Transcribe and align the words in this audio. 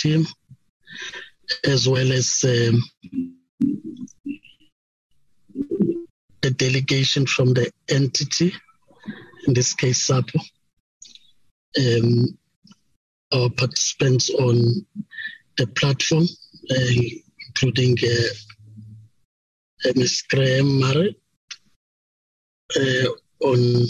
team, 0.00 0.26
as 1.64 1.88
well 1.88 2.12
as 2.12 2.44
um, 2.44 2.82
the 6.42 6.50
delegation 6.50 7.26
from 7.26 7.54
the 7.54 7.70
entity, 7.88 8.52
in 9.46 9.54
this 9.54 9.74
case, 9.74 10.06
SAPO, 10.06 10.40
um, 11.78 12.38
our 13.32 13.50
participants 13.50 14.30
on 14.30 14.86
the 15.56 15.66
platform, 15.66 16.26
uh, 16.70 16.92
including 17.48 17.96
uh, 18.02 19.92
Ms. 19.94 20.22
Graham-Maré, 20.30 21.14
uh, 22.76 23.08
on 23.40 23.84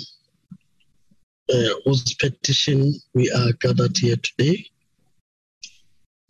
uh, 1.53 1.75
whose 1.85 2.15
petition 2.15 2.95
we 3.15 3.31
are 3.31 3.53
gathered 3.61 3.97
here 3.97 4.17
today. 4.17 4.67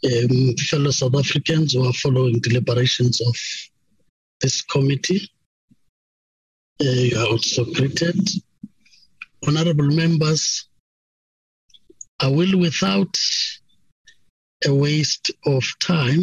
Um, 0.05 0.55
fellow 0.57 0.93
South 0.93 1.17
Africans 1.17 1.73
who 1.73 1.85
are 1.85 1.93
following 1.93 2.39
deliberations 2.41 3.21
of 3.21 3.37
this 4.41 4.63
committee, 4.63 5.29
uh, 6.81 6.85
you 6.85 7.19
are 7.19 7.27
also 7.27 7.65
greeted. 7.65 8.17
Honorable 9.47 9.89
members, 9.89 10.69
I 12.21 12.29
will, 12.29 12.59
without 12.59 13.17
a 14.65 14.73
waste 14.73 15.33
of 15.47 15.65
time, 15.81 16.21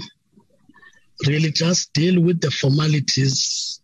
really 1.28 1.52
just 1.52 1.92
deal 1.94 2.22
with 2.22 2.40
the 2.40 2.52
formalities 2.52 3.82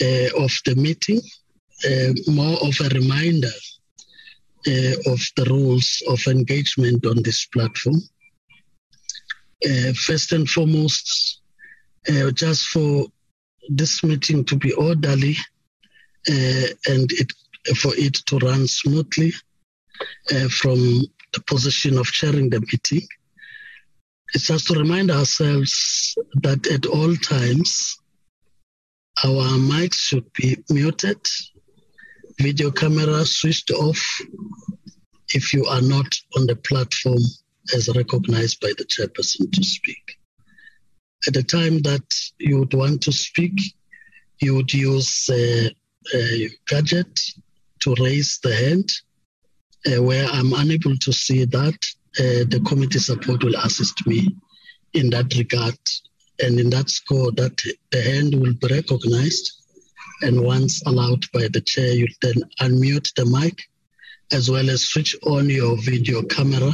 uh, 0.00 0.28
of 0.38 0.52
the 0.64 0.74
meeting, 0.76 1.20
uh, 1.84 2.12
more 2.30 2.56
of 2.62 2.74
a 2.80 2.88
reminder 2.94 3.50
uh, 4.66 5.12
of 5.12 5.20
the 5.36 5.46
rules 5.48 6.02
of 6.08 6.24
engagement 6.26 7.04
on 7.06 7.22
this 7.22 7.46
platform. 7.46 8.00
Uh, 9.64 9.92
first 9.92 10.32
and 10.32 10.48
foremost, 10.48 11.40
uh, 12.08 12.30
just 12.32 12.66
for 12.66 13.06
this 13.68 14.02
meeting 14.02 14.44
to 14.44 14.56
be 14.56 14.72
orderly 14.72 15.36
uh, 16.28 16.66
and 16.86 17.12
it, 17.12 17.32
for 17.76 17.92
it 17.94 18.14
to 18.14 18.38
run 18.38 18.66
smoothly 18.66 19.32
from 20.50 20.78
the 21.32 21.40
position 21.46 21.96
of 21.96 22.06
chairing 22.06 22.50
the 22.50 22.60
meeting, 22.60 23.06
it's 24.34 24.46
just 24.46 24.66
to 24.66 24.74
remind 24.74 25.10
ourselves 25.10 26.16
that 26.42 26.66
at 26.66 26.86
all 26.86 27.14
times, 27.16 27.98
our 29.24 29.58
mics 29.58 29.94
should 29.94 30.32
be 30.32 30.56
muted, 30.70 31.20
video 32.40 32.70
camera 32.70 33.24
switched 33.24 33.70
off 33.70 34.02
if 35.28 35.52
you 35.52 35.64
are 35.66 35.82
not 35.82 36.06
on 36.36 36.46
the 36.46 36.56
platform 36.56 37.22
as 37.74 37.88
recognized 37.94 38.60
by 38.60 38.72
the 38.78 38.84
chairperson 38.84 39.50
to 39.52 39.64
speak. 39.64 40.18
At 41.26 41.34
the 41.34 41.42
time 41.42 41.82
that 41.82 42.14
you 42.38 42.58
would 42.58 42.74
want 42.74 43.02
to 43.02 43.12
speak, 43.12 43.60
you 44.40 44.56
would 44.56 44.72
use 44.72 45.28
a, 45.30 45.70
a 46.14 46.48
gadget 46.66 47.20
to 47.80 47.94
raise 48.00 48.38
the 48.42 48.54
hand. 48.54 48.90
Uh, 49.84 50.02
where 50.02 50.26
I'm 50.26 50.52
unable 50.52 50.96
to 50.96 51.12
see 51.12 51.44
that, 51.44 51.74
uh, 52.18 52.46
the 52.48 52.62
committee 52.66 53.00
support 53.00 53.42
will 53.42 53.56
assist 53.56 54.06
me 54.06 54.28
in 54.92 55.10
that 55.10 55.34
regard. 55.36 55.78
And 56.40 56.58
in 56.58 56.70
that 56.70 56.90
score, 56.90 57.32
that 57.32 57.60
the 57.90 58.02
hand 58.02 58.34
will 58.34 58.54
be 58.54 58.74
recognized. 58.74 59.52
And 60.22 60.44
once 60.44 60.82
allowed 60.86 61.24
by 61.32 61.48
the 61.48 61.60
chair, 61.60 61.92
you 61.92 62.06
then 62.20 62.42
unmute 62.60 63.12
the 63.14 63.26
mic 63.26 63.62
as 64.32 64.50
well 64.50 64.70
as 64.70 64.84
switch 64.84 65.14
on 65.24 65.50
your 65.50 65.76
video 65.82 66.22
camera 66.22 66.72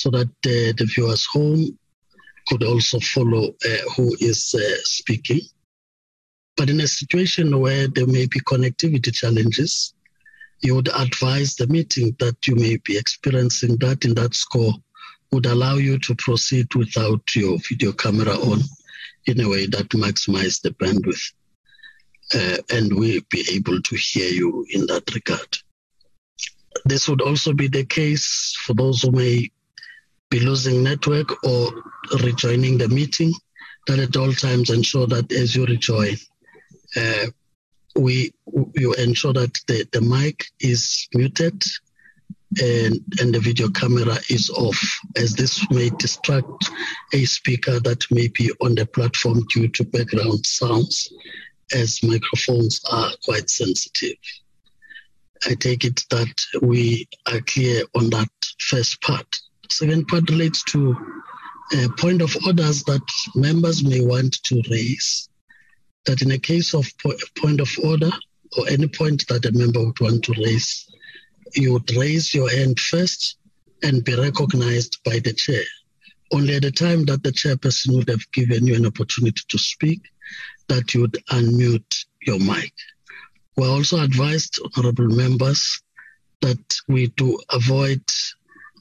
so 0.00 0.10
that 0.10 0.28
uh, 0.28 0.72
the 0.78 0.88
viewers 0.94 1.26
home 1.26 1.78
could 2.48 2.62
also 2.62 3.00
follow 3.00 3.48
uh, 3.64 3.90
who 3.96 4.14
is 4.20 4.54
uh, 4.54 4.76
speaking. 4.82 5.40
But 6.56 6.70
in 6.70 6.80
a 6.80 6.86
situation 6.86 7.58
where 7.60 7.88
there 7.88 8.06
may 8.06 8.26
be 8.26 8.40
connectivity 8.40 9.12
challenges, 9.12 9.94
you 10.62 10.74
would 10.74 10.88
advise 10.88 11.54
the 11.56 11.66
meeting 11.66 12.16
that 12.18 12.46
you 12.46 12.54
may 12.56 12.78
be 12.84 12.96
experiencing 12.96 13.76
that 13.78 14.04
in 14.04 14.14
that 14.14 14.34
score 14.34 14.72
would 15.32 15.46
allow 15.46 15.74
you 15.74 15.98
to 15.98 16.14
proceed 16.14 16.74
without 16.74 17.22
your 17.34 17.58
video 17.68 17.92
camera 17.92 18.32
on 18.32 18.60
in 19.26 19.40
a 19.40 19.48
way 19.48 19.66
that 19.66 19.88
maximize 19.90 20.62
the 20.62 20.70
bandwidth. 20.70 21.32
Uh, 22.34 22.56
and 22.70 22.96
we'll 22.96 23.20
be 23.30 23.44
able 23.52 23.80
to 23.82 23.96
hear 23.96 24.28
you 24.28 24.64
in 24.70 24.86
that 24.86 25.04
regard. 25.14 25.58
This 26.84 27.08
would 27.08 27.20
also 27.20 27.52
be 27.52 27.68
the 27.68 27.84
case 27.84 28.56
for 28.64 28.74
those 28.74 29.02
who 29.02 29.12
may 29.12 29.50
be 30.30 30.40
losing 30.40 30.82
network 30.82 31.44
or 31.44 31.70
rejoining 32.22 32.78
the 32.78 32.88
meeting, 32.88 33.32
that 33.86 33.98
at 33.98 34.16
all 34.16 34.32
times 34.32 34.70
ensure 34.70 35.06
that 35.06 35.30
as 35.32 35.54
you 35.54 35.64
rejoin, 35.66 36.16
uh, 36.96 37.26
we 37.96 38.32
you 38.74 38.92
ensure 38.94 39.32
that 39.32 39.58
the, 39.68 39.86
the 39.92 40.00
mic 40.00 40.46
is 40.60 41.08
muted 41.14 41.62
and, 42.60 43.00
and 43.20 43.34
the 43.34 43.40
video 43.40 43.68
camera 43.68 44.16
is 44.28 44.50
off, 44.50 44.80
as 45.16 45.34
this 45.34 45.68
may 45.70 45.90
distract 45.98 46.70
a 47.12 47.24
speaker 47.24 47.80
that 47.80 48.04
may 48.10 48.28
be 48.28 48.50
on 48.60 48.74
the 48.74 48.86
platform 48.86 49.44
due 49.52 49.68
to 49.68 49.84
background 49.84 50.44
sounds, 50.46 51.12
as 51.74 52.02
microphones 52.02 52.80
are 52.90 53.10
quite 53.24 53.50
sensitive. 53.50 54.16
I 55.46 55.54
take 55.54 55.84
it 55.84 56.04
that 56.10 56.34
we 56.62 57.08
are 57.26 57.40
clear 57.40 57.82
on 57.94 58.10
that 58.10 58.28
first 58.58 59.00
part. 59.02 59.40
Second 59.70 60.08
part 60.08 60.30
relates 60.30 60.62
to 60.64 60.96
a 61.74 61.88
point 61.98 62.22
of 62.22 62.36
orders 62.46 62.84
that 62.84 63.02
members 63.34 63.82
may 63.82 64.00
want 64.04 64.42
to 64.44 64.62
raise. 64.70 65.28
That 66.06 66.22
in 66.22 66.30
a 66.30 66.38
case 66.38 66.74
of 66.74 66.86
point 67.36 67.60
of 67.60 67.70
order 67.82 68.10
or 68.56 68.68
any 68.68 68.86
point 68.86 69.26
that 69.28 69.44
a 69.44 69.52
member 69.52 69.84
would 69.84 70.00
want 70.00 70.24
to 70.24 70.34
raise, 70.34 70.86
you 71.54 71.72
would 71.72 71.90
raise 71.96 72.32
your 72.32 72.48
hand 72.48 72.78
first 72.78 73.38
and 73.82 74.04
be 74.04 74.14
recognized 74.14 74.98
by 75.04 75.18
the 75.18 75.32
chair. 75.32 75.64
Only 76.32 76.56
at 76.56 76.62
the 76.62 76.70
time 76.70 77.04
that 77.06 77.22
the 77.22 77.32
chairperson 77.32 77.96
would 77.96 78.08
have 78.08 78.30
given 78.32 78.66
you 78.66 78.74
an 78.74 78.86
opportunity 78.86 79.42
to 79.48 79.58
speak, 79.58 80.00
that 80.68 80.94
you 80.94 81.02
would 81.02 81.18
unmute 81.30 82.04
your 82.22 82.38
mic. 82.38 82.72
We're 83.56 83.68
also 83.68 84.02
advised, 84.02 84.60
honorable 84.76 85.08
members, 85.08 85.82
that 86.42 86.74
we 86.88 87.08
do 87.08 87.38
avoid 87.50 88.02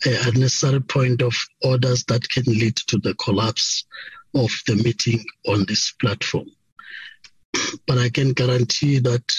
a 0.04 0.32
necessary 0.32 0.82
point 0.82 1.22
of 1.22 1.34
orders 1.64 2.04
that 2.06 2.28
can 2.30 2.44
lead 2.46 2.76
to 2.76 2.98
the 2.98 3.14
collapse 3.16 3.86
of 4.34 4.52
the 4.68 4.76
meeting 4.76 5.24
on 5.48 5.66
this 5.68 5.94
platform. 6.00 6.48
But 7.88 7.98
I 7.98 8.10
can 8.10 8.34
guarantee 8.34 9.00
that 9.00 9.34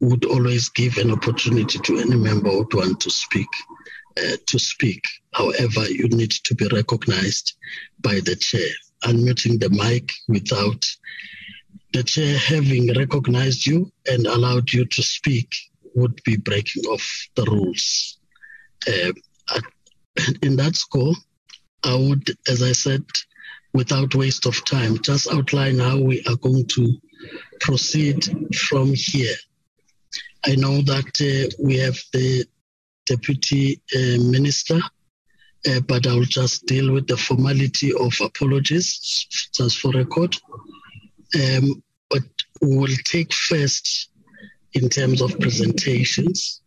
would 0.00 0.24
always 0.24 0.70
give 0.70 0.96
an 0.96 1.10
opportunity 1.10 1.78
to 1.78 1.98
any 1.98 2.16
member 2.16 2.50
who 2.50 2.58
would 2.58 2.74
want 2.74 3.00
to 3.00 3.10
speak 3.10 3.48
uh, 4.16 4.36
to 4.46 4.58
speak. 4.58 5.04
However, 5.32 5.88
you 5.88 6.08
need 6.08 6.30
to 6.30 6.54
be 6.54 6.66
recognized 6.68 7.54
by 8.00 8.20
the 8.20 8.36
chair. 8.36 8.68
Unmuting 9.04 9.60
the 9.60 9.70
mic 9.70 10.10
without 10.28 10.84
the 11.92 12.02
chair 12.02 12.36
having 12.38 12.94
recognized 12.94 13.66
you 13.66 13.90
and 14.06 14.26
allowed 14.26 14.72
you 14.72 14.84
to 14.84 15.02
speak 15.02 15.52
would 15.94 16.20
be 16.24 16.36
breaking 16.36 16.84
off 16.84 17.28
the 17.34 17.44
rules. 17.44 18.18
Uh, 18.86 19.12
in 20.42 20.56
that 20.56 20.76
score, 20.76 21.14
I 21.84 21.94
would, 21.94 22.28
as 22.48 22.62
I 22.62 22.72
said, 22.72 23.04
without 23.72 24.14
waste 24.14 24.46
of 24.46 24.64
time, 24.64 24.98
just 25.02 25.32
outline 25.32 25.78
how 25.78 25.98
we 25.98 26.22
are 26.28 26.36
going 26.36 26.66
to 26.66 26.94
proceed 27.60 28.24
from 28.54 28.92
here. 28.94 29.36
I 30.44 30.56
know 30.56 30.80
that 30.82 31.10
uh, 31.20 31.54
we 31.62 31.76
have 31.78 31.98
the 32.12 32.44
deputy 33.06 33.80
uh, 33.94 34.22
minister, 34.22 34.80
uh, 35.68 35.80
but 35.80 36.06
I 36.06 36.14
will 36.14 36.24
just 36.24 36.66
deal 36.66 36.92
with 36.92 37.06
the 37.06 37.16
formality 37.16 37.92
of 37.92 38.14
apologies 38.20 39.26
just 39.54 39.78
for 39.78 39.92
record. 39.92 40.36
Um, 41.34 41.82
but 42.08 42.22
we 42.60 42.76
will 42.76 42.96
take 43.04 43.32
first, 43.32 44.08
in 44.72 44.88
terms 44.88 45.20
of 45.20 45.38
presentations, 45.38 46.62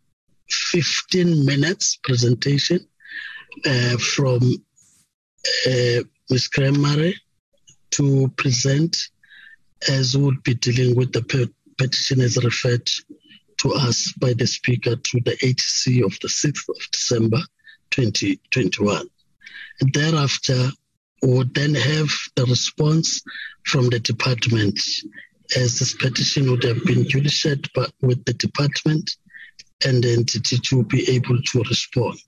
15 0.48 1.44
minutes 1.44 1.98
presentation 2.02 2.86
uh, 3.64 3.96
from 3.98 4.40
uh, 5.66 6.02
Ms. 6.30 6.48
Maré 6.48 7.14
to 7.90 8.28
present 8.36 8.96
as 9.88 10.16
would 10.16 10.42
be 10.42 10.54
dealing 10.54 10.96
with 10.96 11.12
the 11.12 11.50
petition 11.78 12.20
as 12.20 12.42
referred 12.42 12.88
to 13.58 13.72
us 13.74 14.12
by 14.18 14.32
the 14.32 14.46
Speaker 14.46 14.96
to 14.96 15.20
the 15.24 15.36
ATC 15.42 16.04
of 16.04 16.18
the 16.20 16.28
6th 16.28 16.68
of 16.68 16.90
December 16.90 17.40
2021. 17.90 19.06
And 19.80 19.92
thereafter, 19.92 20.70
we 21.22 21.32
would 21.32 21.54
then 21.54 21.74
have 21.74 22.10
the 22.36 22.46
response 22.46 23.22
from 23.64 23.88
the 23.88 24.00
department 24.00 24.80
as 25.56 25.78
this 25.78 25.94
petition 25.94 26.50
would 26.50 26.62
have 26.64 26.84
been 26.84 27.04
duly 27.04 27.28
shared 27.28 27.68
with 28.00 28.24
the 28.24 28.34
department 28.34 29.16
and 29.84 30.02
the 30.02 30.12
entity 30.12 30.58
to 30.58 30.82
be 30.84 31.08
able 31.10 31.40
to 31.42 31.62
respond. 31.62 32.18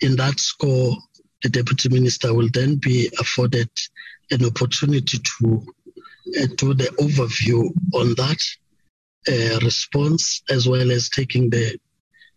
In 0.00 0.16
that 0.16 0.38
score, 0.40 0.96
the 1.42 1.48
Deputy 1.48 1.88
Minister 1.88 2.34
will 2.34 2.48
then 2.52 2.76
be 2.76 3.10
afforded 3.18 3.70
an 4.30 4.44
opportunity 4.44 5.18
to 5.18 5.66
uh, 6.40 6.46
do 6.56 6.74
the 6.74 6.90
overview 6.98 7.70
on 7.94 8.14
that 8.16 8.42
uh, 9.28 9.58
response 9.64 10.42
as 10.50 10.68
well 10.68 10.90
as 10.90 11.08
taking 11.08 11.50
the 11.50 11.78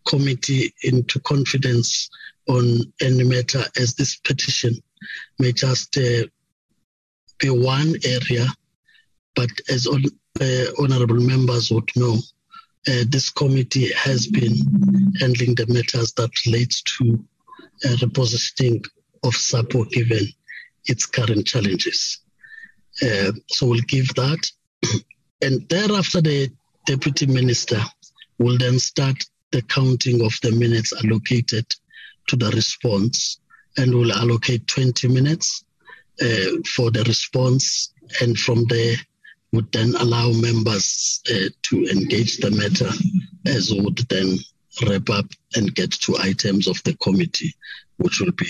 committee 0.06 0.74
into 0.82 1.20
confidence 1.20 2.08
on 2.48 2.80
any 3.00 3.24
matter 3.24 3.62
as 3.76 3.94
this 3.94 4.16
petition 4.16 4.74
may 5.38 5.52
just 5.52 5.96
uh, 5.96 6.24
be 7.38 7.50
one 7.50 7.94
area, 8.04 8.46
but 9.34 9.50
as 9.68 9.86
on, 9.86 10.02
uh, 10.40 10.64
honorable 10.78 11.20
members 11.20 11.70
would 11.70 11.90
know, 11.96 12.16
uh, 12.88 13.04
this 13.08 13.30
committee 13.30 13.92
has 13.94 14.26
been 14.26 14.54
handling 15.20 15.54
the 15.54 15.66
matters 15.68 16.12
that 16.14 16.30
relates 16.46 16.82
to 16.82 17.24
uh, 17.84 17.96
repositioning 17.96 18.84
of 19.24 19.34
SAPO 19.34 19.84
given 19.90 20.26
its 20.86 21.06
current 21.06 21.46
challenges. 21.46 22.18
Uh, 23.02 23.32
so 23.48 23.66
we'll 23.66 23.80
give 23.86 24.14
that. 24.14 24.50
and 25.42 25.68
thereafter, 25.68 26.20
the 26.20 26.50
deputy 26.86 27.26
minister 27.26 27.80
will 28.38 28.58
then 28.58 28.78
start 28.78 29.16
the 29.52 29.62
counting 29.62 30.24
of 30.24 30.34
the 30.42 30.52
minutes 30.52 30.92
allocated 31.04 31.66
to 32.28 32.36
the 32.36 32.50
response 32.50 33.38
and 33.76 33.94
will 33.94 34.12
allocate 34.12 34.66
20 34.66 35.08
minutes 35.08 35.64
uh, 36.20 36.60
for 36.74 36.90
the 36.90 37.04
response. 37.06 37.92
And 38.20 38.38
from 38.38 38.64
there, 38.66 38.96
would 39.52 39.70
then 39.72 39.94
allow 39.96 40.32
members 40.32 41.20
uh, 41.30 41.48
to 41.62 41.86
engage 41.86 42.38
the 42.38 42.50
matter 42.50 42.90
as 43.46 43.72
would 43.74 43.98
then 44.08 44.38
wrap 44.80 45.08
up 45.10 45.26
and 45.54 45.74
get 45.74 45.90
to 45.90 46.16
items 46.18 46.66
of 46.66 46.82
the 46.84 46.94
committee, 46.96 47.54
which 47.98 48.20
will 48.20 48.32
be 48.32 48.46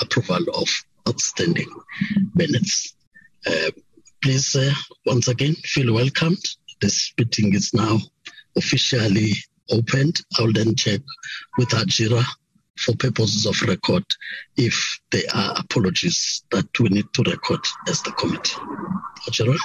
approval 0.00 0.44
of 0.54 0.68
outstanding 1.08 1.68
minutes. 2.34 2.94
Uh, 3.46 3.70
please, 4.22 4.54
uh, 4.54 4.72
once 5.06 5.28
again, 5.28 5.54
feel 5.54 5.94
welcomed. 5.94 6.42
This 6.80 7.12
meeting 7.18 7.54
is 7.54 7.72
now 7.74 7.98
officially 8.56 9.32
opened. 9.70 10.20
I'll 10.38 10.52
then 10.52 10.74
check 10.74 11.00
with 11.58 11.70
Ajira 11.70 12.24
for 12.78 12.96
purposes 12.96 13.46
of 13.46 13.60
record 13.68 14.04
if 14.56 15.00
there 15.10 15.22
are 15.34 15.54
apologies 15.58 16.42
that 16.50 16.66
we 16.80 16.88
need 16.88 17.06
to 17.14 17.22
record 17.22 17.60
as 17.88 18.02
the 18.02 18.12
committee. 18.12 18.56
Ajira? 19.28 19.56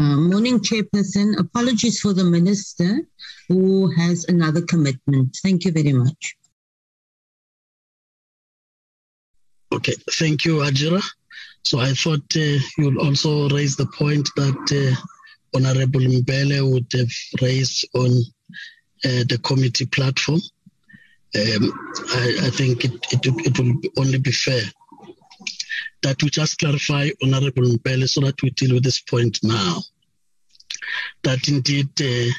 Uh, 0.00 0.16
morning, 0.16 0.58
Chairperson. 0.58 1.38
Apologies 1.38 2.00
for 2.00 2.14
the 2.14 2.24
Minister 2.24 3.00
who 3.48 3.90
has 3.90 4.24
another 4.24 4.62
commitment. 4.62 5.36
Thank 5.42 5.66
you 5.66 5.72
very 5.72 5.92
much. 5.92 6.36
Okay, 9.74 9.92
thank 10.12 10.46
you, 10.46 10.58
Ajira. 10.58 11.02
So 11.64 11.78
I 11.78 11.92
thought 11.92 12.24
uh, 12.36 12.58
you'll 12.78 13.00
also 13.00 13.50
raise 13.50 13.76
the 13.76 13.86
point 13.86 14.30
that 14.36 14.62
uh, 14.72 14.96
Honorable 15.54 16.00
Mbele 16.00 16.72
would 16.72 16.86
have 16.94 17.12
raised 17.42 17.86
on 17.94 18.10
uh, 19.04 19.24
the 19.28 19.38
committee 19.42 19.86
platform. 19.86 20.40
Um, 21.34 21.72
I, 22.14 22.36
I, 22.44 22.50
think 22.50 22.84
it, 22.86 22.94
it, 23.12 23.26
it 23.26 23.58
will 23.58 23.74
only 23.98 24.18
be 24.18 24.32
fair 24.32 24.62
that 26.02 26.22
we 26.22 26.30
just 26.30 26.58
clarify, 26.58 27.10
Honorable 27.22 27.62
Mbele, 27.62 28.08
so 28.08 28.20
that 28.22 28.42
we 28.42 28.50
deal 28.50 28.74
with 28.74 28.84
this 28.84 29.00
point 29.00 29.38
now. 29.42 29.78
That 31.22 31.48
indeed, 31.48 31.90
uh, 32.00 32.32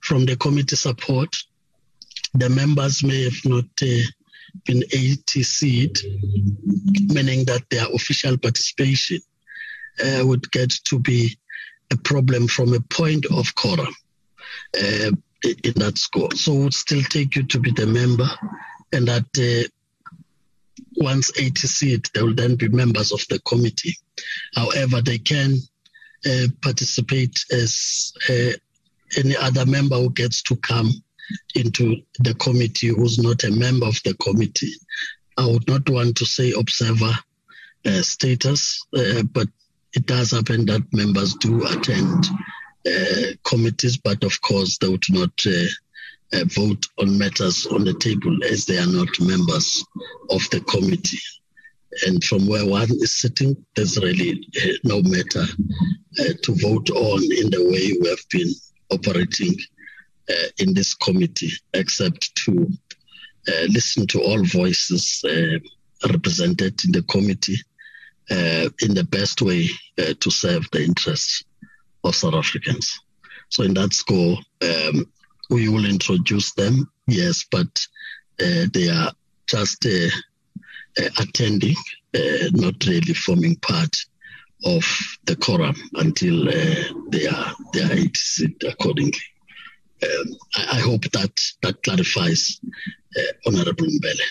from 0.00 0.24
the 0.24 0.36
committee 0.36 0.76
support, 0.76 1.34
the 2.34 2.48
members 2.48 3.02
may 3.02 3.24
have 3.24 3.44
not 3.44 3.64
uh, 3.82 4.02
been 4.64 4.82
ATC'd, 4.92 6.02
meaning 7.12 7.44
that 7.46 7.64
their 7.70 7.86
official 7.92 8.36
participation 8.38 9.20
uh, 10.04 10.22
would 10.24 10.50
get 10.50 10.70
to 10.84 10.98
be 10.98 11.36
a 11.90 11.96
problem 11.96 12.46
from 12.46 12.74
a 12.74 12.80
point 12.80 13.26
of 13.26 13.54
quorum 13.54 13.94
uh, 14.76 15.10
in 15.42 15.72
that 15.76 15.94
score. 15.96 16.30
So 16.32 16.54
would 16.54 16.74
still 16.74 17.02
take 17.02 17.36
you 17.36 17.44
to 17.44 17.58
be 17.58 17.70
the 17.70 17.86
member, 17.86 18.28
and 18.92 19.08
that 19.08 19.26
uh, 19.38 19.68
once 20.98 21.30
ATC'd, 21.32 22.10
they 22.14 22.22
will 22.22 22.34
then 22.34 22.56
be 22.56 22.68
members 22.68 23.12
of 23.12 23.20
the 23.28 23.38
committee. 23.40 23.96
However, 24.54 25.00
they 25.00 25.18
can 25.18 25.54
uh, 26.26 26.48
participate 26.60 27.44
as 27.52 28.12
uh, 28.28 28.52
any 29.16 29.36
other 29.36 29.64
member 29.64 29.96
who 29.96 30.10
gets 30.10 30.42
to 30.42 30.56
come 30.56 30.90
into 31.54 31.96
the 32.20 32.34
committee 32.34 32.88
who's 32.88 33.18
not 33.18 33.44
a 33.44 33.50
member 33.50 33.86
of 33.86 34.00
the 34.04 34.14
committee. 34.14 34.72
I 35.36 35.46
would 35.46 35.68
not 35.68 35.88
want 35.88 36.16
to 36.16 36.26
say 36.26 36.52
observer 36.52 37.12
uh, 37.86 38.02
status, 38.02 38.84
uh, 38.96 39.22
but 39.22 39.48
it 39.92 40.06
does 40.06 40.32
happen 40.32 40.66
that 40.66 40.82
members 40.92 41.34
do 41.34 41.64
attend 41.66 42.26
uh, 42.86 43.34
committees, 43.44 43.96
but 43.96 44.24
of 44.24 44.40
course 44.40 44.78
they 44.78 44.88
would 44.88 45.04
not 45.10 45.30
uh, 46.32 46.44
vote 46.46 46.86
on 46.98 47.18
matters 47.18 47.66
on 47.66 47.84
the 47.84 47.94
table 47.94 48.36
as 48.44 48.66
they 48.66 48.78
are 48.78 48.86
not 48.86 49.08
members 49.20 49.84
of 50.30 50.48
the 50.50 50.60
committee. 50.60 51.20
And 52.06 52.22
from 52.22 52.46
where 52.46 52.66
one 52.66 52.90
is 52.90 53.18
sitting, 53.18 53.56
there's 53.74 53.98
really 53.98 54.46
uh, 54.56 54.72
no 54.84 55.02
matter 55.02 55.44
uh, 56.20 56.32
to 56.42 56.54
vote 56.56 56.90
on 56.90 57.22
in 57.22 57.50
the 57.50 57.64
way 57.64 57.96
we 58.00 58.08
have 58.08 58.24
been 58.30 58.52
operating 58.90 59.54
uh, 60.28 60.48
in 60.58 60.74
this 60.74 60.94
committee, 60.94 61.52
except 61.72 62.34
to 62.44 62.70
uh, 63.48 63.66
listen 63.68 64.06
to 64.08 64.20
all 64.20 64.44
voices 64.44 65.24
uh, 65.24 65.58
represented 66.08 66.78
in 66.84 66.92
the 66.92 67.02
committee 67.02 67.56
in 68.30 68.92
the 68.94 69.06
best 69.10 69.40
way 69.40 69.66
to 70.20 70.30
serve 70.30 70.68
the 70.70 70.84
interests 70.84 71.42
of 72.04 72.14
South 72.14 72.34
Africans. 72.34 73.00
So, 73.48 73.62
in 73.62 73.72
that 73.74 73.94
score, 73.94 74.36
um, 74.60 75.06
we 75.48 75.68
will 75.68 75.84
introduce 75.84 76.52
them, 76.54 76.90
yes, 77.06 77.44
but 77.50 77.86
uh, 78.40 78.66
they 78.72 78.88
are 78.88 79.12
just 79.46 79.84
uh, 79.86 80.08
uh, 81.00 81.08
attending, 81.18 81.76
uh, 82.14 82.48
not 82.52 82.84
really 82.86 83.14
forming 83.14 83.56
part 83.56 83.96
of 84.64 84.84
the 85.24 85.36
quorum 85.36 85.76
until 85.94 86.48
uh, 86.48 86.84
they 87.10 87.26
are 87.26 87.54
they 87.72 87.82
are 87.82 87.96
seated 88.14 88.64
accordingly. 88.64 89.20
Um, 90.02 90.36
I, 90.54 90.78
I, 90.78 90.80
hope 90.80 91.02
that 91.12 91.40
that 91.62 91.82
clarifies, 91.82 92.60
uh, 93.16 93.32
Honorable 93.46 93.86
Mbele. 93.86 94.28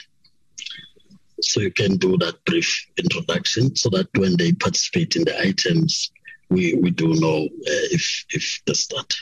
So 1.41 1.59
you 1.61 1.71
can 1.71 1.97
do 1.97 2.17
that 2.17 2.43
brief 2.45 2.87
introduction 2.97 3.75
so 3.75 3.89
that 3.89 4.07
when 4.17 4.37
they 4.37 4.53
participate 4.53 5.15
in 5.15 5.23
the 5.25 5.39
items, 5.39 6.11
we, 6.49 6.73
we 6.75 6.89
do 6.91 7.13
know 7.15 7.47
if 7.63 8.25
if 8.29 8.61
they 8.65 8.73
start. 8.73 9.15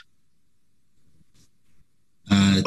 Uh, 2.32 2.62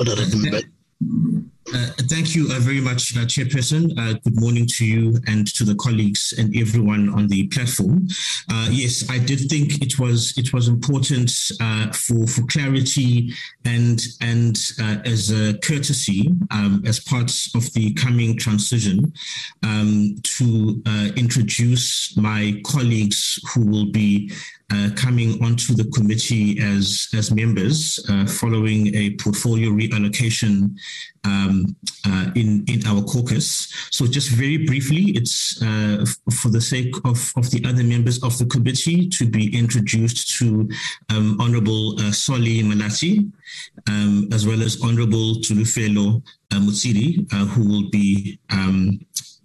uh, 1.74 1.90
thank 2.08 2.34
you 2.34 2.48
uh, 2.50 2.58
very 2.60 2.80
much, 2.80 3.14
uh, 3.16 3.20
Chairperson. 3.20 3.92
Uh, 3.98 4.18
good 4.24 4.40
morning 4.40 4.66
to 4.66 4.86
you 4.86 5.18
and 5.26 5.46
to 5.54 5.64
the 5.64 5.74
colleagues 5.74 6.32
and 6.38 6.56
everyone 6.56 7.10
on 7.10 7.28
the 7.28 7.46
platform. 7.48 8.08
Uh, 8.50 8.68
yes, 8.70 9.08
I 9.10 9.18
did 9.18 9.50
think 9.50 9.82
it 9.82 9.98
was 9.98 10.32
it 10.38 10.52
was 10.52 10.68
important 10.68 11.30
uh, 11.60 11.92
for 11.92 12.26
for 12.26 12.42
clarity 12.46 13.32
and 13.66 14.00
and 14.22 14.56
as 15.04 15.30
a 15.30 15.58
courtesy 15.58 16.32
um, 16.50 16.82
as 16.86 17.00
part 17.00 17.30
of 17.54 17.72
the 17.74 17.92
coming 17.94 18.38
transition 18.38 19.12
um, 19.62 20.16
to 20.22 20.82
introduce 21.16 22.16
my 22.16 22.60
colleagues 22.64 23.38
who 23.52 23.66
will 23.66 23.90
be 23.92 24.32
uh, 24.70 24.90
coming 24.96 25.42
onto 25.42 25.74
the 25.74 25.84
committee 25.94 26.60
as 26.60 27.08
as 27.14 27.30
members 27.30 27.98
uh, 28.10 28.26
following 28.26 28.94
a 28.94 29.16
portfolio 29.16 29.70
reallocation 29.70 30.76
um, 31.24 31.64
uh, 32.06 32.26
in 32.34 32.64
in 32.68 32.86
our 32.86 33.02
caucus. 33.02 33.72
So 33.90 34.06
just 34.06 34.30
very 34.30 34.66
briefly, 34.66 35.12
it's 35.16 35.62
uh, 35.62 36.04
for 36.32 36.50
the 36.50 36.60
sake 36.60 36.94
of 37.04 37.32
of 37.36 37.50
the 37.50 37.64
other 37.64 37.82
members 37.82 38.22
of 38.22 38.36
the 38.38 38.46
committee 38.46 39.08
to 39.08 39.26
be 39.26 39.56
introduced 39.56 40.36
to 40.38 40.68
um, 41.08 41.40
Honourable 41.40 41.98
uh, 42.00 42.12
Solly 42.12 42.62
Malatsi, 42.62 43.30
um, 43.88 44.28
as 44.32 44.46
well 44.46 44.62
as 44.62 44.82
Honourable 44.82 45.36
Tulufelo 45.36 46.22
Mutsiri, 46.52 47.30
who 47.52 47.68
will 47.68 47.90
be 47.90 48.38
um, 48.50 48.98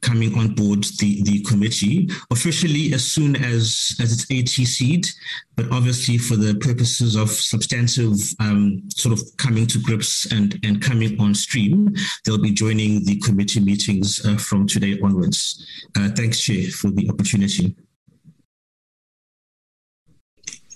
coming 0.03 0.37
on 0.37 0.53
board 0.53 0.83
the, 0.99 1.23
the 1.23 1.41
committee 1.43 2.09
officially 2.31 2.93
as 2.93 3.03
soon 3.03 3.35
as, 3.37 3.95
as 4.01 4.11
it's 4.11 4.25
ATC'd, 4.25 5.09
but 5.55 5.71
obviously 5.71 6.17
for 6.17 6.35
the 6.35 6.55
purposes 6.55 7.15
of 7.15 7.29
substantive 7.29 8.17
um, 8.39 8.83
sort 8.89 9.17
of 9.17 9.25
coming 9.37 9.65
to 9.67 9.79
grips 9.79 10.31
and, 10.31 10.59
and 10.63 10.81
coming 10.81 11.19
on 11.19 11.33
stream, 11.33 11.93
they'll 12.25 12.37
be 12.37 12.51
joining 12.51 13.03
the 13.05 13.19
committee 13.21 13.61
meetings 13.61 14.23
uh, 14.25 14.37
from 14.37 14.67
today 14.67 14.99
onwards. 15.03 15.65
Uh, 15.97 16.09
thanks, 16.09 16.41
Chair, 16.41 16.69
for 16.71 16.91
the 16.91 17.09
opportunity. 17.09 17.75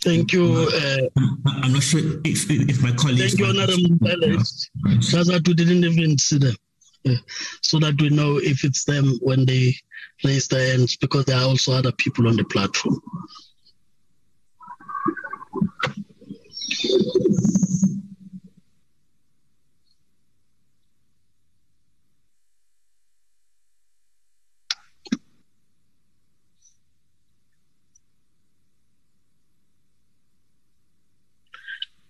Thank 0.01 0.31
you. 0.31 0.69
Uh, 0.73 1.21
I'm 1.63 1.73
not 1.73 1.83
sure 1.83 1.99
if, 2.23 2.49
if 2.49 2.81
my 2.81 2.91
colleagues. 2.93 3.33
Thank 3.33 3.39
you, 3.39 3.45
Honorable 3.45 4.07
Alex. 4.07 4.69
Shazatu 4.85 5.55
didn't 5.55 5.83
even 5.83 6.17
see 6.17 6.37
them. 6.37 6.55
So 7.61 7.79
that 7.79 8.01
we 8.01 8.09
know 8.09 8.37
if 8.37 8.63
it's 8.63 8.85
them 8.85 9.17
when 9.21 9.45
they 9.45 9.75
raise 10.23 10.47
their 10.47 10.71
hands, 10.71 10.95
because 10.97 11.25
there 11.25 11.37
are 11.37 11.45
also 11.45 11.73
other 11.73 11.91
people 11.91 12.27
on 12.27 12.35
the 12.35 12.43
platform. 12.45 12.99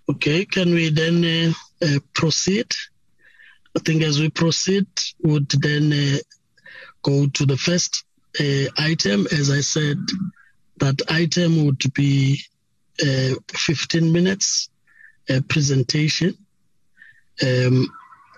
Okay, 0.10 0.46
can 0.46 0.74
we 0.74 0.90
then 0.90 1.24
uh, 1.24 1.54
uh, 1.86 2.00
proceed? 2.14 2.68
I 3.78 3.80
think 3.80 4.02
as 4.02 4.20
we 4.20 4.32
proceed, 4.32 4.88
would 5.22 5.50
then 5.50 5.94
uh, 5.94 6.18
go 7.04 7.28
to 7.28 7.46
the 7.46 7.58
first 7.58 8.06
uh, 8.40 8.66
item. 8.80 9.28
As 9.32 9.52
I 9.52 9.62
said, 9.62 10.00
that 10.78 11.00
item 11.10 11.64
would 11.64 11.84
be 11.94 12.42
uh, 13.00 13.36
15 13.50 14.12
minutes 14.12 14.70
uh, 15.30 15.42
presentation. 15.48 16.36
Um, 17.44 17.88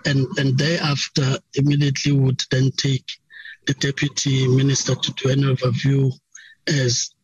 and, 0.04 0.26
and 0.36 0.58
thereafter, 0.58 1.38
immediately 1.54 2.12
would 2.12 2.42
then 2.50 2.70
take 2.72 3.10
the 3.66 3.72
deputy 3.72 4.46
minister 4.46 4.94
to 4.94 5.12
do 5.14 5.30
an 5.30 5.40
overview 5.40 6.12
as 6.66 7.14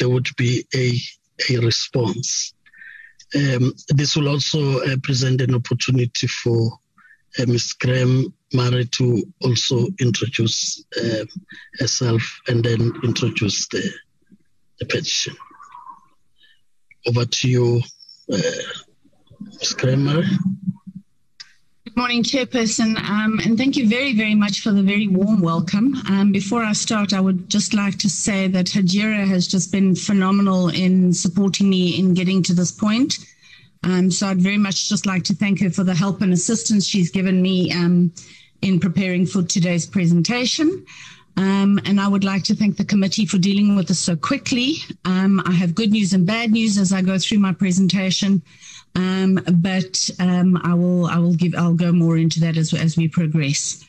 there 0.00 0.08
would 0.08 0.28
be 0.36 0.66
a, 0.74 0.98
a 1.52 1.64
response. 1.64 2.52
Um, 3.36 3.74
this 3.90 4.16
will 4.16 4.28
also 4.28 4.80
uh, 4.80 4.96
present 5.04 5.40
an 5.40 5.54
opportunity 5.54 6.26
for 6.26 6.80
Ms. 7.38 7.72
Graham 7.74 8.32
Murray 8.52 8.84
to 8.86 9.24
also 9.42 9.86
introduce 10.00 10.84
uh, 11.02 11.24
herself 11.78 12.22
and 12.48 12.64
then 12.64 12.92
introduce 13.02 13.66
the, 13.68 13.82
the 14.78 14.86
petition. 14.86 15.34
Over 17.06 17.24
to 17.24 17.48
you, 17.48 17.82
uh, 18.32 18.38
Ms. 19.40 19.74
Graham-Maré. 19.74 20.26
Good 21.84 21.96
morning, 21.96 22.22
Chairperson, 22.22 22.96
um, 22.96 23.38
and 23.44 23.56
thank 23.58 23.76
you 23.76 23.88
very, 23.88 24.16
very 24.16 24.34
much 24.34 24.60
for 24.60 24.72
the 24.72 24.82
very 24.82 25.06
warm 25.06 25.40
welcome. 25.40 25.94
Um, 26.08 26.32
before 26.32 26.64
I 26.64 26.72
start, 26.72 27.12
I 27.12 27.20
would 27.20 27.48
just 27.48 27.74
like 27.74 27.98
to 27.98 28.08
say 28.08 28.48
that 28.48 28.66
Hajira 28.66 29.26
has 29.28 29.46
just 29.46 29.70
been 29.70 29.94
phenomenal 29.94 30.70
in 30.70 31.12
supporting 31.12 31.68
me 31.68 31.98
in 31.98 32.14
getting 32.14 32.42
to 32.44 32.54
this 32.54 32.72
point. 32.72 33.18
Um, 33.84 34.10
so 34.10 34.26
I'd 34.26 34.40
very 34.40 34.58
much 34.58 34.88
just 34.88 35.06
like 35.06 35.24
to 35.24 35.34
thank 35.34 35.60
her 35.60 35.70
for 35.70 35.84
the 35.84 35.94
help 35.94 36.22
and 36.22 36.32
assistance 36.32 36.86
she's 36.86 37.10
given 37.10 37.40
me 37.40 37.70
um, 37.72 38.12
in 38.62 38.80
preparing 38.80 39.26
for 39.26 39.42
today's 39.42 39.86
presentation. 39.86 40.84
Um, 41.36 41.80
and 41.84 42.00
I 42.00 42.08
would 42.08 42.24
like 42.24 42.44
to 42.44 42.54
thank 42.54 42.76
the 42.76 42.84
committee 42.84 43.26
for 43.26 43.38
dealing 43.38 43.76
with 43.76 43.88
this 43.88 43.98
so 43.98 44.16
quickly. 44.16 44.76
Um, 45.04 45.42
I 45.46 45.52
have 45.52 45.74
good 45.74 45.90
news 45.90 46.12
and 46.12 46.26
bad 46.26 46.50
news 46.50 46.78
as 46.78 46.92
I 46.92 47.02
go 47.02 47.18
through 47.18 47.40
my 47.40 47.52
presentation. 47.52 48.42
Um, 48.96 49.40
but 49.54 50.08
um, 50.20 50.60
I 50.62 50.72
will 50.74 51.06
I 51.06 51.18
will 51.18 51.34
give 51.34 51.54
I'll 51.56 51.74
go 51.74 51.90
more 51.90 52.16
into 52.16 52.38
that 52.40 52.56
as 52.56 52.72
as 52.72 52.96
we 52.96 53.08
progress. 53.08 53.84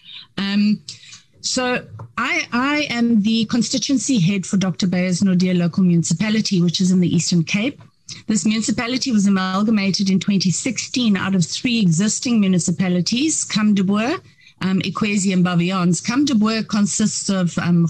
So 1.45 1.85
I 2.17 2.47
I 2.51 2.87
am 2.89 3.21
the 3.21 3.45
constituency 3.45 4.19
head 4.19 4.47
for 4.47 4.57
Dr. 4.57 4.87
Beyers-Naudé 4.87 5.55
local 5.55 5.83
municipality, 5.83 6.59
which 6.59 6.81
is 6.81 6.91
in 6.91 6.99
the 6.99 7.15
Eastern 7.15 7.43
Cape. 7.43 7.79
This 8.27 8.45
municipality 8.45 9.11
was 9.11 9.25
amalgamated 9.25 10.09
in 10.09 10.19
2016 10.19 11.17
out 11.17 11.35
of 11.35 11.45
three 11.45 11.79
existing 11.79 12.39
municipalities, 12.39 13.45
Camdeboo, 13.45 14.21
um, 14.61 14.79
Ikwezi, 14.81 15.33
and 15.33 15.45
Baviaans. 15.45 16.03
Camdeboo 16.03 16.67
consists 16.67 17.29
of 17.29 17.57
um, 17.57 17.87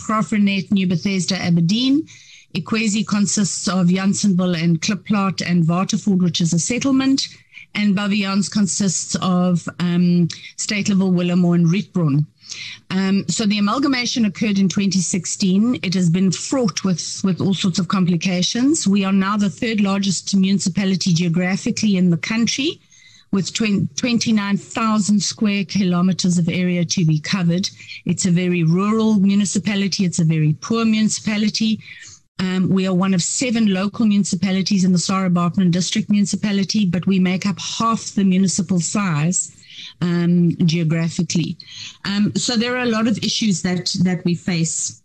New 0.71 0.87
Bethesda, 0.87 1.37
Aberdeen. 1.37 2.07
Ikwezi 2.55 3.05
consists 3.05 3.67
of 3.67 3.87
Jansenville 3.87 4.61
and 4.61 4.81
Klipplaat 4.81 5.41
and 5.45 5.67
Waterford, 5.67 6.21
which 6.21 6.39
is 6.39 6.53
a 6.53 6.59
settlement. 6.59 7.27
And 7.73 7.95
Baviaans 7.95 8.49
consists 8.49 9.15
of 9.15 9.67
um, 9.79 10.29
Steytlerville, 10.57 11.13
Willowmore, 11.13 11.55
and 11.55 11.67
Rietbron. 11.67 12.25
Um, 12.89 13.25
so 13.27 13.45
the 13.45 13.57
amalgamation 13.57 14.25
occurred 14.25 14.59
in 14.59 14.69
2016. 14.69 15.79
It 15.83 15.93
has 15.93 16.09
been 16.09 16.31
fraught 16.31 16.83
with, 16.83 17.21
with 17.23 17.41
all 17.41 17.53
sorts 17.53 17.79
of 17.79 17.87
complications. 17.87 18.87
We 18.87 19.03
are 19.03 19.13
now 19.13 19.37
the 19.37 19.49
third 19.49 19.81
largest 19.81 20.35
municipality 20.35 21.13
geographically 21.13 21.97
in 21.97 22.09
the 22.09 22.17
country 22.17 22.79
with 23.31 23.53
29,000 23.53 25.19
square 25.21 25.65
kilometers 25.65 26.37
of 26.37 26.47
area 26.47 26.85
to 26.85 27.05
be 27.05 27.19
covered. 27.19 27.69
It's 28.05 28.25
a 28.25 28.31
very 28.31 28.63
rural 28.63 29.15
municipality. 29.15 30.05
It's 30.05 30.19
a 30.19 30.23
very 30.23 30.53
poor 30.61 30.85
municipality. 30.85 31.81
Um, 32.39 32.69
we 32.69 32.87
are 32.87 32.93
one 32.93 33.13
of 33.13 33.21
seven 33.21 33.73
local 33.73 34.05
municipalities 34.05 34.83
in 34.83 34.91
the 34.91 34.97
Sarah 34.99 35.29
district 35.69 36.09
municipality, 36.09 36.85
but 36.85 37.07
we 37.07 37.19
make 37.19 37.45
up 37.45 37.59
half 37.59 38.13
the 38.13 38.23
municipal 38.23 38.79
size 38.79 39.51
um, 40.01 40.51
geographically. 40.65 41.57
Um, 42.05 42.33
so 42.35 42.55
there 42.55 42.75
are 42.75 42.83
a 42.83 42.89
lot 42.89 43.07
of 43.07 43.17
issues 43.19 43.61
that 43.63 43.95
that 44.03 44.23
we 44.25 44.35
face. 44.35 45.01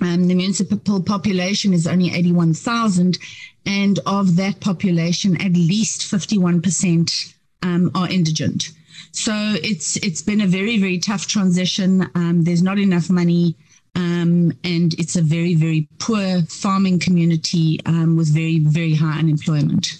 Um, 0.00 0.28
the 0.28 0.34
municipal 0.34 1.02
population 1.02 1.72
is 1.72 1.88
only 1.88 2.14
81,000, 2.14 3.18
and 3.66 3.98
of 4.06 4.36
that 4.36 4.60
population, 4.60 5.40
at 5.40 5.54
least 5.54 6.02
51% 6.02 7.34
um, 7.64 7.90
are 7.96 8.08
indigent. 8.08 8.70
So 9.10 9.32
it's 9.34 9.96
it's 9.96 10.22
been 10.22 10.40
a 10.40 10.46
very 10.46 10.78
very 10.78 10.98
tough 10.98 11.26
transition. 11.26 12.08
Um, 12.14 12.44
there's 12.44 12.62
not 12.62 12.78
enough 12.78 13.10
money 13.10 13.56
um, 13.98 14.52
and 14.62 14.94
it's 14.94 15.16
a 15.16 15.22
very, 15.22 15.54
very 15.54 15.88
poor 15.98 16.42
farming 16.42 17.00
community 17.00 17.80
um, 17.84 18.16
with 18.16 18.32
very, 18.32 18.60
very 18.60 18.94
high 18.94 19.18
unemployment. 19.18 19.98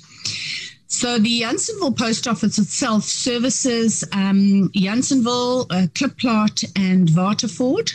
So 0.99 1.17
the 1.17 1.43
Jansenville 1.43 1.97
Post 1.97 2.27
Office 2.27 2.59
itself 2.59 3.05
services 3.05 4.03
um, 4.13 4.69
Jansenville, 4.71 5.67
uh, 5.71 5.87
Klipplaat, 5.95 6.65
and 6.75 7.09
Waterford. 7.15 7.93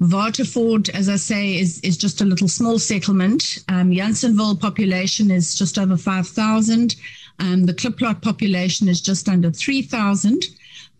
Waterford, 0.00 0.88
as 0.88 1.10
I 1.10 1.16
say, 1.16 1.58
is, 1.58 1.78
is 1.80 1.98
just 1.98 2.22
a 2.22 2.24
little 2.24 2.48
small 2.48 2.78
settlement. 2.78 3.58
Um, 3.68 3.92
population 4.58 5.30
is 5.30 5.58
just 5.58 5.78
over 5.78 5.98
5,000. 5.98 6.96
Um, 7.38 7.66
the 7.66 7.74
Klipplaat 7.74 8.22
population 8.22 8.88
is 8.88 9.02
just 9.02 9.28
under 9.28 9.50
3,000. 9.50 10.42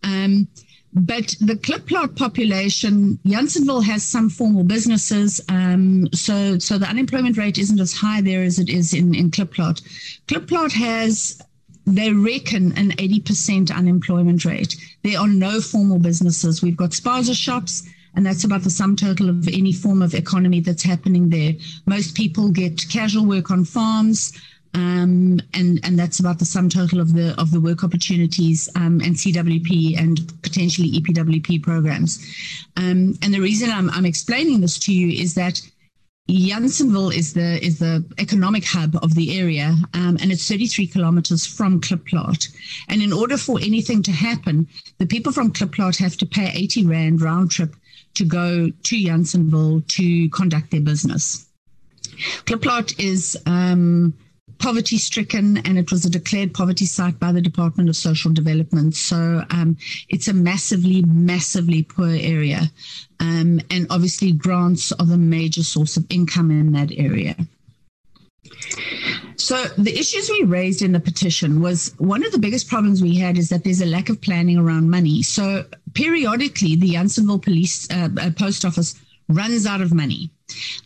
Um, 0.04 0.48
but 0.94 1.34
the 1.40 1.54
Klipplaat 1.54 2.16
population, 2.16 3.18
Jansenville 3.24 3.84
has 3.84 4.02
some 4.02 4.30
formal 4.30 4.64
businesses, 4.64 5.40
um, 5.48 6.08
so 6.14 6.58
so 6.58 6.78
the 6.78 6.88
unemployment 6.88 7.36
rate 7.36 7.58
isn't 7.58 7.80
as 7.80 7.92
high 7.92 8.20
there 8.20 8.42
as 8.42 8.58
it 8.58 8.68
is 8.68 8.94
in 8.94 9.14
in 9.14 9.30
Klipplaat. 9.30 9.82
Klipplaat 10.26 10.72
has 10.72 11.40
they 11.94 12.12
reckon 12.12 12.76
an 12.76 12.90
80% 12.92 13.74
unemployment 13.74 14.44
rate. 14.44 14.76
There 15.02 15.18
are 15.18 15.28
no 15.28 15.60
formal 15.60 15.98
businesses. 15.98 16.62
We've 16.62 16.76
got 16.76 16.90
spaza 16.90 17.34
shops, 17.34 17.88
and 18.14 18.26
that's 18.26 18.44
about 18.44 18.62
the 18.62 18.70
sum 18.70 18.94
total 18.94 19.30
of 19.30 19.48
any 19.48 19.72
form 19.72 20.02
of 20.02 20.14
economy 20.14 20.60
that's 20.60 20.82
happening 20.82 21.30
there. 21.30 21.54
Most 21.86 22.14
people 22.14 22.50
get 22.50 22.88
casual 22.90 23.24
work 23.24 23.50
on 23.50 23.64
farms. 23.64 24.32
Um, 24.74 25.40
and 25.54 25.80
and 25.82 25.98
that's 25.98 26.20
about 26.20 26.38
the 26.38 26.44
sum 26.44 26.68
total 26.68 27.00
of 27.00 27.14
the 27.14 27.34
of 27.40 27.50
the 27.50 27.60
work 27.60 27.82
opportunities 27.82 28.68
um, 28.76 29.00
and 29.00 29.14
CWP 29.16 29.98
and 29.98 30.20
potentially 30.42 30.92
EPWP 30.92 31.62
programs. 31.62 32.18
Um, 32.76 33.18
and 33.22 33.32
the 33.32 33.40
reason 33.40 33.70
I'm, 33.70 33.90
I'm 33.90 34.06
explaining 34.06 34.60
this 34.60 34.78
to 34.80 34.92
you 34.92 35.20
is 35.20 35.34
that 35.34 35.60
Jansenville 36.28 37.14
is 37.14 37.32
the 37.32 37.64
is 37.64 37.78
the 37.78 38.04
economic 38.18 38.64
hub 38.64 38.96
of 39.02 39.14
the 39.14 39.38
area, 39.38 39.74
um, 39.94 40.18
and 40.20 40.30
it's 40.30 40.46
33 40.46 40.86
kilometers 40.86 41.46
from 41.46 41.80
Klipplaat. 41.80 42.48
And 42.88 43.00
in 43.00 43.12
order 43.12 43.38
for 43.38 43.58
anything 43.58 44.02
to 44.02 44.12
happen, 44.12 44.68
the 44.98 45.06
people 45.06 45.32
from 45.32 45.52
Klipplaat 45.52 45.98
have 45.98 46.18
to 46.18 46.26
pay 46.26 46.52
80 46.52 46.84
rand 46.84 47.22
round 47.22 47.50
trip 47.50 47.74
to 48.14 48.26
go 48.26 48.68
to 48.68 48.96
Jansenville 48.96 49.86
to 49.86 50.28
conduct 50.30 50.70
their 50.70 50.82
business. 50.82 51.46
Klipplaat 52.44 52.98
is 52.98 53.36
um, 53.46 54.12
poverty 54.58 54.98
stricken 54.98 55.58
and 55.58 55.78
it 55.78 55.90
was 55.90 56.04
a 56.04 56.10
declared 56.10 56.52
poverty 56.54 56.86
site 56.86 57.18
by 57.18 57.32
the 57.32 57.40
Department 57.40 57.88
of 57.88 57.96
Social 57.96 58.32
Development. 58.32 58.94
So 58.94 59.44
um, 59.50 59.76
it's 60.08 60.28
a 60.28 60.32
massively, 60.32 61.02
massively 61.02 61.82
poor 61.82 62.10
area. 62.10 62.70
Um, 63.20 63.60
and 63.70 63.86
obviously, 63.90 64.32
grants 64.32 64.92
are 64.92 65.06
the 65.06 65.18
major 65.18 65.62
source 65.62 65.96
of 65.96 66.06
income 66.10 66.50
in 66.50 66.72
that 66.72 66.90
area. 66.96 67.36
So 69.36 69.64
the 69.78 69.96
issues 69.96 70.30
we 70.30 70.42
raised 70.44 70.82
in 70.82 70.92
the 70.92 71.00
petition 71.00 71.60
was 71.60 71.94
one 71.98 72.24
of 72.24 72.32
the 72.32 72.38
biggest 72.38 72.68
problems 72.68 73.02
we 73.02 73.16
had 73.16 73.38
is 73.38 73.48
that 73.50 73.64
there's 73.64 73.80
a 73.80 73.86
lack 73.86 74.08
of 74.08 74.20
planning 74.20 74.58
around 74.58 74.90
money. 74.90 75.22
So 75.22 75.64
periodically, 75.94 76.76
the 76.76 76.94
Jansenville 76.94 77.42
Police 77.42 77.88
uh, 77.90 78.08
uh 78.20 78.30
Post 78.36 78.64
Office 78.64 78.94
runs 79.28 79.66
out 79.66 79.80
of 79.80 79.94
money. 79.94 80.30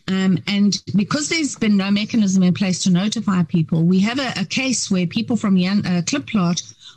Um, 0.07 0.37
and 0.47 0.81
because 0.95 1.29
there's 1.29 1.55
been 1.55 1.77
no 1.77 1.91
mechanism 1.91 2.43
in 2.43 2.53
place 2.53 2.83
to 2.83 2.91
notify 2.91 3.43
people, 3.43 3.83
we 3.83 3.99
have 4.01 4.19
a, 4.19 4.33
a 4.41 4.45
case 4.45 4.89
where 4.89 5.07
people 5.07 5.37
from 5.37 5.57
Jan, 5.57 5.85
uh, 5.85 6.01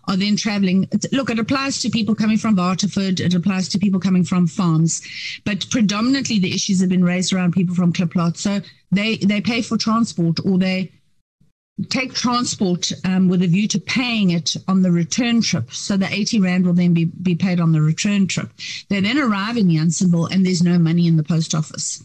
are 0.09 0.17
then 0.17 0.37
traveling. 0.37 0.89
Look, 1.12 1.31
it 1.31 1.39
applies 1.39 1.81
to 1.83 1.91
people 1.91 2.15
coming 2.15 2.39
from 2.39 2.57
Waterford, 2.57 3.21
it 3.21 3.35
applies 3.35 3.69
to 3.71 3.79
people 3.79 4.01
coming 4.01 4.25
from 4.25 4.47
farms, 4.47 5.03
but 5.45 5.69
predominantly 5.71 6.39
the 6.39 6.55
issues 6.55 6.81
have 6.81 6.91
been 6.91 7.05
raised 7.05 7.33
around 7.33 7.53
people 7.53 7.75
from 7.75 7.93
Klipplaat. 7.93 8.37
So 8.37 8.61
they, 8.93 9.17
they 9.17 9.41
pay 9.41 9.62
for 9.62 9.77
transport 9.77 10.39
or 10.45 10.59
they 10.59 10.93
take 11.91 12.15
transport 12.15 12.91
um, 13.05 13.29
with 13.29 13.43
a 13.43 13.47
view 13.47 13.69
to 13.69 13.79
paying 13.79 14.31
it 14.31 14.57
on 14.67 14.83
the 14.83 14.91
return 14.91 15.43
trip. 15.43 15.73
So 15.73 15.97
the 15.97 16.11
80 16.11 16.41
Rand 16.41 16.67
will 16.67 16.73
then 16.73 16.95
be, 16.95 17.05
be 17.05 17.35
paid 17.35 17.61
on 17.61 17.73
the 17.73 17.83
return 17.83 18.27
trip. 18.27 18.51
They 18.89 19.01
then 19.01 19.19
arrive 19.19 19.57
in 19.57 19.69
Jansenville 19.69 20.31
and 20.33 20.45
there's 20.45 20.62
no 20.62 20.79
money 20.79 21.07
in 21.07 21.17
the 21.17 21.23
post 21.23 21.55
office. 21.55 22.03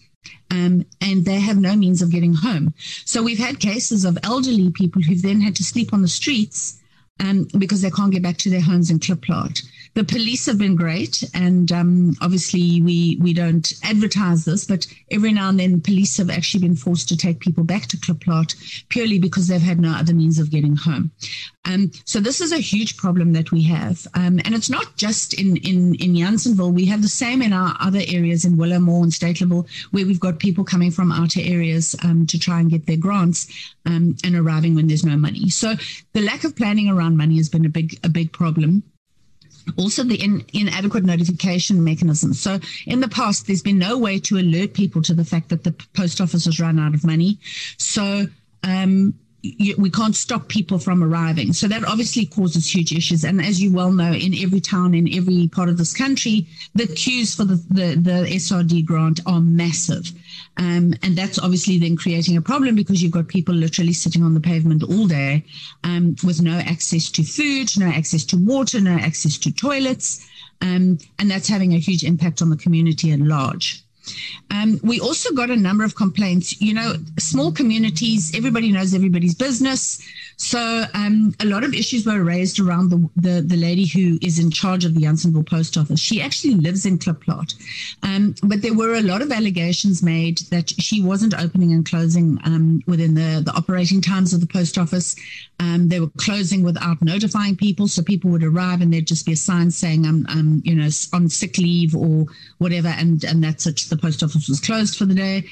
Um, 0.50 0.86
and 1.00 1.26
they 1.26 1.40
have 1.40 1.58
no 1.58 1.76
means 1.76 2.02
of 2.02 2.12
getting 2.12 2.34
home. 2.34 2.74
So 3.06 3.24
we've 3.24 3.40
had 3.40 3.60
cases 3.60 4.06
of 4.06 4.18
elderly 4.24 4.70
people 4.70 5.02
who've 5.02 5.22
then 5.22 5.42
had 5.42 5.56
to 5.56 5.64
sleep 5.64 5.94
on 5.94 6.02
the 6.02 6.08
streets 6.08 6.80
um, 7.20 7.48
because 7.58 7.82
they 7.82 7.92
can't 7.92 8.12
get 8.12 8.24
back 8.24 8.38
to 8.38 8.50
their 8.50 8.62
homes 8.62 8.90
in 8.90 9.00
Klipplaat. 9.00 9.62
The 9.94 10.06
police 10.06 10.46
have 10.46 10.58
been 10.58 10.78
great, 10.78 11.22
and 11.34 11.70
um, 11.72 12.16
obviously 12.22 12.82
we 12.82 13.18
we 13.20 13.34
don't 13.34 13.74
advertise 13.84 14.46
this, 14.46 14.64
but 14.64 14.88
every 15.10 15.34
now 15.34 15.50
and 15.50 15.60
then 15.60 15.82
police 15.82 16.16
have 16.18 16.30
actually 16.30 16.62
been 16.62 16.78
forced 16.78 17.10
to 17.10 17.18
take 17.18 17.42
people 17.42 17.66
back 17.66 17.88
to 17.88 17.98
Klipplaat 17.98 18.56
purely 18.88 19.20
because 19.20 19.48
they've 19.48 19.62
had 19.62 19.82
no 19.82 19.92
other 19.92 20.14
means 20.14 20.40
of 20.40 20.50
getting 20.50 20.78
home. 20.78 21.12
Um, 21.66 21.92
so 22.06 22.22
this 22.22 22.40
is 22.40 22.54
a 22.54 22.58
huge 22.58 22.96
problem 22.96 23.34
that 23.34 23.52
we 23.52 23.64
have, 23.64 24.08
um, 24.14 24.40
and 24.46 24.56
it's 24.56 24.70
not 24.70 24.96
just 24.96 25.34
in 25.34 25.58
in 25.58 25.96
in 25.96 26.14
Jansenville. 26.14 26.72
We 26.72 26.86
have 26.86 27.02
the 27.02 27.10
same 27.10 27.42
in 27.42 27.52
our 27.52 27.76
other 27.82 28.02
areas 28.08 28.46
in 28.46 28.56
Willowmore 28.56 29.04
and 29.04 29.12
Steytlerville, 29.12 29.68
where 29.92 30.06
we've 30.06 30.22
got 30.22 30.40
people 30.40 30.64
coming 30.64 30.92
from 30.92 31.12
outer 31.12 31.42
areas 31.44 31.98
um, 32.06 32.26
to 32.28 32.40
try 32.40 32.62
and 32.62 32.70
get 32.70 32.86
their 32.86 32.96
grants 32.96 33.76
um, 33.86 34.16
and 34.24 34.36
arriving 34.38 34.74
when 34.74 34.88
there's 34.88 35.06
no 35.06 35.18
money. 35.18 35.50
So 35.50 35.76
the 36.14 36.22
lack 36.22 36.46
of 36.46 36.56
planning 36.56 36.88
around 36.88 37.18
money 37.18 37.36
has 37.36 37.50
been 37.50 37.66
a 37.66 37.70
big 37.70 38.00
a 38.06 38.10
big 38.10 38.32
problem 38.32 38.84
also 39.78 40.04
the 40.04 40.16
in, 40.16 40.46
inadequate 40.54 41.04
notification 41.04 41.84
mechanism. 41.84 42.34
So 42.34 42.60
in 42.86 43.00
the 43.00 43.08
past, 43.08 43.48
there's 43.48 43.62
been 43.62 43.80
no 43.80 43.98
way 43.98 44.20
to 44.20 44.38
alert 44.38 44.74
people 44.74 45.02
to 45.04 45.14
the 45.14 45.26
fact 45.26 45.50
that 45.50 45.64
the 45.64 45.74
post 45.94 46.22
office 46.22 46.46
has 46.46 46.60
run 46.60 46.80
out 46.80 46.94
of 46.94 47.04
money. 47.04 47.38
So 47.78 48.26
um, 48.64 49.14
you, 49.42 49.76
we 49.78 49.90
can't 49.90 50.16
stop 50.16 50.48
people 50.48 50.78
from 50.78 51.04
arriving. 51.04 51.54
So 51.54 51.68
that 51.68 51.84
obviously 51.86 52.26
causes 52.26 52.74
huge 52.74 52.92
issues. 52.92 53.24
And 53.24 53.42
as 53.42 53.62
you 53.62 53.74
well 53.74 53.92
know, 53.92 54.14
in 54.14 54.36
every 54.36 54.60
town, 54.60 54.94
in 54.94 55.12
every 55.14 55.48
part 55.48 55.70
of 55.70 55.78
this 55.78 55.94
country, 55.94 56.48
the 56.76 56.88
queues 56.88 57.36
for 57.36 57.46
the, 57.46 57.56
the, 57.70 57.96
the 57.96 58.26
SRD 58.36 58.86
grant 58.86 59.20
are 59.26 59.42
massive. 59.42 60.12
Um, 60.62 60.94
and 61.02 61.18
that's 61.18 61.40
obviously 61.40 61.80
then 61.80 61.98
creating 61.98 62.38
a 62.38 62.42
problem 62.42 62.76
because 62.76 63.02
you've 63.02 63.12
got 63.12 63.28
people 63.28 63.56
literally 63.56 63.94
sitting 63.94 64.22
on 64.22 64.36
the 64.36 64.40
pavement 64.40 64.84
all 64.84 65.08
day 65.08 65.44
um, 65.84 66.16
with 66.24 66.40
no 66.40 66.60
access 66.60 67.10
to 67.12 67.24
food, 67.24 67.72
no 67.80 67.88
access 67.88 68.24
to 68.26 68.38
water, 68.38 68.80
no 68.80 68.96
access 68.96 69.40
to 69.40 69.52
toilets. 69.52 70.30
Um, 70.62 71.00
and 71.18 71.32
that's 71.32 71.48
having 71.48 71.74
a 71.74 71.80
huge 71.80 72.04
impact 72.04 72.44
on 72.44 72.52
the 72.52 72.58
community 72.58 73.12
at 73.12 73.20
large. 73.22 73.84
Um, 74.50 74.80
we 74.84 75.00
also 75.00 75.34
got 75.34 75.50
a 75.50 75.56
number 75.56 75.84
of 75.84 75.96
complaints. 75.96 76.60
You 76.62 76.74
know, 76.74 76.96
small 77.20 77.52
communities, 77.52 78.36
everybody 78.36 78.72
knows 78.72 78.94
everybody's 78.94 79.36
business. 79.36 80.02
So 80.42 80.86
um, 80.96 81.36
a 81.40 81.46
lot 81.46 81.64
of 81.64 81.76
issues 81.76 82.04
were 82.04 82.24
raised 82.24 82.60
around 82.60 82.90
the, 82.90 83.10
the, 83.16 83.42
the, 83.42 83.56
lady 83.56 83.86
who 83.86 84.18
is 84.24 84.40
in 84.40 84.50
charge 84.50 84.86
of 84.86 84.96
the 84.96 85.02
Jansenville 85.02 85.48
Post 85.48 85.78
Office. 85.78 86.00
She 86.00 86.20
actually 86.20 86.56
lives 86.56 86.84
in 86.84 86.98
Klipplaat. 86.98 87.54
Um, 88.02 88.34
but 88.42 88.64
there 88.64 88.74
were 88.74 88.96
a 88.96 89.04
lot 89.04 89.22
of 89.22 89.32
allegations 89.32 90.02
made 90.02 90.40
that 90.50 90.72
she 90.82 91.04
wasn't 91.04 91.40
opening 91.40 91.74
and 91.74 91.86
closing 91.86 92.40
um, 92.44 92.82
within 92.88 93.14
the, 93.14 93.44
the 93.46 93.54
operating 93.56 94.02
times 94.02 94.34
of 94.34 94.42
the 94.42 94.48
post 94.48 94.80
office. 94.80 95.16
Um, 95.60 95.90
they 95.90 96.00
were 96.00 96.10
closing 96.18 96.64
without 96.64 97.04
notifying 97.04 97.56
people. 97.56 97.88
So 97.88 98.02
people 98.02 98.32
would 98.32 98.44
arrive 98.44 98.82
and 98.82 98.92
there'd 98.92 99.06
just 99.06 99.28
be 99.28 99.34
a 99.34 99.38
sign 99.38 99.70
saying, 99.70 100.08
I'm, 100.08 100.26
I'm 100.28 100.64
you 100.66 100.74
know, 100.74 100.90
on 101.14 101.30
sick 101.30 101.60
leave 101.60 101.96
or 101.96 102.26
whatever. 102.58 102.88
And, 102.88 103.24
and 103.24 103.44
that's 103.44 103.68
it. 103.68 103.82
The 103.90 103.96
post 104.02 104.24
office 104.24 104.50
was 104.50 104.60
closed 104.60 104.98
for 104.98 105.06
the 105.06 105.14
day. 105.14 105.44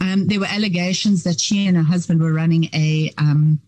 Um, 0.00 0.26
there 0.26 0.40
were 0.40 0.46
allegations 0.46 1.24
that 1.24 1.40
she 1.40 1.66
and 1.66 1.76
her 1.76 1.82
husband 1.82 2.20
were 2.20 2.32
running 2.32 2.64
a 2.72 3.12
um, 3.18 3.60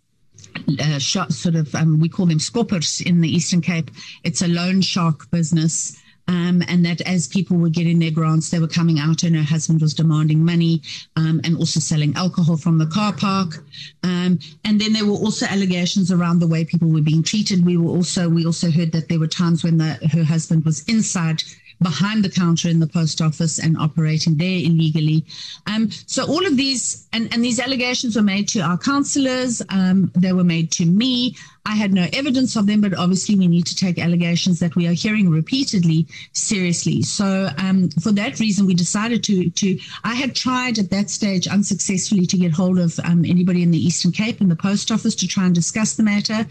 sort 0.99 1.55
of 1.55 1.75
um, 1.75 2.01
we 2.01 2.09
call 2.09 2.27
them 2.27 2.39
skoppers 2.39 3.05
in 3.05 3.21
the 3.21 3.29
Eastern 3.29 3.61
Cape. 3.61 3.91
It's 4.25 4.43
a 4.43 4.49
loan 4.49 4.81
shark 4.81 5.31
business. 5.31 5.99
Um, 6.29 6.63
and 6.69 6.87
that 6.87 7.01
as 7.01 7.27
people 7.27 7.57
were 7.57 7.69
getting 7.69 7.99
their 7.99 8.13
grants, 8.13 8.49
they 8.49 8.61
were 8.61 8.69
coming 8.69 9.01
out, 9.01 9.25
and 9.25 9.35
her 9.35 9.43
husband 9.43 9.81
was 9.81 9.93
demanding 9.93 10.45
money 10.45 10.81
um, 11.17 11.41
and 11.43 11.57
also 11.57 11.81
selling 11.81 12.15
alcohol 12.15 12.57
from 12.57 12.79
the 12.79 12.87
car 12.87 13.13
park. 13.13 13.65
Um, 14.05 14.39
and 14.65 14.81
then 14.81 14.93
there 14.93 15.05
were 15.05 15.19
also 15.19 15.47
allegations 15.47 16.13
around 16.13 16.39
the 16.39 16.47
way 16.47 16.65
people 16.65 16.89
were 16.89 17.01
being 17.01 17.25
treated. 17.25 17.67
We 17.67 17.77
were 17.77 17.91
also 17.91 18.29
we 18.29 18.47
also 18.47 18.71
heard 18.71 18.93
that 18.93 19.09
there 19.09 19.19
were 19.19 19.27
times 19.27 19.65
when 19.65 19.79
the, 19.79 19.99
her 20.13 20.23
husband 20.23 20.65
was 20.65 20.85
inside 20.85 21.43
behind 21.83 22.25
the 22.25 22.31
counter 22.31 22.69
in 22.69 22.81
the 22.81 22.87
post 22.87 23.21
office 23.21 23.59
and 23.59 23.77
operating 23.79 24.37
there 24.37 24.59
illegally. 24.59 25.25
Um, 25.67 25.91
so 26.07 26.25
all 26.27 26.47
of 26.47 26.57
these 26.57 27.07
and, 27.13 27.33
and 27.33 27.45
these 27.45 27.61
allegations 27.61 28.17
were 28.17 28.23
made 28.23 28.49
to 28.49 28.61
our 28.61 28.79
councillors. 28.79 29.63
Um, 29.69 30.11
they 30.15 30.33
were 30.33 30.45
made 30.45 30.71
to 30.73 30.87
me. 30.87 31.37
I 31.65 31.77
had 31.77 31.93
no 31.93 32.09
evidence 32.13 32.57
of 32.57 32.67
them, 32.67 32.81
but 32.81 32.95
obviously 32.95 33.37
we 33.37 33.47
need 33.47 33.67
to 33.67 33.77
take 33.77 33.99
allegations 33.99 34.59
that 34.59 34.75
we 34.75 34.89
are 34.89 34.93
hearing 34.93 35.31
repeatedly 35.31 36.09
seriously. 36.33 37.03
So 37.03 37.51
um, 37.57 37.89
for 38.03 38.11
that 38.13 38.41
reason, 38.41 38.67
we 38.67 38.75
decided 38.75 39.23
to 39.25 39.49
to. 39.49 39.79
I 40.03 40.15
had 40.15 40.35
tried 40.35 40.79
at 40.79 40.91
that 40.91 41.09
stage 41.09 41.47
unsuccessfully 41.47 42.27
to 42.27 42.37
get 42.37 42.53
hold 42.53 42.81
of 42.81 42.99
um, 43.05 43.25
anybody 43.25 43.63
in 43.63 43.71
the 43.71 43.79
Eastern 43.79 44.11
Cape 44.11 44.41
in 44.41 44.49
the 44.49 44.57
post 44.57 44.91
office 44.91 45.15
to 45.17 45.29
try 45.29 45.45
and 45.45 45.55
discuss 45.55 45.95
the 45.95 46.03
matter. 46.03 46.47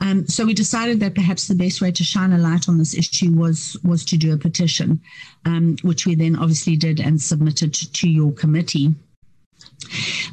Um, 0.00 0.26
so 0.26 0.44
we 0.44 0.52
decided 0.52 0.98
that 1.00 1.14
perhaps 1.14 1.46
the 1.46 1.54
best 1.54 1.80
way 1.80 1.92
to 1.92 2.02
shine 2.02 2.32
a 2.32 2.38
light 2.38 2.68
on 2.68 2.78
this 2.78 2.94
issue 2.94 3.32
was 3.32 3.76
was 3.84 4.04
to 4.06 4.16
do 4.16 4.32
a 4.32 4.36
petition, 4.36 5.00
um, 5.44 5.76
which 5.82 6.06
we 6.06 6.16
then 6.16 6.34
obviously 6.34 6.76
did 6.76 6.98
and 6.98 7.22
submitted 7.22 7.72
to, 7.74 7.92
to 7.92 8.08
your 8.08 8.32
committee. 8.32 8.94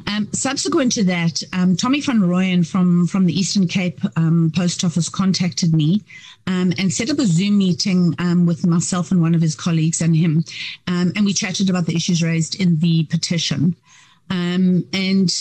Um, 0.06 0.28
subsequent 0.32 0.92
to 0.92 1.04
that, 1.04 1.42
um, 1.52 1.76
Tommy 1.76 2.00
van 2.00 2.20
Rooyen 2.20 2.66
from, 2.66 3.06
from 3.06 3.26
the 3.26 3.38
Eastern 3.38 3.66
Cape 3.66 4.00
um, 4.16 4.52
Post 4.54 4.84
Office 4.84 5.08
contacted 5.08 5.74
me 5.74 6.02
um, 6.46 6.72
and 6.78 6.92
set 6.92 7.10
up 7.10 7.18
a 7.18 7.26
Zoom 7.26 7.58
meeting 7.58 8.14
um, 8.18 8.46
with 8.46 8.66
myself 8.66 9.10
and 9.10 9.20
one 9.20 9.34
of 9.34 9.40
his 9.40 9.54
colleagues 9.54 10.00
and 10.00 10.16
him. 10.16 10.44
Um, 10.86 11.12
and 11.16 11.24
we 11.24 11.32
chatted 11.32 11.70
about 11.70 11.86
the 11.86 11.96
issues 11.96 12.22
raised 12.22 12.60
in 12.60 12.78
the 12.80 13.04
petition. 13.04 13.76
and 14.30 15.32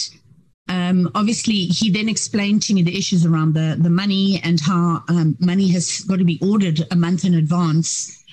obviously, 1.15 1.65
he 1.65 1.91
then 1.91 2.09
explained 2.09 2.61
to 2.63 2.73
me 2.73 2.83
the 2.83 2.97
issues 2.97 3.25
around 3.25 3.53
the, 3.53 3.77
the 3.79 3.89
money 3.89 4.39
and 4.43 4.59
how 4.59 5.03
money 5.39 5.69
has 5.69 6.01
got 6.01 6.19
to 6.19 6.25
be 6.25 6.39
ordered 6.41 6.81
a 6.91 6.95
month 6.95 7.25
in 7.25 7.33
advance 7.35 8.23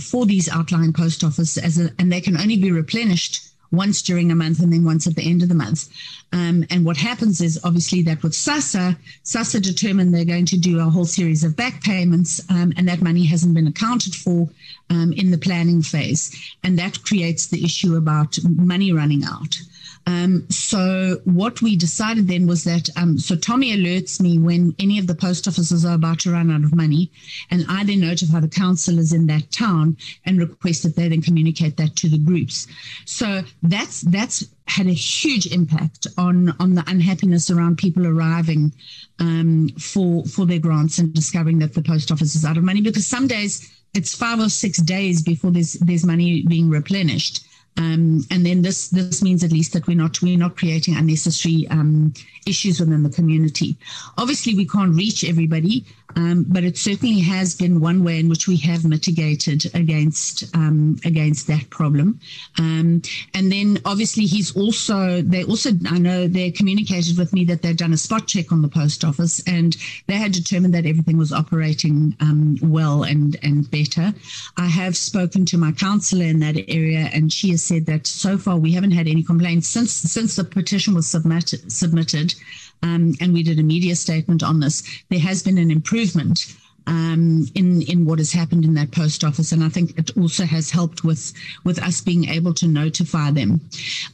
for 0.00 0.26
these 0.26 0.48
outlying 0.48 0.92
post 0.92 1.24
office 1.24 1.56
as 1.56 1.78
a, 1.78 1.90
and 1.98 2.12
they 2.12 2.20
can 2.20 2.36
only 2.36 2.56
be 2.56 2.70
replenished 2.72 3.48
once 3.70 4.02
during 4.02 4.30
a 4.30 4.34
month 4.34 4.60
and 4.60 4.72
then 4.72 4.84
once 4.84 5.06
at 5.06 5.14
the 5.14 5.28
end 5.28 5.42
of 5.42 5.48
the 5.48 5.54
month. 5.54 5.88
Um, 6.32 6.64
and 6.70 6.84
what 6.84 6.96
happens 6.96 7.40
is 7.40 7.60
obviously 7.64 8.02
that 8.02 8.22
with 8.22 8.32
SASSA, 8.32 8.96
SASSA 9.24 9.62
determined 9.62 10.12
they're 10.12 10.24
going 10.24 10.46
to 10.46 10.58
do 10.58 10.78
a 10.78 10.84
whole 10.84 11.04
series 11.04 11.44
of 11.44 11.56
back 11.56 11.82
payments, 11.82 12.40
um, 12.50 12.72
and 12.76 12.88
that 12.88 13.02
money 13.02 13.24
hasn't 13.24 13.54
been 13.54 13.66
accounted 13.66 14.14
for 14.14 14.48
um, 14.90 15.12
in 15.14 15.30
the 15.30 15.38
planning 15.38 15.82
phase. 15.82 16.54
And 16.62 16.78
that 16.78 17.02
creates 17.04 17.46
the 17.46 17.64
issue 17.64 17.96
about 17.96 18.38
money 18.44 18.92
running 18.92 19.24
out. 19.24 19.58
Um, 20.06 20.46
so 20.50 21.20
what 21.24 21.60
we 21.60 21.76
decided 21.76 22.28
then 22.28 22.46
was 22.46 22.64
that 22.64 22.88
um, 22.96 23.18
so 23.18 23.36
Tommy 23.36 23.76
alerts 23.76 24.20
me 24.20 24.38
when 24.38 24.74
any 24.78 24.98
of 24.98 25.06
the 25.06 25.14
post 25.14 25.46
offices 25.46 25.84
are 25.84 25.94
about 25.94 26.20
to 26.20 26.32
run 26.32 26.50
out 26.50 26.64
of 26.64 26.74
money, 26.74 27.10
and 27.50 27.64
I 27.68 27.84
then 27.84 28.00
notify 28.00 28.40
the 28.40 28.48
councillors 28.48 29.12
in 29.12 29.26
that 29.26 29.50
town 29.52 29.96
and 30.24 30.38
request 30.38 30.82
that 30.82 30.96
they 30.96 31.08
then 31.08 31.22
communicate 31.22 31.76
that 31.76 31.96
to 31.96 32.08
the 32.08 32.18
groups. 32.18 32.66
So 33.04 33.42
that's 33.62 34.02
that's 34.02 34.44
had 34.66 34.86
a 34.86 34.92
huge 34.92 35.46
impact 35.46 36.06
on 36.16 36.54
on 36.60 36.74
the 36.74 36.84
unhappiness 36.86 37.50
around 37.50 37.78
people 37.78 38.06
arriving 38.06 38.72
um, 39.18 39.68
for 39.78 40.24
for 40.24 40.46
their 40.46 40.58
grants 40.58 40.98
and 40.98 41.12
discovering 41.12 41.58
that 41.58 41.74
the 41.74 41.82
post 41.82 42.10
office 42.12 42.34
is 42.34 42.44
out 42.44 42.56
of 42.56 42.64
money 42.64 42.80
because 42.80 43.06
some 43.06 43.26
days 43.26 43.70
it's 43.94 44.14
five 44.14 44.38
or 44.38 44.48
six 44.48 44.78
days 44.78 45.22
before 45.22 45.50
there's 45.50 45.74
there's 45.74 46.04
money 46.04 46.44
being 46.46 46.68
replenished. 46.68 47.44
Um, 47.78 48.24
and 48.32 48.44
then 48.44 48.62
this 48.62 48.88
this 48.88 49.22
means 49.22 49.44
at 49.44 49.52
least 49.52 49.72
that 49.72 49.86
we're 49.86 49.96
not 49.96 50.20
we're 50.20 50.36
not 50.36 50.56
creating 50.56 50.96
unnecessary 50.96 51.66
um, 51.68 52.12
issues 52.44 52.80
within 52.80 53.04
the 53.04 53.10
community. 53.10 53.76
Obviously, 54.18 54.54
we 54.56 54.66
can't 54.66 54.96
reach 54.96 55.22
everybody, 55.22 55.84
um, 56.16 56.44
but 56.48 56.64
it 56.64 56.78
certainly 56.78 57.20
has 57.20 57.54
been 57.54 57.80
one 57.80 58.02
way 58.02 58.18
in 58.18 58.28
which 58.28 58.48
we 58.48 58.56
have 58.58 58.84
mitigated 58.84 59.64
against 59.74 60.54
um, 60.54 60.98
against 61.04 61.46
that 61.46 61.68
problem. 61.70 62.18
Um, 62.58 63.02
and 63.34 63.52
then 63.52 63.78
obviously, 63.84 64.24
he's 64.24 64.56
also 64.56 65.22
they 65.22 65.44
also 65.44 65.70
I 65.88 65.98
know 65.98 66.26
they 66.26 66.50
communicated 66.50 67.18
with 67.18 67.32
me 67.32 67.44
that 67.46 67.62
they've 67.62 67.76
done 67.76 67.92
a 67.92 67.98
spot 67.98 68.26
check 68.26 68.52
on 68.52 68.62
the 68.62 68.68
post 68.68 69.04
office 69.04 69.42
and 69.46 69.76
they 70.06 70.14
had 70.14 70.32
determined 70.32 70.74
that 70.74 70.86
everything 70.86 71.18
was 71.18 71.32
operating 71.32 72.16
um, 72.20 72.56
well 72.62 73.02
and 73.02 73.36
and 73.42 73.70
better. 73.70 74.14
I 74.56 74.66
have 74.66 74.96
spoken 74.96 75.44
to 75.46 75.58
my 75.58 75.72
councillor 75.72 76.24
in 76.24 76.40
that 76.40 76.56
area, 76.68 77.10
and 77.12 77.32
she 77.32 77.50
has 77.50 77.62
said 77.62 77.86
that 77.86 78.06
so 78.06 78.38
far 78.38 78.56
we 78.56 78.72
haven't 78.72 78.92
had 78.92 79.08
any 79.08 79.22
complaints 79.22 79.68
since 79.68 79.92
since 79.92 80.36
the 80.36 80.44
petition 80.44 80.94
was 80.94 81.06
submitted 81.06 81.70
submitted 81.70 82.34
um, 82.82 83.14
and 83.20 83.32
we 83.32 83.42
did 83.42 83.58
a 83.58 83.62
media 83.62 83.96
statement 83.96 84.42
on 84.42 84.60
this. 84.60 84.82
There 85.08 85.20
has 85.20 85.42
been 85.42 85.58
an 85.58 85.70
improvement. 85.70 86.54
um, 86.88 87.46
in 87.54 87.82
in 87.82 88.06
what 88.06 88.18
has 88.18 88.32
happened 88.32 88.64
in 88.64 88.74
that 88.74 88.90
post 88.92 89.22
office, 89.22 89.52
and 89.52 89.62
I 89.62 89.68
think 89.68 89.98
it 89.98 90.16
also 90.16 90.44
has 90.44 90.70
helped 90.70 91.04
with 91.04 91.32
with 91.64 91.78
us 91.78 92.00
being 92.00 92.28
able 92.28 92.54
to 92.54 92.66
notify 92.66 93.30
them. 93.30 93.60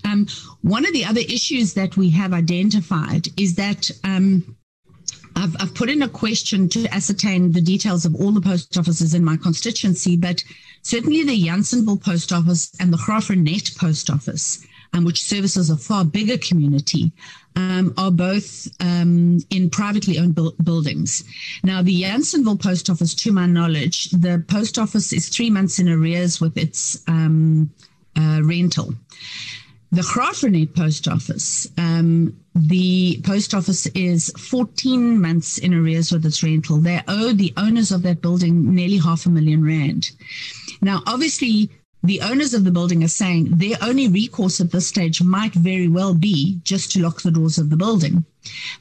Um, 0.05 0.27
one 0.63 0.85
of 0.85 0.93
the 0.93 1.05
other 1.05 1.21
issues 1.21 1.75
that 1.75 1.97
we 1.97 2.11
have 2.11 2.33
identified 2.33 3.29
is 3.41 3.55
that. 3.55 3.91
Um, 4.03 4.57
I've, 5.37 5.57
I've, 5.59 5.75
put 5.75 5.91
in 5.91 6.01
a 6.03 6.09
question 6.09 6.69
to 6.69 6.87
ascertain 6.95 7.51
the 7.51 7.61
details 7.61 8.05
of 8.05 8.15
all 8.15 8.31
the 8.31 8.41
post 8.41 8.79
offices 8.79 9.15
in 9.15 9.25
my 9.25 9.37
constituency, 9.37 10.17
but 10.17 10.45
certainly 10.83 11.25
the 11.25 11.43
Jansenville 11.49 12.01
post 12.01 12.33
office 12.33 12.71
and 12.79 12.93
the 12.93 12.99
Graaff-Reinet 12.99 13.77
post 13.77 14.11
office 14.11 14.65
um, 14.95 15.05
which 15.05 15.25
services 15.25 15.71
a 15.71 15.77
far 15.77 16.05
bigger 16.05 16.39
community, 16.39 17.13
um, 17.57 17.95
are 17.97 18.11
both 18.11 18.69
um, 18.81 19.39
in 19.51 19.71
privately 19.71 20.19
owned 20.19 20.35
bu- 20.35 20.55
buildings. 20.63 21.25
Now, 21.63 21.83
the 21.83 22.03
Jansenville 22.03 22.61
post 22.61 22.91
office, 22.91 23.15
to 23.15 23.33
my 23.33 23.47
knowledge, 23.47 24.11
the 24.11 24.45
post 24.49 24.79
office 24.79 25.13
is 25.13 25.29
three 25.29 25.51
months 25.51 25.79
in 25.79 25.89
arrears 25.89 26.41
with 26.41 26.57
its 26.57 27.03
um, 27.09 27.71
uh, 28.17 28.41
rental. 28.43 28.95
The 29.93 30.03
Graaff-Reinet 30.03 30.75
post 30.75 31.07
office, 31.07 31.69
um, 31.79 32.37
the 32.57 33.21
post 33.23 33.55
office 33.55 33.87
is 33.89 34.33
14 34.37 35.21
months 35.21 35.59
in 35.59 35.73
arrears 35.73 36.11
with 36.11 36.27
its 36.27 36.43
rental. 36.43 36.79
They 36.79 37.01
owe 37.07 37.33
the 37.33 37.53
owners 37.57 37.93
of 37.93 38.03
that 38.03 38.21
building 38.21 38.75
nearly 38.75 38.99
half 38.99 39.27
a 39.27 39.31
million 39.31 39.65
rand. 39.65 40.11
Now, 40.83 41.03
obviously, 41.07 41.71
the 42.05 42.21
owners 42.21 42.53
of 42.53 42.65
the 42.65 42.71
building 42.71 43.03
are 43.03 43.09
saying 43.09 43.49
their 43.51 43.77
only 43.81 44.09
recourse 44.09 44.61
at 44.61 44.71
this 44.71 44.87
stage 44.87 45.23
might 45.23 45.55
very 45.55 45.89
well 45.89 46.15
be 46.15 46.61
just 46.63 46.93
to 46.93 47.03
lock 47.03 47.23
the 47.23 47.31
doors 47.31 47.57
of 47.57 47.71
the 47.71 47.77
building. 47.77 48.25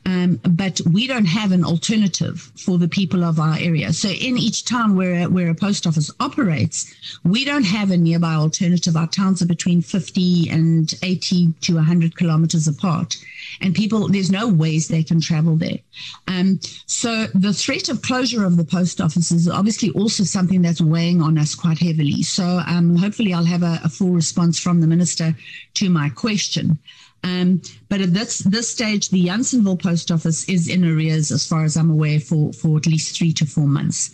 Um, 0.05 0.41
but 0.43 0.81
we 0.91 1.07
don't 1.07 1.25
have 1.25 1.53
an 1.53 1.63
alternative 1.63 2.51
for 2.57 2.77
the 2.77 2.89
people 2.89 3.23
of 3.23 3.39
our 3.39 3.57
area. 3.57 3.93
So 3.93 4.09
in 4.09 4.37
each 4.37 4.65
town 4.65 4.97
where, 4.97 5.29
where 5.29 5.49
a 5.49 5.55
post 5.55 5.87
office 5.87 6.11
operates, 6.19 6.93
we 7.23 7.45
don't 7.45 7.63
have 7.63 7.89
a 7.89 7.97
nearby 7.97 8.33
alternative. 8.33 8.97
Our 8.97 9.07
towns 9.07 9.41
are 9.41 9.47
between 9.47 9.81
50 9.81 10.49
and 10.49 10.93
80 11.01 11.53
to 11.61 11.75
100 11.75 12.17
kilometers 12.17 12.67
apart. 12.67 13.15
And 13.61 13.73
people, 13.75 14.07
there's 14.07 14.31
no 14.31 14.47
ways 14.47 14.87
they 14.87 15.03
can 15.03 15.21
travel 15.21 15.55
there. 15.55 15.79
Um, 16.27 16.59
so 16.85 17.27
the 17.33 17.53
threat 17.53 17.89
of 17.89 18.01
closure 18.01 18.45
of 18.45 18.57
the 18.57 18.65
post 18.65 19.01
office 19.01 19.31
is 19.31 19.47
obviously 19.47 19.91
also 19.91 20.23
something 20.23 20.61
that's 20.61 20.81
weighing 20.81 21.21
on 21.21 21.37
us 21.37 21.55
quite 21.55 21.79
heavily. 21.79 22.23
So 22.23 22.61
um, 22.67 22.95
hopefully 22.95 23.33
I'll 23.33 23.45
have 23.45 23.63
a, 23.63 23.79
a 23.83 23.89
full 23.89 24.11
response 24.11 24.59
from 24.59 24.81
the 24.81 24.87
minister 24.87 25.35
to 25.75 25.89
my 25.89 26.09
question. 26.09 26.79
Um, 27.23 27.61
but 27.89 28.01
at 28.01 28.13
this 28.13 28.39
this 28.39 28.69
stage, 28.69 29.09
the 29.09 29.25
Jansenville 29.25 29.81
post 29.81 30.11
office 30.11 30.47
is 30.49 30.67
in 30.67 30.83
arrears, 30.83 31.31
as 31.31 31.47
far 31.47 31.63
as 31.63 31.77
I'm 31.77 31.89
aware, 31.89 32.19
for 32.19 32.51
for 32.51 32.77
at 32.77 32.85
least 32.85 33.17
three 33.17 33.31
to 33.33 33.45
four 33.45 33.67
months. 33.67 34.13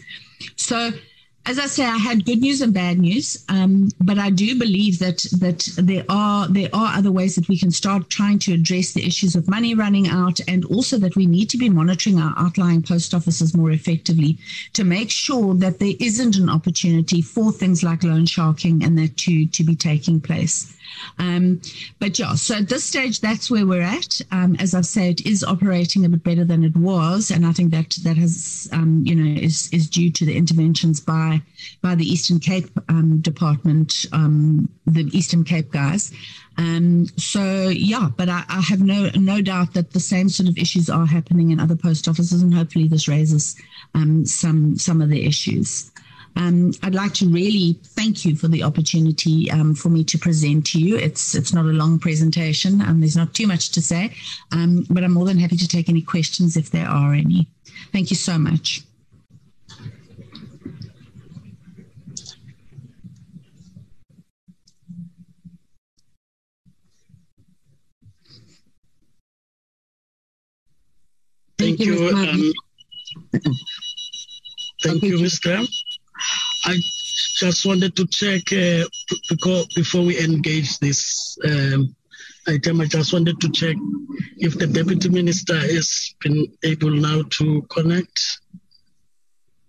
So 0.55 0.91
as 1.45 1.57
I 1.57 1.65
say, 1.65 1.83
I 1.83 1.97
had 1.97 2.25
good 2.25 2.41
news 2.41 2.61
and 2.61 2.73
bad 2.73 2.99
news, 2.99 3.43
um, 3.49 3.89
but 3.99 4.19
I 4.19 4.29
do 4.29 4.57
believe 4.57 4.99
that 4.99 5.25
that 5.39 5.67
there 5.77 6.05
are 6.09 6.47
there 6.47 6.69
are 6.73 6.95
other 6.95 7.11
ways 7.11 7.35
that 7.35 7.47
we 7.47 7.57
can 7.57 7.71
start 7.71 8.09
trying 8.09 8.39
to 8.39 8.53
address 8.53 8.93
the 8.93 9.05
issues 9.05 9.35
of 9.35 9.49
money 9.49 9.73
running 9.73 10.07
out, 10.07 10.39
and 10.47 10.65
also 10.65 10.97
that 10.99 11.15
we 11.15 11.25
need 11.25 11.49
to 11.49 11.57
be 11.57 11.69
monitoring 11.69 12.19
our 12.19 12.33
outlying 12.37 12.83
post 12.83 13.13
offices 13.13 13.55
more 13.55 13.71
effectively 13.71 14.37
to 14.73 14.83
make 14.83 15.09
sure 15.09 15.55
that 15.55 15.79
there 15.79 15.95
isn't 15.99 16.35
an 16.35 16.49
opportunity 16.49 17.21
for 17.21 17.51
things 17.51 17.83
like 17.83 18.03
loan 18.03 18.25
sharking 18.25 18.83
and 18.83 18.97
that 18.97 19.17
to 19.17 19.45
to 19.47 19.63
be 19.63 19.75
taking 19.75 20.21
place. 20.21 20.75
Um, 21.17 21.61
but 21.99 22.17
yeah, 22.17 22.35
so 22.35 22.55
at 22.55 22.69
this 22.69 22.83
stage, 22.83 23.19
that's 23.19 23.51
where 23.51 23.65
we're 23.65 23.81
at. 23.81 24.21
Um, 24.31 24.55
as 24.59 24.73
I've 24.73 24.85
said, 24.85 25.21
it 25.21 25.25
is 25.25 25.43
operating 25.43 26.05
a 26.05 26.09
bit 26.09 26.23
better 26.23 26.45
than 26.45 26.63
it 26.63 26.75
was, 26.75 27.31
and 27.31 27.45
I 27.45 27.51
think 27.51 27.71
that 27.71 27.97
that 28.03 28.17
has, 28.17 28.69
um, 28.71 29.03
you 29.05 29.15
know, 29.15 29.41
is 29.41 29.69
is 29.71 29.89
due 29.89 30.11
to 30.11 30.25
the 30.25 30.35
interventions 30.35 30.99
by 30.99 31.41
by 31.81 31.95
the 31.95 32.05
Eastern 32.05 32.39
Cape 32.39 32.69
um, 32.89 33.19
Department, 33.21 34.05
um, 34.13 34.69
the 34.85 35.09
Eastern 35.17 35.43
Cape 35.43 35.71
guys. 35.71 36.11
Um, 36.57 37.07
so 37.15 37.69
yeah, 37.69 38.09
but 38.17 38.27
I, 38.27 38.43
I, 38.49 38.59
have 38.59 38.81
no 38.81 39.09
no 39.15 39.41
doubt 39.41 39.73
that 39.75 39.91
the 39.91 39.99
same 40.01 40.27
sort 40.27 40.49
of 40.49 40.57
issues 40.57 40.89
are 40.89 41.05
happening 41.05 41.51
in 41.51 41.59
other 41.59 41.77
post 41.77 42.09
offices, 42.09 42.41
and 42.41 42.53
hopefully 42.53 42.89
this 42.89 43.07
raises 43.07 43.55
some 44.25 44.77
some 44.77 45.01
of 45.01 45.09
the 45.09 45.25
issues. 45.25 45.88
Um, 46.35 46.71
I'd 46.83 46.95
like 46.95 47.13
to 47.15 47.29
really 47.29 47.79
thank 47.83 48.25
you 48.25 48.35
for 48.35 48.47
the 48.47 48.63
opportunity 48.63 49.49
um, 49.51 49.75
for 49.75 49.89
me 49.89 50.03
to 50.05 50.17
present 50.17 50.65
to 50.67 50.79
you. 50.79 50.97
It's 50.97 51.35
it's 51.35 51.53
not 51.53 51.65
a 51.65 51.69
long 51.69 51.99
presentation, 51.99 52.81
and 52.81 53.01
there's 53.01 53.17
not 53.17 53.33
too 53.33 53.47
much 53.47 53.71
to 53.71 53.81
say, 53.81 54.13
um, 54.51 54.85
but 54.89 55.03
I'm 55.03 55.13
more 55.13 55.25
than 55.25 55.37
happy 55.37 55.57
to 55.57 55.67
take 55.67 55.89
any 55.89 56.01
questions 56.01 56.55
if 56.57 56.71
there 56.71 56.87
are 56.87 57.13
any. 57.13 57.47
Thank 57.91 58.09
you 58.09 58.15
so 58.15 58.37
much. 58.37 58.83
Thank, 71.59 71.79
you. 71.81 72.07
Um, 72.07 72.53
thank 74.81 75.03
you, 75.03 75.19
Ms. 75.19 75.39
Graham. 75.39 75.67
I 76.65 76.77
just 77.37 77.65
wanted 77.65 77.95
to 77.95 78.05
check 78.07 78.51
uh, 78.51 78.85
because 79.29 79.67
before 79.67 80.03
we 80.03 80.19
engage 80.19 80.77
this 80.79 81.37
um, 81.45 81.95
item, 82.47 82.81
I 82.81 82.85
just 82.85 83.13
wanted 83.13 83.39
to 83.39 83.49
check 83.49 83.77
if 84.37 84.57
the 84.57 84.67
deputy 84.67 85.09
minister 85.09 85.57
has 85.57 86.13
been 86.19 86.47
able 86.63 86.91
now 86.91 87.21
to 87.23 87.61
connect, 87.69 88.39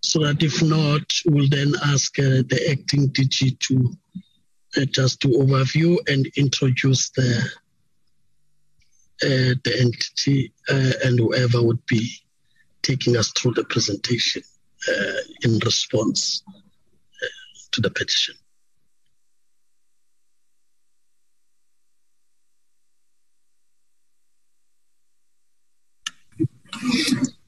so 0.00 0.20
that 0.20 0.42
if 0.42 0.62
not, 0.62 1.02
we'll 1.26 1.48
then 1.48 1.72
ask 1.84 2.18
uh, 2.18 2.42
the 2.48 2.68
acting 2.70 3.08
DG 3.10 3.58
to 3.60 3.96
uh, 4.76 4.84
just 4.86 5.20
to 5.20 5.28
overview 5.28 5.96
and 6.08 6.26
introduce 6.36 7.10
the 7.10 7.50
uh, 9.22 9.54
the 9.64 9.76
entity 9.78 10.52
uh, 10.70 10.92
and 11.04 11.18
whoever 11.18 11.62
would 11.62 11.84
be 11.86 12.10
taking 12.82 13.16
us 13.16 13.30
through 13.32 13.52
the 13.52 13.64
presentation 13.64 14.42
uh, 14.88 15.20
in 15.42 15.58
response 15.58 16.42
to 17.72 17.80
the 17.80 17.90
petition. 17.90 18.34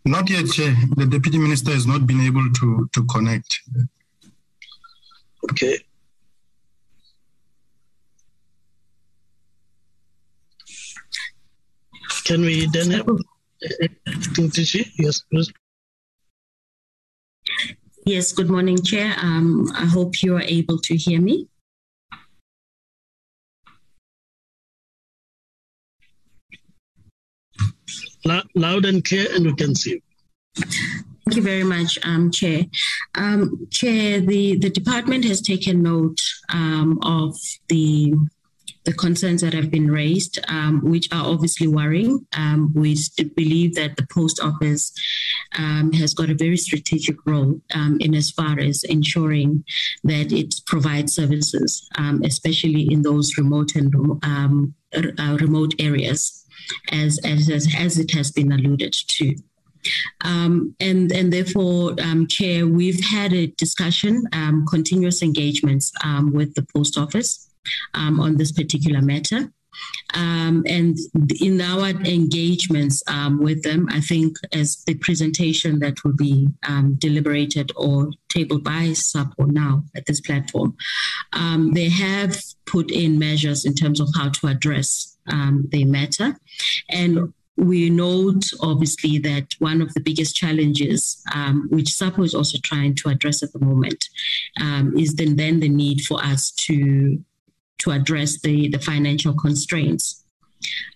Not 0.04 0.28
yet, 0.28 0.46
Chair. 0.50 0.74
The 0.96 1.06
Deputy 1.06 1.38
Minister 1.38 1.70
has 1.72 1.86
not 1.86 2.06
been 2.06 2.20
able 2.20 2.50
to, 2.52 2.88
to 2.92 3.04
connect. 3.04 3.60
Okay. 5.50 5.78
Can 12.24 12.42
we 12.42 12.66
then 12.66 12.90
have 12.90 13.08
uh, 13.08 13.14
uh, 13.14 13.88
Yes, 14.98 15.20
please. 15.30 15.52
Yes, 18.04 18.32
good 18.32 18.50
morning, 18.50 18.82
Chair. 18.82 19.14
Um, 19.22 19.70
I 19.76 19.86
hope 19.86 20.24
you 20.24 20.34
are 20.34 20.42
able 20.42 20.76
to 20.78 20.96
hear 20.96 21.20
me. 21.20 21.46
Loud 28.24 28.84
and 28.86 29.04
clear, 29.04 29.28
and 29.32 29.46
we 29.46 29.54
can 29.54 29.76
see. 29.76 29.92
you. 29.92 30.00
Thank 30.56 31.36
you 31.36 31.42
very 31.42 31.62
much, 31.62 31.96
um, 32.04 32.32
Chair. 32.32 32.64
Um, 33.14 33.68
Chair, 33.70 34.20
the, 34.20 34.56
the 34.56 34.70
department 34.70 35.24
has 35.24 35.40
taken 35.40 35.84
note 35.84 36.20
um, 36.52 36.98
of 37.02 37.38
the 37.68 38.14
the 38.84 38.92
concerns 38.92 39.42
that 39.42 39.54
have 39.54 39.70
been 39.70 39.90
raised, 39.90 40.38
um, 40.48 40.80
which 40.82 41.08
are 41.12 41.26
obviously 41.26 41.68
worrying. 41.68 42.26
Um, 42.36 42.72
we 42.74 42.96
believe 43.36 43.74
that 43.76 43.96
the 43.96 44.06
post 44.12 44.40
office 44.40 44.92
um, 45.56 45.92
has 45.92 46.14
got 46.14 46.30
a 46.30 46.34
very 46.34 46.56
strategic 46.56 47.16
role 47.26 47.60
um, 47.74 47.98
in 48.00 48.14
as 48.14 48.30
far 48.30 48.58
as 48.58 48.82
ensuring 48.84 49.64
that 50.04 50.32
it 50.32 50.54
provides 50.66 51.14
services, 51.14 51.88
um, 51.96 52.22
especially 52.24 52.88
in 52.90 53.02
those 53.02 53.36
remote 53.38 53.74
and 53.76 53.94
um, 54.24 54.74
uh, 54.94 55.36
remote 55.40 55.74
areas, 55.78 56.44
as, 56.90 57.20
as, 57.24 57.48
as 57.78 57.98
it 57.98 58.10
has 58.12 58.32
been 58.32 58.52
alluded 58.52 58.92
to. 58.92 59.36
Um, 60.24 60.76
and 60.78 61.10
and 61.10 61.32
therefore, 61.32 61.96
um, 62.00 62.28
Chair, 62.28 62.68
we've 62.68 63.04
had 63.04 63.32
a 63.32 63.48
discussion, 63.48 64.22
um, 64.32 64.64
continuous 64.70 65.22
engagements 65.22 65.90
with 66.30 66.54
the 66.54 66.64
post 66.72 66.96
office 66.96 67.51
um, 67.94 68.20
on 68.20 68.36
this 68.36 68.52
particular 68.52 69.02
matter. 69.02 69.52
Um, 70.14 70.64
and 70.66 70.98
in 71.40 71.60
our 71.60 71.88
engagements 71.88 73.02
um, 73.06 73.40
with 73.42 73.62
them, 73.62 73.88
I 73.90 74.00
think 74.00 74.36
as 74.52 74.84
the 74.84 74.94
presentation 74.94 75.78
that 75.78 76.04
will 76.04 76.14
be 76.14 76.48
um, 76.68 76.96
deliberated 76.98 77.72
or 77.76 78.10
tabled 78.28 78.64
by 78.64 78.92
SAPO 78.92 79.46
now 79.46 79.84
at 79.96 80.06
this 80.06 80.20
platform, 80.20 80.76
um, 81.32 81.72
they 81.72 81.88
have 81.88 82.36
put 82.66 82.90
in 82.90 83.18
measures 83.18 83.64
in 83.64 83.74
terms 83.74 84.00
of 84.00 84.08
how 84.14 84.28
to 84.28 84.48
address 84.48 85.16
um, 85.28 85.66
the 85.70 85.84
matter. 85.84 86.36
And 86.90 87.32
we 87.56 87.90
note 87.90 88.44
obviously 88.60 89.18
that 89.18 89.54
one 89.58 89.82
of 89.82 89.92
the 89.94 90.00
biggest 90.00 90.34
challenges, 90.36 91.22
um, 91.34 91.68
which 91.70 91.94
SAPO 91.94 92.24
is 92.24 92.34
also 92.34 92.58
trying 92.62 92.94
to 92.96 93.08
address 93.08 93.42
at 93.42 93.52
the 93.52 93.58
moment, 93.58 94.08
um, 94.60 94.96
is 94.96 95.14
then 95.14 95.36
then 95.36 95.60
the 95.60 95.68
need 95.68 96.02
for 96.02 96.22
us 96.22 96.50
to 96.50 97.22
to 97.78 97.90
address 97.90 98.40
the 98.40 98.68
the 98.68 98.78
financial 98.78 99.34
constraints. 99.34 100.24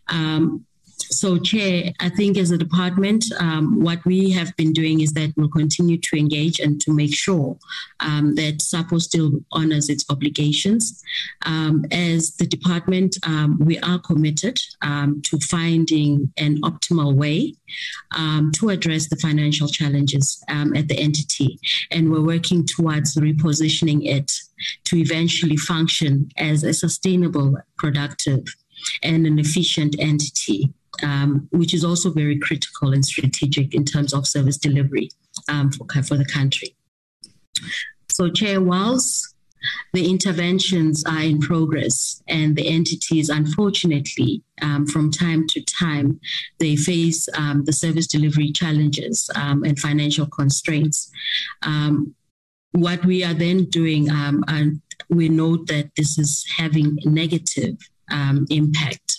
Um, 0.08 0.65
so, 1.10 1.38
Chair, 1.38 1.92
I 2.00 2.08
think 2.08 2.36
as 2.36 2.50
a 2.50 2.58
department, 2.58 3.24
um, 3.38 3.80
what 3.80 4.04
we 4.04 4.30
have 4.30 4.56
been 4.56 4.72
doing 4.72 5.00
is 5.00 5.12
that 5.12 5.32
we'll 5.36 5.48
continue 5.48 5.98
to 5.98 6.16
engage 6.16 6.58
and 6.58 6.80
to 6.82 6.92
make 6.92 7.14
sure 7.14 7.58
um, 8.00 8.34
that 8.34 8.58
SAPO 8.60 9.00
still 9.00 9.32
honors 9.52 9.88
its 9.88 10.04
obligations. 10.10 11.02
Um, 11.44 11.84
as 11.92 12.36
the 12.36 12.46
department, 12.46 13.16
um, 13.24 13.58
we 13.60 13.78
are 13.80 13.98
committed 13.98 14.58
um, 14.82 15.22
to 15.22 15.38
finding 15.38 16.32
an 16.36 16.60
optimal 16.62 17.14
way 17.14 17.54
um, 18.16 18.50
to 18.56 18.70
address 18.70 19.08
the 19.08 19.16
financial 19.16 19.68
challenges 19.68 20.42
at 20.48 20.88
the 20.88 20.98
entity. 20.98 21.58
And 21.90 22.10
we're 22.10 22.24
working 22.24 22.66
towards 22.66 23.16
repositioning 23.16 24.06
it 24.06 24.32
to 24.84 24.96
eventually 24.96 25.56
function 25.56 26.30
as 26.36 26.64
a 26.64 26.72
sustainable, 26.72 27.56
productive, 27.76 28.44
and 29.02 29.26
an 29.26 29.38
efficient 29.38 29.96
entity 29.98 30.72
um, 31.02 31.48
which 31.50 31.74
is 31.74 31.84
also 31.84 32.10
very 32.10 32.38
critical 32.38 32.92
and 32.92 33.04
strategic 33.04 33.74
in 33.74 33.84
terms 33.84 34.12
of 34.12 34.26
service 34.26 34.56
delivery 34.56 35.10
um, 35.48 35.70
for, 35.72 35.86
for 36.02 36.16
the 36.16 36.24
country. 36.24 36.74
So, 38.10 38.30
Chair, 38.30 38.60
whilst 38.60 39.34
the 39.92 40.08
interventions 40.08 41.04
are 41.04 41.22
in 41.22 41.40
progress 41.40 42.22
and 42.28 42.56
the 42.56 42.68
entities, 42.68 43.28
unfortunately, 43.28 44.42
um, 44.62 44.86
from 44.86 45.10
time 45.10 45.46
to 45.48 45.62
time, 45.64 46.20
they 46.58 46.76
face 46.76 47.28
um, 47.36 47.64
the 47.64 47.72
service 47.72 48.06
delivery 48.06 48.52
challenges 48.52 49.28
um, 49.34 49.64
and 49.64 49.78
financial 49.78 50.26
constraints. 50.26 51.10
Um, 51.62 52.14
what 52.72 53.04
we 53.04 53.24
are 53.24 53.34
then 53.34 53.64
doing, 53.64 54.10
um, 54.10 54.44
and 54.48 54.80
we 55.08 55.28
note 55.28 55.66
that 55.68 55.90
this 55.96 56.18
is 56.18 56.46
having 56.56 56.98
negative 57.04 57.76
um, 58.10 58.46
impact 58.50 59.15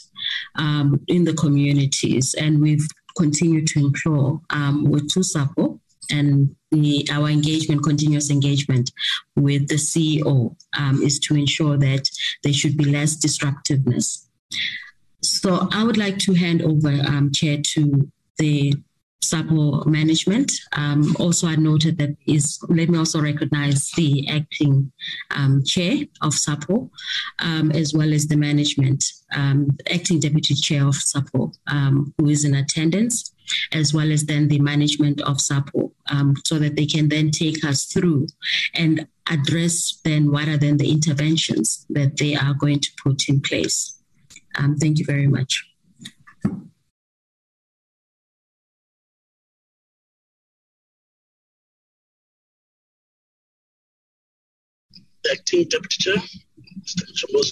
um, 0.55 1.01
in 1.07 1.23
the 1.23 1.33
communities. 1.33 2.33
And 2.35 2.61
we've 2.61 2.87
continued 3.17 3.67
to 3.67 3.79
implore 3.79 4.41
um, 4.49 4.89
with 4.89 5.09
TUSAPO 5.09 5.79
and 6.09 6.55
the, 6.71 7.07
our 7.11 7.29
engagement, 7.29 7.83
continuous 7.83 8.29
engagement 8.29 8.91
with 9.35 9.67
the 9.67 9.75
CEO 9.75 10.55
um, 10.77 11.01
is 11.01 11.19
to 11.19 11.35
ensure 11.35 11.77
that 11.77 12.09
there 12.43 12.53
should 12.53 12.77
be 12.77 12.85
less 12.85 13.15
disruptiveness. 13.15 14.27
So 15.21 15.67
I 15.71 15.83
would 15.83 15.97
like 15.97 16.17
to 16.19 16.33
hand 16.33 16.61
over, 16.61 16.89
um, 16.89 17.31
Chair, 17.33 17.57
to 17.73 18.09
the 18.37 18.73
SAPO 19.23 19.85
management. 19.85 20.51
Um, 20.73 21.15
also, 21.19 21.47
I 21.47 21.55
noted 21.55 21.97
that 21.97 22.15
is, 22.27 22.59
let 22.69 22.89
me 22.89 22.97
also 22.97 23.21
recognize 23.21 23.91
the 23.91 24.27
acting 24.29 24.91
um, 25.35 25.63
chair 25.65 26.05
of 26.21 26.33
SAPO, 26.33 26.89
um, 27.39 27.71
as 27.71 27.93
well 27.93 28.13
as 28.13 28.27
the 28.27 28.37
management, 28.37 29.03
um, 29.35 29.75
acting 29.91 30.19
deputy 30.19 30.53
chair 30.53 30.87
of 30.87 30.95
SAPO, 30.95 31.53
um, 31.67 32.13
who 32.17 32.29
is 32.29 32.45
in 32.45 32.55
attendance, 32.55 33.33
as 33.71 33.93
well 33.93 34.11
as 34.11 34.25
then 34.25 34.47
the 34.47 34.59
management 34.59 35.21
of 35.21 35.37
SAPO, 35.41 35.91
um, 36.09 36.35
so 36.45 36.59
that 36.59 36.75
they 36.75 36.85
can 36.85 37.09
then 37.09 37.31
take 37.31 37.65
us 37.65 37.85
through 37.85 38.27
and 38.75 39.07
address 39.29 39.99
then 40.05 40.31
what 40.31 40.47
are 40.47 40.57
then 40.57 40.77
the 40.77 40.91
interventions 40.91 41.85
that 41.89 42.17
they 42.17 42.35
are 42.35 42.53
going 42.53 42.79
to 42.79 42.91
put 43.03 43.27
in 43.27 43.41
place. 43.41 43.99
thank 44.79 44.99
you 44.99 45.05
very 45.05 45.27
much. 45.27 45.66
Acting 55.31 55.65
deputy 55.65 56.13
Mr. 56.79 57.47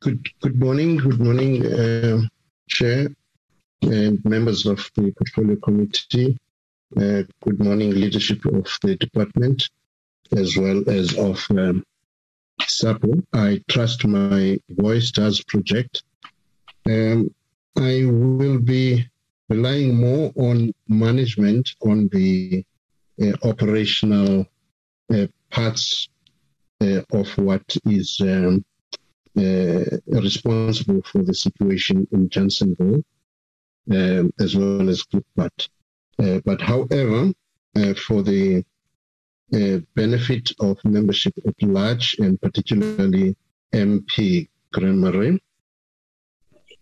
Good, 0.00 0.28
good 0.40 0.60
morning. 0.60 0.96
Good 0.96 1.20
morning, 1.20 1.66
uh, 1.66 2.20
Chair 2.68 3.08
and 3.82 4.24
members 4.24 4.66
of 4.66 4.88
the 4.94 5.12
Portfolio 5.12 5.56
Committee. 5.56 6.38
Uh, 6.96 7.22
good 7.42 7.58
morning, 7.58 7.90
leadership 7.90 8.44
of 8.46 8.66
the 8.82 8.96
department, 8.96 9.68
as 10.36 10.56
well 10.56 10.82
as 10.88 11.16
of 11.16 11.44
um, 11.50 11.84
SAPO. 12.60 13.22
I 13.32 13.62
trust 13.68 14.04
my 14.06 14.58
voice 14.70 15.10
does 15.10 15.42
project. 15.44 16.02
Um, 16.86 17.34
I 17.76 18.04
will 18.04 18.58
be 18.60 19.08
relying 19.50 19.96
more 19.96 20.32
on 20.36 20.72
management 20.88 21.68
on 21.82 22.08
the 22.12 22.64
uh, 23.20 23.32
operational 23.42 24.46
uh, 25.12 25.26
parts 25.50 26.08
uh, 26.80 27.02
of 27.12 27.28
what 27.36 27.76
is 27.84 28.16
um, 28.22 28.64
uh, 29.36 29.84
responsible 30.06 31.02
for 31.02 31.22
the 31.22 31.34
situation 31.34 32.06
in 32.12 32.28
Johnsonville, 32.28 33.02
um, 33.90 34.32
as 34.40 34.56
well 34.56 34.88
as 34.88 35.02
Klipplaat. 35.02 35.68
Uh, 36.18 36.40
but 36.44 36.60
however, 36.60 37.32
uh, 37.76 37.94
for 37.94 38.22
the 38.22 38.64
benefit 39.96 40.52
of 40.60 40.78
membership 40.84 41.34
at 41.44 41.60
large, 41.60 42.14
and 42.20 42.40
particularly 42.40 43.36
MP 43.74 44.48
Gregory, 44.72 45.42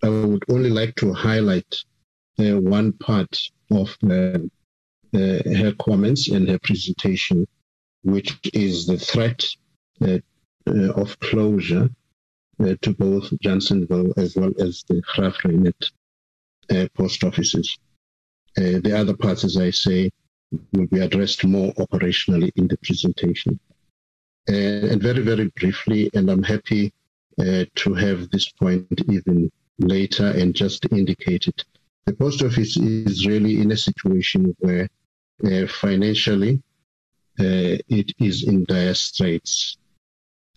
I 0.03 0.09
would 0.09 0.45
only 0.51 0.69
like 0.69 0.95
to 0.97 1.15
highlight 1.15 1.75
one 2.39 2.93
part 2.93 3.37
of 3.71 3.97
uh, 4.05 4.39
her 5.13 5.73
comments 5.81 6.29
and 6.29 6.49
her 6.49 6.59
presentation, 6.59 7.47
which 8.03 8.39
is 8.53 8.87
the 8.87 8.99
threat 8.99 9.45
uh, 10.03 10.19
uh 10.69 10.93
of 10.93 11.19
closure 11.21 11.89
uh, 12.61 12.75
to 12.83 12.93
both 12.95 13.33
Johnsonville 13.41 14.13
as 14.17 14.37
well 14.37 14.53
as 14.59 14.85
the 14.89 15.03
uh, 16.71 16.87
post 16.95 17.25
offices. 17.25 17.79
the 18.57 18.95
other 18.95 19.17
parts, 19.17 19.45
as 19.45 19.57
I 19.57 19.71
say, 19.71 20.11
will 20.73 20.87
be 20.87 21.01
addressed 21.01 21.45
more 21.45 21.73
operationally 21.75 22.51
in 22.57 22.69
the 22.69 22.77
presentation. 22.79 23.59
and 24.47 25.03
very, 25.03 25.23
very 25.23 25.49
briefly, 25.57 26.11
and 26.15 26.31
I'm 26.31 26.43
happy 26.43 26.93
to 27.83 27.95
have 27.95 28.31
this 28.31 28.49
point 28.51 29.01
even 29.09 29.51
later 29.79 30.27
and 30.27 30.55
just 30.55 30.87
indicated 30.93 31.65
the 32.09 32.15
post 32.15 32.43
office 32.43 32.75
is 32.79 33.27
really 33.27 33.61
in 33.61 33.71
a 33.71 33.77
situation 33.77 34.57
where 34.61 34.89
uh, 35.45 35.67
financially 35.67 36.55
uh, 37.39 37.77
it 38.01 38.09
is 38.19 38.49
in 38.49 38.65
dire 38.65 38.95
straits. 38.95 39.77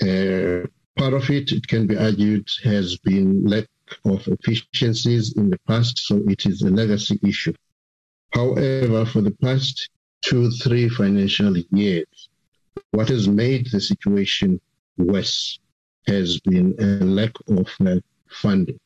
Uh, 0.01 0.63
part 0.95 1.13
of 1.13 1.29
it, 1.29 1.51
it 1.51 1.67
can 1.67 1.85
be 1.87 1.97
argued, 1.97 2.47
has 2.63 2.97
been 3.09 3.45
lack 3.45 3.67
of 4.05 4.25
efficiencies 4.27 5.33
in 5.33 5.49
the 5.49 5.59
past, 5.67 5.97
so 5.99 6.21
it 6.33 6.45
is 6.45 6.61
a 6.61 6.69
legacy 6.69 7.19
issue. 7.21 7.53
However, 8.33 9.05
for 9.05 9.21
the 9.21 9.35
past 9.45 9.89
two, 10.21 10.49
three 10.51 10.87
financial 10.87 11.57
years, 11.81 12.29
what 12.91 13.09
has 13.09 13.27
made 13.27 13.69
the 13.69 13.81
situation 13.81 14.61
worse 14.97 15.59
has 16.07 16.39
been 16.39 16.75
a 16.79 17.03
lack 17.03 17.33
of 17.49 17.67
uh, 17.85 17.99
funding. 18.29 18.79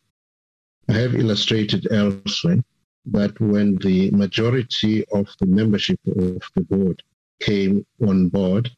I 0.88 0.94
have 0.94 1.16
illustrated 1.16 1.88
elsewhere 1.92 2.64
that 3.08 3.40
when 3.40 3.76
the 3.78 4.12
majority 4.12 5.06
of 5.12 5.28
the 5.40 5.46
membership 5.46 6.00
of 6.08 6.42
the 6.56 6.62
board 6.62 7.02
came 7.40 7.86
on 8.02 8.30
board, 8.30 8.70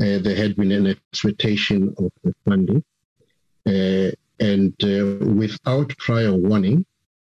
uh, 0.00 0.18
there 0.18 0.36
had 0.36 0.56
been 0.56 0.72
an 0.72 0.86
expectation 0.86 1.94
of 1.98 2.10
the 2.24 2.34
funding. 2.44 2.82
Uh, 3.66 4.10
and 4.40 4.74
uh, 4.82 5.24
without 5.26 5.96
prior 5.98 6.34
warning, 6.34 6.84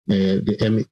uh, 0.10 0.42
the 0.48 0.58
M 0.62 0.86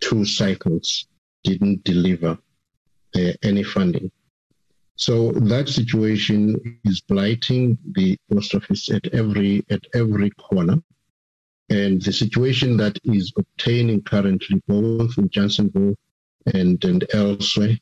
two 0.00 0.24
cycles 0.24 1.06
didn't 1.42 1.82
deliver 1.84 2.38
uh, 3.16 3.32
any 3.42 3.62
funding. 3.62 4.10
So 4.96 5.32
that 5.32 5.68
situation 5.68 6.78
is 6.84 7.00
blighting 7.00 7.76
the 7.92 8.16
post 8.30 8.54
office 8.54 8.90
at 8.90 9.06
every 9.08 9.64
at 9.70 9.84
every 9.92 10.30
corner. 10.30 10.76
And 11.68 12.00
the 12.00 12.12
situation 12.12 12.76
that 12.76 12.98
is 13.04 13.32
obtaining 13.36 14.02
currently 14.02 14.62
both 14.68 15.18
in 15.18 15.30
Johnsonville 15.30 15.96
and, 16.52 16.84
and 16.84 17.04
elsewhere, 17.12 17.78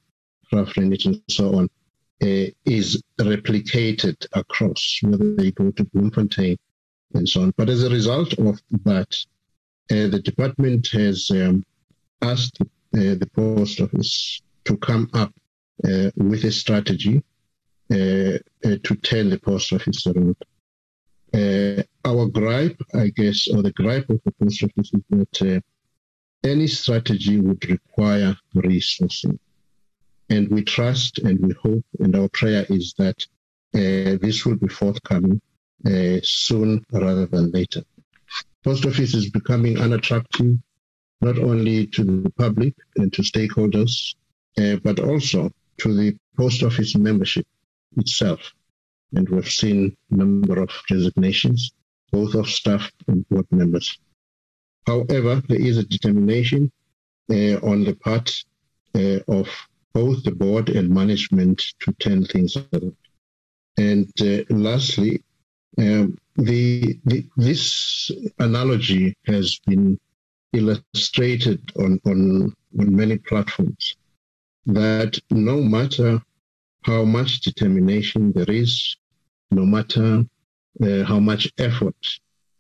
Graaff-Reinet 0.53 1.05
and 1.05 1.21
so 1.29 1.57
on, 1.57 1.65
uh, 2.23 2.47
is 2.65 3.03
replicated 3.19 4.25
across, 4.35 5.01
whether 5.03 5.35
they 5.35 5.51
go 5.51 5.73
to 5.73 5.85
Bloemfontein 5.85 6.57
and 7.15 7.29
so 7.29 7.43
on. 7.43 7.53
But 7.57 7.69
as 7.69 7.83
a 7.83 7.91
result 7.91 8.39
of 8.39 8.61
that, 8.85 9.15
uh, 9.91 10.07
the 10.09 10.23
department 10.23 10.89
has 10.93 11.29
um, 11.31 11.65
asked 12.23 12.59
uh, 12.61 12.67
the 12.93 13.29
post 13.35 13.81
office 13.81 14.41
to 14.65 14.77
come 14.77 15.11
up 15.13 15.33
with 16.17 16.45
a 16.45 16.53
strategy 16.53 17.23
uh, 17.93 18.39
uh, 18.65 18.77
to 18.85 18.95
turn 19.03 19.29
the 19.29 19.39
post 19.39 19.73
office. 19.73 20.07
Uh, 20.07 21.83
our 22.05 22.27
gripe, 22.27 22.81
I 22.95 23.09
guess, 23.09 23.49
or 23.49 23.63
the 23.63 23.73
gripe 23.73 24.09
of 24.09 24.21
the 24.25 24.33
post 24.33 24.63
office 24.63 24.93
is 24.95 25.03
that 25.11 25.63
any 26.45 26.67
strategy 26.67 27.39
would 27.41 27.69
require 27.69 28.37
resourcing. 28.55 29.39
And 30.31 30.49
we 30.49 30.63
trust 30.63 31.19
and 31.19 31.39
we 31.41 31.53
hope, 31.63 31.85
and 31.99 32.17
our 32.17 32.29
prayer 32.29 32.65
is 32.71 32.95
that 32.99 33.27
uh, 33.75 34.17
this 34.23 34.47
will 34.47 34.57
be 34.57 34.69
forthcoming 34.69 35.41
uh, 35.85 36.19
soon 36.23 36.85
rather 36.93 37.27
than 37.27 37.51
later. 37.51 37.83
Post 38.65 38.87
office 38.87 39.13
is 39.13 39.29
becoming 39.29 39.79
unattractive, 39.79 40.57
not 41.21 41.39
only 41.39 41.89
to 41.89 42.05
the 42.05 42.31
public 42.31 42.75
and 42.97 43.13
to 43.13 43.23
stakeholders, 43.23 44.15
uh, 44.59 44.77
but 44.83 44.99
also 45.01 45.51
to 45.83 45.93
the 45.95 46.17
post 46.37 46.63
office 46.63 46.95
membership 46.97 47.47
itself. 47.97 48.41
And 49.15 49.29
we've 49.29 49.51
seen 49.51 49.97
a 50.11 50.15
number 50.15 50.63
of 50.63 50.71
resignations, 50.91 51.73
both 52.13 52.35
of 52.35 52.49
staff 52.49 52.91
and 53.09 53.29
board 53.29 53.47
members. 53.51 53.99
However, 54.87 55.43
there 55.49 55.61
is 55.61 55.79
a 55.79 55.85
determination 55.85 56.71
uh, 57.31 57.57
on 57.71 57.85
the 57.85 57.97
part 58.01 58.45
uh, 58.95 59.19
of 59.29 59.49
both 59.93 60.23
the 60.23 60.31
board 60.31 60.69
and 60.71 60.89
management 60.89 61.59
to 61.81 61.93
turn 61.95 62.25
things 62.25 62.57
around. 62.57 62.97
And 63.77 64.11
uh, 64.21 64.45
lastly, 64.51 65.23
um, 65.79 66.17
the, 66.37 66.99
the, 67.05 67.27
this 67.37 68.11
analogy 68.39 69.17
has 69.27 69.59
been 69.67 69.99
illustrated 70.53 71.61
on, 71.77 72.01
on, 72.07 72.55
on 72.79 72.97
many 72.97 73.19
platforms 73.19 73.97
that 74.67 75.19
no 75.31 75.61
matter 75.61 76.21
how 76.83 77.05
much 77.05 77.41
determination 77.41 78.33
there 78.33 78.51
is, 78.51 78.97
no 79.51 79.65
matter 79.65 80.25
uh, 80.83 81.05
how 81.05 81.21
much 81.21 81.53
effort 81.59 82.07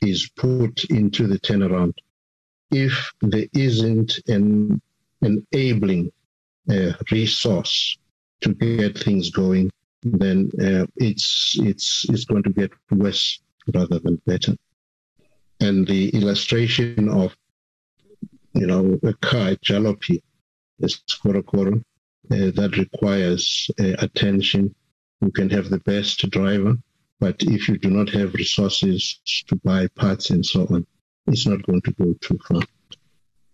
is 0.00 0.28
put 0.36 0.84
into 0.84 1.26
the 1.26 1.38
turnaround, 1.40 1.94
if 2.70 3.12
there 3.20 3.46
isn't 3.54 4.18
an 4.28 4.80
enabling 5.20 6.10
uh, 6.70 6.92
resource 7.10 7.96
to 8.40 8.54
get 8.54 8.98
things 8.98 9.30
going, 9.30 9.70
then 10.02 10.50
uh, 10.60 10.86
it's 10.96 11.56
it's 11.60 12.04
it's 12.08 12.24
going 12.24 12.42
to 12.42 12.50
get 12.50 12.72
worse 12.90 13.40
rather 13.72 13.98
than 14.00 14.20
better. 14.26 14.54
And 15.60 15.86
the 15.86 16.08
illustration 16.10 17.08
of 17.08 17.36
you 18.54 18.66
know 18.66 18.98
a 19.04 19.12
car 19.14 19.52
jalopy, 19.64 20.22
a 20.82 20.86
skorokoro, 20.86 21.78
uh, 21.78 21.80
that 22.32 22.76
requires 22.76 23.70
uh, 23.80 23.94
attention. 23.98 24.74
You 25.20 25.30
can 25.30 25.50
have 25.50 25.70
the 25.70 25.78
best 25.80 26.28
driver, 26.30 26.74
but 27.20 27.36
if 27.42 27.68
you 27.68 27.78
do 27.78 27.90
not 27.90 28.08
have 28.10 28.34
resources 28.34 29.20
to 29.48 29.56
buy 29.56 29.88
parts 29.88 30.30
and 30.30 30.44
so 30.44 30.66
on, 30.70 30.86
it's 31.26 31.46
not 31.46 31.62
going 31.62 31.82
to 31.82 31.92
go 31.92 32.14
too 32.20 32.38
far. 32.48 32.62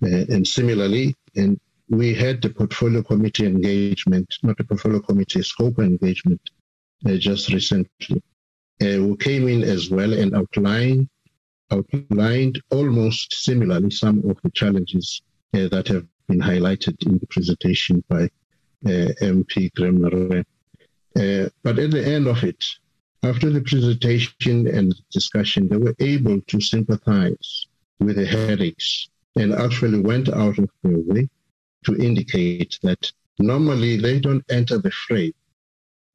Uh, 0.02 0.24
and 0.34 0.46
similarly, 0.46 1.16
and 1.36 1.60
we 1.88 2.14
had 2.14 2.40
the 2.40 2.50
portfolio 2.50 3.02
committee 3.02 3.46
engagement, 3.46 4.32
not 4.42 4.56
the 4.56 4.64
portfolio 4.64 5.00
committee 5.00 5.42
scope 5.42 5.78
engagement, 5.78 6.40
uh, 7.06 7.16
just 7.16 7.52
recently. 7.52 8.22
Uh, 8.80 9.02
we 9.02 9.16
came 9.16 9.48
in 9.48 9.62
as 9.62 9.90
well 9.90 10.12
and 10.12 10.34
outlined 10.34 11.08
outlined 11.70 12.60
almost 12.70 13.34
similarly 13.34 13.90
some 13.90 14.18
of 14.30 14.38
the 14.42 14.50
challenges 14.50 15.22
uh, 15.54 15.68
that 15.68 15.88
have 15.88 16.06
been 16.26 16.40
highlighted 16.40 16.96
in 17.06 17.18
the 17.18 17.26
presentation 17.26 18.02
by 18.08 18.24
uh, 18.24 18.28
MP 18.84 19.72
Graham 19.74 20.44
uh, 21.16 21.48
but 21.64 21.78
at 21.78 21.90
the 21.90 22.06
end 22.06 22.28
of 22.28 22.44
it, 22.44 22.64
after 23.22 23.50
the 23.50 23.60
presentation 23.62 24.68
and 24.68 24.94
discussion, 25.10 25.68
they 25.68 25.76
were 25.76 25.94
able 25.98 26.40
to 26.42 26.60
sympathize 26.60 27.66
with 27.98 28.16
the 28.16 28.26
headaches 28.26 29.08
and 29.34 29.52
actually 29.52 30.00
went 30.00 30.28
out 30.28 30.58
of 30.58 30.70
their 30.82 30.98
way 30.98 31.28
to 31.84 31.96
indicate 31.96 32.78
that 32.82 33.10
normally 33.40 33.96
they 33.96 34.20
don't 34.20 34.44
enter 34.50 34.78
the 34.78 34.90
fray 34.90 35.32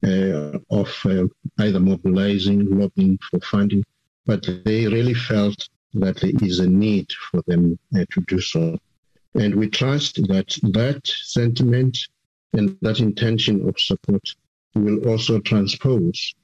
uh, 0.06 0.58
of 0.70 0.90
uh, 1.04 1.24
either 1.58 1.80
mobilizing, 1.80 2.64
lobbying 2.78 3.18
for 3.30 3.40
funding, 3.40 3.84
but 4.24 4.46
they 4.64 4.86
really 4.86 5.14
felt 5.14 5.68
that 5.94 6.16
there 6.20 6.32
is 6.42 6.58
a 6.60 6.68
need 6.68 7.10
for 7.30 7.42
them 7.46 7.78
uh, 7.96 8.04
to 8.10 8.20
do 8.26 8.40
so. 8.40 8.78
And 9.34 9.54
we 9.54 9.68
trust 9.68 10.16
that 10.28 10.58
that 10.62 11.00
sentiment 11.04 11.98
and 12.54 12.76
that 12.80 13.00
intention 13.00 13.68
of 13.68 13.78
support 13.78 14.26
will 14.74 15.08
also 15.08 15.40
transpose 15.40 16.34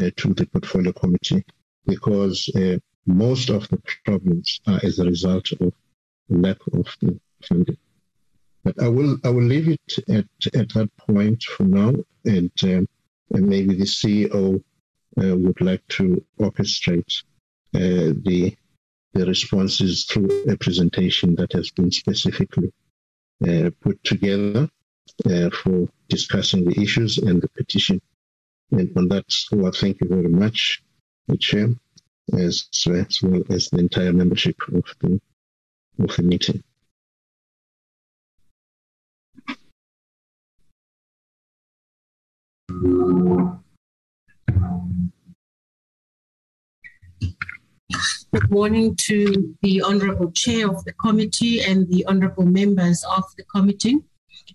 uh, 0.00 0.10
to 0.16 0.34
the 0.34 0.46
portfolio 0.46 0.92
committee 0.92 1.44
because 1.86 2.48
uh, 2.56 2.78
most 3.06 3.50
of 3.50 3.68
the 3.68 3.80
problems 4.04 4.60
are 4.66 4.80
as 4.82 4.98
a 4.98 5.04
result 5.04 5.50
of 5.60 5.72
lack 6.28 6.58
of 6.72 6.86
funding. 7.42 7.76
But 8.64 8.82
I 8.82 8.88
will 8.88 9.18
I 9.24 9.30
will 9.30 9.44
leave 9.44 9.68
it 9.68 9.98
at, 10.08 10.26
at 10.54 10.68
that 10.74 10.90
point 10.96 11.42
for 11.42 11.64
now, 11.64 11.94
and, 12.24 12.50
um, 12.64 12.88
and 13.30 13.46
maybe 13.46 13.74
the 13.74 13.84
CEO 13.84 14.62
uh, 15.20 15.36
would 15.36 15.60
like 15.60 15.86
to 15.88 16.24
orchestrate 16.38 17.22
uh, 17.74 18.12
the 18.24 18.56
the 19.14 19.26
responses 19.26 20.04
through 20.04 20.28
a 20.48 20.56
presentation 20.56 21.34
that 21.36 21.52
has 21.52 21.70
been 21.70 21.90
specifically 21.90 22.72
uh, 23.48 23.70
put 23.80 24.02
together 24.04 24.68
uh, 25.26 25.50
for 25.50 25.88
discussing 26.08 26.64
the 26.64 26.80
issues 26.80 27.18
and 27.18 27.40
the 27.42 27.48
petition. 27.48 28.00
And 28.70 28.90
on 28.96 29.08
that 29.08 29.30
score, 29.30 29.72
thank 29.72 30.00
you 30.00 30.08
very 30.08 30.28
much, 30.28 30.82
the 31.26 31.36
Chair, 31.36 31.68
as, 32.34 32.68
as 32.86 33.22
well 33.22 33.42
as 33.50 33.68
the 33.70 33.78
entire 33.78 34.12
membership 34.12 34.56
of 34.72 34.84
the 35.00 35.20
of 35.98 36.14
the 36.16 36.22
meeting. 36.22 36.62
Good 48.30 48.50
morning 48.50 48.94
to 48.96 49.56
the 49.62 49.80
Honorable 49.80 50.30
Chair 50.32 50.70
of 50.70 50.84
the 50.84 50.92
committee 50.92 51.62
and 51.62 51.88
the 51.88 52.04
Honorable 52.04 52.44
members 52.44 53.02
of 53.04 53.24
the 53.36 53.44
committee, 53.44 53.96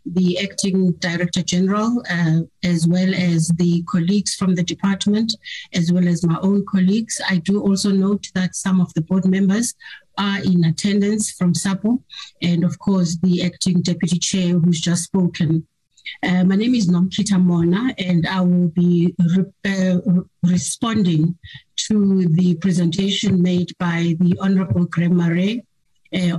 the 0.05 0.39
Acting 0.39 0.91
Director 0.93 1.43
General, 1.43 2.03
uh, 2.09 2.41
as 2.63 2.87
well 2.87 3.13
as 3.13 3.47
the 3.55 3.83
colleagues 3.83 4.35
from 4.35 4.55
the 4.55 4.63
department, 4.63 5.35
as 5.73 5.91
well 5.91 6.07
as 6.07 6.25
my 6.25 6.37
own 6.41 6.65
colleagues. 6.65 7.21
I 7.29 7.37
do 7.37 7.61
also 7.61 7.91
note 7.91 8.27
that 8.35 8.55
some 8.55 8.79
of 8.79 8.93
the 8.93 9.01
board 9.01 9.25
members 9.25 9.73
are 10.17 10.39
in 10.43 10.65
attendance 10.65 11.31
from 11.31 11.53
SAPO, 11.53 12.01
and 12.41 12.63
of 12.63 12.79
course, 12.79 13.17
the 13.23 13.43
Acting 13.43 13.81
Deputy 13.81 14.19
Chair 14.19 14.59
who's 14.59 14.79
just 14.79 15.03
spoken. 15.03 15.67
Uh, 16.21 16.43
my 16.43 16.55
name 16.55 16.75
is 16.75 16.89
Nomkhita 16.89 17.41
Mona, 17.41 17.93
and 17.97 18.27
I 18.27 18.41
will 18.41 18.67
be 18.69 19.15
re- 19.19 19.45
uh, 19.65 19.99
responding 20.43 21.37
to 21.75 22.27
the 22.27 22.55
presentation 22.55 23.41
made 23.41 23.71
by 23.79 24.15
the 24.19 24.37
Honorable 24.39 24.85
Graham-Maré 24.85 25.63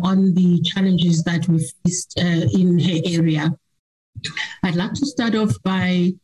on 0.03 0.35
the 0.35 0.61
challenges 0.63 1.23
that 1.25 1.49
we 1.49 1.59
faced 1.85 2.19
uh, 2.19 2.47
in 2.53 2.79
her 2.79 3.01
area. 3.05 3.57
I'd 4.63 4.77
like 4.77 4.95
to 4.95 5.07
start 5.07 5.35
off 5.35 5.55
by 5.63 6.15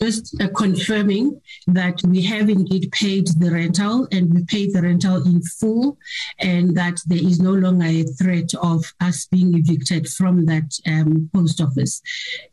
just 0.00 0.40
uh, 0.40 0.48
confirming 0.56 1.40
that 1.66 2.00
we 2.06 2.22
have 2.22 2.48
indeed 2.48 2.90
paid 2.92 3.26
the 3.38 3.50
rental 3.50 4.08
and 4.12 4.32
we 4.32 4.44
paid 4.44 4.72
the 4.72 4.82
rental 4.82 5.16
in 5.26 5.42
full 5.42 5.98
and 6.38 6.76
that 6.76 6.98
there 7.06 7.18
is 7.18 7.40
no 7.40 7.52
longer 7.52 7.86
a 7.86 8.02
threat 8.04 8.50
of 8.62 8.84
us 9.00 9.26
being 9.26 9.54
evicted 9.54 10.08
from 10.08 10.46
that 10.46 10.72
um, 10.86 11.28
post 11.34 11.60
office. 11.60 12.00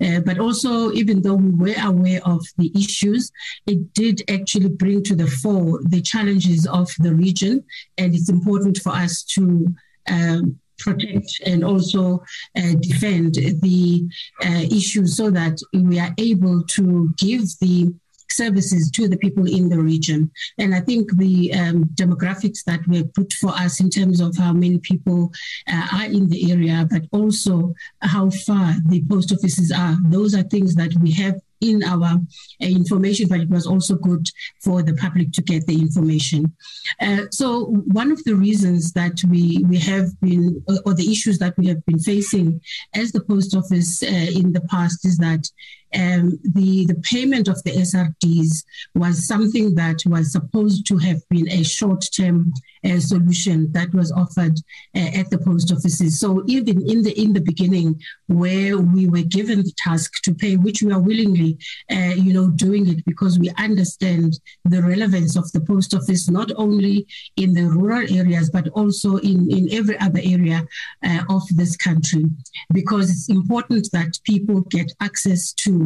Uh, 0.01 0.19
but 0.21 0.39
also, 0.39 0.91
even 0.91 1.21
though 1.21 1.35
we 1.35 1.71
were 1.71 1.81
aware 1.83 2.21
of 2.25 2.45
the 2.57 2.71
issues, 2.75 3.31
it 3.65 3.93
did 3.93 4.21
actually 4.29 4.69
bring 4.69 5.03
to 5.03 5.15
the 5.15 5.27
fore 5.27 5.79
the 5.83 6.01
challenges 6.01 6.67
of 6.67 6.89
the 6.99 7.13
region 7.13 7.63
and 7.97 8.13
it's 8.13 8.29
important 8.29 8.77
for 8.77 8.89
us 8.89 9.23
to 9.23 9.67
um, 10.09 10.59
protect 10.79 11.41
and 11.45 11.63
also 11.63 12.23
uh, 12.57 12.73
defend 12.79 13.33
the 13.35 14.07
uh, 14.43 14.63
issues 14.71 15.17
so 15.17 15.29
that 15.31 15.59
we 15.73 15.99
are 15.99 16.13
able 16.17 16.63
to 16.63 17.13
give 17.17 17.41
the 17.61 17.91
services 18.29 18.91
to 18.91 19.07
the 19.07 19.17
people 19.17 19.47
in 19.47 19.69
the 19.69 19.79
region. 19.79 20.29
And 20.57 20.75
I 20.75 20.81
think 20.81 21.15
the 21.17 21.53
um, 21.53 21.85
demographics 21.95 22.63
that 22.65 22.85
were 22.87 23.03
put 23.15 23.33
for 23.33 23.49
us 23.49 23.79
in 23.79 23.89
terms 23.89 24.19
of 24.19 24.35
how 24.37 24.53
many 24.53 24.77
people 24.79 25.31
uh, 25.71 25.87
are 25.93 26.05
in 26.05 26.29
the 26.29 26.51
area, 26.51 26.87
but 26.89 27.03
also 27.11 27.73
how 28.01 28.29
far 28.29 28.75
the 28.87 29.03
post 29.09 29.31
offices 29.31 29.71
are, 29.71 29.97
those 30.05 30.35
are 30.35 30.43
things 30.43 30.75
that 30.75 30.93
we 30.95 31.11
have 31.13 31.35
in 31.61 31.83
our 31.83 32.13
uh, 32.13 32.17
information, 32.59 33.27
but 33.27 33.39
it 33.39 33.49
was 33.49 33.65
also 33.65 33.95
good 33.95 34.27
for 34.63 34.83
the 34.83 34.93
public 34.93 35.31
to 35.33 35.41
get 35.41 35.65
the 35.65 35.79
information. 35.79 36.55
Uh, 37.01 37.23
so 37.31 37.65
one 37.99 38.11
of 38.11 38.23
the 38.23 38.35
reasons 38.35 38.93
that 38.93 39.19
we 39.29 39.63
we 39.69 39.77
have 39.79 40.07
been, 40.21 40.63
or 40.85 40.93
the 40.93 41.11
issues 41.11 41.39
that 41.39 41.57
we 41.57 41.67
have 41.67 41.83
been 41.85 41.99
facing 41.99 42.61
as 42.95 43.11
the 43.11 43.21
post 43.21 43.55
office 43.55 44.03
uh, 44.03 44.07
in 44.39 44.53
the 44.53 44.61
past, 44.69 45.05
is 45.05 45.17
that 45.17 45.49
um, 45.95 46.39
the, 46.43 46.85
the 46.85 46.99
payment 47.03 47.47
of 47.47 47.63
the 47.63 47.71
SRDs 47.71 48.63
was 48.95 49.25
something 49.25 49.75
that 49.75 50.03
was 50.05 50.31
supposed 50.31 50.85
to 50.87 50.97
have 50.97 51.27
been 51.29 51.49
a 51.49 51.63
short 51.63 52.05
term 52.15 52.53
uh, 52.85 52.99
solution 52.99 53.71
that 53.71 53.93
was 53.93 54.11
offered 54.11 54.57
uh, 54.95 55.09
at 55.19 55.29
the 55.29 55.37
post 55.37 55.71
offices. 55.71 56.19
So 56.19 56.43
even 56.47 56.81
in 56.89 57.03
the 57.03 57.13
in 57.19 57.33
the 57.33 57.41
beginning, 57.41 58.01
where 58.27 58.77
we 58.77 59.07
were 59.07 59.23
given 59.23 59.63
the 59.63 59.73
task 59.77 60.21
to 60.23 60.33
pay, 60.33 60.57
which 60.57 60.81
we 60.81 60.91
are 60.91 60.99
willingly, 60.99 61.57
uh, 61.91 62.13
you 62.15 62.33
know, 62.33 62.49
doing 62.49 62.87
it 62.87 63.05
because 63.05 63.39
we 63.39 63.49
understand 63.57 64.39
the 64.65 64.81
relevance 64.81 65.35
of 65.35 65.51
the 65.53 65.61
post 65.61 65.93
office 65.93 66.29
not 66.29 66.51
only 66.57 67.07
in 67.37 67.53
the 67.53 67.63
rural 67.63 68.05
areas 68.13 68.49
but 68.49 68.67
also 68.69 69.17
in 69.17 69.49
in 69.51 69.67
every 69.71 69.97
other 69.99 70.21
area 70.23 70.65
uh, 71.03 71.23
of 71.29 71.43
this 71.55 71.75
country, 71.77 72.25
because 72.73 73.09
it's 73.09 73.29
important 73.29 73.89
that 73.91 74.19
people 74.23 74.61
get 74.61 74.91
access 75.01 75.53
to 75.53 75.76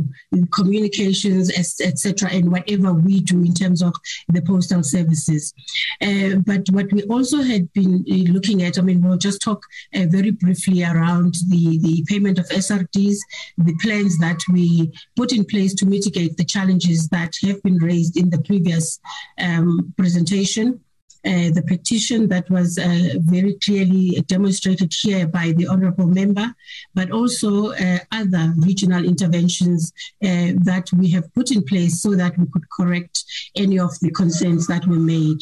communications, 0.52 1.52
etc., 1.52 2.30
and 2.32 2.52
whatever 2.52 2.94
we 2.94 3.22
do 3.22 3.39
in 3.44 3.54
terms 3.54 3.82
of 3.82 3.94
the 4.30 4.42
postal 4.42 4.84
services. 4.84 5.54
Uh, 6.02 6.36
but 6.46 6.70
what 6.72 6.92
we 6.92 7.04
also 7.04 7.42
had 7.42 7.72
been 7.74 8.06
uh, 8.10 8.32
looking 8.32 8.64
at, 8.64 8.78
I 8.78 8.82
mean, 8.82 9.02
we'll 9.02 9.18
just 9.18 9.42
talk 9.42 9.64
uh, 9.96 10.06
very 10.10 10.32
briefly 10.32 10.84
around 10.84 11.36
the, 11.50 11.80
the 11.80 12.06
payment 12.08 12.39
of 12.39 12.48
SRDs, 12.50 13.18
the 13.58 13.76
plans 13.82 14.18
that 14.20 14.39
we 14.52 14.92
put 15.16 15.34
in 15.34 15.46
place 15.46 15.74
to 15.76 15.86
mitigate 15.86 16.38
the 16.38 16.46
challenges 16.46 17.08
that 17.10 17.36
have 17.44 17.62
been 17.64 17.78
raised 17.78 18.18
in 18.18 18.30
the 18.30 18.42
previous 18.42 19.00
um, 19.39 19.94
presentation. 19.98 20.82
Uh, 21.24 21.52
the 21.52 21.64
petition 21.68 22.28
that 22.28 22.50
was 22.50 22.78
uh, 22.78 23.10
very 23.20 23.54
clearly 23.64 24.22
demonstrated 24.28 24.92
here 24.92 25.28
by 25.28 25.54
the 25.56 25.68
honorable 25.68 26.08
member, 26.08 26.54
but 26.96 27.12
also 27.12 27.72
uh, 27.74 28.00
other 28.12 28.54
regional 28.58 29.06
interventions 29.06 29.94
uh, 30.24 30.52
that 30.64 30.90
we 30.98 31.10
have 31.12 31.32
put 31.34 31.52
in 31.52 31.64
place 31.64 32.02
so 32.02 32.16
that 32.16 32.36
we 32.38 32.46
could 32.52 32.68
correct 32.70 33.24
any 33.56 33.78
of 33.78 33.92
the 34.00 34.10
concerns 34.12 34.66
that 34.68 34.86
were 34.88 34.96
made. 34.96 35.38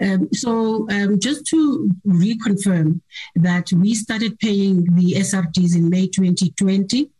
Um, 0.00 0.28
so 0.32 0.88
um, 0.90 1.18
just 1.18 1.46
to 1.46 1.90
reconfirm 2.06 3.00
that 3.36 3.72
we 3.72 3.94
started 3.94 4.38
paying 4.38 4.84
the 4.94 5.14
SRDs 5.14 5.76
in 5.76 5.88
May 5.88 6.06
2020. 6.06 7.10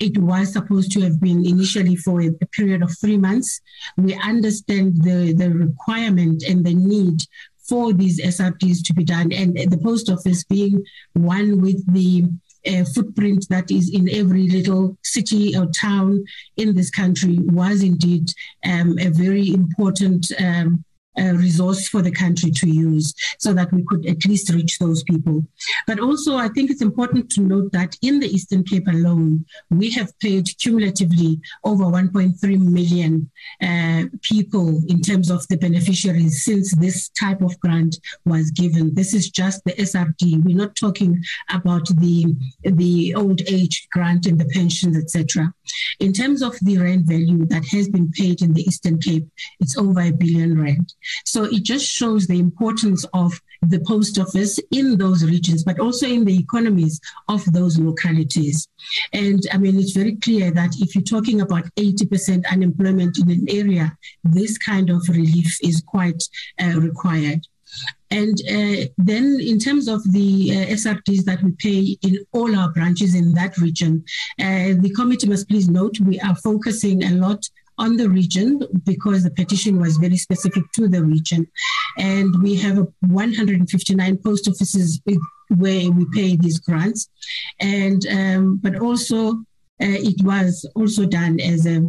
It 0.00 0.18
was 0.18 0.52
supposed 0.52 0.92
to 0.92 1.00
have 1.02 1.20
been 1.20 1.44
initially 1.46 1.96
for 1.96 2.20
a, 2.20 2.30
period 2.52 2.82
of 2.82 2.96
three 3.00 3.16
months. 3.16 3.60
We 3.96 4.14
understand 4.14 5.02
the, 5.02 5.32
the 5.32 5.50
requirement 5.50 6.42
and 6.48 6.64
the 6.64 6.74
need 6.74 7.22
for 7.68 7.92
these 7.92 8.20
SRDs 8.20 8.84
to 8.84 8.94
be 8.94 9.04
done, 9.04 9.32
and 9.32 9.56
the 9.56 9.78
post 9.78 10.08
office 10.10 10.44
being 10.44 10.84
one 11.14 11.60
with 11.60 11.92
the 11.92 12.24
uh, 12.66 12.84
footprint 12.94 13.46
that 13.50 13.70
is 13.70 13.90
in 13.92 14.08
every 14.08 14.48
little 14.48 14.96
city 15.02 15.56
or 15.56 15.66
town 15.66 16.24
in 16.56 16.74
this 16.74 16.90
country 16.90 17.38
was 17.40 17.82
indeed 17.82 18.28
um, 18.66 18.96
a 18.98 19.08
very 19.08 19.48
important 19.48 20.30
um, 20.40 20.84
resource 21.18 21.88
for 21.88 22.02
the 22.02 22.10
country 22.10 22.50
to 22.50 22.68
use 22.68 23.14
so 23.38 23.52
that 23.52 23.72
we 23.72 23.84
could 23.84 24.06
at 24.06 24.24
least 24.26 24.50
reach 24.50 24.78
those 24.78 25.02
people. 25.02 25.44
But 25.86 26.00
also, 26.00 26.36
I 26.36 26.48
think 26.48 26.70
it's 26.70 26.82
important 26.82 27.30
to 27.30 27.40
note 27.40 27.72
that 27.72 27.96
in 28.02 28.20
the 28.20 28.28
Eastern 28.28 28.64
Cape 28.64 28.86
alone, 28.88 29.44
we 29.70 29.90
have 29.92 30.18
paid 30.20 30.48
cumulatively 30.60 31.40
over 31.64 31.84
1.3 31.84 32.58
million 32.58 33.30
uh, 33.62 34.04
people 34.22 34.82
in 34.88 35.00
terms 35.00 35.30
of 35.30 35.46
the 35.48 35.56
beneficiaries 35.56 36.44
since 36.44 36.74
this 36.76 37.08
type 37.10 37.42
of 37.42 37.58
grant 37.60 37.96
was 38.24 38.50
given. 38.50 38.94
This 38.94 39.14
is 39.14 39.30
just 39.30 39.64
the 39.64 39.72
SRD. 39.72 40.44
We're 40.44 40.56
not 40.56 40.76
talking 40.76 41.22
about 41.50 41.86
the, 41.88 42.34
the 42.62 43.14
old 43.14 43.40
age 43.48 43.88
grant 43.92 44.26
and 44.26 44.38
the 44.38 44.46
pensions, 44.46 44.96
etc. 44.96 45.52
In 46.00 46.12
terms 46.12 46.42
of 46.42 46.56
the 46.62 46.78
rent 46.78 47.06
value 47.06 47.44
that 47.46 47.64
has 47.66 47.88
been 47.88 48.10
paid 48.12 48.42
in 48.42 48.52
the 48.52 48.62
Eastern 48.62 48.98
Cape, 48.98 49.26
it's 49.60 49.76
over 49.76 50.00
a 50.00 50.10
billion 50.10 50.60
rand. 50.60 50.94
So 51.24 51.44
it 51.44 51.62
just 51.62 51.86
shows 51.86 52.26
the 52.26 52.38
importance 52.38 53.04
of 53.14 53.40
the 53.62 53.80
post 53.80 54.18
office 54.18 54.58
in 54.70 54.98
those 54.98 55.24
regions, 55.24 55.64
but 55.64 55.80
also 55.80 56.06
in 56.06 56.24
the 56.24 56.38
economies 56.38 57.00
of 57.28 57.44
those 57.52 57.78
localities. 57.78 58.68
And 59.12 59.42
I 59.52 59.58
mean, 59.58 59.78
it's 59.78 59.92
very 59.92 60.16
clear 60.16 60.50
that 60.52 60.74
if 60.78 60.94
you're 60.94 61.04
talking 61.04 61.40
about 61.40 61.64
80% 61.76 62.44
unemployment 62.50 63.18
in 63.18 63.30
an 63.30 63.46
area, 63.48 63.96
this 64.24 64.58
kind 64.58 64.90
of 64.90 65.08
relief 65.08 65.58
is 65.62 65.82
quite 65.86 66.22
uh, 66.62 66.78
required. 66.78 67.46
And 68.10 68.40
uh, 68.48 68.88
then, 68.96 69.38
in 69.40 69.58
terms 69.58 69.86
of 69.86 70.02
the 70.12 70.50
uh, 70.50 70.72
SRDs 70.72 71.24
that 71.24 71.42
we 71.42 71.52
pay 71.52 71.98
in 72.00 72.24
all 72.32 72.56
our 72.56 72.72
branches 72.72 73.14
in 73.14 73.32
that 73.34 73.58
region, 73.58 74.04
uh, 74.40 74.72
the 74.80 74.92
committee 74.96 75.28
must 75.28 75.48
please 75.48 75.68
note 75.68 76.00
we 76.00 76.18
are 76.20 76.34
focusing 76.36 77.04
a 77.04 77.10
lot 77.10 77.46
on 77.78 77.96
the 77.96 78.08
region 78.08 78.60
because 78.84 79.22
the 79.22 79.30
petition 79.30 79.80
was 79.80 79.96
very 79.96 80.16
specific 80.16 80.64
to 80.74 80.88
the 80.88 81.02
region. 81.04 81.46
And 81.96 82.42
we 82.42 82.56
have 82.56 82.86
159 83.00 84.18
post 84.18 84.48
offices 84.48 85.00
where 85.48 85.90
we 85.90 86.06
pay 86.12 86.36
these 86.36 86.58
grants. 86.58 87.08
And, 87.60 88.06
um, 88.08 88.60
but 88.62 88.78
also, 88.80 89.30
uh, 89.80 89.98
it 90.10 90.22
was 90.24 90.68
also 90.74 91.06
done 91.06 91.40
as 91.40 91.66
a 91.66 91.88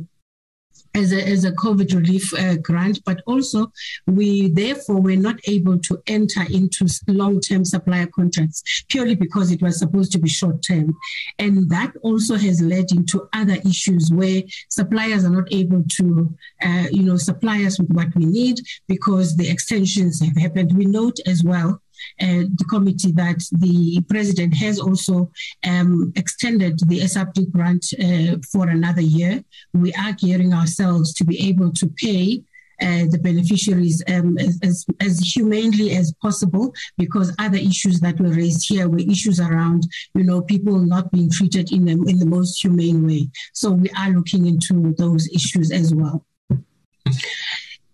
as 0.96 1.14
a, 1.14 1.28
as 1.28 1.46
a 1.46 1.52
COVID 1.52 1.94
relief 1.96 2.34
uh, 2.34 2.58
grant, 2.58 3.00
but 3.06 3.22
also 3.26 3.72
we 4.08 4.50
therefore 4.52 5.02
were 5.02 5.16
not 5.16 5.40
able 5.48 5.78
to 5.80 6.02
enter 6.08 6.42
into 6.52 6.88
long 7.08 7.40
term 7.40 7.64
supplier 7.66 8.08
contracts 8.08 8.84
purely 8.90 9.16
because 9.16 9.52
it 9.52 9.62
was 9.62 9.80
supposed 9.80 10.12
to 10.12 10.20
be 10.20 10.30
short 10.30 10.62
term. 10.64 10.96
And 11.38 11.70
that 11.70 11.94
also 12.02 12.36
has 12.36 12.62
led 12.62 12.92
into 12.92 13.28
other 13.34 13.58
issues 13.66 14.12
where 14.12 14.44
suppliers 14.70 15.26
are 15.26 15.30
not 15.30 15.52
able 15.52 15.84
to, 15.98 16.36
uh, 16.62 16.88
you 16.92 17.04
know, 17.04 17.18
supply 17.18 17.64
us 17.64 17.80
with 17.80 17.90
what 17.92 18.14
we 18.16 18.26
need 18.26 18.60
because 18.88 19.36
the 19.36 19.50
extensions 19.50 20.22
have 20.22 20.38
happened. 20.38 20.78
We 20.78 20.86
note 20.86 21.18
as 21.26 21.44
well 21.44 21.82
uh, 22.22 22.44
the 22.60 22.66
committee 22.70 23.12
that 23.14 23.44
the 23.60 24.02
president 24.10 24.56
has 24.56 24.80
also 24.80 25.32
um, 25.68 26.12
extended 26.16 26.80
the 26.88 27.00
SRD 27.02 27.52
grant 27.52 27.86
uh, 28.00 28.38
for 28.52 28.70
another 28.70 29.02
year. 29.02 29.44
We 29.74 29.94
are 29.94 30.14
gearing 30.14 30.54
ourselves 30.54 31.14
to 31.16 31.26
be 31.26 31.48
able 31.48 31.72
to 31.74 31.88
pay 31.88 32.44
uh, 32.82 33.06
the 33.10 33.20
beneficiaries 33.22 34.02
um, 34.08 34.38
as, 34.38 34.58
as, 34.64 34.86
as, 35.02 35.20
humanely 35.20 35.98
as 35.98 36.14
possible 36.22 36.74
because 36.98 37.36
other 37.38 37.58
issues 37.58 38.00
that 38.00 38.18
were 38.22 38.30
raised 38.30 38.70
here 38.70 38.88
were 38.88 39.00
issues 39.00 39.42
around, 39.42 39.86
you 40.16 40.24
know, 40.24 40.42
people 40.42 40.80
not 40.80 41.12
being 41.12 41.30
treated 41.30 41.74
in 41.74 41.84
the, 41.84 41.92
in 41.92 42.20
the 42.20 42.26
most 42.26 42.62
humane 42.62 43.06
way. 43.06 43.28
So 43.52 43.72
we 43.72 43.90
are 43.98 44.12
looking 44.12 44.46
into 44.46 44.94
those 44.98 45.28
issues 45.28 45.72
as 45.72 45.94
well. 45.94 46.26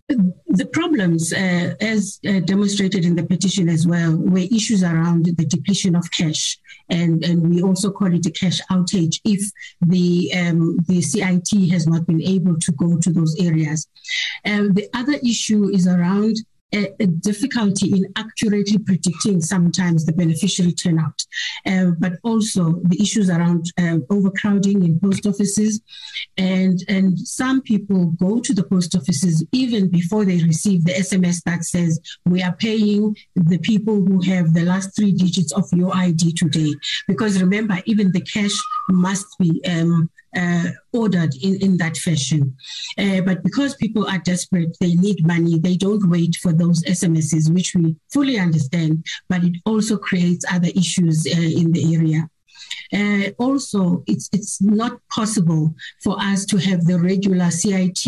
The 0.07 0.69
problems, 0.71 1.33
uh, 1.33 1.73
as 1.81 2.19
uh, 2.27 2.39
demonstrated 2.41 3.05
in 3.05 3.15
the 3.15 3.25
petition 3.25 3.67
as 3.67 3.87
well, 3.87 4.15
were 4.15 4.37
issues 4.37 4.83
around 4.83 5.25
the 5.25 5.45
depletion 5.45 5.95
of 5.95 6.11
cash, 6.11 6.59
and, 6.89 7.23
and 7.25 7.49
we 7.49 7.63
also 7.63 7.89
call 7.91 8.13
it 8.13 8.25
a 8.27 8.31
cash 8.31 8.61
outage 8.71 9.19
if 9.23 9.41
the 9.81 10.31
um, 10.35 10.77
the 10.87 11.01
CIT 11.01 11.71
has 11.71 11.87
not 11.87 12.05
been 12.05 12.21
able 12.21 12.59
to 12.59 12.71
go 12.73 12.97
to 12.99 13.11
those 13.11 13.35
areas. 13.39 13.87
Uh, 14.45 14.69
the 14.71 14.87
other 14.93 15.15
issue 15.23 15.69
is 15.69 15.87
around 15.87 16.35
a, 16.73 16.93
a, 16.99 17.07
difficulty 17.07 17.91
in 17.91 18.05
accurately 18.15 18.77
predicting 18.77 19.41
sometimes 19.41 20.05
the 20.05 20.13
beneficiary 20.13 20.73
turnout, 20.73 21.23
uh, 21.65 21.91
but 21.99 22.13
also 22.23 22.81
the 22.83 23.01
issues 23.01 23.29
around 23.29 23.71
uh, 23.79 23.97
overcrowding 24.09 24.83
in 24.83 24.99
post 24.99 25.25
offices. 25.25 25.81
And, 26.37 26.79
and 26.87 27.17
some 27.19 27.61
people 27.61 28.07
go 28.19 28.39
to 28.39 28.53
the 28.53 28.63
post 28.63 28.95
offices 28.95 29.45
even 29.51 29.89
before 29.89 30.25
they 30.25 30.43
receive 30.43 30.83
the 30.85 30.93
SMS 30.93 31.43
that 31.43 31.63
says, 31.63 31.99
We 32.25 32.43
are 32.43 32.55
paying 32.55 33.15
the 33.35 33.59
people 33.59 33.95
who 33.95 34.21
have 34.23 34.53
the 34.53 34.63
last 34.63 34.95
three 34.95 35.11
digits 35.11 35.53
of 35.53 35.65
your 35.71 35.95
ID 35.95 36.33
today. 36.33 36.73
Because 37.07 37.41
remember, 37.41 37.77
even 37.85 38.11
the 38.11 38.21
cash 38.21 38.55
must 38.89 39.27
be 39.39 39.61
um, 39.67 40.09
uh, 40.35 40.65
ordered 40.93 41.33
in, 41.41 41.55
in 41.61 41.77
that 41.77 41.97
fashion. 41.97 42.55
Uh, 42.97 43.21
but 43.21 43.43
because 43.43 43.75
people 43.75 44.07
are 44.07 44.19
desperate, 44.19 44.75
they 44.79 44.95
need 44.95 45.25
money, 45.25 45.59
they 45.59 45.77
don't 45.77 46.09
wait 46.09 46.35
for 46.41 46.53
those 46.53 46.83
SMSs, 46.83 47.53
which 47.53 47.73
we 47.75 47.95
fully 48.11 48.37
understand, 48.37 49.05
but 49.29 49.43
it 49.43 49.55
also 49.65 49.97
creates 49.97 50.45
other 50.51 50.69
issues 50.75 51.25
uh, 51.27 51.39
in 51.39 51.71
the 51.71 51.95
area. 51.95 52.29
Uh, 52.93 53.29
also, 53.39 54.03
it's 54.07 54.29
it's 54.31 54.61
not 54.61 54.99
possible 55.09 55.73
for 56.03 56.15
us 56.19 56.45
to 56.45 56.57
have 56.57 56.85
the 56.85 56.99
regular 56.99 57.49
CIT, 57.51 58.05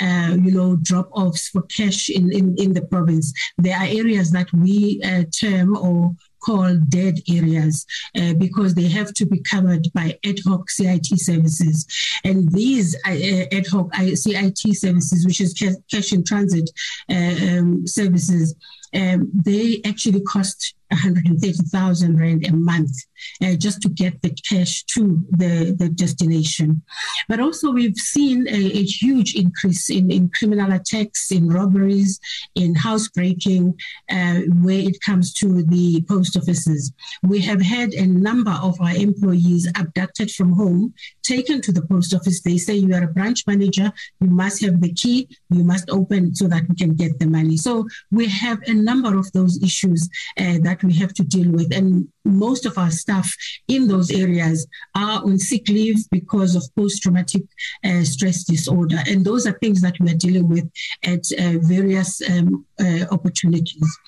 uh, 0.00 0.36
you 0.40 0.52
know, 0.52 0.76
drop 0.76 1.08
offs 1.12 1.48
for 1.48 1.62
cash 1.62 2.08
in, 2.10 2.32
in, 2.32 2.54
in 2.58 2.72
the 2.72 2.82
province. 2.82 3.32
There 3.58 3.76
are 3.76 3.86
areas 3.86 4.30
that 4.30 4.52
we 4.52 5.02
uh, 5.04 5.24
term 5.30 5.76
or 5.76 6.14
called 6.44 6.90
dead 6.90 7.16
areas 7.28 7.86
uh, 8.18 8.34
because 8.34 8.74
they 8.74 8.88
have 8.88 9.12
to 9.14 9.26
be 9.26 9.40
covered 9.40 9.86
by 9.94 10.18
ad 10.24 10.38
hoc 10.46 10.70
CIT 10.70 11.06
services. 11.16 11.86
And 12.24 12.50
these 12.52 12.94
uh, 13.06 13.10
uh 13.10 13.56
ad 13.58 13.66
hoc 13.66 13.94
CIT 13.94 14.60
services, 14.84 15.26
which 15.26 15.40
is 15.40 15.54
cash 15.90 16.12
in 16.12 16.24
transit 16.24 16.70
uh, 17.10 17.34
um, 17.48 17.86
services, 17.86 18.54
um, 18.94 19.30
they 19.34 19.80
actually 19.84 20.20
cost 20.22 20.74
130,000 20.94 22.18
rand 22.18 22.46
a 22.46 22.52
month 22.52 22.96
uh, 23.42 23.54
just 23.54 23.82
to 23.82 23.88
get 23.88 24.20
the 24.22 24.30
cash 24.30 24.84
to 24.84 25.24
the, 25.30 25.74
the 25.78 25.88
destination. 25.88 26.82
But 27.28 27.40
also 27.40 27.72
we've 27.72 27.96
seen 27.96 28.46
a, 28.48 28.52
a 28.52 28.82
huge 28.82 29.34
increase 29.34 29.90
in, 29.90 30.10
in 30.10 30.30
criminal 30.30 30.72
attacks, 30.72 31.32
in 31.32 31.48
robberies, 31.48 32.20
in 32.54 32.74
housebreaking, 32.74 33.74
uh, 34.10 34.40
where 34.62 34.80
it 34.80 35.00
comes 35.00 35.32
to 35.34 35.62
the 35.64 36.04
post 36.08 36.36
offices. 36.36 36.92
We 37.22 37.40
have 37.40 37.62
had 37.62 37.92
a 37.94 38.06
number 38.06 38.56
of 38.62 38.80
our 38.80 38.94
employees 38.94 39.70
abducted 39.76 40.30
from 40.30 40.52
home, 40.52 40.94
taken 41.22 41.60
to 41.62 41.72
the 41.72 41.82
post 41.82 42.14
office. 42.14 42.42
They 42.42 42.58
say 42.58 42.74
you 42.74 42.94
are 42.94 43.04
a 43.04 43.08
branch 43.08 43.46
manager, 43.46 43.92
you 44.20 44.30
must 44.30 44.62
have 44.62 44.80
the 44.80 44.92
key, 44.92 45.28
you 45.50 45.64
must 45.64 45.90
open 45.90 46.34
so 46.34 46.46
that 46.48 46.68
we 46.68 46.74
can 46.76 46.94
get 46.94 47.18
the 47.18 47.26
money. 47.26 47.56
So 47.56 47.86
we 48.10 48.26
have 48.28 48.58
a 48.66 48.74
number 48.74 49.16
of 49.18 49.30
those 49.32 49.62
issues 49.62 50.08
uh, 50.38 50.58
that 50.62 50.83
we 50.86 50.94
have 50.94 51.14
to 51.14 51.24
deal 51.24 51.50
with. 51.50 51.74
And 51.74 52.08
most 52.24 52.66
of 52.66 52.78
our 52.78 52.90
staff 52.90 53.32
in 53.68 53.88
those 53.88 54.10
areas 54.10 54.66
are 54.94 55.22
on 55.22 55.38
sick 55.38 55.68
leave 55.68 56.08
because 56.10 56.54
of 56.54 56.64
post 56.76 57.02
traumatic 57.02 57.42
uh, 57.84 58.04
stress 58.04 58.44
disorder. 58.44 58.98
And 59.06 59.24
those 59.24 59.46
are 59.46 59.58
things 59.58 59.80
that 59.82 59.96
we 60.00 60.10
are 60.10 60.16
dealing 60.16 60.48
with 60.48 60.70
at 61.04 61.24
uh, 61.38 61.58
various 61.60 62.20
um, 62.30 62.64
uh, 62.80 63.06
opportunities. 63.10 63.98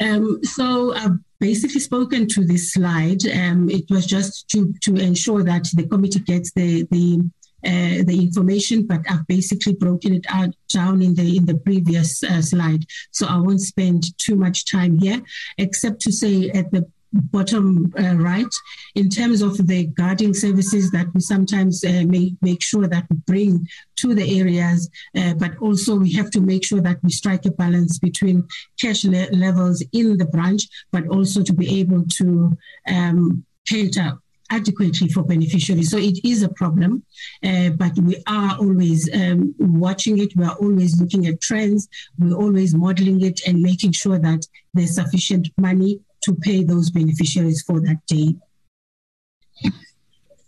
Um, 0.00 0.40
so 0.42 0.94
I've 0.94 1.18
basically 1.38 1.80
spoken 1.80 2.28
to 2.28 2.44
this 2.44 2.72
slide. 2.72 3.26
Um, 3.26 3.68
it 3.70 3.90
was 3.90 4.06
just 4.06 4.48
to, 4.50 4.72
to 4.82 4.94
ensure 4.96 5.42
that 5.42 5.68
the 5.74 5.86
committee 5.86 6.20
gets 6.20 6.52
the, 6.52 6.86
the 6.90 7.20
uh, 7.64 8.02
the 8.04 8.18
information, 8.20 8.86
but 8.86 9.00
I've 9.08 9.26
basically 9.26 9.74
broken 9.74 10.14
it 10.14 10.26
out 10.28 10.54
down 10.72 11.02
in 11.02 11.14
the 11.14 11.36
in 11.36 11.46
the 11.46 11.56
previous 11.56 12.22
uh, 12.22 12.42
slide. 12.42 12.84
So 13.10 13.26
I 13.26 13.36
won't 13.36 13.60
spend 13.60 14.16
too 14.18 14.36
much 14.36 14.70
time 14.70 14.98
here, 14.98 15.20
except 15.58 16.00
to 16.02 16.12
say 16.12 16.50
at 16.50 16.70
the 16.70 16.86
bottom 17.12 17.92
uh, 17.98 18.14
right, 18.16 18.54
in 18.94 19.08
terms 19.08 19.42
of 19.42 19.66
the 19.66 19.86
guarding 19.86 20.32
services 20.32 20.90
that 20.92 21.12
we 21.12 21.20
sometimes 21.20 21.84
uh, 21.84 22.04
make, 22.06 22.34
make 22.40 22.62
sure 22.62 22.86
that 22.86 23.04
we 23.10 23.16
bring 23.26 23.68
to 23.96 24.14
the 24.14 24.38
areas, 24.40 24.88
uh, 25.16 25.34
but 25.34 25.56
also 25.58 25.96
we 25.96 26.12
have 26.12 26.30
to 26.30 26.40
make 26.40 26.64
sure 26.64 26.80
that 26.80 27.02
we 27.02 27.10
strike 27.10 27.44
a 27.46 27.50
balance 27.50 27.98
between 27.98 28.46
cash 28.80 29.04
le- 29.04 29.28
levels 29.32 29.82
in 29.92 30.16
the 30.18 30.26
branch, 30.26 30.68
but 30.92 31.06
also 31.08 31.42
to 31.42 31.52
be 31.52 31.80
able 31.80 32.04
to 32.06 32.56
um, 32.88 33.44
cater 33.66 34.18
adequately 34.50 35.08
for 35.08 35.22
beneficiaries. 35.22 35.90
So 35.90 35.96
it 35.96 36.18
is 36.24 36.42
a 36.42 36.48
problem, 36.48 37.04
uh, 37.44 37.70
but 37.70 37.96
we 37.98 38.22
are 38.26 38.56
always 38.58 39.08
um, 39.14 39.54
watching 39.58 40.18
it. 40.18 40.36
We 40.36 40.44
are 40.44 40.56
always 40.56 41.00
looking 41.00 41.26
at 41.26 41.40
trends. 41.40 41.88
We're 42.18 42.36
always 42.36 42.74
modeling 42.74 43.22
it 43.22 43.40
and 43.46 43.60
making 43.60 43.92
sure 43.92 44.18
that 44.18 44.46
there's 44.74 44.94
sufficient 44.94 45.48
money 45.56 46.00
to 46.22 46.34
pay 46.34 46.64
those 46.64 46.90
beneficiaries 46.90 47.62
for 47.62 47.80
that 47.80 48.04
day. 48.06 48.34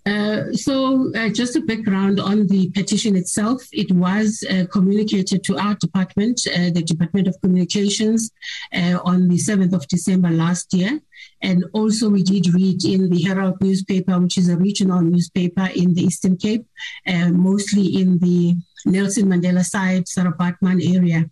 Uh, 0.05 0.53
so, 0.53 1.13
uh, 1.15 1.29
just 1.29 1.55
a 1.55 1.61
background 1.61 2.19
on 2.19 2.49
the 2.49 2.71
petition 2.71 3.15
itself. 3.15 3.63
It 3.73 3.93
was 3.93 4.45
uh, 4.51 4.67
communicated 4.73 5.45
to 5.45 5.57
our 5.57 5.75
department, 5.77 6.41
uh, 6.49 6.71
the 6.71 6.83
Department 6.83 7.29
of 7.29 7.41
Communications, 7.41 8.33
uh, 8.75 8.99
on 9.05 9.29
the 9.29 9.37
7th 9.37 9.73
of 9.73 9.87
December 9.87 10.31
last 10.31 10.75
year. 10.75 11.01
And 11.41 11.65
also, 11.73 12.11
we 12.11 12.25
did 12.25 12.53
read 12.53 12.85
in 12.85 13.11
the 13.11 13.23
Herald 13.23 13.61
newspaper, 13.61 14.19
which 14.19 14.39
is 14.39 14.49
a 14.49 14.57
regional 14.57 15.03
newspaper 15.03 15.69
in 15.75 15.95
the 15.95 16.03
Eastern 16.03 16.37
Cape, 16.37 16.67
mostly 17.07 18.01
in 18.01 18.19
the 18.19 18.57
Nelson 18.87 19.27
Mandela 19.27 19.65
side, 19.65 20.09
Sarah 20.09 20.33
Baartman 20.33 20.81
area. 20.95 21.31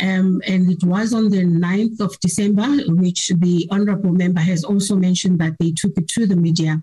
Um, 0.00 0.40
and 0.46 0.70
it 0.70 0.82
was 0.84 1.12
on 1.12 1.30
the 1.30 1.42
9th 1.42 2.00
of 2.00 2.18
December, 2.20 2.68
which 2.88 3.28
the 3.38 3.68
honorable 3.70 4.12
member 4.12 4.40
has 4.40 4.64
also 4.64 4.96
mentioned 4.96 5.38
that 5.40 5.56
they 5.58 5.72
took 5.72 5.92
it 5.96 6.08
to 6.08 6.26
the 6.26 6.36
media. 6.36 6.82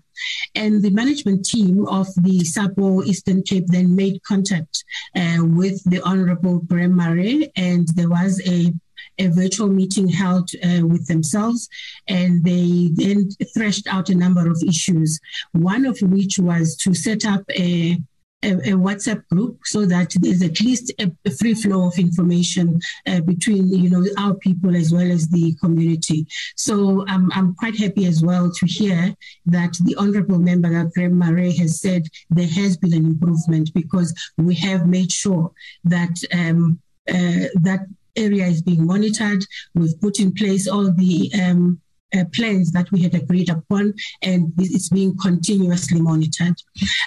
And 0.54 0.82
the 0.82 0.90
management 0.90 1.44
team 1.44 1.86
of 1.86 2.06
the 2.16 2.40
SAPO 2.44 3.04
Eastern 3.04 3.42
Cape 3.42 3.66
then 3.68 3.94
made 3.94 4.22
contact 4.22 4.84
uh, 5.16 5.38
with 5.40 5.82
the 5.84 6.00
honorable 6.02 6.58
Graham-Maré, 6.60 7.50
and 7.56 7.88
there 7.88 8.10
was 8.10 8.40
a 8.46 8.72
a 9.18 9.28
virtual 9.28 9.68
meeting 9.68 10.08
held 10.08 10.50
uh, 10.64 10.86
with 10.86 11.06
themselves, 11.06 11.68
and 12.06 12.44
they 12.44 12.90
then 12.92 13.28
threshed 13.54 13.86
out 13.88 14.10
a 14.10 14.14
number 14.14 14.48
of 14.48 14.62
issues. 14.66 15.18
One 15.52 15.86
of 15.86 15.98
which 16.00 16.38
was 16.38 16.76
to 16.76 16.94
set 16.94 17.24
up 17.24 17.42
a 17.50 17.98
a, 18.42 18.52
a, 18.52 18.72
WhatsApp 18.72 19.26
group 19.28 19.58
so 19.64 19.84
that 19.84 20.14
there's 20.20 20.42
at 20.42 20.60
least 20.60 20.92
a, 21.00 21.10
a 21.24 21.30
free 21.30 21.54
flow 21.54 21.86
of 21.88 21.98
information 21.98 22.80
uh, 23.06 23.20
between 23.20 23.68
you 23.68 23.90
know 23.90 24.04
our 24.18 24.34
people 24.34 24.76
as 24.76 24.92
well 24.92 25.10
as 25.10 25.28
the 25.28 25.54
community. 25.56 26.26
So 26.56 27.06
um, 27.08 27.30
I'm 27.34 27.54
quite 27.54 27.76
happy 27.76 28.06
as 28.06 28.22
well 28.22 28.50
to 28.50 28.66
hear 28.66 29.14
that 29.46 29.76
the 29.84 29.96
honourable 29.96 30.38
member 30.38 30.68
Graham-Maré 30.94 31.56
has 31.58 31.80
said 31.80 32.02
there 32.30 32.48
has 32.48 32.76
been 32.76 32.94
an 32.94 33.04
improvement 33.04 33.70
because 33.74 34.14
we 34.36 34.54
have 34.56 34.86
made 34.86 35.12
sure 35.12 35.50
that 35.84 36.16
um, 36.32 36.80
uh, 37.08 37.48
that 37.62 37.86
area 38.16 38.46
is 38.46 38.62
being 38.62 38.86
monitored. 38.86 39.44
We've 39.74 40.00
put 40.00 40.20
in 40.20 40.32
place 40.32 40.68
all 40.68 40.92
the 40.92 41.30
um, 41.42 41.80
uh, 42.16 42.24
plans 42.32 42.70
that 42.72 42.90
we 42.90 43.02
had 43.02 43.14
agreed 43.14 43.50
upon, 43.50 43.94
and 44.22 44.52
it's 44.58 44.88
being 44.88 45.16
continuously 45.18 46.00
monitored. 46.00 46.54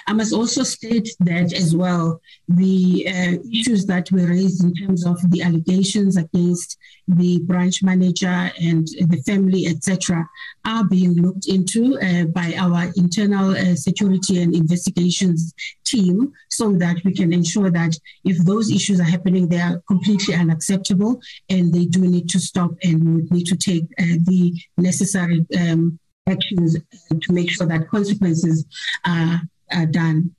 I 0.06 0.12
must 0.12 0.32
also 0.32 0.62
state 0.62 1.08
that 1.20 1.52
as 1.52 1.74
well, 1.74 2.20
the 2.48 3.06
uh, 3.08 3.48
issues 3.52 3.86
that 3.86 4.10
were 4.12 4.26
raised 4.26 4.62
in 4.62 4.74
terms 4.74 5.06
of 5.06 5.18
the 5.30 5.42
allegations 5.42 6.16
against 6.16 6.78
the 7.08 7.40
branch 7.40 7.82
manager 7.82 8.50
and 8.60 8.86
the 8.86 9.22
family, 9.26 9.66
etc., 9.66 10.28
are 10.64 10.84
being 10.84 11.14
looked 11.14 11.48
into 11.48 11.98
uh, 12.00 12.24
by 12.26 12.54
our 12.56 12.92
internal 12.96 13.56
uh, 13.56 13.74
security 13.74 14.42
and 14.42 14.54
investigations 14.54 15.54
team 15.84 16.32
so 16.52 16.72
that 16.72 16.96
we 17.04 17.12
can 17.14 17.32
ensure 17.32 17.70
that 17.70 17.98
if 18.24 18.36
those 18.44 18.70
issues 18.70 19.00
are 19.00 19.12
happening, 19.14 19.48
they 19.48 19.60
are 19.60 19.82
completely 19.88 20.34
unacceptable 20.34 21.20
and 21.48 21.72
they 21.72 21.86
do 21.86 22.00
need 22.00 22.28
to 22.28 22.38
stop 22.38 22.70
and 22.82 23.16
we 23.16 23.22
need 23.30 23.46
to 23.46 23.56
take 23.56 23.84
uh, 23.98 24.18
the 24.26 24.54
necessary 24.76 25.46
um, 25.58 25.98
actions 26.28 26.76
to 27.20 27.32
make 27.32 27.50
sure 27.50 27.66
that 27.66 27.88
consequences 27.88 28.66
are, 29.06 29.40
are 29.72 29.86
done. 29.86 30.34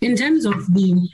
In 0.00 0.16
terms 0.16 0.44
of 0.44 0.72
the 0.74 1.08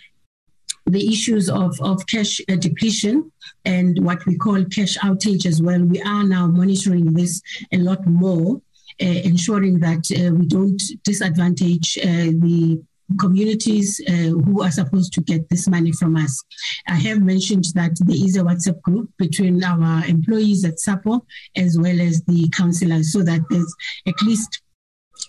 the 0.86 1.08
issues 1.10 1.48
of, 1.48 1.80
of 1.80 2.06
cash 2.06 2.40
uh, 2.48 2.56
depletion 2.56 3.32
and 3.64 4.04
what 4.04 4.24
we 4.26 4.36
call 4.36 4.62
cash 4.66 4.98
outage 4.98 5.46
as 5.46 5.62
well. 5.62 5.82
We 5.82 6.02
are 6.02 6.24
now 6.24 6.46
monitoring 6.46 7.14
this 7.14 7.40
a 7.72 7.78
lot 7.78 8.06
more, 8.06 8.60
ensuring 8.98 9.80
that 9.80 10.04
uh, 10.12 10.34
we 10.34 10.46
don't 10.46 10.82
disadvantage 11.02 11.98
uh, 11.98 12.32
the 12.44 12.82
communities 13.18 14.00
uh, 14.08 14.12
who 14.12 14.62
are 14.62 14.70
supposed 14.70 15.12
to 15.12 15.20
get 15.20 15.48
this 15.50 15.68
money 15.68 15.92
from 15.92 16.16
us. 16.16 16.42
I 16.88 16.94
have 16.94 17.20
mentioned 17.22 17.64
that 17.74 17.92
there 18.00 18.16
is 18.16 18.36
a 18.36 18.40
WhatsApp 18.40 18.80
group 18.82 19.10
between 19.18 19.62
our 19.62 20.04
employees 20.06 20.64
at 20.64 20.78
SAPO 20.78 21.20
as 21.56 21.78
well 21.78 22.00
as 22.00 22.22
the 22.24 22.48
councillors 22.50 23.12
so 23.12 23.22
that 23.22 23.42
there's 23.50 23.74
at 24.06 24.20
least 24.22 24.62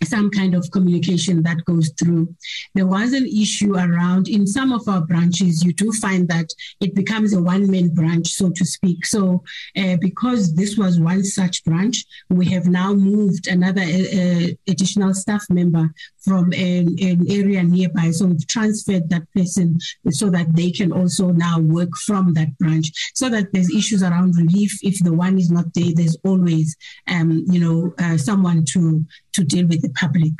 some 0.04 0.30
kind 0.30 0.56
of 0.56 0.70
communication 0.72 1.43
that 1.43 1.64
goes 1.66 1.91
through. 1.98 2.34
There 2.74 2.88
was 2.88 3.14
an 3.14 3.26
issue 3.26 3.76
around 3.76 4.28
in 4.28 4.46
some 4.46 4.72
of 4.72 4.88
our 4.88 5.02
branches, 5.02 5.64
you 5.64 5.74
do 5.74 5.91
find 5.93 6.28
that 6.30 6.50
it 6.82 6.96
becomes 6.96 7.34
a 7.34 7.41
one 7.41 7.70
man 7.70 7.93
branch, 7.93 8.28
so 8.28 8.50
to 8.50 8.66
speak. 8.66 9.06
So, 9.06 9.43
uh, 9.78 9.98
because 9.98 10.56
this 10.56 10.78
was 10.78 11.00
one 11.00 11.24
such 11.24 11.64
branch, 11.64 12.04
we 12.30 12.46
have 12.48 12.68
now 12.68 12.93
moved 12.93 13.48
another 13.48 13.82
uh, 13.82 14.48
additional 14.68 15.14
staff 15.14 15.43
member 15.50 15.93
from 16.20 16.52
an, 16.54 16.96
an, 17.02 17.26
area 17.30 17.64
nearby. 17.64 18.12
So, 18.12 18.26
we've 18.28 18.48
transferred 18.48 19.10
that 19.10 19.32
person 19.34 19.78
so 20.10 20.30
that 20.30 20.56
they 20.56 20.72
can 20.72 20.91
also 20.91 21.32
now 21.32 21.60
work 21.60 21.96
from 22.06 22.34
that 22.34 22.58
branch 22.58 22.91
so 23.14 23.30
that 23.30 23.52
there's 23.54 23.74
issues 23.74 24.04
around 24.04 24.36
relief. 24.36 24.78
If 24.84 25.04
the 25.04 25.14
one 25.14 25.38
is 25.38 25.52
not 25.52 25.74
there, 25.74 25.93
there's 25.93 26.18
always, 26.24 26.76
um, 27.08 27.46
you 27.50 27.60
know, 27.60 27.93
uh, 28.00 28.18
someone 28.18 28.66
to, 28.66 29.06
to 29.36 29.44
deal 29.44 29.68
with 29.68 29.82
the 29.82 29.90
public. 29.90 30.34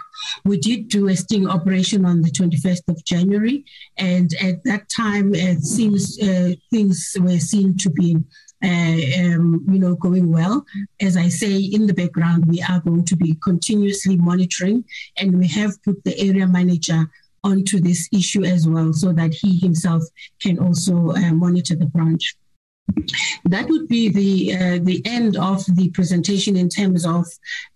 We 0.43 0.58
did 0.58 0.89
do 0.89 1.08
a 1.08 1.16
sting 1.16 1.48
operation 1.48 2.06
on 2.06 2.22
the 2.22 2.32
21st 2.32 2.89
of 2.89 3.04
January, 3.06 3.66
and 3.98 4.34
at 4.41 4.64
that 4.64 4.89
time, 4.89 5.34
it 5.36 5.62
seems 5.62 6.20
uh, 6.22 6.54
things 6.72 7.16
were 7.20 7.39
seen 7.39 7.78
to 7.78 7.89
be. 7.89 8.18
Uh, 8.64 8.98
um, 9.20 9.64
you 9.70 9.78
know, 9.78 9.93
going 9.96 10.32
well. 10.32 10.66
As 11.00 11.18
I 11.18 11.28
say, 11.28 11.56
in 11.58 11.86
the 11.86 11.93
background, 11.93 12.46
we 12.48 12.64
are 12.64 12.80
going 12.80 13.06
to 13.06 13.16
be 13.16 13.36
continuously 13.43 14.16
monitoring, 14.16 14.86
and 15.18 15.38
we 15.38 15.48
have 15.50 15.84
put 15.84 16.04
the 16.04 16.18
area 16.18 16.48
manager 16.48 17.06
onto 17.43 17.80
this 17.80 18.10
issue 18.12 18.43
as 18.43 18.68
well, 18.68 18.91
so 18.93 19.12
that 19.14 19.34
he 19.34 19.60
himself 19.60 20.04
can 20.39 20.58
also 20.58 21.12
uh, 21.12 21.34
monitor 21.34 21.76
the 21.76 21.86
branch. 21.86 22.36
That 23.46 23.68
would 23.68 23.88
be 23.88 24.10
the 24.10 24.56
uh, 24.56 24.80
the 24.84 25.02
end 25.06 25.38
of 25.38 25.64
the 25.76 25.90
presentation 25.90 26.56
in 26.56 26.70
terms 26.70 27.06
of 27.06 27.26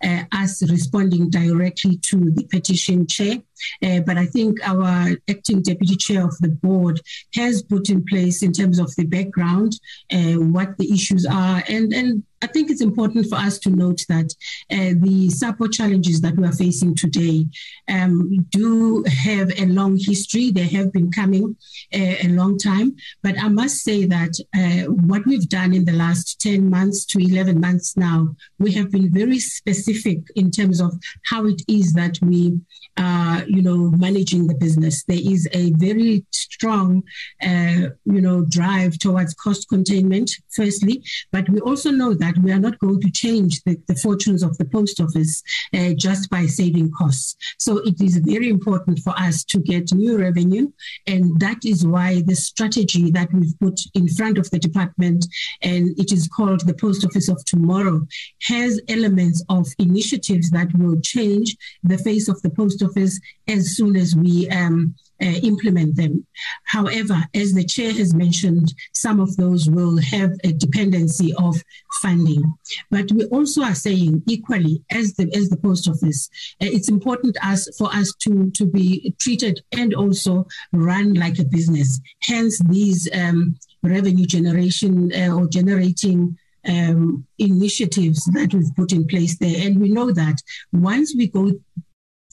uh, 0.04 0.24
us 0.32 0.68
responding 0.70 1.30
directly 1.30 1.98
to 1.98 2.32
the 2.32 2.44
petition 2.46 3.08
chair. 3.08 3.38
Uh, 3.84 4.00
but 4.02 4.18
I 4.18 4.26
think 4.26 4.58
our 4.68 5.10
acting 5.30 5.62
deputy 5.62 5.96
chair 5.96 6.24
of 6.24 6.38
the 6.40 6.50
board 6.50 7.02
has 7.36 7.64
put 7.64 7.90
in 7.90 8.06
place 8.06 8.44
in 8.44 8.52
terms 8.52 8.80
of 8.80 8.96
the 8.96 9.06
background, 9.06 9.80
uh, 10.12 10.34
what 10.56 10.78
the 10.78 10.92
issues 10.92 11.26
are, 11.26 11.64
and 11.68 11.94
and 11.94 12.24
I 12.42 12.48
think 12.48 12.70
it's 12.70 12.82
important 12.82 13.28
for 13.28 13.36
us 13.36 13.60
to 13.60 13.70
note 13.70 14.02
that 14.08 14.34
uh, 14.72 14.94
the 14.98 15.30
support 15.30 15.74
challenges 15.74 16.22
that 16.22 16.38
we 16.38 16.48
are 16.48 16.54
facing 16.54 16.96
today 16.96 17.46
um, 17.90 18.46
do 18.50 19.04
have 19.04 19.52
a 19.60 19.66
long 19.66 19.98
history. 19.98 20.52
They 20.52 20.68
have 20.68 20.94
been 20.94 21.12
coming 21.12 21.58
uh, 21.94 22.16
a 22.24 22.30
long 22.30 22.58
time. 22.58 22.96
But 23.22 23.38
I 23.40 23.50
must 23.50 23.84
say 23.84 24.06
that 24.06 24.40
uh, 24.56 24.92
what 24.92 25.26
we've 25.26 25.50
done 25.50 25.74
in 25.74 25.86
the 25.86 25.94
last 25.94 26.40
10 26.40 26.70
months 26.70 27.06
to 27.08 27.20
11 27.20 27.60
months 27.60 27.98
now, 27.98 28.36
we 28.58 28.72
have 28.74 28.92
been 28.92 29.12
very 29.12 29.40
specific 29.40 30.20
in 30.36 30.50
terms 30.50 30.80
of 30.80 30.94
how 31.26 31.46
it 31.46 31.62
is 31.68 31.94
that 31.94 32.20
we 32.22 32.60
are, 32.98 33.44
you 33.50 33.62
know, 33.62 33.92
managing 33.98 34.48
the 34.48 34.56
business. 34.56 35.04
There 35.04 35.20
is 35.20 35.48
a 35.54 35.72
very 35.74 36.26
strong, 36.32 37.04
uh, 37.42 37.90
you 38.06 38.22
know, 38.22 38.46
drive 38.46 38.98
towards 39.00 39.34
cost 39.34 39.68
containment, 39.70 40.32
firstly. 40.56 41.04
But 41.32 41.50
we 41.50 41.60
also 41.60 41.92
know 41.92 42.14
that 42.14 42.38
we 42.38 42.52
are 42.52 42.60
not 42.60 42.80
going 42.80 43.02
to 43.02 43.12
change 43.12 43.62
the, 43.64 43.78
the 43.88 43.96
fortunes 43.96 44.44
of 44.44 44.58
the 44.58 44.66
post 44.66 45.02
office 45.02 45.44
uh, 45.74 45.94
just 45.96 46.30
by 46.30 46.46
saving 46.46 46.92
costs. 46.92 47.36
So 47.58 47.78
it 47.80 48.00
is 48.02 48.18
very 48.18 48.50
important 48.50 49.00
for 49.00 49.14
us 49.18 49.44
to 49.46 49.60
get 49.60 49.94
new 49.94 50.18
revenue. 50.18 50.72
And 51.08 51.40
that 51.40 51.60
is 51.66 51.86
why 51.86 52.22
the 52.22 52.36
strategy 52.36 53.12
that 53.12 53.34
we've 53.34 53.60
put 53.60 53.80
in 53.94 54.08
front 54.08 54.38
of 54.38 54.50
the 54.52 54.60
department, 54.60 55.26
and 55.62 55.98
it 56.00 56.12
is 56.12 56.28
called 56.28 56.66
the 56.66 56.74
Post 56.74 57.06
Office 57.06 57.30
of 57.30 57.44
Tomorrow, 57.46 58.08
has 58.44 58.80
elements 58.88 59.44
of 59.50 59.68
initiatives 59.80 60.50
that 60.52 60.70
will 60.78 61.00
change 61.02 61.56
the 61.84 61.98
face 61.98 62.28
of 62.28 62.42
the 62.42 62.50
post 62.50 62.84
office 62.84 63.20
as 63.50 63.76
soon 63.76 63.96
as 63.96 64.16
we 64.16 64.50
um, 64.50 64.96
uh, 65.22 65.26
implement 65.26 65.96
them. 65.96 66.26
However, 66.66 67.18
as 67.34 67.54
the 67.54 67.66
chair 67.66 67.92
has 67.92 68.14
mentioned, 68.14 68.74
some 68.94 69.20
of 69.20 69.36
those 69.36 69.70
will 69.70 69.98
have 69.98 70.32
a 70.44 70.54
dependency 70.54 71.34
of 71.38 71.62
funding. 72.02 72.42
But 72.90 73.12
we 73.12 73.26
also 73.26 73.64
are 73.64 73.76
saying 73.76 74.24
equally 74.28 74.84
as 74.92 75.14
the 75.16 75.30
as 75.36 75.50
the 75.50 75.58
post 75.58 75.90
office, 75.90 76.30
uh, 76.62 76.68
it's 76.76 76.90
important 76.90 77.38
as 77.42 77.70
for 77.78 77.94
us 77.94 78.14
to 78.24 78.50
to 78.52 78.66
be 78.66 79.14
treated 79.20 79.62
and 79.72 79.94
also 79.94 80.48
run 80.72 81.14
like 81.16 81.40
a 81.40 81.46
business. 81.46 82.00
Hence, 82.22 82.60
these 82.70 83.10
um, 83.14 83.56
revenue 83.84 84.26
generation 84.26 85.12
uh, 85.14 85.36
or 85.36 85.48
generating 85.48 86.38
um, 86.68 87.26
initiatives 87.38 88.24
that 88.34 88.54
we've 88.54 88.76
put 88.76 88.92
in 88.92 89.08
place 89.08 89.38
there. 89.38 89.66
And 89.66 89.80
we 89.80 89.90
know 89.90 90.12
that 90.12 90.42
once 90.72 91.16
we 91.16 91.28
go 91.28 91.52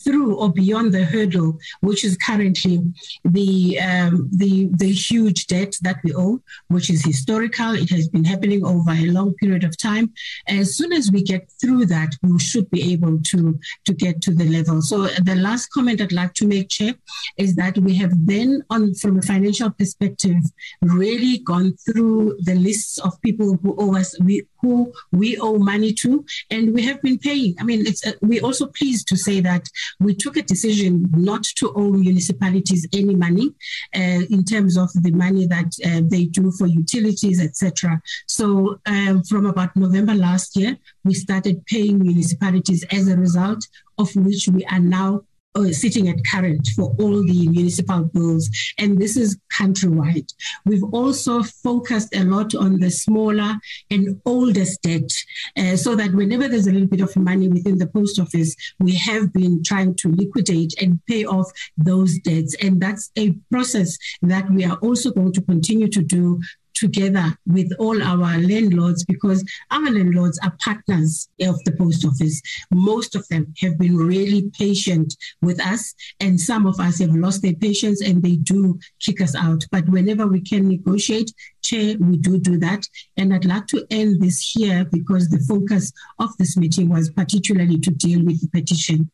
through 0.07 0.37
or 0.37 0.53
beyond 0.53 0.93
the 0.93 1.05
hurdle, 1.05 1.59
which 1.81 2.05
is 2.05 2.17
currently 2.17 2.77
the 3.25 3.79
um, 3.81 4.31
the 4.33 4.69
the 4.83 4.93
huge 4.93 5.47
debt 5.49 5.75
that 5.83 5.99
we 6.05 6.15
owe, 6.15 6.41
which 6.69 6.89
is 6.91 7.05
historical. 7.05 7.73
It 7.75 7.91
has 7.91 8.09
been 8.09 8.25
happening 8.25 8.65
over 8.65 8.93
a 8.93 9.07
long 9.07 9.35
period 9.35 9.65
of 9.65 9.77
time. 9.77 10.13
As 10.49 10.77
soon 10.77 10.93
as 10.93 11.11
we 11.11 11.23
get 11.23 11.51
through 11.61 11.87
that, 11.87 12.11
we 12.23 12.39
should 12.39 12.71
be 12.71 12.93
able 12.93 13.21
to 13.31 13.59
to 13.87 13.93
get 14.05 14.21
to 14.23 14.33
the 14.35 14.49
level. 14.57 14.81
So 14.83 15.07
the 15.31 15.37
last 15.37 15.69
comment 15.73 16.01
I'd 16.01 16.13
like 16.13 16.35
to 16.35 16.47
make, 16.47 16.69
Chair, 16.69 16.95
is 17.37 17.57
that 17.57 17.77
we 17.79 17.95
have 17.97 18.13
then, 18.27 18.63
on 18.71 18.95
from 18.95 19.19
a 19.19 19.23
financial 19.23 19.71
perspective, 19.71 20.43
really 20.83 21.39
gone 21.39 21.75
through 21.85 22.37
the 22.41 22.55
lists 22.55 22.99
of 22.99 23.21
people 23.23 23.59
who 23.63 23.75
owe 23.79 23.97
us, 23.97 24.19
we, 24.21 24.47
who 24.61 24.93
we 25.13 25.37
owe 25.39 25.59
money 25.59 25.93
to, 25.93 26.25
and 26.51 26.75
we 26.75 26.83
have 26.85 27.01
been 27.03 27.19
paying. 27.19 27.55
I 27.61 27.65
mean, 27.65 27.87
it's 27.87 28.07
uh, 28.07 28.13
we're 28.23 28.45
also 28.45 28.67
pleased 28.67 29.09
to 29.09 29.17
say 29.17 29.41
that 29.41 29.69
we 30.01 30.15
took 30.15 30.37
a 30.37 30.43
decision 30.43 31.09
not 31.13 31.45
to 31.57 31.73
owe 31.75 31.91
municipalities 31.91 32.87
any 32.93 33.15
money 33.15 33.51
uh, 33.95 34.23
in 34.31 34.45
terms 34.45 34.77
of 34.77 34.91
the 34.95 35.13
money 35.13 35.47
that 35.47 35.73
uh, 35.85 36.03
they 36.05 36.25
do 36.27 36.51
for 36.53 36.67
utilities, 36.67 37.41
etc. 37.41 38.01
So 38.27 38.81
um, 38.87 39.23
from 39.25 39.47
about 39.47 39.77
November 39.77 40.15
last 40.15 40.57
year, 40.57 40.77
we 41.05 41.15
started 41.15 41.65
paying 41.67 41.99
municipalities 41.99 42.85
as 42.91 43.09
a 43.09 43.17
result 43.17 43.67
of 43.99 44.15
which 44.17 44.49
we 44.49 44.65
are 44.67 44.81
now 44.81 45.23
uh, 45.57 45.73
sitting 45.73 46.09
at 46.09 46.25
current 46.25 46.69
for 46.77 46.95
all 46.99 47.27
the 47.27 47.49
municipal 47.49 48.05
bills, 48.05 48.49
and 48.79 48.99
this 48.99 49.17
is 49.17 49.39
countrywide. 49.53 50.33
We've 50.65 50.85
also 50.93 51.43
focused 51.43 52.15
a 52.15 52.25
lot 52.25 52.55
on 52.55 52.79
the 52.81 52.91
smaller 52.91 53.55
and 53.91 54.21
oldest 54.25 54.83
debt, 54.83 55.11
uh, 55.57 55.77
so 55.77 55.97
that 55.97 56.15
whenever 56.15 56.49
there's 56.49 56.67
a 56.67 56.73
little 56.73 56.89
bit 56.89 57.01
of 57.01 57.17
money 57.17 57.49
within 57.49 57.79
the 57.79 57.87
post 57.87 58.19
office, 58.21 58.55
we 58.79 58.95
have 58.97 59.33
been 59.33 59.63
trying 59.63 59.95
to 59.97 60.13
liquidate 60.13 60.75
and 60.81 61.01
pay 61.07 61.25
off 61.25 61.51
those 61.77 62.19
debts, 62.21 62.55
and 62.63 62.81
that's 62.81 63.11
a 63.17 63.33
process 63.51 63.97
that 64.23 64.51
we 64.51 64.65
are 64.65 64.77
also 64.77 65.11
going 65.11 65.33
to 65.33 65.41
continue 65.43 65.89
to 65.89 66.03
do 66.03 66.41
together 66.77 67.37
with 67.47 67.73
all 67.79 68.01
our 68.03 68.39
landlords 68.39 69.05
because 69.05 69.45
our 69.71 69.91
landlords 69.91 70.39
are 70.45 70.55
partners 70.65 71.29
of 71.41 71.63
the 71.65 71.73
post 71.73 72.05
office. 72.05 72.41
Most 72.73 73.17
of 73.17 73.27
them 73.29 73.53
have 73.61 73.79
been 73.79 73.97
really 73.97 74.51
patient 74.59 75.17
with 75.43 75.61
us, 75.61 75.95
and 76.21 76.41
some 76.41 76.67
of 76.67 76.79
us 76.79 77.01
have 77.01 77.15
lost 77.15 77.43
their 77.43 77.55
patience 77.55 78.03
and 78.03 78.23
they 78.23 78.37
do 78.37 78.79
kick 79.01 79.21
us 79.21 79.35
out. 79.35 79.65
But 79.73 79.89
whenever 79.89 80.27
we 80.27 80.41
can 80.41 80.69
negotiate, 80.69 81.33
Chair, 81.65 81.97
we 81.99 82.17
do 82.17 82.39
do 82.39 82.59
that. 82.59 82.87
And 83.17 83.35
I'd 83.35 83.45
like 83.45 83.67
to 83.69 83.85
end 83.91 84.23
this 84.23 84.53
here 84.53 84.85
because 84.85 85.29
the 85.29 85.41
focus 85.49 85.93
of 86.19 86.31
this 86.39 86.57
meeting 86.57 86.89
was 86.89 87.11
particularly 87.11 87.79
to 87.81 87.91
deal 87.91 88.25
with 88.25 88.41
the 88.41 88.49
petition. 88.49 89.11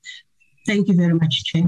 Thank 0.66 0.88
you 0.88 0.94
very 0.94 1.14
much, 1.14 1.44
Chair. 1.44 1.64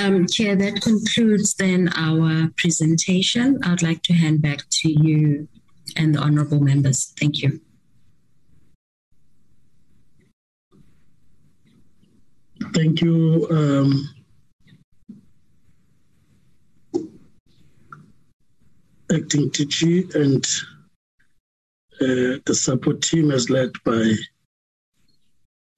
Um, 0.00 0.26
Chair, 0.26 0.56
that 0.56 0.80
concludes 0.80 1.54
then 1.54 1.90
our 1.94 2.50
presentation. 2.56 3.58
I'd 3.62 3.82
like 3.82 4.02
to 4.04 4.12
hand 4.12 4.42
back 4.42 4.62
to 4.70 4.90
you 4.90 5.48
and 5.96 6.14
the 6.14 6.20
honourable 6.20 6.60
members. 6.60 7.12
Thank 7.18 7.42
you. 7.42 7.60
Thank 12.72 13.00
you. 13.00 13.46
Um, 13.50 14.08
Acting 19.12 19.50
DG 19.50 20.14
and 20.14 20.46
uh, 22.00 22.38
the 22.46 22.54
support 22.54 23.02
team 23.02 23.32
is 23.32 23.50
led 23.50 23.72
by 23.84 24.14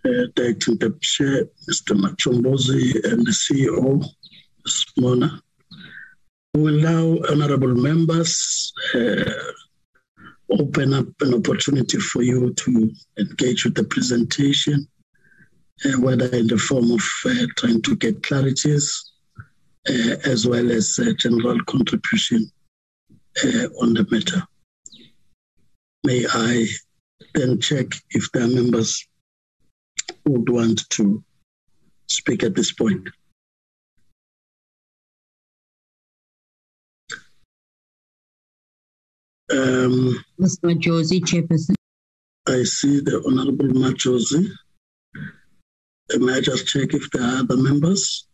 uh, 0.05 0.27
the 0.35 0.97
Chair, 1.01 1.45
Mr. 1.71 1.97
Machombozi, 1.97 3.05
and 3.05 3.25
the 3.25 3.31
CEO, 3.31 4.05
Mona. 4.99 5.41
We 6.55 6.83
now, 6.83 7.19
honorable 7.31 7.75
members 7.75 8.73
uh, 8.95 9.33
open 10.51 10.93
up 10.93 11.07
an 11.21 11.35
opportunity 11.35 11.99
for 11.99 12.23
you 12.23 12.53
to 12.53 12.91
engage 13.19 13.65
with 13.65 13.75
the 13.75 13.85
presentation, 13.85 14.87
uh, 15.85 16.01
whether 16.01 16.27
in 16.37 16.49
the 16.49 16.59
form 16.59 16.91
of 16.91 17.03
uh, 17.27 17.47
trying 17.57 17.81
to 17.83 17.97
get 17.97 18.23
clarities 18.23 19.09
as 20.25 20.47
well 20.47 20.71
as 20.71 21.01
general 21.19 21.59
contribution 21.65 22.51
on 23.81 23.95
the 23.95 24.07
matter. 24.11 24.43
May 26.05 26.27
I 26.33 26.67
then 27.35 27.61
check 27.61 27.87
if 28.11 28.31
there 28.33 28.45
are 28.45 28.49
members 28.49 29.09
would 30.27 30.49
want 30.49 30.89
to 30.91 31.23
speak 32.09 32.43
at 32.43 32.55
this 32.55 32.73
point? 32.73 33.09
Um, 39.53 40.25
Ms. 40.39 40.59
Majozi, 40.61 41.21
Chairperson. 41.21 41.75
I 42.49 42.63
see 42.63 43.01
the 43.01 43.23
Honorable 43.27 43.69
Majozi. 43.69 44.49
May 46.19 46.35
I 46.35 46.41
just 46.41 46.67
check 46.67 46.95
if 46.95 47.11
there 47.11 47.23
are 47.23 47.39
other 47.41 47.57
members? 47.57 48.27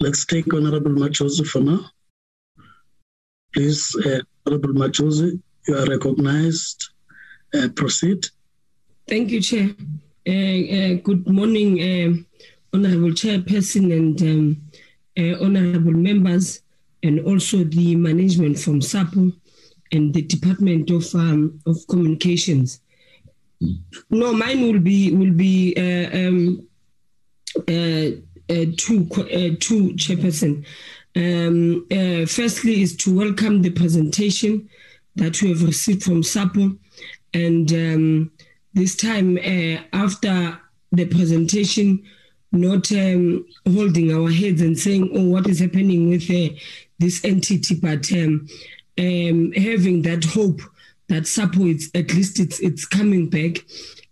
Let's 0.00 0.24
take 0.24 0.52
Honorable 0.52 0.92
Majozi 0.92 1.46
for 1.46 1.60
now. 1.60 1.90
Please, 3.54 3.96
uh, 4.04 4.20
Honorable 4.46 4.74
Majozi, 4.74 5.40
you 5.66 5.76
are 5.76 5.86
recognized. 5.86 6.90
Uh, 7.54 7.68
proceed. 7.68 8.26
Thank 9.08 9.30
you, 9.30 9.40
Chair. 9.40 9.70
Uh, 10.26 10.30
uh 10.30 10.94
good 11.02 11.26
morning, 11.28 11.80
uh, 11.80 12.10
Honorable 12.74 13.10
Chairperson 13.10 13.92
and 13.92 14.20
um, 14.22 14.62
uh, 15.18 15.42
Honorable 15.44 15.92
members, 15.92 16.62
and 17.02 17.20
also 17.20 17.64
the 17.64 17.94
management 17.96 18.58
from 18.58 18.80
SAPO 18.80 19.32
and 19.92 20.12
the 20.12 20.22
Department 20.22 20.90
of, 20.90 21.14
um, 21.14 21.60
of 21.66 21.76
Communications. 21.88 22.80
No, 24.10 24.32
mine 24.32 24.60
will 24.62 24.80
be 24.80 25.12
will 25.12 25.32
be 25.32 25.74
uh, 25.76 26.28
um, 26.28 26.66
uh, 27.68 28.18
uh, 28.52 28.66
two 28.76 29.08
uh, 29.16 29.56
two 29.60 29.94
chairperson. 29.94 30.66
Um, 31.16 31.86
uh, 31.92 32.26
firstly, 32.26 32.82
is 32.82 32.96
to 32.96 33.16
welcome 33.16 33.62
the 33.62 33.70
presentation 33.70 34.68
that 35.16 35.40
we 35.40 35.50
have 35.50 35.62
received 35.62 36.02
from 36.02 36.22
SAPO, 36.22 36.76
and 37.32 37.72
um, 37.72 38.32
this 38.72 38.96
time 38.96 39.36
uh, 39.38 39.80
after 39.92 40.58
the 40.90 41.04
presentation, 41.06 42.02
not 42.50 42.90
um, 42.92 43.46
holding 43.66 44.12
our 44.12 44.28
heads 44.30 44.60
and 44.60 44.76
saying, 44.76 45.10
"Oh, 45.14 45.28
what 45.28 45.46
is 45.46 45.60
happening 45.60 46.08
with 46.08 46.26
this 46.98 47.24
entity?" 47.24 47.76
but 47.76 48.10
um, 48.12 48.48
um, 48.98 49.52
having 49.52 50.02
that 50.02 50.24
hope 50.24 50.62
that 51.08 51.24
SAPO 51.24 51.76
is 51.76 51.90
at 51.94 52.12
least 52.12 52.40
it's 52.40 52.58
it's 52.58 52.84
coming 52.84 53.30
back, 53.30 53.64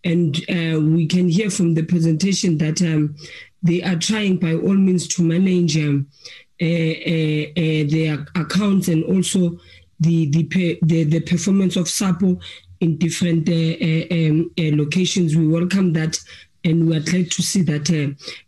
and 0.04 0.36
uh, 0.48 0.78
we 0.80 1.08
can 1.08 1.28
hear 1.28 1.50
from 1.50 1.74
the 1.74 1.82
presentation 1.82 2.58
that 2.58 2.80
um, 2.80 3.16
they 3.62 3.82
are 3.82 3.96
trying 3.96 4.38
by 4.38 4.54
all 4.54 4.74
means 4.74 5.06
to 5.08 5.22
manage 5.22 5.76
um, 5.76 5.84
uh, 5.86 5.90
uh, 5.90 6.00
uh 6.00 6.41
their 6.62 8.26
accounts 8.34 8.88
and 8.88 9.04
also 9.04 9.58
the 10.00 10.26
the 10.30 10.78
the, 10.82 11.04
the 11.04 11.20
performance 11.20 11.76
of 11.76 11.86
SAPO 11.86 12.40
in 12.80 12.98
different 12.98 13.48
uh, 13.48 13.52
uh, 13.52 14.06
um, 14.10 14.50
locations. 14.76 15.36
We 15.36 15.46
welcome 15.46 15.92
that. 15.94 16.18
And 16.64 16.88
we 16.88 16.96
are 16.96 17.00
glad 17.00 17.28
to 17.32 17.42
see 17.42 17.62
that 17.62 17.90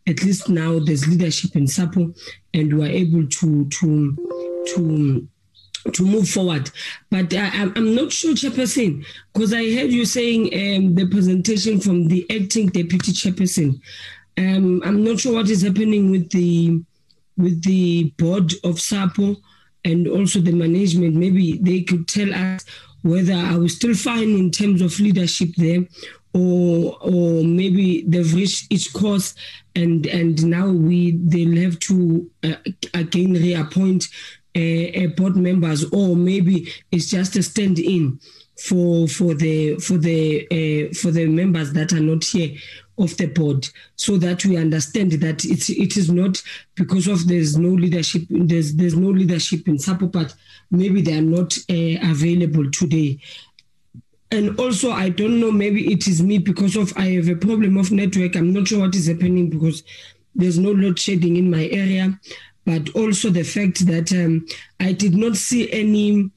at 0.06 0.22
least 0.22 0.48
now 0.48 0.78
there's 0.78 1.08
leadership 1.08 1.56
in 1.56 1.66
SAPO, 1.66 2.14
and 2.54 2.72
we 2.72 2.86
are 2.86 2.90
able 2.90 3.26
to 3.26 3.64
to 3.64 4.64
to 4.74 5.28
to 5.92 6.02
move 6.04 6.28
forward. 6.28 6.70
But 7.10 7.34
uh, 7.34 7.50
I'm 7.52 7.94
not 7.94 8.12
sure, 8.12 8.34
Chairperson, 8.34 9.04
because 9.32 9.52
I 9.52 9.64
heard 9.74 9.92
you 9.92 10.04
saying 10.04 10.44
um, 10.54 10.94
the 10.94 11.08
presentation 11.10 11.80
from 11.80 12.06
the 12.08 12.24
acting 12.30 12.68
deputy 12.68 13.12
chairperson. 13.12 13.80
Um, 14.38 14.82
I'm 14.84 15.04
not 15.04 15.20
sure 15.20 15.34
what 15.34 15.50
is 15.50 15.62
happening 15.62 16.10
with 16.10 16.30
the 16.30 16.80
with 17.36 17.62
the 17.62 18.12
board 18.19 18.52
of 18.65 18.81
SAPO 18.81 19.36
and 19.85 20.09
also 20.09 20.40
the 20.40 20.52
management. 20.52 21.15
Maybe 21.15 21.59
they 21.59 21.82
could 21.82 22.09
tell 22.09 22.32
us 22.32 22.65
whether 23.02 23.35
I 23.35 23.56
was 23.56 23.77
still 23.77 23.94
fine 23.94 24.31
in 24.31 24.51
terms 24.51 24.81
of 24.81 24.98
leadership 24.98 25.51
there, 25.56 25.86
or 26.32 26.97
or 27.01 27.44
maybe 27.44 28.05
they've 28.09 28.35
reached 28.35 28.73
each 28.73 28.93
course 28.93 29.35
and 29.77 30.06
and 30.06 30.44
now 30.47 30.69
we 30.69 31.12
they'll 31.12 31.62
have 31.62 31.78
to 31.81 32.31
uh, 32.43 32.55
again 32.94 33.35
reappoint 33.35 34.09
uh, 34.56 35.06
board 35.16 35.36
members, 35.36 35.85
or 35.93 36.16
maybe 36.16 36.73
it's 36.93 37.11
just 37.11 37.36
a 37.36 37.43
stand-in 37.43 38.20
for 38.56 39.09
for 39.09 39.35
the 39.35 39.77
for 39.77 39.98
the 39.98 40.47
uh, 40.51 40.94
for 40.94 41.11
the 41.11 41.27
members 41.27 41.73
that 41.73 41.93
are 41.93 42.01
not 42.01 42.24
here 42.24 42.56
of 42.98 43.16
the 43.16 43.26
board 43.26 43.68
so 43.96 44.16
that 44.18 44.44
we 44.44 44.56
understand 44.56 45.12
that 45.12 45.44
it's 45.44 45.68
it 45.68 45.96
is 45.96 46.10
not 46.10 46.40
because 46.74 47.08
of 47.08 47.26
there's 47.26 47.56
no 47.56 47.70
leadership 47.70 48.22
there's 48.30 48.74
there's 48.74 48.96
no 48.96 49.08
leadership 49.08 49.66
in 49.66 49.78
SAPO 49.78 50.12
but 50.12 50.34
maybe 50.70 51.02
they 51.02 51.18
are 51.18 51.22
not 51.22 51.56
uh, 51.70 52.10
available 52.10 52.70
today. 52.70 53.18
And 54.30 54.58
also 54.58 54.90
i 54.90 55.08
don't 55.08 55.38
know 55.38 55.52
maybe 55.52 55.92
it 55.92 56.08
is 56.08 56.20
me 56.20 56.38
because 56.38 56.74
of 56.76 56.92
i 56.96 57.06
have 57.10 57.28
a 57.28 57.36
problem 57.36 57.76
of 57.76 57.92
network. 57.92 58.36
I'm 58.36 58.52
not 58.52 58.68
sure 58.68 58.80
what 58.80 58.94
is 58.94 59.08
happening 59.08 59.50
because 59.50 59.82
there's 60.34 60.58
no 60.58 60.72
load 60.72 60.98
shedding 60.98 61.36
in 61.36 61.50
my 61.50 61.66
area. 61.68 62.18
But 62.64 62.88
also 62.96 63.30
the 63.30 63.42
fact 63.42 63.86
that 63.86 64.10
um, 64.12 64.46
I 64.80 64.92
did 64.92 65.14
not 65.14 65.36
see 65.36 65.70
any 65.70 66.30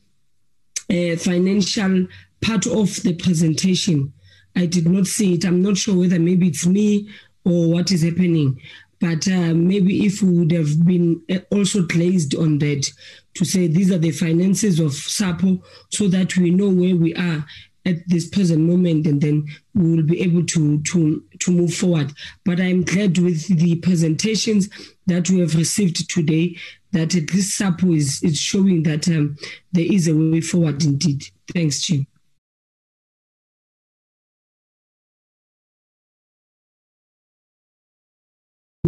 uh, 0.90 1.16
financial 1.18 2.08
part 2.42 2.68
of 2.68 3.02
the 3.04 3.16
presentation. 3.16 4.14
I 4.58 4.66
did 4.66 4.90
not 4.90 5.06
see 5.06 5.36
it. 5.36 5.46
I'm 5.46 5.62
not 5.62 5.78
sure 5.78 5.96
whether 5.96 6.20
maybe 6.20 6.48
it's 6.48 6.66
me 6.66 7.08
or 7.46 7.72
what 7.72 7.92
is 7.92 8.02
happening. 8.02 8.60
But 9.00 9.28
uh, 9.28 9.54
maybe 9.54 10.06
if 10.08 10.24
we 10.24 10.40
would 10.40 10.52
have 10.52 10.84
been 10.84 11.22
uh, 11.30 11.40
also 11.52 11.86
placed 11.86 12.34
on 12.34 12.58
that 12.60 12.92
to 13.36 13.46
say 13.46 13.68
these 13.68 13.92
are 13.92 14.00
the 14.00 14.10
finances 14.10 14.80
of 14.80 14.92
SAPO 14.92 15.62
so 15.90 16.08
that 16.08 16.36
we 16.36 16.50
know 16.50 16.70
where 16.70 16.96
we 16.96 17.14
are 17.14 17.46
at 17.86 17.98
this 18.10 18.28
present 18.28 18.60
moment 18.60 19.06
and 19.06 19.22
then 19.22 19.48
we 19.76 19.96
will 19.96 20.04
be 20.04 20.20
able 20.22 20.46
to 20.46 20.82
to 20.82 21.24
to 21.40 21.52
move 21.52 21.74
forward 21.74 22.12
but 22.44 22.60
i'm 22.60 22.84
glad 22.84 23.18
with 23.18 23.48
the 23.60 23.76
presentations 23.78 24.68
that 25.06 25.30
we 25.30 25.40
have 25.40 25.56
received 25.56 26.10
today 26.10 26.54
that 26.92 27.16
at 27.16 27.34
least 27.34 27.58
SAPO 27.58 27.96
is, 27.96 28.22
is 28.24 28.38
showing 28.40 28.84
that 28.84 29.08
um, 29.08 29.38
there 29.72 29.86
is 29.90 30.10
a 30.10 30.16
way 30.16 30.42
forward 30.42 30.84
indeed 30.84 31.24
thanks 31.54 31.82
Jim. 31.82 32.06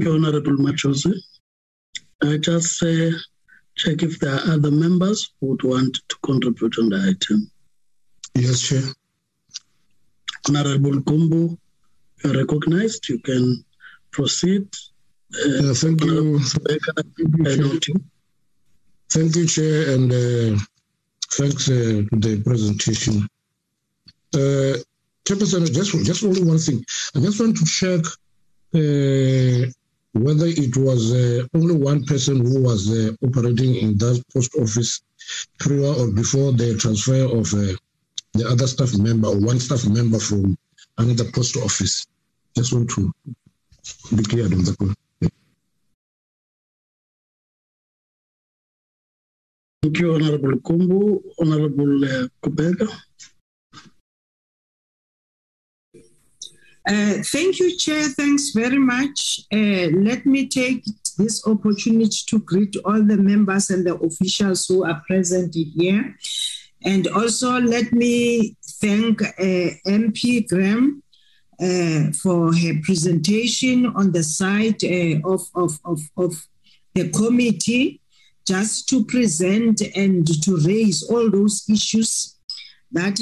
You, 0.01 0.13
Honorable 0.13 0.57
Majozi. 0.57 1.13
I 2.21 2.37
just 2.37 2.81
uh, 2.83 3.11
check 3.75 4.03
if 4.03 4.19
there 4.19 4.35
are 4.35 4.53
other 4.53 4.71
members 4.71 5.31
who 5.39 5.47
would 5.47 5.63
want 5.63 5.99
to 6.09 6.15
contribute 6.23 6.77
on 6.79 6.89
the 6.89 6.97
item. 6.97 7.49
Yes, 8.35 8.61
Chair. 8.61 8.83
Honorable 10.47 11.01
Kumbu, 11.01 11.57
you 12.23 12.31
are 12.31 12.37
recognized. 12.37 13.09
You 13.09 13.19
can 13.19 13.63
proceed. 14.11 14.67
Uh, 15.33 15.73
thank, 15.73 16.03
you. 16.03 16.39
thank 16.39 17.87
you. 17.87 17.95
Thank 19.09 19.35
you, 19.35 19.47
Chair, 19.47 19.95
and 19.95 20.11
uh, 20.11 20.59
thanks 21.31 21.69
uh, 21.69 22.03
to 22.11 22.19
the 22.19 22.41
presentation. 22.43 23.27
Uh, 24.33 24.77
Chairperson, 25.25 25.71
just, 25.73 25.91
just 26.05 26.23
only 26.23 26.43
one 26.43 26.57
thing. 26.57 26.83
I 27.15 27.19
just 27.19 27.39
want 27.39 27.57
to 27.57 27.65
check 27.65 28.05
uh, 28.75 29.71
whether 30.13 30.45
it 30.47 30.75
was 30.75 31.13
uh, 31.13 31.45
only 31.53 31.75
one 31.75 32.03
person 32.05 32.43
who 32.45 32.61
was 32.63 32.89
uh, 32.91 33.11
operating 33.25 33.75
in 33.75 33.97
that 33.97 34.21
post 34.33 34.51
office 34.55 35.01
prior 35.59 35.93
or 35.99 36.11
before 36.11 36.51
the 36.53 36.75
transfer 36.77 37.23
of 37.25 37.53
uh, 37.53 37.75
the 38.33 38.47
other 38.47 38.67
staff 38.67 38.97
member 38.97 39.27
or 39.27 39.39
one 39.39 39.59
staff 39.59 39.85
member 39.87 40.19
from 40.19 40.57
another 40.97 41.25
post 41.31 41.57
office. 41.57 42.07
Just 42.55 42.73
want 42.73 42.89
to 42.91 43.11
be 44.15 44.23
clear 44.23 44.45
on 44.45 44.63
that 44.63 44.75
one. 44.79 44.95
Thank 49.81 49.99
you, 49.99 50.13
Honorable 50.13 50.57
Kumbu. 50.59 51.21
Honorable 51.39 52.03
uh, 52.03 52.27
Kubeka. 52.43 52.87
Uh, 56.89 57.21
thank 57.21 57.59
you, 57.59 57.77
Chair. 57.77 58.01
Thanks 58.01 58.49
very 58.49 58.79
much. 58.79 59.41
Uh, 59.53 59.93
let 59.93 60.25
me 60.25 60.47
take 60.47 60.83
this 61.19 61.45
opportunity 61.45 62.17
to 62.25 62.39
greet 62.39 62.75
all 62.83 63.03
the 63.03 63.17
members 63.17 63.69
and 63.69 63.85
the 63.85 63.95
officials 63.95 64.65
who 64.65 64.83
are 64.83 64.99
present 65.05 65.53
here. 65.53 66.17
And 66.83 67.07
also, 67.09 67.59
let 67.59 67.93
me 67.93 68.55
thank 68.81 69.21
uh, 69.21 69.69
MP 69.85 70.47
Graham 70.49 71.03
uh, 71.61 72.11
for 72.23 72.55
her 72.55 72.73
presentation 72.81 73.85
on 73.85 74.11
the 74.11 74.23
side 74.23 74.83
uh, 74.83 75.29
of, 75.29 75.41
of, 75.53 75.79
of, 75.85 75.99
of 76.17 76.47
the 76.95 77.09
committee, 77.09 78.01
just 78.47 78.89
to 78.89 79.05
present 79.05 79.81
and 79.95 80.25
to 80.41 80.57
raise 80.65 81.03
all 81.03 81.29
those 81.29 81.69
issues 81.69 82.35
that 82.91 83.19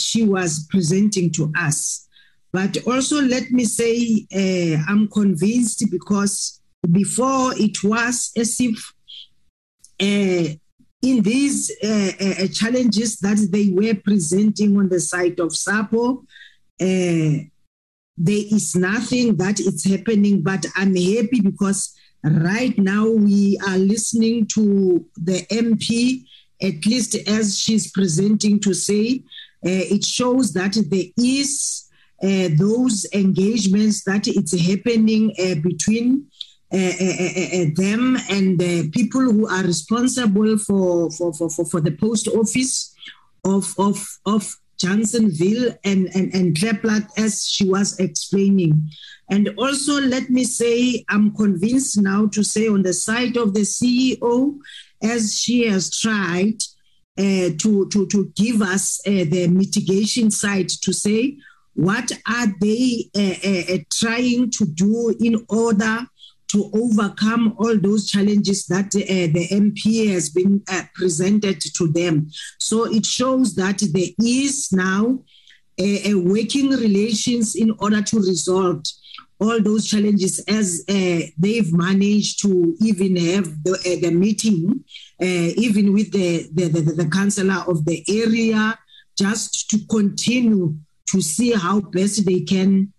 she 0.00 0.24
was 0.24 0.66
presenting 0.68 1.30
to 1.30 1.52
us. 1.56 2.03
But 2.54 2.78
also, 2.86 3.20
let 3.20 3.50
me 3.50 3.64
say, 3.64 4.28
uh, 4.32 4.84
I'm 4.88 5.08
convinced 5.08 5.90
because 5.90 6.60
before 6.88 7.52
it 7.56 7.82
was 7.82 8.30
as 8.36 8.56
if 8.60 8.92
uh, 10.00 10.54
in 11.02 11.22
these 11.22 11.72
uh, 11.82 12.46
challenges 12.52 13.16
that 13.16 13.44
they 13.50 13.70
were 13.70 14.00
presenting 14.04 14.76
on 14.76 14.88
the 14.88 15.00
side 15.00 15.40
of 15.40 15.48
SAPO, 15.48 16.24
there 16.78 18.44
is 18.56 18.76
nothing 18.76 19.36
that 19.38 19.58
is 19.58 19.82
happening, 19.84 20.40
but 20.40 20.64
I'm 20.76 20.94
happy 20.94 21.40
because 21.42 21.92
right 22.22 22.78
now 22.78 23.08
we 23.08 23.58
are 23.66 23.78
listening 23.78 24.46
to 24.54 25.04
the 25.16 25.44
MP, 25.50 26.22
at 26.62 26.86
least 26.86 27.16
as 27.26 27.58
she's 27.58 27.90
presenting 27.90 28.60
to 28.60 28.72
say, 28.74 29.24
it 29.64 30.04
shows 30.04 30.52
that 30.52 30.76
there 30.88 31.10
is 31.18 31.83
those 32.24 33.06
engagements 33.12 34.04
that 34.04 34.26
it's 34.26 34.58
happening 34.58 35.34
uh, 35.38 35.56
between 35.62 36.26
uh, 36.72 36.76
uh, 36.76 36.80
uh, 36.80 37.64
them 37.76 38.16
and 38.30 38.58
the 38.58 38.90
people 38.90 39.20
who 39.20 39.46
are 39.46 39.62
responsible 39.62 40.58
for, 40.58 41.10
for, 41.12 41.32
for, 41.32 41.50
for, 41.50 41.64
for 41.64 41.80
the 41.80 41.92
post 41.92 42.26
office 42.28 42.94
of, 43.44 43.74
of, 43.78 44.04
of 44.26 44.56
Jansenville 44.78 45.76
and, 45.84 46.08
and, 46.16 46.34
and 46.34 46.56
Klipplaat, 46.56 47.06
as 47.16 47.46
she 47.48 47.68
was 47.68 47.98
explaining. 48.00 48.90
And 49.30 49.50
also, 49.56 50.00
let 50.00 50.30
me 50.30 50.44
say, 50.44 51.04
I'm 51.08 51.32
convinced 51.34 52.00
now 52.02 52.26
to 52.28 52.42
say 52.42 52.66
on 52.66 52.82
the 52.82 52.92
side 52.92 53.36
of 53.36 53.54
the 53.54 53.60
CEO, 53.60 54.58
as 55.02 55.40
she 55.40 55.66
has 55.68 55.96
tried 55.96 56.60
uh, 57.18 57.54
to, 57.58 57.88
to, 57.92 58.06
to 58.08 58.32
give 58.34 58.62
us 58.62 59.00
uh, 59.06 59.10
the 59.10 59.46
mitigation 59.46 60.30
side 60.30 60.70
to 60.70 60.92
say, 60.92 61.36
What 61.74 62.12
are 62.26 62.46
they 62.60 63.10
uh, 63.16 63.74
uh, 63.74 63.78
trying 63.92 64.50
to 64.52 64.64
do 64.64 65.14
in 65.20 65.44
order 65.48 66.06
to 66.48 66.70
overcome 66.72 67.56
all 67.58 67.76
those 67.76 68.08
challenges 68.08 68.66
that 68.66 68.86
uh, 68.94 69.32
the 69.32 69.48
MP 69.50 70.08
has 70.12 70.30
been 70.30 70.62
uh, 70.70 70.82
presented 70.94 71.60
to 71.60 71.88
them. 71.88 72.30
So 72.58 72.84
it 72.84 73.04
shows 73.04 73.56
that 73.56 73.78
there 73.92 74.10
is 74.20 74.72
now 74.72 75.18
a, 75.78 76.10
a 76.10 76.14
working 76.14 76.70
relations 76.70 77.56
in 77.56 77.72
order 77.80 78.02
to 78.02 78.18
resolve 78.18 78.84
all 79.40 79.60
those 79.60 79.88
challenges 79.88 80.38
as 80.46 80.84
uh, 80.88 81.20
they've 81.36 81.72
managed 81.72 82.40
to 82.42 82.76
even 82.80 83.16
have 83.16 83.64
the, 83.64 83.72
uh, 83.72 84.00
the 84.00 84.12
meeting, 84.12 84.84
uh, 85.20 85.50
even 85.56 85.92
with 85.92 86.12
the, 86.12 86.48
the, 86.52 86.68
the, 86.68 86.80
the 86.92 87.10
councillor 87.10 87.64
of 87.66 87.84
the 87.84 88.04
area, 88.08 88.78
just 89.18 89.68
to 89.70 89.78
continue 89.90 90.76
to 91.08 91.20
see 91.20 91.52
how 91.52 91.80
best 91.80 92.24
they 92.24 92.40
can 92.40 92.92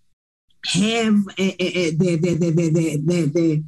have 0.66 1.14
uh, 1.38 1.42
uh, 1.42 1.90
the, 1.96 2.18
the, 2.20 2.34
the, 2.34 2.50
the, 2.50 2.96
the, 3.04 3.22
the 3.26 3.64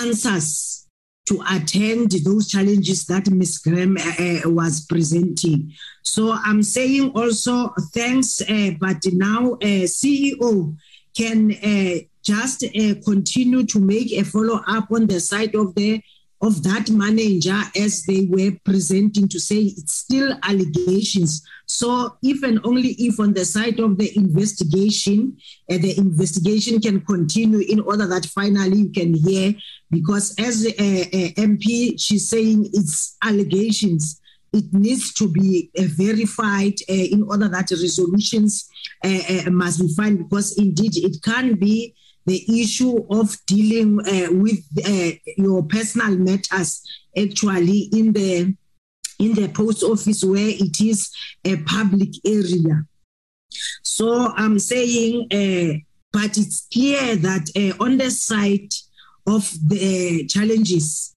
answers 0.00 0.88
to 1.26 1.42
attend 1.50 2.10
those 2.24 2.48
challenges 2.48 3.04
that 3.06 3.30
Ms. 3.30 3.58
Graham 3.58 3.96
uh, 3.96 4.50
was 4.50 4.84
presenting. 4.86 5.72
So 6.02 6.32
I'm 6.32 6.62
saying 6.62 7.12
also 7.14 7.72
thanks, 7.94 8.42
but 8.80 8.98
now 9.12 9.56
CEO 9.60 10.76
can 11.16 11.52
just 12.22 12.64
continue 13.04 13.64
to 13.66 13.80
make 13.80 14.12
a 14.12 14.24
follow 14.24 14.60
up 14.66 14.90
on 14.90 15.06
the 15.06 15.20
side 15.20 15.54
of 15.54 15.74
the 15.76 16.02
of 16.42 16.62
that 16.64 16.90
manager 16.90 17.58
as 17.76 18.02
they 18.02 18.26
were 18.28 18.50
presenting 18.64 19.28
to 19.28 19.38
say 19.38 19.58
it's 19.58 19.94
still 19.94 20.36
allegations. 20.42 21.46
So 21.66 22.18
if 22.22 22.42
and 22.42 22.58
only 22.64 22.90
if 22.98 23.20
on 23.20 23.32
the 23.32 23.44
side 23.44 23.78
of 23.78 23.96
the 23.96 24.14
investigation, 24.16 25.38
uh, 25.70 25.78
the 25.78 25.96
investigation 25.96 26.80
can 26.80 27.00
continue 27.02 27.60
in 27.60 27.80
order 27.80 28.06
that 28.08 28.26
finally 28.26 28.78
you 28.78 28.90
can 28.90 29.14
hear, 29.14 29.54
because 29.90 30.34
as 30.38 30.66
a, 30.66 30.70
a 30.70 31.32
MP, 31.34 31.94
she's 32.02 32.28
saying 32.28 32.70
it's 32.74 33.16
allegations. 33.22 34.20
It 34.52 34.72
needs 34.72 35.14
to 35.14 35.28
be 35.28 35.70
uh, 35.78 35.84
verified 35.86 36.74
uh, 36.90 36.92
in 36.92 37.22
order 37.22 37.48
that 37.48 37.70
resolutions 37.70 38.68
uh, 39.04 39.20
uh, 39.46 39.50
must 39.50 39.80
be 39.80 39.94
found, 39.94 40.18
because 40.18 40.58
indeed 40.58 40.96
it 40.96 41.22
can 41.22 41.54
be 41.54 41.94
the 42.26 42.60
issue 42.60 43.04
of 43.10 43.36
dealing 43.46 43.98
uh, 44.00 44.28
with 44.32 44.60
uh, 44.86 45.16
your 45.36 45.62
personal 45.64 46.16
matters 46.16 46.82
actually 47.16 47.88
in 47.92 48.12
the 48.12 48.54
in 49.18 49.34
the 49.34 49.48
post 49.48 49.82
office 49.82 50.24
where 50.24 50.48
it 50.48 50.80
is 50.80 51.10
a 51.44 51.56
public 51.58 52.10
area. 52.26 52.84
So 53.82 54.32
I'm 54.36 54.58
saying, 54.58 55.28
uh, 55.30 55.78
but 56.12 56.36
it's 56.38 56.66
clear 56.72 57.16
that 57.16 57.48
uh, 57.56 57.84
on 57.84 57.98
the 57.98 58.10
side 58.10 58.70
of 59.26 59.48
the 59.68 60.26
challenges, 60.26 61.14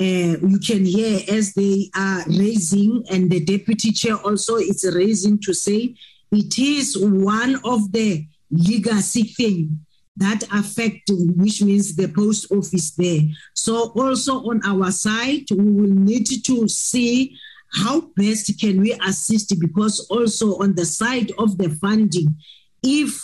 uh, 0.00 0.36
you 0.50 0.58
can 0.58 0.84
hear 0.84 1.20
as 1.28 1.54
they 1.54 1.90
are 1.94 2.24
raising, 2.26 3.04
and 3.10 3.30
the 3.30 3.44
deputy 3.44 3.92
chair 3.92 4.16
also 4.16 4.56
is 4.56 4.90
raising 4.92 5.38
to 5.42 5.54
say 5.54 5.94
it 6.32 6.58
is 6.58 6.98
one 6.98 7.60
of 7.64 7.92
the 7.92 8.26
legacy 8.50 9.22
thing 9.22 9.84
that 10.16 10.44
affect, 10.52 11.10
which 11.10 11.62
means 11.62 11.96
the 11.96 12.08
post 12.08 12.50
office 12.52 12.92
there. 12.92 13.20
So 13.54 13.92
also 13.96 14.48
on 14.48 14.60
our 14.64 14.92
side, 14.92 15.44
we 15.50 15.64
will 15.64 15.94
need 15.94 16.26
to 16.44 16.68
see 16.68 17.36
how 17.72 18.02
best 18.16 18.52
can 18.60 18.80
we 18.80 18.92
assist 19.04 19.58
because 19.58 20.06
also 20.08 20.58
on 20.62 20.76
the 20.76 20.84
side 20.84 21.32
of 21.38 21.58
the 21.58 21.70
funding, 21.80 22.36
if 22.82 23.20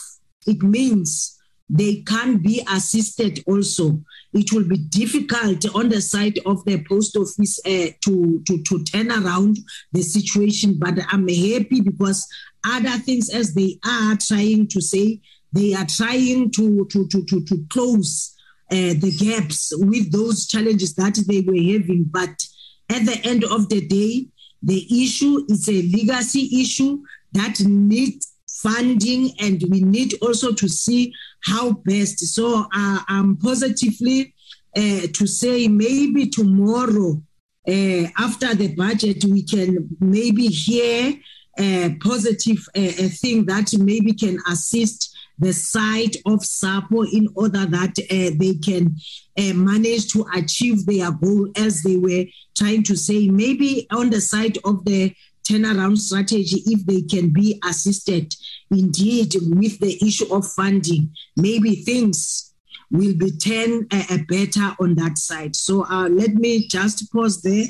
it 0.46 0.62
means 0.62 1.40
they 1.68 2.02
can 2.02 2.38
be 2.38 2.66
assisted 2.68 3.44
also. 3.46 4.02
It 4.32 4.52
will 4.52 4.64
be 4.64 4.78
difficult 4.78 5.72
on 5.74 5.88
the 5.88 6.00
side 6.00 6.40
of 6.44 6.64
the 6.64 6.84
post 6.88 7.16
office 7.16 7.60
uh, 7.64 7.92
to, 8.00 8.42
to, 8.44 8.62
to 8.62 8.84
turn 8.84 9.12
around 9.12 9.58
the 9.92 10.02
situation, 10.02 10.78
but 10.78 10.94
I'm 11.12 11.28
happy 11.28 11.80
because 11.80 12.26
other 12.64 12.98
things 12.98 13.30
as 13.30 13.54
they 13.54 13.78
are 13.86 14.16
trying 14.16 14.66
to 14.68 14.80
say, 14.80 15.20
they 15.52 15.74
are 15.74 15.86
trying 15.86 16.51
to, 16.52 16.86
to, 16.86 17.06
to, 17.09 17.24
to, 17.24 17.44
to 17.44 17.66
close 17.70 18.36
uh, 18.70 18.94
the 18.94 19.12
gaps 19.18 19.72
with 19.77 20.12
those 20.12 20.47
challenges 20.47 20.94
that 20.94 21.14
they 21.27 21.40
were 21.40 21.55
having. 21.55 22.05
But 22.05 22.47
at 22.89 23.05
the 23.05 23.20
end 23.24 23.44
of 23.44 23.68
the 23.68 23.86
day, 23.86 24.27
the 24.62 25.02
issue 25.02 25.44
is 25.48 25.68
a 25.68 25.82
legacy 25.97 26.60
issue 26.60 27.02
that 27.32 27.60
needs 27.60 28.32
funding, 28.48 29.31
and 29.40 29.62
we 29.70 29.81
need 29.81 30.14
also 30.22 30.52
to 30.52 30.68
see 30.68 31.12
how 31.44 31.72
best. 31.72 32.18
So 32.18 32.66
uh, 32.72 32.98
I'm 33.09 33.36
positively 33.36 34.35
uh, 34.77 35.06
to 35.12 35.27
say 35.27 35.66
maybe 35.66 36.28
tomorrow, 36.28 37.22
uh, 37.66 38.05
after 38.18 38.55
the 38.55 38.74
budget, 38.77 39.24
we 39.24 39.43
can 39.43 39.97
maybe 40.01 40.47
hear 40.47 41.14
a 41.59 41.97
positive 42.01 42.66
uh, 42.77 42.81
thing 43.20 43.47
that 43.47 43.72
maybe 43.78 44.12
can 44.12 44.39
assist 44.48 45.16
the 45.40 45.52
side 45.52 46.16
of 46.26 46.40
SAPO 46.40 47.12
in 47.12 47.28
order 47.34 47.64
that 47.66 47.98
uh, 47.98 48.36
they 48.38 48.54
can 48.62 48.96
uh, 49.38 49.54
manage 49.54 50.12
to 50.12 50.26
achieve 50.34 50.86
their 50.86 51.10
goal 51.10 51.50
as 51.56 51.82
they 51.82 51.96
were 51.96 52.24
trying 52.56 52.82
to 52.84 52.96
say. 52.96 53.28
Maybe 53.28 53.86
on 53.90 54.10
the 54.10 54.20
side 54.20 54.58
of 54.64 54.84
the 54.84 55.14
turnaround 55.48 55.98
strategy, 55.98 56.62
if 56.66 56.84
they 56.86 57.02
can 57.02 57.30
be 57.30 57.60
assisted 57.64 58.34
indeed 58.70 59.34
with 59.34 59.80
the 59.80 59.98
issue 60.06 60.32
of 60.32 60.46
funding, 60.46 61.10
maybe 61.36 61.76
things 61.76 62.52
will 62.90 63.14
be 63.16 63.30
turned 63.30 63.86
uh, 63.92 64.18
better 64.28 64.76
on 64.80 64.94
that 64.96 65.16
side. 65.16 65.56
So 65.56 65.86
uh, 65.86 66.08
let 66.08 66.34
me 66.34 66.66
just 66.68 67.10
pause 67.12 67.40
there. 67.42 67.66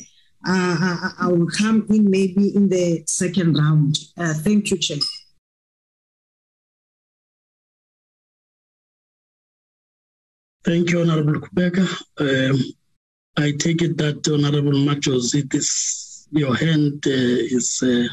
Uh, 0.47 1.11
I 1.21 1.27
will 1.29 1.49
come 1.49 1.87
in 1.91 2.11
maybe 2.11 2.55
in 2.57 2.69
the 2.71 3.05
second 3.07 3.59
round. 3.59 3.99
Uh, 4.17 4.33
thank 4.33 4.71
you, 4.71 4.79
Chair. 4.79 4.97
Thank 10.65 10.91
you, 10.91 11.01
Honorable 11.01 11.41
Kubeka. 11.41 11.87
Um, 12.19 12.61
I 13.37 13.53
take 13.53 13.83
it 13.83 13.97
that 13.97 14.29
Honorable 14.29 14.79
Machos, 14.79 15.35
it 15.35 15.55
is 15.55 16.27
your 16.31 16.55
hand 16.55 17.05
uh, 17.07 17.11
is 17.11 17.81
uh, 17.83 18.07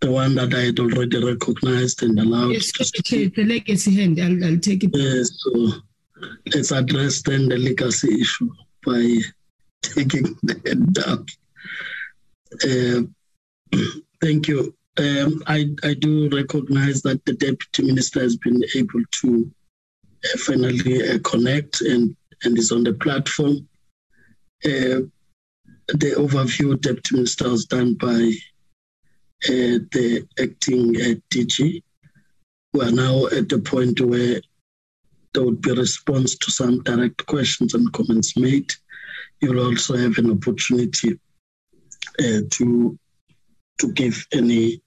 the 0.00 0.10
one 0.10 0.34
that 0.36 0.54
I 0.54 0.60
had 0.60 0.80
already 0.80 1.22
recognized 1.22 2.02
and 2.02 2.18
allowed. 2.18 2.52
Yes, 2.52 2.72
Chair, 3.04 3.28
the 3.28 3.44
legacy 3.44 3.94
hand. 3.94 4.18
I'll, 4.18 4.44
I'll 4.44 4.58
take 4.58 4.84
it. 4.84 4.90
Yes, 4.94 5.30
so 5.38 5.72
let's 6.54 6.72
address 6.72 7.22
then 7.22 7.48
the 7.48 7.58
legacy 7.58 8.20
issue 8.20 8.50
by 8.84 9.18
taking 9.82 10.36
the 10.42 10.60
hand 10.66 10.94
down. 10.94 11.26
Uh, 12.64 13.78
thank 14.20 14.48
you. 14.48 14.74
Um, 14.98 15.42
I, 15.46 15.70
I 15.82 15.94
do 15.94 16.28
recognize 16.30 17.02
that 17.02 17.24
the 17.24 17.34
Deputy 17.34 17.84
Minister 17.84 18.20
has 18.20 18.36
been 18.36 18.62
able 18.74 19.02
to 19.22 19.50
finally 20.38 21.08
uh, 21.08 21.18
connect 21.24 21.80
and, 21.80 22.16
and 22.44 22.58
is 22.58 22.72
on 22.72 22.84
the 22.84 22.92
platform. 22.94 23.68
Uh, 24.64 25.06
the 25.88 26.14
overview 26.16 26.80
deputy 26.80 27.16
minister 27.16 27.48
was 27.48 27.64
done 27.64 27.94
by 27.94 28.32
uh, 29.48 29.80
the 29.92 30.26
acting 30.38 30.94
DG. 31.30 31.82
We 32.72 32.80
are 32.80 32.92
now 32.92 33.26
at 33.26 33.48
the 33.48 33.58
point 33.58 34.00
where 34.00 34.40
there 35.32 35.44
would 35.44 35.60
be 35.62 35.70
a 35.70 35.74
response 35.74 36.36
to 36.36 36.50
some 36.50 36.82
direct 36.82 37.26
questions 37.26 37.74
and 37.74 37.92
comments 37.92 38.36
made. 38.36 38.72
You'll 39.40 39.66
also 39.66 39.96
have 39.96 40.18
an 40.18 40.30
opportunity 40.30 41.18
uh, 42.18 42.40
to 42.50 42.98
to 43.78 43.92
give 43.92 44.26
any 44.32 44.82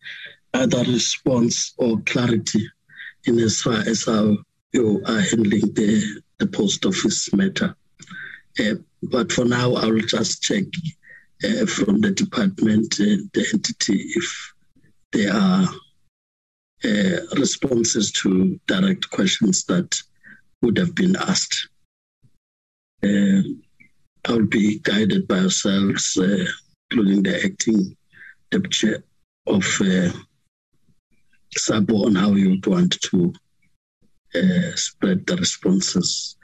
other 0.53 0.83
response 0.83 1.73
or 1.77 1.99
clarity 2.01 2.69
in 3.25 3.39
as 3.39 3.61
far 3.61 3.79
as 3.79 4.07
our 4.07 4.37
you 4.73 5.01
are 5.05 5.21
handling 5.21 5.73
the, 5.73 6.21
the 6.39 6.47
post 6.47 6.85
office 6.85 7.31
matter. 7.33 7.75
Uh, 8.59 8.75
but 9.03 9.31
for 9.31 9.45
now, 9.45 9.75
I 9.75 9.85
will 9.85 10.01
just 10.01 10.41
check 10.41 10.63
uh, 11.43 11.65
from 11.65 12.01
the 12.01 12.11
department, 12.11 12.95
uh, 12.99 13.21
the 13.33 13.45
entity, 13.53 13.99
if 14.15 14.53
there 15.11 15.33
are 15.33 15.67
uh, 16.83 17.19
responses 17.37 18.11
to 18.11 18.59
direct 18.67 19.09
questions 19.09 19.63
that 19.65 19.95
would 20.61 20.77
have 20.77 20.95
been 20.95 21.15
asked. 21.15 21.69
Uh, 23.03 23.41
I'll 24.25 24.45
be 24.45 24.79
guided 24.79 25.27
by 25.27 25.39
ourselves, 25.39 26.17
uh, 26.17 26.45
including 26.89 27.23
the 27.23 27.43
acting 27.43 27.95
deputy 28.51 28.95
of 29.47 29.81
uh, 29.81 30.09
SAPO, 31.57 32.05
on 32.05 32.15
how 32.15 32.31
you 32.33 32.51
would 32.51 32.65
want 32.65 32.99
to 33.01 33.33
uh, 34.35 34.75
spread 34.75 35.25
the 35.25 35.35
responses. 35.37 36.37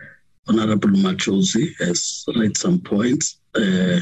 Honorable 0.47 0.89
Majozi 0.89 1.75
has 1.79 2.23
raised 2.35 2.57
some 2.57 2.79
points. 2.81 3.39
Uh, 3.55 3.99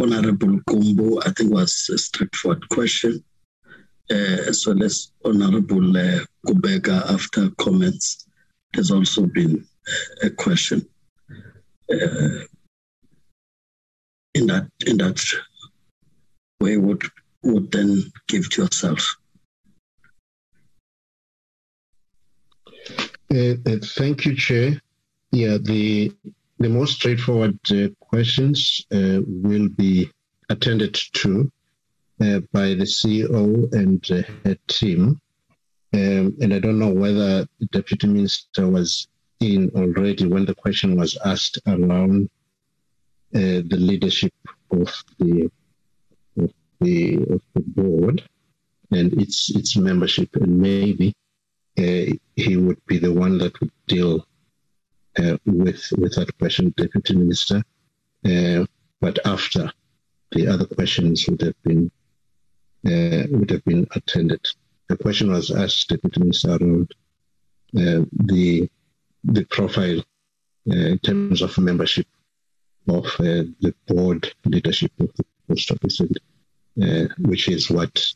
Honorable 0.00 0.60
Kumbo, 0.68 1.20
I 1.20 1.30
think, 1.30 1.52
was 1.52 1.88
a 1.92 1.98
straightforward 1.98 2.68
question. 2.68 3.22
uh, 4.10 4.38
as 4.48 4.66
well 4.66 4.82
as 4.82 5.12
Honorable 5.24 5.96
uh, 5.96 6.20
Kubeka 6.46 7.10
after 7.10 7.50
comments. 7.58 8.26
There's 8.72 8.90
also 8.90 9.26
been 9.26 9.66
a 10.22 10.30
question 10.30 10.86
uh, 11.90 12.44
in 14.34 14.46
that 14.48 14.68
in 14.86 14.98
that 14.98 15.22
way 16.60 16.76
would 16.76 17.02
would 17.42 17.72
then 17.72 18.02
give 18.28 18.50
to 18.50 18.62
yourself. 18.62 19.16
Uh, 23.36 23.56
uh, 23.66 23.76
thank 23.82 24.24
you, 24.24 24.34
Chair. 24.34 24.80
Yeah, 25.30 25.58
the 25.60 26.10
the 26.58 26.70
most 26.70 26.94
straightforward 26.94 27.58
uh, 27.70 27.88
questions 28.00 28.86
uh, 28.90 29.20
will 29.26 29.68
be 29.68 30.10
attended 30.48 30.94
to 30.94 31.52
uh, 32.22 32.40
by 32.52 32.68
the 32.68 32.86
CEO 32.86 33.70
and 33.74 34.02
uh, 34.10 34.22
her 34.44 34.56
team. 34.68 35.20
Um, 35.92 36.34
and 36.40 36.54
I 36.54 36.60
don't 36.60 36.78
know 36.78 36.94
whether 36.94 37.46
the 37.60 37.66
Deputy 37.72 38.06
Minister 38.06 38.68
was 38.68 39.06
in 39.40 39.70
already 39.76 40.26
when 40.26 40.46
the 40.46 40.54
question 40.54 40.96
was 40.96 41.18
asked 41.22 41.58
around 41.66 42.30
the 43.32 43.76
leadership 43.90 44.32
of 44.70 44.88
the 45.18 45.50
of 46.38 46.50
the, 46.80 47.16
of 47.34 47.42
the 47.52 47.60
board 47.60 48.22
and 48.92 49.12
its 49.20 49.54
its 49.54 49.76
membership, 49.76 50.34
and 50.36 50.58
maybe 50.58 51.14
uh, 51.78 52.16
he 52.36 52.56
would 52.56 52.84
be 52.86 52.98
the 52.98 53.12
one 53.12 53.38
that 53.38 53.58
would 53.60 53.72
deal 53.86 54.26
uh, 55.18 55.38
with 55.46 55.82
with 55.98 56.14
that 56.14 56.36
question, 56.38 56.72
Deputy 56.76 57.16
Minister. 57.16 57.62
Uh, 58.24 58.66
but 59.00 59.18
after 59.24 59.72
the 60.32 60.46
other 60.46 60.66
questions 60.66 61.26
would 61.28 61.40
have 61.40 61.62
been 61.62 61.90
uh, 62.86 63.26
would 63.30 63.50
have 63.50 63.64
been 63.64 63.86
attended. 63.92 64.44
The 64.88 64.96
question 64.96 65.32
was 65.32 65.50
asked, 65.50 65.88
Deputy 65.88 66.20
Minister, 66.20 66.50
around 66.50 66.94
uh, 67.76 68.04
the 68.12 68.68
the 69.24 69.44
profile 69.46 70.00
uh, 70.70 70.86
in 70.92 70.98
terms 70.98 71.42
of 71.42 71.56
membership 71.58 72.06
of 72.88 73.04
the 73.18 73.74
board 73.86 74.32
leadership 74.44 74.92
of 75.00 75.10
the 75.16 75.24
post 75.48 75.72
office, 75.72 76.00
and, 76.00 77.10
which 77.18 77.48
is 77.48 77.68
what 77.70 78.14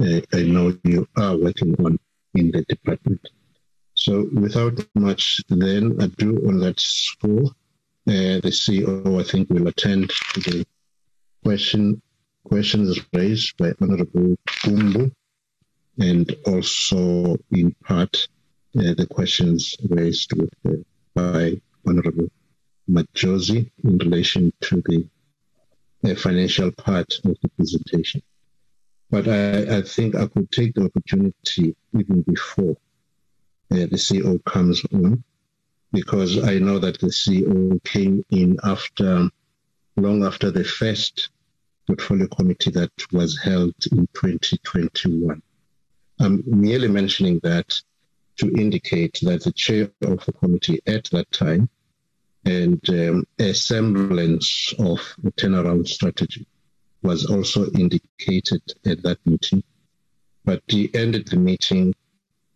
I 0.00 0.42
know 0.42 0.76
you 0.84 1.08
are 1.16 1.36
working 1.36 1.74
on 1.84 1.98
in 2.34 2.50
the 2.52 2.62
department. 2.62 3.28
So 4.04 4.28
without 4.32 4.84
much 4.96 5.40
then 5.48 5.96
ado 6.00 6.30
on 6.48 6.58
that 6.58 6.80
score, 6.80 7.46
uh, 8.08 8.40
the 8.44 8.50
CEO, 8.50 9.20
I 9.20 9.22
think, 9.22 9.48
will 9.48 9.68
attend 9.68 10.10
to 10.10 10.40
the 10.40 10.66
question 11.44 12.02
questions 12.42 12.98
raised 13.12 13.56
by 13.58 13.72
Honorable 13.80 14.34
Kumbu 14.48 15.12
and 16.00 16.36
also 16.46 17.36
in 17.52 17.76
part 17.84 18.26
uh, 18.76 18.94
the 18.98 19.06
questions 19.08 19.76
raised 19.88 20.32
with, 20.32 20.50
uh, 20.66 20.82
by 21.14 21.60
Honorable 21.86 22.28
Majozi 22.90 23.70
in 23.84 23.98
relation 23.98 24.52
to 24.62 24.82
the 24.84 25.08
uh, 26.10 26.16
financial 26.16 26.72
part 26.72 27.20
of 27.24 27.36
the 27.40 27.48
presentation. 27.50 28.20
But 29.10 29.28
I, 29.28 29.78
I 29.78 29.82
think 29.82 30.16
I 30.16 30.26
could 30.26 30.50
take 30.50 30.74
the 30.74 30.86
opportunity 30.86 31.76
even 31.94 32.22
before 32.22 32.76
uh, 33.72 33.86
the 33.86 33.96
CEO 33.96 34.42
comes 34.44 34.82
on, 34.92 35.24
because 35.92 36.42
I 36.44 36.58
know 36.58 36.78
that 36.78 37.00
the 37.00 37.08
CEO 37.08 37.82
came 37.84 38.24
in 38.30 38.58
after, 38.64 39.28
long 39.96 40.24
after 40.24 40.50
the 40.50 40.64
first 40.64 41.30
portfolio 41.86 42.26
committee 42.28 42.70
that 42.70 42.92
was 43.12 43.40
held 43.40 43.74
in 43.90 44.06
2021. 44.14 45.42
I'm 46.20 46.42
merely 46.46 46.88
mentioning 46.88 47.40
that 47.42 47.80
to 48.36 48.52
indicate 48.52 49.18
that 49.22 49.42
the 49.44 49.52
chair 49.52 49.90
of 50.02 50.24
the 50.24 50.32
committee 50.32 50.80
at 50.86 51.04
that 51.10 51.30
time 51.32 51.68
and 52.44 52.80
um, 52.90 53.24
a 53.38 53.52
semblance 53.52 54.74
of 54.78 54.98
a 55.24 55.30
turnaround 55.32 55.86
strategy 55.88 56.46
was 57.02 57.26
also 57.26 57.70
indicated 57.72 58.62
at 58.86 59.02
that 59.02 59.18
meeting. 59.24 59.62
But 60.44 60.62
he 60.68 60.92
ended 60.94 61.28
the 61.28 61.36
meeting 61.36 61.94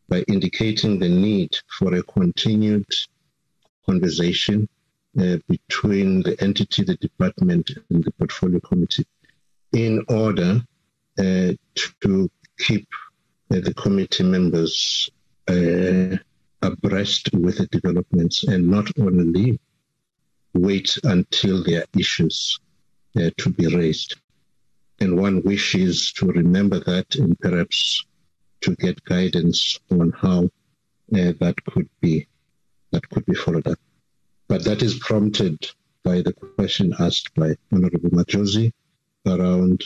by 0.08 0.20
indicating 0.28 0.98
the 0.98 1.08
need 1.08 1.56
for 1.78 1.94
a 1.94 2.02
continued 2.02 2.86
conversation 3.84 4.68
uh, 5.20 5.36
between 5.48 6.22
the 6.22 6.36
entity, 6.42 6.84
the 6.84 6.96
department, 6.96 7.70
and 7.90 8.04
the 8.04 8.10
portfolio 8.12 8.60
committee 8.60 9.06
in 9.72 10.04
order 10.08 10.60
uh, 11.18 11.52
to 12.00 12.30
keep 12.58 12.86
uh, 13.50 13.60
the 13.60 13.74
committee 13.74 14.24
members 14.24 15.10
uh, 15.48 16.16
abreast 16.62 17.30
with 17.32 17.58
the 17.58 17.66
developments 17.70 18.44
and 18.44 18.66
not 18.68 18.86
only 18.98 19.58
wait 20.54 20.98
until 21.04 21.62
there 21.62 21.82
are 21.82 21.98
issues 21.98 22.58
uh, 23.16 23.30
to 23.36 23.50
be 23.50 23.66
raised. 23.74 24.16
And 25.00 25.18
one 25.18 25.42
wishes 25.42 26.12
to 26.12 26.26
remember 26.26 26.80
that 26.80 27.14
and 27.16 27.38
perhaps 27.38 28.04
to 28.62 28.74
get 28.76 29.04
guidance 29.04 29.78
on 29.90 30.12
how 30.12 30.44
uh, 31.14 31.32
that 31.40 31.54
could 31.70 31.88
be 32.00 32.26
that 32.92 33.08
could 33.10 33.26
be 33.26 33.34
followed 33.34 33.66
up. 33.66 33.78
But 34.48 34.64
that 34.64 34.82
is 34.82 34.98
prompted 34.98 35.68
by 36.04 36.22
the 36.22 36.32
question 36.32 36.94
asked 36.98 37.34
by 37.34 37.56
Honorable 37.72 38.10
Majozi 38.10 38.72
around 39.26 39.84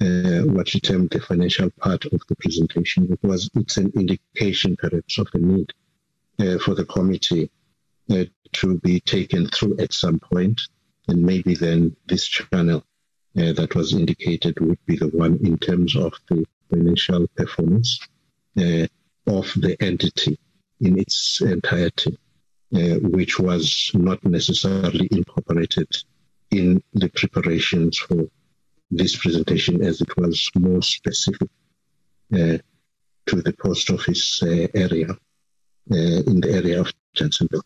uh, 0.00 0.42
what 0.54 0.68
she 0.68 0.80
termed 0.80 1.10
the 1.10 1.20
financial 1.20 1.70
part 1.70 2.04
of 2.06 2.20
the 2.28 2.36
presentation 2.36 3.06
because 3.06 3.48
it's 3.54 3.76
an 3.76 3.92
indication 3.94 4.76
perhaps 4.76 5.18
of 5.18 5.28
the 5.32 5.38
need 5.38 5.72
uh, 6.40 6.58
for 6.58 6.74
the 6.74 6.84
committee 6.84 7.48
uh, 8.10 8.24
to 8.52 8.78
be 8.80 8.98
taken 9.00 9.46
through 9.46 9.76
at 9.78 9.92
some 9.92 10.18
point 10.18 10.60
and 11.08 11.22
maybe 11.22 11.54
then 11.54 11.94
this 12.06 12.26
channel 12.26 12.84
uh, 13.38 13.52
that 13.52 13.74
was 13.74 13.92
indicated 13.92 14.58
would 14.60 14.84
be 14.86 14.96
the 14.96 15.08
one 15.08 15.38
in 15.44 15.56
terms 15.58 15.96
of 15.96 16.12
the 16.28 16.44
financial 16.72 17.26
performance 17.36 18.00
uh, 18.58 18.86
of 19.26 19.46
the 19.56 19.76
entity 19.80 20.38
in 20.80 20.98
its 20.98 21.40
entirety, 21.40 22.18
uh, 22.74 22.96
which 23.16 23.38
was 23.38 23.90
not 23.94 24.24
necessarily 24.24 25.08
incorporated 25.10 25.88
in 26.50 26.82
the 26.94 27.08
preparations 27.10 27.98
for 27.98 28.28
this 28.90 29.16
presentation 29.16 29.82
as 29.82 30.00
it 30.00 30.16
was 30.16 30.50
more 30.54 30.82
specific 30.82 31.48
uh, 32.34 32.58
to 33.26 33.36
the 33.42 33.54
post 33.64 33.90
office 33.90 34.42
uh, 34.42 34.66
area 34.74 35.10
uh, 35.90 36.20
in 36.30 36.40
the 36.40 36.50
area 36.50 36.80
of 36.80 36.92
Jansenville. 37.16 37.62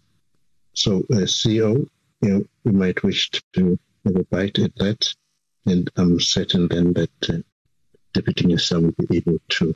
So, 0.75 0.99
uh, 1.11 1.27
CEO, 1.27 1.89
you 2.21 2.29
know, 2.29 2.45
we 2.65 2.73
might 2.73 3.03
wish 3.03 3.31
to 3.55 3.79
have 4.05 4.17
a 4.17 4.25
bite 4.25 4.59
at 4.59 4.75
that 4.77 5.15
and 5.67 5.91
I'm 5.97 6.21
certain 6.21 6.69
then 6.69 6.93
that 6.95 7.45
Deputy 8.17 8.47
Minister 8.47 8.81
will 8.81 8.95
be 9.11 9.19
able 9.19 9.39
to 9.51 9.75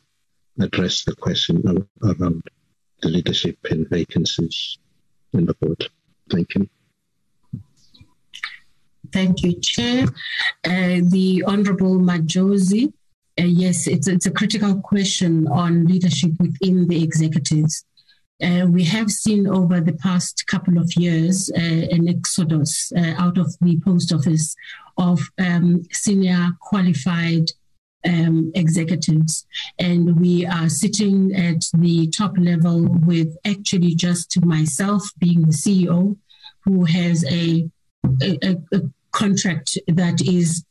address 0.58 1.04
the 1.04 1.14
question 1.14 1.62
around 2.02 2.42
the 3.02 3.08
leadership 3.10 3.58
and 3.70 3.86
vacancies 3.90 4.78
in 5.34 5.44
the 5.44 5.52
board. 5.54 5.90
Thank 6.30 6.54
you. 6.54 6.66
Thank 9.12 9.42
you, 9.42 9.60
Chair. 9.60 10.06
Uh, 10.64 11.00
the 11.14 11.44
Honorable 11.46 11.98
Majozi. 11.98 12.90
Uh, 13.38 13.44
yes, 13.44 13.86
it's, 13.86 14.08
it's 14.08 14.24
a 14.24 14.30
critical 14.30 14.80
question 14.80 15.46
on 15.48 15.84
leadership 15.84 16.30
within 16.40 16.88
the 16.88 17.02
executives. 17.02 17.84
Uh, 18.42 18.64
we 18.66 18.84
have 18.84 19.10
seen 19.10 19.46
over 19.46 19.82
the 19.82 19.92
past 19.92 20.46
couple 20.46 20.78
of 20.78 20.90
years 20.96 21.50
uh, 21.54 21.60
an 21.60 22.08
exodus 22.08 22.90
uh, 22.96 23.12
out 23.18 23.36
of 23.36 23.54
the 23.60 23.78
post 23.84 24.14
office 24.14 24.56
of 24.96 25.20
um, 25.38 25.82
senior 25.92 26.48
qualified 26.60 27.50
um, 28.06 28.52
executives. 28.54 29.46
And 29.78 30.18
we 30.20 30.46
are 30.46 30.68
sitting 30.68 31.34
at 31.34 31.64
the 31.74 32.08
top 32.08 32.32
level 32.38 32.86
with 33.06 33.36
actually 33.44 33.94
just 33.94 34.42
myself 34.44 35.02
being 35.18 35.42
the 35.42 35.48
CEO, 35.48 36.16
who 36.64 36.84
has 36.84 37.24
a, 37.24 37.68
a, 38.22 38.56
a 38.72 38.80
contract 39.12 39.78
that 39.88 40.20
is 40.20 40.64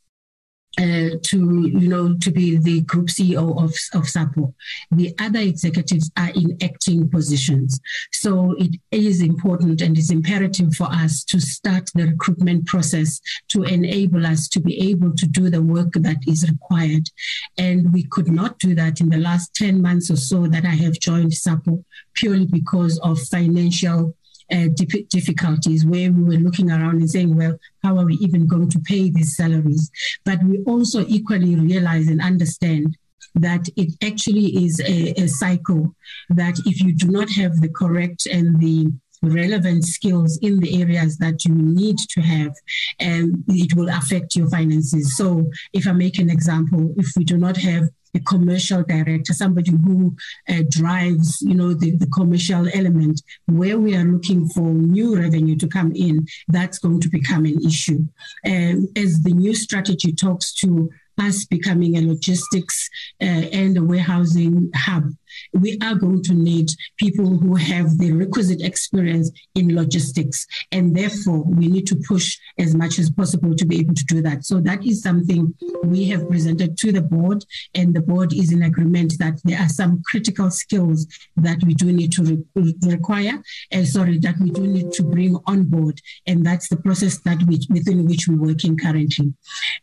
uh, 0.78 1.10
to 1.22 1.66
you 1.66 1.88
know 1.88 2.16
to 2.18 2.30
be 2.30 2.56
the 2.56 2.80
group 2.82 3.08
CEO 3.08 3.62
of 3.62 3.74
of 3.92 4.08
SAPO. 4.08 4.54
The 4.92 5.14
other 5.18 5.40
executives 5.40 6.10
are 6.16 6.30
in 6.30 6.56
acting 6.62 7.08
positions, 7.10 7.80
so 8.12 8.54
it 8.58 8.76
is 8.90 9.20
important 9.20 9.80
and 9.80 9.98
it's 9.98 10.10
imperative 10.10 10.74
for 10.74 10.84
us 10.84 11.24
to 11.24 11.40
start 11.40 11.90
the 11.94 12.06
recruitment 12.06 12.66
process 12.66 13.20
to 13.48 13.64
enable 13.64 14.26
us 14.26 14.48
to 14.48 14.60
be 14.60 14.90
able 14.90 15.14
to 15.16 15.26
do 15.26 15.50
the 15.50 15.62
work 15.62 15.92
that 15.94 16.18
is 16.26 16.48
required. 16.48 17.10
And 17.58 17.92
we 17.92 18.04
could 18.04 18.28
not 18.28 18.58
do 18.58 18.74
that 18.76 19.00
in 19.00 19.08
the 19.08 19.18
last 19.18 19.54
ten 19.54 19.82
months 19.82 20.10
or 20.10 20.16
so 20.16 20.46
that 20.46 20.64
I 20.64 20.76
have 20.84 21.00
joined 21.00 21.32
SAPO 21.32 21.84
purely 22.14 22.46
because 22.46 22.98
of 23.00 23.18
financial 23.18 24.14
uh, 24.52 24.68
difficulties 25.08 25.84
where 25.84 26.10
we 26.10 26.22
were 26.22 26.42
looking 26.42 26.70
around 26.70 26.96
and 26.96 27.10
saying, 27.10 27.36
well, 27.36 27.58
how 27.82 27.96
are 27.98 28.04
we 28.04 28.14
even 28.14 28.46
going 28.46 28.68
to 28.70 28.78
pay 28.80 29.10
these 29.10 29.36
salaries? 29.36 29.90
But 30.24 30.42
we 30.44 30.62
also 30.64 31.04
equally 31.06 31.56
realize 31.56 32.08
and 32.08 32.20
understand 32.20 32.96
that 33.34 33.68
it 33.76 33.92
actually 34.02 34.64
is 34.64 34.80
a, 34.80 35.12
a 35.22 35.28
cycle 35.28 35.94
that 36.30 36.58
if 36.66 36.80
you 36.80 36.92
do 36.92 37.08
not 37.08 37.30
have 37.30 37.60
the 37.60 37.68
correct 37.68 38.26
and 38.26 38.58
the 38.60 38.92
relevant 39.22 39.84
skills 39.84 40.38
in 40.42 40.60
the 40.60 40.80
areas 40.80 41.18
that 41.18 41.44
you 41.44 41.54
need 41.54 41.98
to 41.98 42.20
have, 42.22 42.54
and 42.98 43.44
it 43.48 43.74
will 43.74 43.90
affect 43.90 44.34
your 44.34 44.48
finances. 44.48 45.16
So, 45.16 45.50
if 45.72 45.86
I 45.86 45.92
make 45.92 46.18
an 46.18 46.30
example, 46.30 46.94
if 46.96 47.06
we 47.16 47.24
do 47.24 47.36
not 47.36 47.56
have 47.58 47.88
a 48.14 48.20
commercial 48.20 48.82
director, 48.82 49.32
somebody 49.32 49.70
who 49.70 50.16
uh, 50.48 50.62
drives, 50.68 51.40
you 51.42 51.54
know, 51.54 51.74
the, 51.74 51.96
the 51.96 52.06
commercial 52.06 52.68
element, 52.74 53.22
where 53.46 53.78
we 53.78 53.96
are 53.96 54.04
looking 54.04 54.48
for 54.48 54.62
new 54.62 55.18
revenue 55.18 55.56
to 55.56 55.68
come 55.68 55.92
in, 55.94 56.26
that's 56.48 56.78
going 56.78 57.00
to 57.00 57.08
become 57.08 57.44
an 57.44 57.64
issue. 57.64 58.04
And 58.44 58.88
as 58.96 59.22
the 59.22 59.32
new 59.32 59.54
strategy 59.54 60.12
talks 60.12 60.52
to 60.54 60.90
us 61.18 61.44
becoming 61.44 61.96
a 61.96 62.00
logistics 62.00 62.88
uh, 63.20 63.24
and 63.24 63.76
a 63.76 63.84
warehousing 63.84 64.70
hub, 64.74 65.12
we 65.52 65.78
are 65.82 65.94
going 65.94 66.22
to 66.24 66.34
need 66.34 66.70
people 66.96 67.26
who 67.26 67.56
have 67.56 67.98
the 67.98 68.12
requisite 68.12 68.62
experience 68.62 69.30
in 69.54 69.74
logistics. 69.74 70.46
And 70.72 70.96
therefore, 70.96 71.42
we 71.44 71.68
need 71.68 71.86
to 71.88 71.96
push 71.96 72.38
as 72.58 72.74
much 72.74 72.98
as 72.98 73.10
possible 73.10 73.54
to 73.54 73.66
be 73.66 73.80
able 73.80 73.94
to 73.94 74.04
do 74.04 74.22
that. 74.22 74.44
So 74.44 74.60
that 74.60 74.84
is 74.84 75.02
something 75.02 75.54
we 75.84 76.08
have 76.08 76.28
presented 76.28 76.76
to 76.78 76.92
the 76.92 77.02
board, 77.02 77.44
and 77.74 77.94
the 77.94 78.02
board 78.02 78.32
is 78.32 78.52
in 78.52 78.62
agreement 78.62 79.14
that 79.18 79.40
there 79.44 79.58
are 79.58 79.68
some 79.68 80.02
critical 80.06 80.50
skills 80.50 81.06
that 81.36 81.62
we 81.64 81.74
do 81.74 81.92
need 81.92 82.12
to 82.12 82.22
re- 82.54 82.74
require, 82.84 83.42
and 83.70 83.88
sorry, 83.88 84.18
that 84.18 84.36
we 84.40 84.50
do 84.50 84.66
need 84.66 84.92
to 84.92 85.02
bring 85.02 85.36
on 85.46 85.64
board. 85.64 86.00
And 86.26 86.44
that's 86.44 86.68
the 86.68 86.76
process 86.76 87.18
that 87.20 87.42
we, 87.44 87.60
within 87.70 88.06
which 88.06 88.28
we're 88.28 88.40
working 88.40 88.76
currently. 88.76 89.34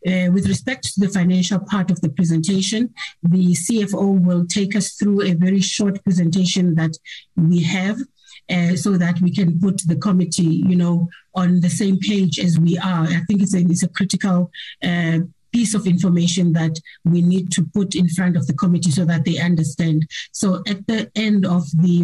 Uh, 0.08 0.30
with 0.32 0.48
respect 0.48 0.94
to 0.94 1.00
the 1.00 1.10
financial 1.10 1.60
part 1.60 1.92
of 1.92 2.02
the 2.02 2.10
presentation, 2.10 2.94
the 3.24 3.54
CFO 3.54 4.20
will 4.24 4.46
take 4.46 4.76
us 4.76 4.94
through 4.94 5.22
a 5.22 5.34
very 5.50 5.62
short 5.76 5.96
presentation 6.04 6.66
that 6.76 6.94
we 7.36 7.60
have 7.64 7.98
uh, 8.56 8.76
so 8.76 8.92
that 9.04 9.20
we 9.22 9.32
can 9.40 9.60
put 9.60 9.78
the 9.88 10.00
committee, 10.08 10.56
you 10.72 10.76
know, 10.76 10.96
on 11.42 11.50
the 11.62 11.70
same 11.82 11.98
page 12.00 12.40
as 12.40 12.54
we 12.60 12.78
are. 12.78 13.06
I 13.18 13.22
think 13.28 13.42
it's 13.42 13.56
a, 13.56 13.62
it's 13.74 13.84
a 13.84 13.96
critical 13.98 14.52
uh, 14.84 15.20
piece 15.52 15.74
of 15.74 15.88
information 15.88 16.54
that 16.54 16.76
we 17.04 17.22
need 17.22 17.52
to 17.52 17.62
put 17.78 17.96
in 17.96 18.08
front 18.10 18.36
of 18.38 18.48
the 18.48 18.54
committee 18.54 18.92
so 18.92 19.06
that 19.06 19.24
they 19.26 19.38
understand. 19.40 20.08
So 20.32 20.48
at 20.68 20.86
the 20.88 21.10
end 21.28 21.46
of 21.46 21.64
the 21.86 21.96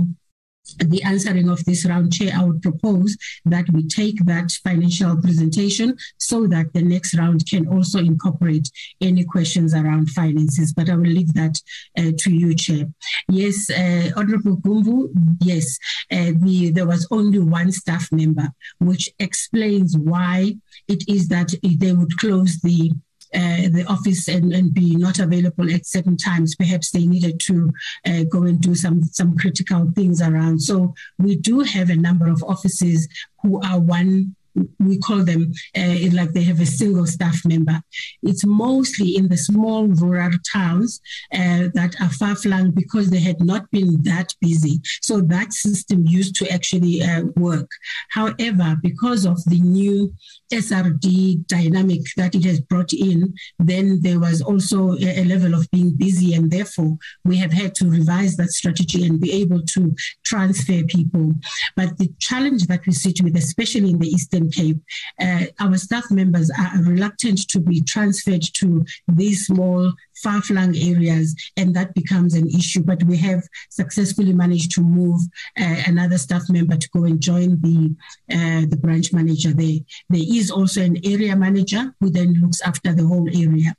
the 0.77 1.03
answering 1.03 1.49
of 1.49 1.63
this 1.65 1.85
round, 1.85 2.13
Chair, 2.13 2.31
I 2.35 2.43
would 2.43 2.61
propose 2.61 3.17
that 3.45 3.65
we 3.71 3.87
take 3.87 4.25
that 4.25 4.51
financial 4.63 5.17
presentation 5.17 5.97
so 6.17 6.47
that 6.47 6.73
the 6.73 6.81
next 6.81 7.15
round 7.15 7.45
can 7.49 7.67
also 7.67 7.99
incorporate 7.99 8.69
any 9.01 9.23
questions 9.23 9.73
around 9.73 10.09
finances. 10.09 10.73
But 10.73 10.89
I 10.89 10.95
will 10.95 11.03
leave 11.03 11.33
that 11.33 11.61
uh, 11.97 12.11
to 12.17 12.33
you, 12.33 12.55
Chair. 12.55 12.85
Yes, 13.29 13.69
uh, 13.69 14.11
Honorable 14.15 14.57
Gumbu, 14.57 15.09
yes, 15.41 15.77
uh, 16.11 16.31
the, 16.35 16.71
there 16.71 16.87
was 16.87 17.07
only 17.11 17.39
one 17.39 17.71
staff 17.71 18.11
member, 18.11 18.49
which 18.79 19.09
explains 19.19 19.97
why 19.97 20.55
it 20.87 21.03
is 21.07 21.27
that 21.27 21.53
they 21.63 21.91
would 21.91 22.17
close 22.17 22.59
the 22.61 22.91
uh, 23.33 23.69
the 23.69 23.85
office 23.87 24.27
and, 24.27 24.53
and 24.53 24.73
be 24.73 24.95
not 24.95 25.19
available 25.19 25.71
at 25.73 25.85
certain 25.85 26.17
times. 26.17 26.55
Perhaps 26.55 26.91
they 26.91 27.05
needed 27.05 27.39
to 27.41 27.71
uh, 28.05 28.23
go 28.29 28.43
and 28.43 28.59
do 28.61 28.75
some 28.75 29.03
some 29.03 29.37
critical 29.37 29.91
things 29.95 30.21
around. 30.21 30.61
So 30.61 30.93
we 31.17 31.35
do 31.35 31.61
have 31.61 31.89
a 31.89 31.95
number 31.95 32.27
of 32.27 32.43
offices 32.43 33.07
who 33.41 33.61
are 33.61 33.79
one 33.79 34.35
we 34.79 34.99
call 34.99 35.23
them 35.23 35.51
uh, 35.77 35.95
like 36.11 36.33
they 36.33 36.43
have 36.43 36.59
a 36.59 36.65
single 36.65 37.07
staff 37.07 37.45
member. 37.45 37.81
It's 38.21 38.45
mostly 38.45 39.15
in 39.15 39.29
the 39.29 39.37
small 39.37 39.87
rural 39.87 40.37
towns 40.51 41.01
uh, 41.33 41.69
that 41.73 41.95
are 42.01 42.09
far 42.09 42.35
flung 42.35 42.71
because 42.71 43.09
they 43.09 43.19
had 43.19 43.43
not 43.43 43.69
been 43.71 44.01
that 44.03 44.33
busy. 44.41 44.79
So 45.01 45.21
that 45.21 45.53
system 45.53 46.05
used 46.05 46.35
to 46.37 46.49
actually 46.49 47.01
uh, 47.01 47.23
work. 47.35 47.69
However, 48.11 48.77
because 48.81 49.25
of 49.25 49.43
the 49.45 49.59
new 49.59 50.13
SRD 50.51 51.47
dynamic 51.47 52.01
that 52.17 52.35
it 52.35 52.45
has 52.45 52.59
brought 52.59 52.93
in, 52.93 53.33
then 53.59 54.01
there 54.01 54.19
was 54.19 54.41
also 54.41 54.93
a, 54.97 55.21
a 55.21 55.25
level 55.25 55.53
of 55.55 55.69
being 55.71 55.95
busy, 55.95 56.33
and 56.35 56.51
therefore 56.51 56.97
we 57.25 57.37
have 57.37 57.51
had 57.51 57.73
to 57.75 57.89
revise 57.89 58.35
that 58.37 58.51
strategy 58.51 59.05
and 59.05 59.19
be 59.19 59.31
able 59.31 59.63
to 59.63 59.95
transfer 60.23 60.83
people. 60.83 61.33
But 61.75 61.97
the 61.97 62.11
challenge 62.19 62.67
that 62.67 62.85
we 62.85 62.93
sit 62.93 63.21
with, 63.21 63.35
especially 63.35 63.89
in 63.89 63.99
the 63.99 64.07
Eastern 64.07 64.42
Cape, 64.49 64.79
uh, 65.19 65.45
our 65.59 65.77
staff 65.77 66.09
members 66.11 66.51
are 66.57 66.83
reluctant 66.83 67.47
to 67.49 67.59
be 67.59 67.81
transferred 67.81 68.43
to 68.55 68.85
these 69.07 69.47
small 69.47 69.91
far-flung 70.23 70.75
areas, 70.75 71.35
and 71.57 71.75
that 71.75 71.93
becomes 71.93 72.33
an 72.33 72.47
issue. 72.49 72.81
But 72.81 73.03
we 73.03 73.17
have 73.17 73.43
successfully 73.69 74.33
managed 74.33 74.71
to 74.71 74.81
move 74.81 75.21
uh, 75.59 75.83
another 75.87 76.17
staff 76.17 76.43
member 76.49 76.77
to 76.77 76.89
go 76.89 77.03
and 77.03 77.19
join 77.21 77.59
the 77.61 77.95
uh, 78.31 78.65
the 78.69 78.77
branch 78.77 79.11
manager 79.13 79.51
there. 79.51 79.79
There 80.09 80.27
is 80.39 80.49
also 80.49 80.81
an 80.81 80.97
area 81.03 81.35
manager 81.35 81.93
who 81.99 82.09
then 82.09 82.33
looks 82.41 82.61
after 82.61 82.93
the 82.93 83.05
whole 83.05 83.27
area. 83.27 83.75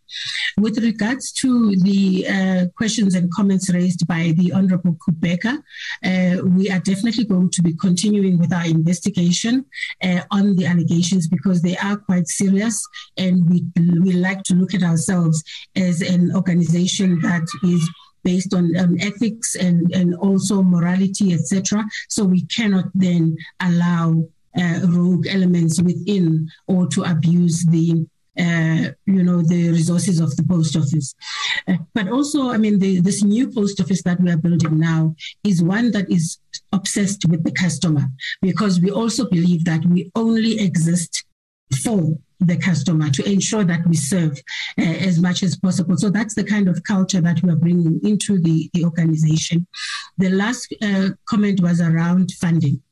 With 0.58 0.78
regards 0.78 1.32
to 1.32 1.74
the 1.76 2.26
uh, 2.28 2.66
questions 2.76 3.14
and 3.14 3.32
comments 3.32 3.72
raised 3.72 4.06
by 4.06 4.34
the 4.36 4.52
Honourable 4.52 4.96
Kubeka, 5.02 5.62
uh, 6.04 6.42
we 6.44 6.70
are 6.70 6.80
definitely 6.80 7.24
going 7.24 7.50
to 7.50 7.62
be 7.62 7.74
continuing 7.74 8.38
with 8.38 8.52
our 8.52 8.66
investigation 8.66 9.64
uh, 10.02 10.20
the 10.56 10.66
allegations 10.66 11.28
because 11.28 11.62
they 11.62 11.76
are 11.78 11.96
quite 11.96 12.28
serious, 12.28 12.86
and 13.16 13.48
we 13.48 13.64
we 14.00 14.12
like 14.12 14.42
to 14.44 14.54
look 14.54 14.74
at 14.74 14.82
ourselves 14.82 15.42
as 15.76 16.00
an 16.00 16.34
organization 16.34 17.20
that 17.22 17.46
is 17.62 17.88
based 18.24 18.54
on 18.54 18.74
um, 18.76 18.96
ethics 19.00 19.54
and, 19.54 19.94
and 19.94 20.14
also 20.16 20.62
morality, 20.62 21.34
etc. 21.34 21.84
So 22.08 22.24
we 22.24 22.42
cannot 22.46 22.86
then 22.94 23.36
allow 23.60 24.24
uh, 24.58 24.80
rogue 24.84 25.26
elements 25.26 25.80
within 25.82 26.48
or 26.66 26.88
to 26.88 27.02
abuse 27.02 27.64
the 27.66 28.06
uh, 28.38 28.90
you 29.06 29.22
know 29.22 29.42
the 29.42 29.70
resources 29.70 30.20
of 30.20 30.34
the 30.36 30.42
post 30.44 30.76
office 30.76 31.14
uh, 31.68 31.76
but 31.94 32.08
also 32.08 32.50
i 32.50 32.58
mean 32.58 32.78
the, 32.78 33.00
this 33.00 33.22
new 33.22 33.50
post 33.50 33.80
office 33.80 34.02
that 34.02 34.20
we 34.20 34.30
are 34.30 34.36
building 34.36 34.78
now 34.78 35.14
is 35.44 35.62
one 35.62 35.90
that 35.90 36.10
is 36.10 36.38
obsessed 36.72 37.24
with 37.28 37.44
the 37.44 37.52
customer 37.52 38.06
because 38.42 38.80
we 38.80 38.90
also 38.90 39.28
believe 39.28 39.64
that 39.64 39.84
we 39.86 40.10
only 40.14 40.58
exist 40.58 41.24
for 41.82 42.16
the 42.40 42.56
customer 42.56 43.10
to 43.10 43.24
ensure 43.30 43.64
that 43.64 43.86
we 43.86 43.96
serve 43.96 44.38
uh, 44.78 44.82
as 44.82 45.20
much 45.20 45.42
as 45.42 45.56
possible. 45.56 45.96
So 45.96 46.10
that's 46.10 46.34
the 46.34 46.44
kind 46.44 46.68
of 46.68 46.82
culture 46.84 47.20
that 47.20 47.42
we're 47.42 47.56
bringing 47.56 48.00
into 48.04 48.40
the, 48.40 48.70
the 48.74 48.84
organization. 48.84 49.66
The 50.18 50.30
last 50.30 50.74
uh, 50.82 51.10
comment 51.26 51.60
was 51.62 51.80
around 51.80 52.32
funding. 52.32 52.82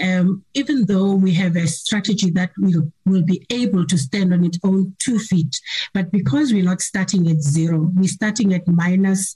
Um, 0.00 0.44
even 0.54 0.86
though 0.86 1.14
we 1.14 1.32
have 1.34 1.56
a 1.56 1.66
strategy 1.66 2.30
that 2.32 2.50
will, 2.58 2.92
will 3.04 3.22
be 3.22 3.46
able 3.50 3.86
to 3.86 3.98
stand 3.98 4.32
on 4.32 4.44
its 4.44 4.58
own 4.64 4.94
two 4.98 5.18
feet, 5.18 5.60
but 5.92 6.10
because 6.10 6.52
we're 6.52 6.64
not 6.64 6.80
starting 6.80 7.30
at 7.30 7.40
zero, 7.42 7.90
we're 7.94 8.08
starting 8.08 8.54
at 8.54 8.66
minus 8.66 9.34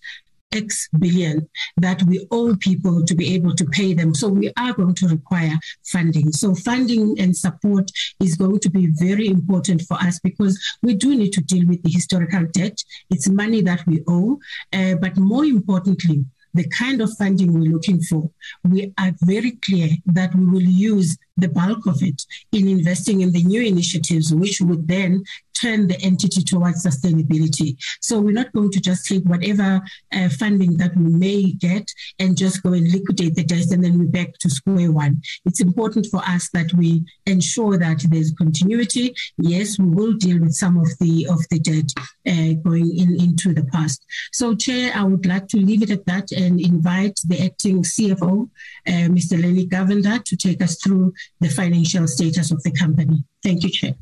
X 0.52 0.88
billion 0.98 1.48
that 1.76 2.02
we 2.04 2.26
owe 2.30 2.56
people 2.56 3.04
to 3.04 3.14
be 3.14 3.34
able 3.34 3.54
to 3.54 3.64
pay 3.66 3.94
them. 3.94 4.14
So 4.14 4.28
we 4.28 4.52
are 4.56 4.72
going 4.72 4.94
to 4.96 5.08
require 5.08 5.58
funding. 5.84 6.32
So 6.32 6.54
funding 6.54 7.18
and 7.20 7.36
support 7.36 7.90
is 8.20 8.36
going 8.36 8.60
to 8.60 8.70
be 8.70 8.88
very 8.98 9.28
important 9.28 9.82
for 9.82 9.94
us 9.94 10.18
because 10.18 10.60
we 10.82 10.94
do 10.94 11.16
need 11.16 11.32
to 11.34 11.40
deal 11.42 11.66
with 11.68 11.82
the 11.82 11.90
historical 11.90 12.46
debt. 12.52 12.82
It's 13.10 13.28
money 13.28 13.62
that 13.62 13.86
we 13.86 14.02
owe. 14.08 14.38
Uh, 14.72 14.94
but 14.96 15.16
more 15.16 15.44
importantly, 15.44 16.24
the 16.54 16.68
kind 16.68 17.00
of 17.00 17.10
funding 17.16 17.52
we're 17.52 17.72
looking 17.72 18.00
for, 18.00 18.30
we 18.64 18.92
are 18.98 19.12
very 19.22 19.52
clear 19.52 19.88
that 20.06 20.34
we 20.34 20.46
will 20.46 20.62
use 20.62 21.16
the 21.36 21.48
bulk 21.48 21.86
of 21.86 22.02
it 22.02 22.22
in 22.52 22.68
investing 22.68 23.20
in 23.20 23.32
the 23.32 23.42
new 23.44 23.62
initiatives, 23.62 24.34
which 24.34 24.60
would 24.60 24.86
then 24.86 25.22
turn 25.60 25.88
the 25.88 26.00
entity 26.00 26.42
towards 26.42 26.84
sustainability. 26.84 27.76
So 28.00 28.20
we're 28.20 28.32
not 28.32 28.52
going 28.52 28.70
to 28.72 28.80
just 28.80 29.06
take 29.06 29.24
whatever 29.24 29.80
uh, 30.12 30.28
funding 30.30 30.76
that 30.78 30.96
we 30.96 31.04
may 31.04 31.52
get 31.52 31.90
and 32.18 32.36
just 32.36 32.62
go 32.62 32.72
and 32.72 32.90
liquidate 32.90 33.34
the 33.34 33.44
debt 33.44 33.70
and 33.70 33.84
then 33.84 33.98
we're 33.98 34.06
back 34.06 34.38
to 34.38 34.50
square 34.50 34.92
one. 34.92 35.22
It's 35.44 35.60
important 35.60 36.06
for 36.10 36.20
us 36.26 36.48
that 36.52 36.72
we 36.74 37.04
ensure 37.26 37.78
that 37.78 38.04
there's 38.10 38.32
continuity. 38.32 39.14
Yes, 39.38 39.78
we 39.78 39.86
will 39.86 40.14
deal 40.14 40.40
with 40.40 40.54
some 40.54 40.78
of 40.78 40.88
the 41.00 41.26
of 41.30 41.40
the 41.50 41.58
debt 41.58 41.92
uh, 42.26 42.54
going 42.62 42.96
in 42.96 43.20
into 43.20 43.52
the 43.52 43.64
past. 43.72 44.04
So, 44.32 44.54
Chair, 44.54 44.92
I 44.94 45.04
would 45.04 45.26
like 45.26 45.48
to 45.48 45.58
leave 45.58 45.82
it 45.82 45.90
at 45.90 46.06
that 46.06 46.32
and 46.32 46.60
invite 46.60 47.18
the 47.26 47.44
acting 47.44 47.82
CFO, 47.82 48.48
uh, 48.86 48.90
Mr. 48.90 49.40
Lenny 49.40 49.66
Govender, 49.66 50.22
to 50.24 50.36
take 50.36 50.62
us 50.62 50.76
through 50.82 51.12
the 51.40 51.48
financial 51.48 52.06
status 52.06 52.50
of 52.50 52.62
the 52.62 52.72
company. 52.72 53.24
Thank 53.42 53.62
you, 53.62 53.70
Chair. 53.70 53.94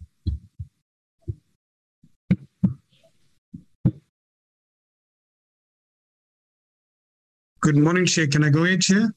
Good 7.60 7.76
morning, 7.76 8.06
Chair. 8.06 8.28
Can 8.28 8.44
I 8.44 8.50
go 8.50 8.64
ahead, 8.64 8.82
Chair? 8.82 9.12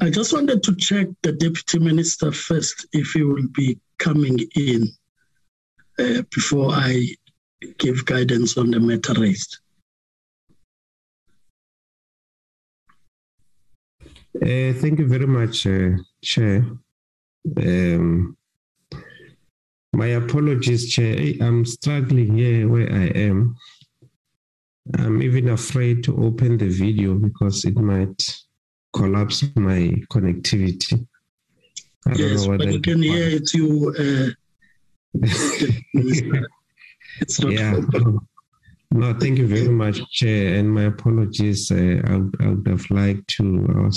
I 0.00 0.10
just 0.10 0.32
wanted 0.32 0.62
to 0.64 0.76
check 0.76 1.08
the 1.22 1.32
Deputy 1.32 1.78
Minister 1.80 2.32
first 2.32 2.86
if 2.92 3.12
he 3.12 3.22
will 3.22 3.48
be 3.48 3.78
coming 3.98 4.38
in. 4.56 4.88
uh, 5.98 6.22
before 6.34 6.72
I 6.72 7.06
give 7.78 8.06
guidance 8.06 8.56
on 8.58 8.70
the 8.70 8.80
matter 8.80 9.14
raised. 9.14 9.58
Uh, 14.36 14.72
thank 14.80 14.98
you 15.00 15.08
very 15.08 15.26
much, 15.26 15.66
uh, 15.66 15.90
Chair. 16.22 16.64
Um, 17.56 18.36
my 19.92 20.06
apologies, 20.08 20.92
Chair. 20.92 21.34
I'm 21.40 21.64
struggling 21.64 22.36
here 22.38 22.68
where 22.68 22.92
I 22.92 23.06
am. 23.08 23.56
I'm 24.96 25.22
even 25.22 25.50
afraid 25.50 26.02
to 26.04 26.24
open 26.24 26.58
the 26.58 26.68
video 26.68 27.14
because 27.14 27.64
it 27.64 27.76
might 27.76 28.22
collapse 28.94 29.44
my 29.56 29.92
connectivity. 30.10 31.06
I 32.06 32.12
yes, 32.14 32.46
but 32.46 32.72
you 32.72 32.80
can 32.80 33.02
hear 33.02 33.28
it. 33.28 33.52
You. 33.52 33.94
Uh, 33.98 34.30
it's 37.20 37.40
not. 37.40 37.52
Yeah. 37.52 37.80
No, 38.90 39.12
thank 39.12 39.38
you 39.38 39.46
very 39.46 39.68
much, 39.68 40.00
Chair, 40.10 40.54
and 40.54 40.72
my 40.72 40.84
apologies. 40.84 41.70
Uh, 41.70 42.00
I, 42.06 42.16
would, 42.16 42.36
I, 42.40 42.48
would 42.48 42.66
have 42.66 42.90
liked 42.90 43.28
to 43.36 43.66
uh, 43.86 43.90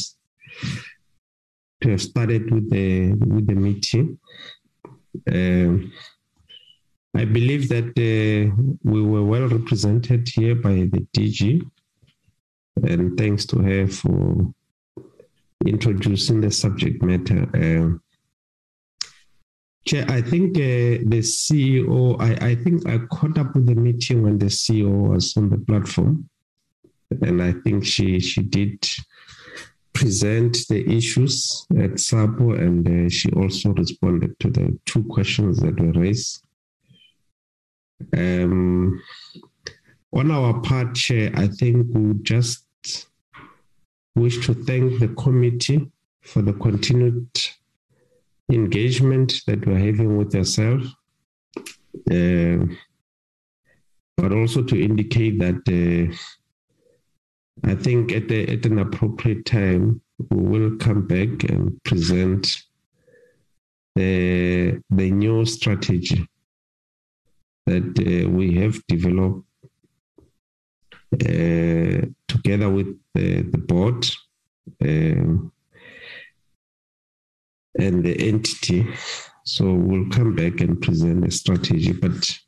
to 1.82 1.90
have 1.92 2.02
started 2.02 2.52
with 2.52 2.70
the 2.70 3.14
with 3.14 3.48
the 3.48 3.56
meeting. 3.56 4.20
Uh, 5.28 5.88
I 7.14 7.26
believe 7.26 7.68
that 7.70 7.90
uh, 7.98 8.56
we 8.84 9.02
were 9.02 9.24
well 9.24 9.48
represented 9.48 10.30
here 10.30 10.56
by 10.56 10.74
the 10.94 11.06
DG, 11.14 11.62
and 12.84 13.18
thanks 13.18 13.46
to 13.48 13.60
her 13.60 13.88
for 13.88 14.54
introducing 15.66 16.42
the 16.42 16.52
subject 16.52 17.04
matter. 17.04 17.50
Uh, 17.54 17.98
Chair, 19.86 20.06
I 20.08 20.22
think 20.22 20.56
uh, 20.58 21.02
the 21.10 21.22
CEO, 21.22 22.16
I, 22.22 22.50
I 22.50 22.56
think 22.56 22.88
I 22.88 23.00
caught 23.08 23.38
up 23.38 23.56
with 23.56 23.66
the 23.66 23.76
meeting 23.76 24.22
when 24.22 24.38
the 24.38 24.46
CEO 24.46 25.10
was 25.10 25.36
on 25.36 25.50
the 25.50 25.58
platform. 25.58 26.30
And 27.22 27.42
I 27.42 27.52
think 27.52 27.84
she 27.84 28.20
she 28.20 28.42
did 28.42 28.88
present 29.92 30.58
the 30.70 30.88
issues 30.90 31.66
at 31.78 32.00
SAPO 32.00 32.58
and 32.58 32.88
uh, 32.88 33.10
she 33.10 33.30
also 33.32 33.74
responded 33.74 34.40
to 34.40 34.50
the 34.50 34.80
two 34.86 35.04
questions 35.04 35.60
that 35.60 35.80
were 35.80 35.92
raised. 35.92 36.44
Um, 38.18 39.02
on 40.14 40.32
our 40.32 40.60
part, 40.62 40.96
Chair, 40.96 41.32
I 41.36 41.48
think 41.48 41.88
we 41.94 42.14
just 42.22 42.66
wish 44.16 44.46
to 44.46 44.54
thank 44.54 45.00
the 45.00 45.08
committee 45.10 45.90
for 46.22 46.42
the 46.42 46.54
continued 46.54 47.30
engagement 48.52 49.42
that 49.48 49.66
we're 49.66 49.80
having 49.80 50.18
with 50.18 50.34
yourself, 50.34 50.84
uh, 52.12 52.66
but 54.18 54.34
also 54.34 54.64
to 54.64 54.82
indicate 54.82 55.40
that 55.40 55.62
uh, 55.68 56.16
I 57.64 57.76
think 57.76 58.12
at, 58.12 58.28
the, 58.28 58.50
at 58.50 58.66
an 58.66 58.80
appropriate 58.80 59.46
time, 59.46 60.02
we 60.30 60.60
will 60.60 60.78
come 60.78 61.08
back 61.08 61.50
and 61.50 61.82
present 61.84 62.64
the, 63.96 64.82
the 64.90 65.12
new 65.12 65.46
strategy 65.46 66.28
that 67.66 68.00
uh, 68.00 68.30
we 68.30 68.56
have 68.56 68.76
developed 68.88 69.46
uh, 71.14 72.08
together 72.28 72.70
with 72.70 72.88
the, 73.14 73.42
the 73.42 73.58
board 73.58 74.06
um, 74.82 75.52
and 77.78 78.04
the 78.04 78.28
entity. 78.28 78.88
So 79.44 79.74
we'll 79.74 80.10
come 80.10 80.36
back 80.36 80.62
and 80.62 80.82
present 80.82 81.28
a 81.28 81.32
strategy. 81.32 81.92
But 81.92 82.40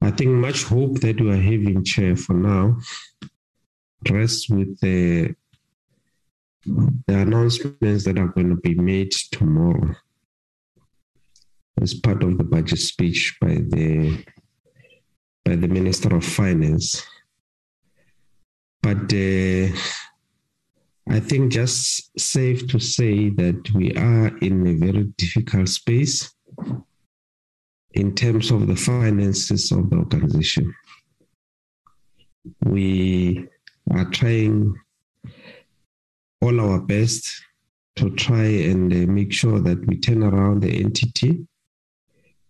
I 0.00 0.10
think 0.10 0.30
much 0.30 0.64
hope 0.64 1.00
that 1.00 1.20
we 1.20 1.30
are 1.30 1.36
having, 1.36 1.84
Chair, 1.84 2.16
for 2.16 2.34
now 2.34 2.78
rests 4.08 4.48
with 4.48 4.78
the, 4.80 5.34
the 6.64 7.18
announcements 7.18 8.04
that 8.04 8.18
are 8.18 8.28
going 8.28 8.50
to 8.50 8.56
be 8.56 8.74
made 8.74 9.10
tomorrow 9.32 9.94
as 11.80 11.94
part 11.94 12.22
of 12.22 12.38
the 12.38 12.44
budget 12.44 12.78
speech 12.78 13.36
by 13.40 13.54
the 13.54 14.24
by 15.44 15.54
the 15.54 15.68
Minister 15.68 16.16
of 16.16 16.24
Finance. 16.24 17.06
But 18.82 19.12
uh, 19.12 19.68
I 21.08 21.20
think 21.20 21.52
just 21.52 22.18
safe 22.18 22.66
to 22.68 22.80
say 22.80 23.30
that 23.30 23.70
we 23.74 23.94
are 23.96 24.36
in 24.38 24.66
a 24.66 24.74
very 24.74 25.04
difficult 25.18 25.68
space 25.68 26.34
in 27.92 28.14
terms 28.14 28.50
of 28.50 28.66
the 28.66 28.76
finances 28.76 29.70
of 29.70 29.88
the 29.90 29.96
organization. 29.96 30.74
We 32.64 33.48
are 33.92 34.04
trying 34.10 34.74
all 36.42 36.60
our 36.60 36.80
best 36.80 37.28
to 37.96 38.10
try 38.10 38.44
and 38.44 38.92
uh, 38.92 39.10
make 39.10 39.32
sure 39.32 39.60
that 39.60 39.86
we 39.86 39.98
turn 39.98 40.22
around 40.22 40.62
the 40.62 40.84
entity 40.84 41.46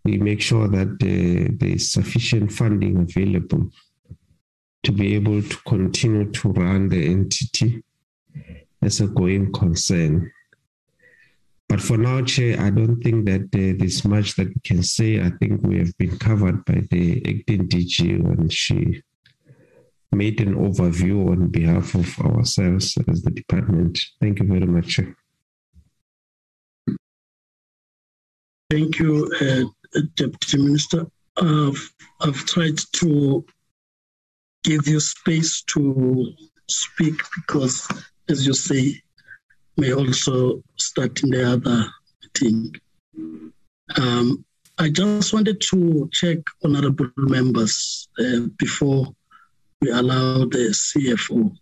we 0.06 0.18
make 0.18 0.40
sure 0.40 0.68
that 0.68 1.00
there 1.00 1.68
is 1.68 1.90
sufficient 1.90 2.52
funding 2.52 2.96
available 2.98 3.68
to 4.84 4.92
be 4.92 5.16
able 5.16 5.42
to 5.42 5.56
continue 5.66 6.30
to 6.30 6.48
run 6.52 6.88
the 6.88 7.06
entity 7.06 7.82
as 8.82 9.00
a 9.00 9.08
going 9.08 9.52
concern. 9.52 10.30
But 11.68 11.80
for 11.80 11.96
now, 11.96 12.22
Chair, 12.22 12.60
I 12.60 12.70
don't 12.70 13.00
think 13.02 13.26
that 13.26 13.42
uh, 13.42 13.74
there's 13.78 14.04
much 14.04 14.36
that 14.36 14.48
we 14.48 14.60
can 14.62 14.84
say. 14.84 15.20
I 15.20 15.30
think 15.40 15.62
we 15.62 15.78
have 15.78 15.98
been 15.98 16.16
covered 16.18 16.64
by 16.64 16.82
the 16.92 17.16
acting 17.26 17.68
DG 17.68 18.22
when 18.22 18.48
she 18.48 19.02
made 20.12 20.40
an 20.40 20.54
overview 20.54 21.32
on 21.32 21.48
behalf 21.48 21.96
of 21.96 22.08
ourselves 22.20 22.96
as 23.08 23.22
the 23.22 23.32
department. 23.32 23.98
Thank 24.20 24.38
you 24.38 24.46
very 24.46 24.66
much. 24.66 25.00
Thank 28.68 28.98
you, 28.98 29.30
uh, 29.40 29.64
Deputy 30.14 30.58
Minister. 30.58 31.06
I've, 31.36 31.92
I've 32.20 32.44
tried 32.46 32.78
to 32.94 33.44
give 34.64 34.86
you 34.88 35.00
space 35.00 35.62
to 35.62 36.32
speak 36.68 37.14
because, 37.36 37.86
as 38.28 38.46
you 38.46 38.54
say, 38.54 39.00
may 39.76 39.92
also 39.92 40.62
start 40.76 41.22
in 41.22 41.30
the 41.30 41.52
other 41.52 41.86
meeting. 42.22 42.74
Um, 43.96 44.44
I 44.78 44.90
just 44.90 45.32
wanted 45.32 45.60
to 45.60 46.08
check 46.12 46.38
honorable 46.64 47.10
members 47.16 48.08
uh, 48.18 48.48
before 48.58 49.06
we 49.80 49.90
allow 49.90 50.40
the 50.40 50.74
CFO. 50.74 51.56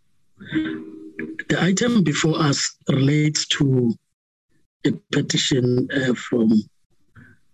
The 1.49 1.63
item 1.63 2.03
before 2.03 2.41
us 2.41 2.77
relates 2.89 3.47
to 3.49 3.95
a 4.87 4.93
petition 5.13 5.89
uh, 5.93 6.15
from 6.15 6.53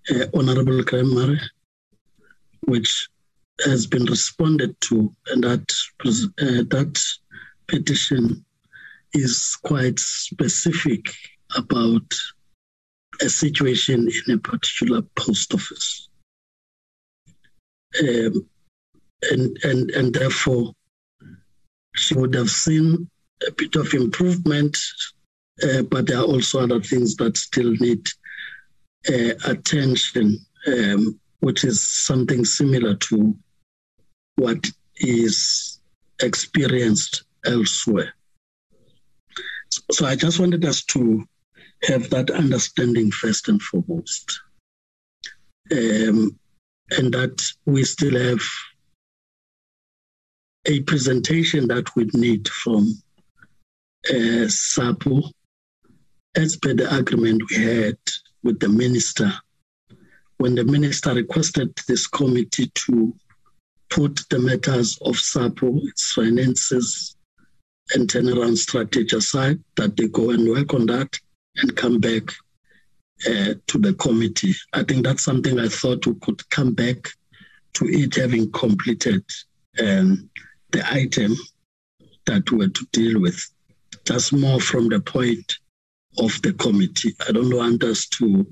uh, 0.09 0.27
Honorable 0.35 0.82
Graham 0.82 1.39
which 2.66 3.09
has 3.64 3.86
been 3.86 4.05
responded 4.05 4.78
to, 4.81 5.14
and 5.28 5.44
that 5.44 5.72
uh, 6.05 6.64
that 6.74 7.02
petition 7.66 8.44
is 9.12 9.56
quite 9.62 9.98
specific 9.98 11.12
about 11.56 12.14
a 13.20 13.28
situation 13.28 14.09
in 14.09 14.35
a 14.35 14.39
particular 14.39 15.02
post 15.16 15.52
office, 15.52 16.09
um, 18.01 18.47
and 19.31 19.59
and 19.64 19.90
and 19.90 20.14
therefore 20.14 20.72
she 21.97 22.14
would 22.14 22.35
have 22.35 22.51
seen 22.51 23.10
a 23.47 23.52
bit 23.52 23.74
of 23.77 23.93
improvement, 23.94 24.78
uh, 25.62 25.82
but 25.82 26.06
there 26.06 26.18
are 26.18 26.24
also 26.24 26.60
other 26.60 26.81
things 26.81 27.16
that 27.16 27.36
still 27.36 27.72
need 27.81 28.06
uh, 29.09 29.35
attention, 29.47 30.39
um, 30.66 31.18
which 31.40 31.64
is 31.64 31.86
something 31.86 32.44
similar 32.44 32.94
to 32.94 33.36
what 34.36 34.66
is 34.97 35.81
experienced 36.22 37.24
elsewhere. 37.47 38.12
So 39.93 40.06
I 40.06 40.16
just 40.16 40.39
wanted 40.39 40.64
us 40.64 40.82
to 40.86 41.24
have 41.85 42.10
that 42.10 42.31
understanding 42.31 43.10
first 43.10 43.48
and 43.48 43.60
foremost. 43.62 44.40
Um, 45.72 46.39
and 46.90 47.14
that 47.14 47.40
we 47.64 47.85
still 47.85 48.18
have 48.18 48.43
a 50.66 50.81
presentation 50.81 51.68
that 51.68 51.94
we 51.94 52.10
need 52.12 52.48
from 52.48 53.01
uh, 54.10 54.48
SAPO 54.48 55.31
as 56.36 56.56
per 56.56 56.74
the 56.74 56.94
agreement 56.94 57.43
we 57.51 57.64
had 57.64 57.98
with 58.43 58.59
the 58.61 58.69
minister 58.69 59.33
when 60.41 60.55
the 60.55 60.65
minister 60.65 61.12
requested 61.12 61.77
this 61.87 62.07
committee 62.07 62.73
to 62.75 63.15
put 63.91 64.23
the 64.31 64.39
matters 64.39 64.97
of 65.03 65.15
SAPO, 65.17 65.87
its 65.87 66.12
finances, 66.12 67.15
and 67.93 68.09
turnaround 68.09 68.57
strategy 68.57 69.15
aside, 69.15 69.62
that 69.77 69.99
they 69.99 70.09
go 70.09 70.31
and 70.31 70.49
work 70.49 70.73
on 70.73 70.87
that 70.87 71.19
and 71.57 71.77
come 71.77 72.01
back 72.01 72.33
uh, 73.27 73.53
to 73.67 73.79
the 73.79 73.93
committee. 74.01 74.55
I 74.73 74.83
think 74.83 75.05
that's 75.05 75.25
something 75.25 75.61
I 75.61 75.69
thought 75.69 76.07
we 76.07 76.15
could 76.23 76.49
come 76.49 76.73
back 76.73 77.11
to 77.75 77.85
it 77.85 78.15
having 78.15 78.51
completed 78.53 79.25
um, 79.79 80.31
the 80.71 80.83
item 80.91 81.37
that 82.25 82.51
we 82.51 82.57
were 82.57 82.69
to 82.69 82.87
deal 82.93 83.21
with. 83.21 83.39
Just 84.07 84.33
more 84.33 84.59
from 84.59 84.89
the 84.89 85.01
point 85.01 85.59
of 86.19 86.41
the 86.43 86.53
committee. 86.55 87.15
I 87.27 87.32
don't 87.32 87.55
want 87.55 87.85
us 87.85 88.07
to 88.09 88.47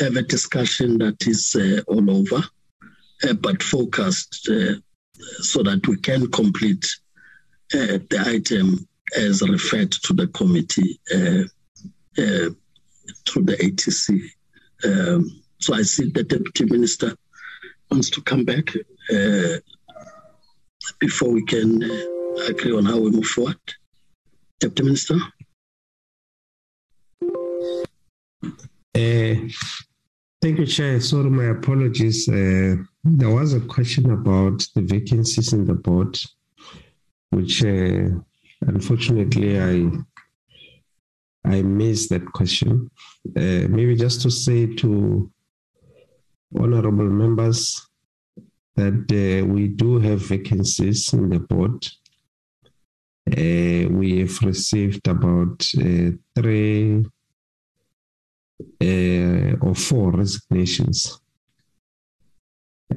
have 0.00 0.16
a 0.16 0.22
discussion 0.22 0.98
that 0.98 1.26
is 1.26 1.54
uh, 1.56 1.82
all 1.86 2.10
over, 2.10 2.42
uh, 3.24 3.32
but 3.34 3.62
focused 3.62 4.48
uh, 4.50 4.74
so 5.40 5.62
that 5.62 5.86
we 5.86 5.96
can 5.98 6.30
complete 6.30 6.86
uh, 7.74 7.98
the 8.10 8.24
item 8.26 8.86
as 9.16 9.42
referred 9.42 9.92
to 9.92 10.12
the 10.14 10.26
committee 10.28 11.00
uh, 11.14 11.44
uh, 12.22 12.50
through 13.26 13.44
the 13.44 13.56
ATC. 13.60 14.20
Um, 14.84 15.42
so 15.58 15.74
I 15.74 15.82
see 15.82 16.10
the 16.10 16.24
Deputy 16.24 16.64
Minister 16.64 17.14
wants 17.90 18.10
to 18.10 18.22
come 18.22 18.44
back 18.44 18.72
before 20.98 21.30
we 21.30 21.44
can 21.44 21.82
agree 22.48 22.72
on 22.72 22.84
how 22.84 22.98
we 22.98 23.10
move 23.10 23.26
forward. 23.26 23.58
Deputy 24.60 24.84
Minister. 24.84 25.16
Uh, 28.94 29.48
thank 30.42 30.58
you, 30.58 30.66
Chair. 30.66 31.00
Sorry, 31.00 31.30
my 31.30 31.44
apologies. 31.44 32.28
Uh, 32.28 32.76
there 33.04 33.30
was 33.30 33.54
a 33.54 33.60
question 33.60 34.10
about 34.10 34.66
the 34.74 34.82
vacancies 34.82 35.54
in 35.54 35.64
the 35.64 35.74
board, 35.74 36.18
which 37.30 37.64
uh, 37.64 38.08
unfortunately 38.60 39.58
I 39.58 39.90
I 41.44 41.62
missed 41.62 42.10
that 42.10 42.26
question. 42.32 42.90
Maybe 43.34 43.96
just 43.96 44.20
to 44.22 44.30
say 44.30 44.66
to 44.76 45.30
honorable 46.58 47.08
members 47.08 47.88
that 48.76 49.46
we 49.48 49.68
do 49.68 49.98
have 50.00 50.20
vacancies 50.20 51.12
in 51.14 51.30
the 51.30 51.40
board. 51.40 51.88
We 53.26 54.18
have 54.20 54.42
received 54.42 55.08
about 55.08 55.62
three 56.36 57.04
uh, 58.80 59.56
or 59.66 59.74
four 59.74 60.12
resignations. 60.12 61.20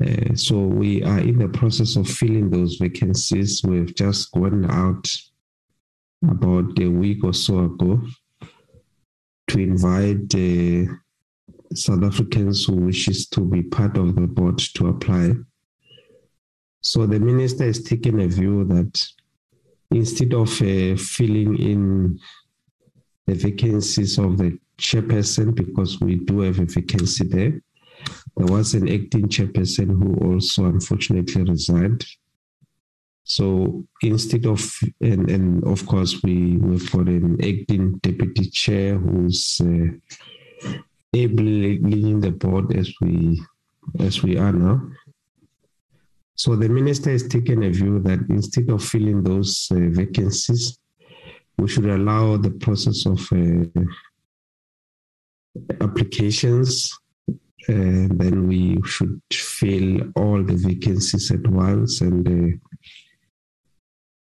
Uh, 0.02 0.36
so 0.36 0.60
we 0.60 1.04
are 1.04 1.20
in 1.20 1.38
the 1.38 1.48
process 1.48 1.96
of 1.96 2.08
filling 2.08 2.50
those 2.50 2.76
vacancies. 2.76 3.64
We've 3.64 3.96
just 3.96 4.32
gone 4.32 4.70
out 4.70 5.08
about 6.30 6.78
a 6.80 6.88
week 6.88 7.24
or 7.24 7.34
so 7.34 7.66
ago 7.66 8.02
to 9.48 9.60
invite 9.60 10.34
uh, 10.36 10.94
South 11.74 12.04
Africans 12.04 12.66
who 12.66 12.76
wishes 12.76 13.28
to 13.28 13.42
be 13.42 13.64
part 13.64 13.98
of 13.98 14.16
the 14.16 14.28
board 14.28 14.60
to 14.76 14.88
apply. 14.88 15.34
So 16.82 17.06
the 17.06 17.20
minister 17.20 17.66
has 17.66 17.84
taken 17.84 18.20
a 18.20 18.28
view 18.28 18.64
that 18.66 19.02
instead 19.92 20.34
of 20.34 20.50
uh, 20.62 20.96
filling 20.98 21.58
in 21.58 22.20
the 23.28 23.34
vacancies 23.34 24.18
of 24.18 24.38
the 24.38 24.60
chairperson 24.78 25.56
because 25.56 26.00
we 26.00 26.16
do 26.16 26.42
have 26.42 26.60
a 26.60 26.66
vacancy 26.66 27.26
there. 27.26 27.62
There 28.38 28.48
was 28.48 28.74
an 28.74 28.88
acting 28.88 29.30
chairperson 29.30 29.88
who 29.88 30.16
also 30.26 30.66
unfortunately 30.66 31.44
resigned. 31.44 32.06
So 33.24 33.84
instead 34.02 34.46
of, 34.46 34.72
and, 35.02 35.30
and 35.32 35.64
of 35.64 35.86
course, 35.88 36.22
we, 36.22 36.58
we've 36.58 36.92
got 36.92 37.08
an 37.08 37.38
acting 37.42 37.98
deputy 37.98 38.50
chair 38.50 38.98
who's 38.98 39.60
uh, 39.62 40.70
ably 41.16 41.80
leading 41.80 42.20
the 42.20 42.32
board 42.32 42.76
as 42.76 42.94
we 43.02 43.42
as 44.00 44.22
we 44.24 44.38
are 44.38 44.52
now. 44.52 44.82
So 46.36 46.56
the 46.56 46.68
minister 46.68 47.12
has 47.12 47.28
taken 47.28 47.64
a 47.64 47.70
view 47.70 48.00
that 48.00 48.20
instead 48.30 48.70
of 48.70 48.84
filling 48.84 49.24
those 49.24 49.68
uh, 49.72 49.76
vacancies, 49.90 50.78
we 51.58 51.68
should 51.68 51.86
allow 51.86 52.38
the 52.38 52.52
process 52.52 53.06
of 53.06 53.20
uh, 53.32 53.82
applications 55.82 56.92
and 57.68 58.20
then 58.20 58.48
we 58.48 58.78
should 58.86 59.22
fill 59.32 60.02
all 60.16 60.44
the 60.44 60.56
vacancies 60.56 61.32
at 61.32 61.46
once 61.48 62.02
and 62.02 62.28
uh, 62.28 62.58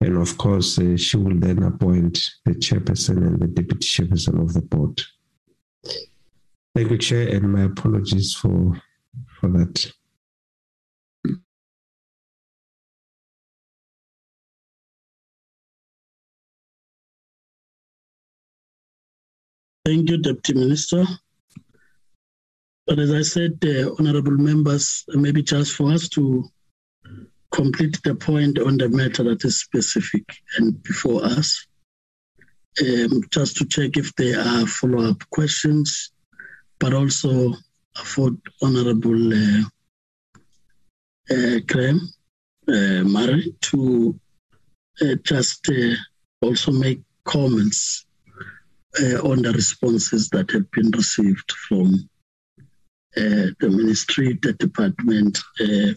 and 0.01 0.17
of 0.17 0.37
course 0.37 0.79
uh, 0.79 0.97
she 0.97 1.17
will 1.17 1.39
then 1.39 1.63
appoint 1.63 2.19
the 2.45 2.51
chairperson 2.51 3.17
and 3.17 3.39
the 3.39 3.47
deputy 3.47 3.87
chairperson 3.87 4.41
of 4.41 4.53
the 4.53 4.61
board 4.61 5.01
thank 6.75 6.89
you 6.89 6.97
chair 6.97 7.27
and 7.35 7.51
my 7.51 7.63
apologies 7.63 8.33
for 8.33 8.81
for 9.39 9.49
that 9.49 9.91
Thank 19.85 20.09
you, 20.09 20.17
Deputy 20.17 20.55
Minister. 20.55 21.05
But 22.87 22.99
as 22.99 23.11
I 23.11 23.23
said, 23.23 23.57
uh, 23.65 23.91
honorable 23.97 24.37
members, 24.37 25.03
maybe 25.07 25.41
just 25.41 25.73
for 25.73 25.91
us 25.91 26.07
to 26.09 26.47
complete 27.51 28.01
the 28.03 28.15
point 28.15 28.59
on 28.59 28.77
the 28.77 28.89
matter 28.89 29.23
that 29.23 29.43
is 29.43 29.59
specific 29.59 30.23
and 30.57 30.81
before 30.83 31.23
us, 31.23 31.65
um, 32.81 33.21
just 33.31 33.57
to 33.57 33.65
check 33.65 33.97
if 33.97 34.13
there 34.15 34.39
are 34.39 34.67
follow-up 34.67 35.23
questions, 35.31 36.11
but 36.79 36.93
also 36.93 37.53
for 38.03 38.31
Honorable 38.61 39.33
uh, 39.33 39.63
uh, 41.31 41.59
Graham 41.65 42.01
uh, 42.67 43.03
Maré 43.05 43.43
to 43.61 44.19
uh, 45.01 45.15
just 45.23 45.69
uh, 45.69 45.95
also 46.41 46.71
make 46.71 47.01
comments 47.23 48.05
uh, 49.01 49.19
on 49.27 49.41
the 49.41 49.51
responses 49.53 50.29
that 50.29 50.51
have 50.51 50.69
been 50.71 50.91
received 50.91 51.51
from 51.51 52.09
the 53.15 53.69
ministry, 53.69 54.37
the 54.41 54.53
department, 54.53 55.39
uh, 55.59 55.93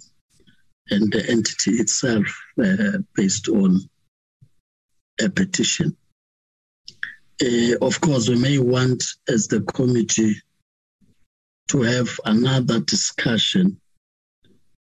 and 0.90 1.12
the 1.12 1.24
entity 1.28 1.72
itself 1.72 2.26
uh, 2.62 2.98
based 3.14 3.48
on 3.48 3.78
a 5.20 5.28
petition. 5.28 5.96
of 7.82 8.00
course, 8.00 8.28
we 8.28 8.36
may 8.36 8.58
want, 8.58 9.04
as 9.28 9.48
the 9.48 9.60
committee, 9.60 10.36
to 11.68 11.82
have 11.82 12.08
another 12.24 12.80
discussion 12.80 13.80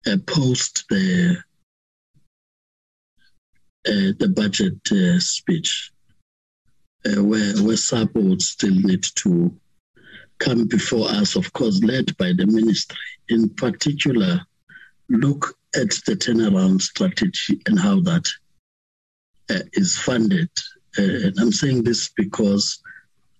uh, 0.07 0.17
post 0.27 0.85
the 0.89 1.37
uh, 3.87 4.11
the 4.19 4.31
budget 4.35 4.79
uh, 4.91 5.19
speech, 5.19 5.91
where 7.03 7.55
where 7.63 7.77
would 8.21 8.41
still 8.41 8.75
need 8.75 9.03
to 9.15 9.51
come 10.39 10.65
before 10.67 11.07
us, 11.09 11.35
of 11.35 11.51
course, 11.53 11.81
led 11.83 12.15
by 12.17 12.33
the 12.33 12.45
ministry, 12.47 12.97
in 13.29 13.49
particular, 13.49 14.41
look 15.09 15.57
at 15.75 15.89
the 16.05 16.15
turnaround 16.15 16.81
strategy 16.81 17.61
and 17.67 17.79
how 17.79 17.99
that 18.01 18.27
uh, 19.49 19.59
is 19.73 19.97
funded. 19.97 20.49
Uh, 20.97 21.27
and 21.27 21.39
I'm 21.39 21.51
saying 21.51 21.83
this 21.83 22.09
because 22.09 22.81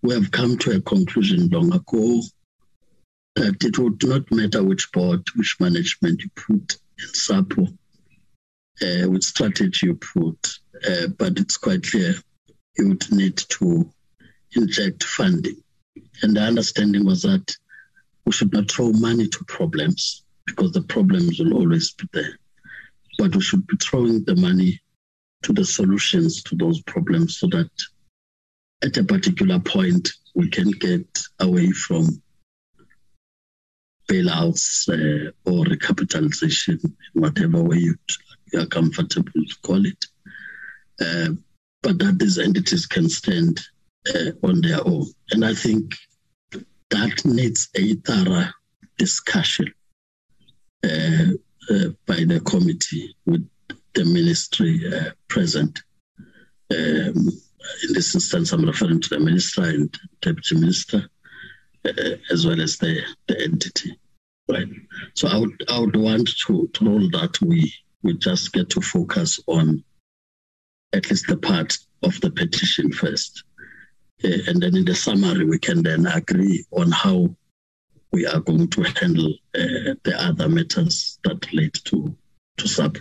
we 0.01 0.13
have 0.13 0.31
come 0.31 0.57
to 0.59 0.76
a 0.76 0.81
conclusion 0.81 1.49
long 1.49 1.73
ago 1.73 2.21
that 3.35 3.63
it 3.63 3.77
would 3.77 4.03
not 4.03 4.31
matter 4.31 4.63
which 4.63 4.91
board, 4.91 5.23
which 5.35 5.55
management 5.59 6.21
you 6.21 6.30
put 6.35 6.77
in 6.99 7.07
SAPO, 7.13 7.67
uh, 8.81 9.09
which 9.09 9.23
strategy 9.23 9.88
you 9.88 9.95
put, 9.95 10.59
uh, 10.88 11.07
but 11.17 11.39
it's 11.39 11.57
quite 11.57 11.84
clear 11.84 12.13
you 12.77 12.89
would 12.89 13.11
need 13.11 13.38
to 13.38 13.89
inject 14.55 15.03
funding. 15.03 15.61
And 16.21 16.35
the 16.35 16.41
understanding 16.41 17.05
was 17.05 17.23
that 17.23 17.55
we 18.26 18.31
should 18.31 18.53
not 18.53 18.71
throw 18.71 18.91
money 18.91 19.27
to 19.27 19.43
problems 19.45 20.23
because 20.45 20.71
the 20.71 20.81
problems 20.81 21.39
will 21.39 21.53
always 21.53 21.91
be 21.93 22.07
there. 22.13 22.38
But 23.17 23.35
we 23.35 23.41
should 23.41 23.65
be 23.67 23.77
throwing 23.77 24.23
the 24.23 24.35
money 24.35 24.81
to 25.43 25.53
the 25.53 25.65
solutions 25.65 26.43
to 26.43 26.55
those 26.55 26.81
problems 26.81 27.38
so 27.38 27.47
that 27.47 27.69
at 28.84 28.97
a 28.97 29.03
particular 29.03 29.59
point 29.59 30.09
we 30.35 30.49
can 30.49 30.71
get 30.71 31.19
away 31.39 31.71
from 31.71 32.21
bailouts 34.09 34.89
uh, 34.89 35.31
or 35.45 35.65
recapitalization, 35.65 36.80
whatever 37.13 37.61
way 37.61 37.77
you, 37.77 37.95
you 38.51 38.59
are 38.59 38.65
comfortable 38.65 39.31
to 39.31 39.55
call 39.61 39.85
it. 39.85 40.05
Uh, 40.99 41.30
but 41.81 41.97
that 41.99 42.19
these 42.19 42.38
entities 42.38 42.85
can 42.85 43.07
stand 43.07 43.59
uh, 44.15 44.31
on 44.43 44.61
their 44.61 44.85
own. 44.85 45.05
And 45.31 45.45
I 45.45 45.53
think 45.53 45.93
that 46.89 47.23
needs 47.26 47.69
a 47.76 47.93
thorough 47.95 48.47
discussion 48.97 49.73
uh, 50.84 51.34
uh, 51.69 51.89
by 52.05 52.23
the 52.26 52.41
committee 52.45 53.15
with 53.26 53.47
the 53.93 54.05
ministry 54.05 54.81
uh, 54.93 55.11
present. 55.27 55.81
Um, 56.71 57.30
in 57.84 57.93
this 57.93 58.15
instance, 58.15 58.51
I'm 58.51 58.65
referring 58.65 59.01
to 59.01 59.09
the 59.09 59.19
minister 59.19 59.63
and 59.63 59.95
deputy 60.21 60.55
minister, 60.55 61.09
uh, 61.85 62.15
as 62.31 62.45
well 62.45 62.61
as 62.61 62.77
the, 62.77 63.01
the 63.27 63.41
entity. 63.41 63.99
Right. 64.49 64.67
So 65.13 65.27
I 65.27 65.38
would 65.38 65.63
I 65.69 65.80
would 65.80 65.95
want 65.95 66.30
to, 66.47 66.67
to 66.73 66.85
roll 66.85 67.07
that 67.11 67.39
we 67.39 67.71
we 68.01 68.17
just 68.17 68.51
get 68.51 68.69
to 68.71 68.81
focus 68.81 69.39
on 69.45 69.84
at 70.93 71.09
least 71.09 71.27
the 71.27 71.38
part 71.38 71.77
of 72.01 72.19
the 72.21 72.31
petition 72.31 72.91
first. 72.91 73.43
Uh, 74.23 74.37
and 74.47 74.61
then 74.61 74.75
in 74.75 74.85
the 74.85 74.95
summary, 74.95 75.45
we 75.45 75.59
can 75.59 75.83
then 75.83 76.05
agree 76.05 76.65
on 76.71 76.91
how 76.91 77.29
we 78.11 78.25
are 78.25 78.39
going 78.39 78.67
to 78.67 78.81
handle 78.83 79.33
uh, 79.55 79.95
the 80.03 80.13
other 80.17 80.49
matters 80.49 81.19
that 81.23 81.45
relate 81.51 81.79
to, 81.85 82.15
to 82.57 82.67
SAP. 82.67 82.97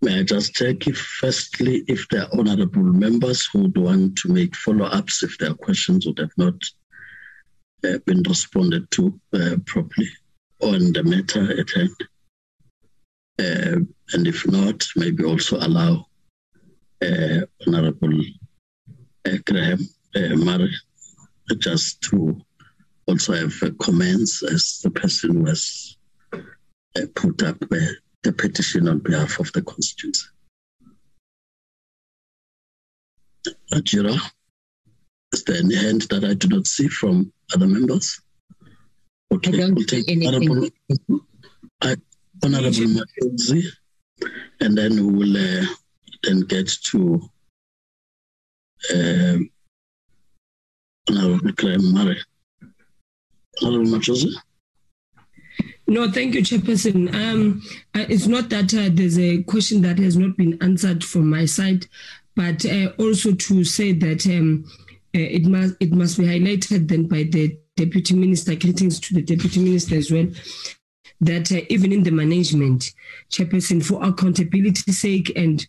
May 0.00 0.20
I 0.20 0.22
just 0.22 0.54
check 0.54 0.86
if, 0.86 0.98
firstly, 0.98 1.84
if 1.88 2.08
there 2.08 2.22
are 2.22 2.38
honorable 2.38 2.82
members 2.82 3.46
who 3.46 3.62
would 3.62 3.76
want 3.76 4.16
to 4.18 4.28
make 4.28 4.54
follow-ups 4.54 5.22
if 5.22 5.38
there 5.38 5.50
are 5.50 5.54
questions 5.54 6.06
would 6.06 6.18
have 6.18 6.36
not 6.36 6.54
uh, 7.84 7.98
been 8.06 8.22
responded 8.28 8.90
to 8.92 9.18
uh, 9.32 9.56
properly 9.66 10.08
on 10.60 10.92
the 10.92 11.02
matter 11.02 11.58
at 11.58 11.70
hand. 11.70 11.96
Uh, 13.38 13.80
and 14.12 14.26
if 14.26 14.46
not, 14.46 14.86
maybe 14.96 15.24
also 15.24 15.56
allow 15.56 16.06
Honorable 17.66 18.12
Graham 19.46 19.80
uh, 20.16 20.36
Maré 20.36 20.70
just 21.58 22.00
to 22.02 22.40
also 23.06 23.32
have 23.34 23.54
uh, 23.62 23.70
comments 23.80 24.42
as 24.42 24.80
the 24.82 24.90
person 24.90 25.42
was 25.42 25.96
uh, 26.32 27.06
put 27.14 27.42
up 27.42 27.58
the 28.22 28.32
petition 28.32 28.88
on 28.88 28.98
behalf 28.98 29.38
of 29.40 29.52
the 29.52 29.62
constituency. 29.62 30.26
Ajira, 33.72 34.18
is 35.32 35.44
there 35.44 35.58
any 35.58 35.74
hand 35.76 36.02
that 36.02 36.24
I 36.24 36.34
do 36.34 36.48
not 36.48 36.66
see 36.66 36.88
from 36.88 37.32
other 37.54 37.66
members? 37.66 38.20
Okay, 39.32 39.50
we'll 39.50 39.84
take 39.84 40.06
Honorable, 40.26 40.68
uh, 41.82 41.96
Honorable 42.42 43.02
and 44.60 44.78
then 44.78 45.06
we 45.06 45.12
will 45.12 45.36
uh, 45.36 45.66
then 46.22 46.40
get 46.42 46.68
to 46.84 47.28
um? 48.92 49.50
No, 55.86 56.10
thank 56.10 56.34
you, 56.34 56.40
Chairperson. 56.40 57.14
Um, 57.14 57.62
uh, 57.94 58.06
it's 58.08 58.26
not 58.26 58.48
that 58.48 58.72
uh, 58.74 58.88
there's 58.90 59.18
a 59.18 59.42
question 59.42 59.82
that 59.82 59.98
has 59.98 60.16
not 60.16 60.36
been 60.36 60.58
answered 60.62 61.04
from 61.04 61.28
my 61.28 61.44
side, 61.44 61.86
but 62.34 62.64
uh, 62.64 62.92
also 62.98 63.32
to 63.32 63.64
say 63.64 63.92
that 63.92 64.26
um, 64.26 64.64
uh, 65.14 65.20
it 65.20 65.46
must 65.46 65.74
it 65.80 65.92
must 65.92 66.18
be 66.18 66.24
highlighted 66.24 66.88
then 66.88 67.06
by 67.06 67.24
the 67.24 67.56
Deputy 67.76 68.14
Minister, 68.14 68.54
greetings 68.54 68.98
to 69.00 69.14
the 69.14 69.22
Deputy 69.22 69.60
Minister 69.60 69.96
as 69.96 70.10
well, 70.10 70.26
that 71.20 71.52
uh, 71.52 71.60
even 71.68 71.92
in 71.92 72.02
the 72.02 72.10
management, 72.10 72.92
Chairperson, 73.30 73.84
for 73.84 74.02
accountability's 74.02 75.00
sake 75.00 75.32
and 75.36 75.66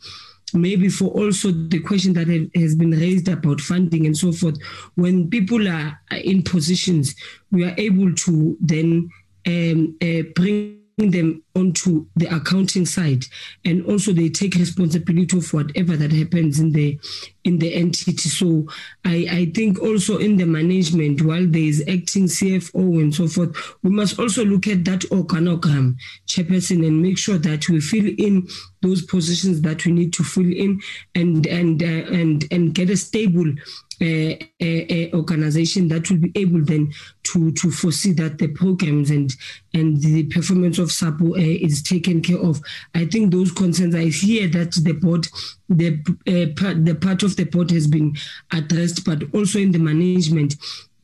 maybe 0.56 0.90
for 0.90 1.10
also 1.10 1.52
the 1.52 1.80
question 1.80 2.14
that 2.14 2.28
has 2.56 2.76
been 2.76 2.92
raised 2.92 3.28
about 3.28 3.62
funding 3.62 4.06
and 4.06 4.18
so 4.18 4.32
forth, 4.32 4.58
when 4.96 5.30
people 5.30 5.68
are 5.68 6.00
in 6.12 6.44
positions, 6.44 7.16
we 7.52 7.66
are 7.66 7.76
able 7.78 8.14
to 8.14 8.58
then 8.62 9.10
um, 9.48 9.96
uh, 10.02 10.24
bring 10.34 10.85
them 10.98 11.44
onto 11.56 12.06
the 12.16 12.34
accounting 12.34 12.86
side 12.86 13.26
and 13.66 13.86
also 13.86 14.14
they 14.14 14.30
take 14.30 14.56
responsibility 14.56 15.38
of 15.38 15.54
whatever 15.54 15.98
that 15.98 16.12
happens 16.12 16.60
in 16.60 16.72
the 16.72 16.98
in 17.44 17.60
the 17.60 17.74
entity. 17.74 18.16
So 18.16 18.68
i 19.04 19.28
i 19.30 19.46
think 19.54 19.82
also 19.82 20.18
in 20.18 20.38
the 20.38 20.46
management 20.46 21.22
while 21.22 21.46
there 21.46 21.62
is 21.62 21.82
acting 21.82 22.26
cfo 22.26 23.02
and 23.02 23.14
so 23.14 23.28
forth 23.28 23.56
we 23.84 23.90
must 23.90 24.20
also 24.20 24.46
look 24.46 24.68
at 24.68 24.86
that 24.86 25.02
organogram 25.12 25.96
chairperson 26.28 26.86
and 26.88 27.02
make 27.02 27.18
sure 27.18 27.38
that 27.38 27.68
we 27.68 27.82
fill 27.82 28.10
in 28.18 28.48
those 28.82 29.02
positions 29.06 29.62
that 29.62 29.86
we 29.86 29.92
need 29.92 30.14
to 30.14 30.24
fill 30.24 30.52
in 30.52 30.80
and 31.14 31.46
and 31.48 31.84
uh, 31.84 31.86
and 31.86 32.46
and 32.52 32.74
get 32.74 32.90
a 32.90 32.96
stable 32.96 33.52
uh, 34.02 34.36
uh, 34.62 35.18
organization 35.18 35.88
that 35.88 36.10
will 36.10 36.18
be 36.18 36.32
able 36.36 36.64
then 36.64 36.92
to 37.24 37.52
to 37.52 37.72
foresee 37.72 38.12
that 38.14 38.38
the 38.38 38.48
programs 38.50 39.10
and 39.10 39.32
and 39.74 40.02
the 40.02 40.24
performance 40.24 40.80
of 40.80 40.92
SAPO 40.92 41.32
uh, 41.32 41.66
is 41.66 41.82
taken 41.82 42.22
care 42.22 42.40
of. 42.40 42.62
I 42.94 43.06
think 43.06 43.32
those 43.32 43.52
concerns. 43.52 43.96
I 43.96 44.06
hear 44.06 44.48
that 44.50 44.74
the 44.84 44.94
board, 44.94 45.28
the 45.70 46.00
uh, 46.28 46.60
part, 46.60 46.84
the 46.86 46.96
part 46.96 47.24
of 47.24 47.36
the 47.36 47.46
board 47.46 47.72
has 47.72 47.88
been 47.88 48.16
addressed, 48.52 49.06
but 49.06 49.24
also 49.34 49.60
in 49.60 49.72
the 49.72 49.80
management. 49.80 50.56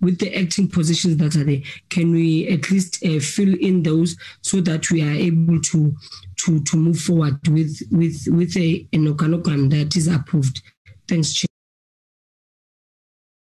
With 0.01 0.17
the 0.17 0.35
acting 0.35 0.67
positions 0.67 1.17
that 1.17 1.35
are 1.35 1.43
there, 1.43 1.61
can 1.89 2.11
we 2.11 2.47
at 2.47 2.71
least 2.71 3.05
fill 3.05 3.53
in 3.53 3.83
those 3.83 4.17
so 4.41 4.59
that 4.61 4.89
we 4.89 5.03
are 5.03 5.11
able 5.11 5.61
to 5.61 5.95
to 6.37 6.59
to 6.59 6.75
move 6.75 6.99
forward 6.99 7.47
with 7.47 7.83
with 7.91 8.25
with 8.31 8.57
a, 8.57 8.87
an 8.93 9.05
organogram 9.05 9.69
that 9.69 9.95
is 9.95 10.07
approved? 10.07 10.63
Thanks, 11.07 11.33
Chair. 11.33 11.50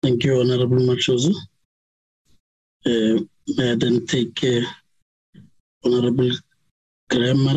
Thank 0.04 0.26
you, 0.26 0.42
Honorable 0.42 0.80
Majozi. 0.80 1.34
Uh, 2.86 3.24
may 3.56 3.72
I 3.72 3.76
then 3.76 4.06
take 4.06 4.38
uh, 4.44 5.40
Honorable 5.86 6.30
Graham? 7.10 7.48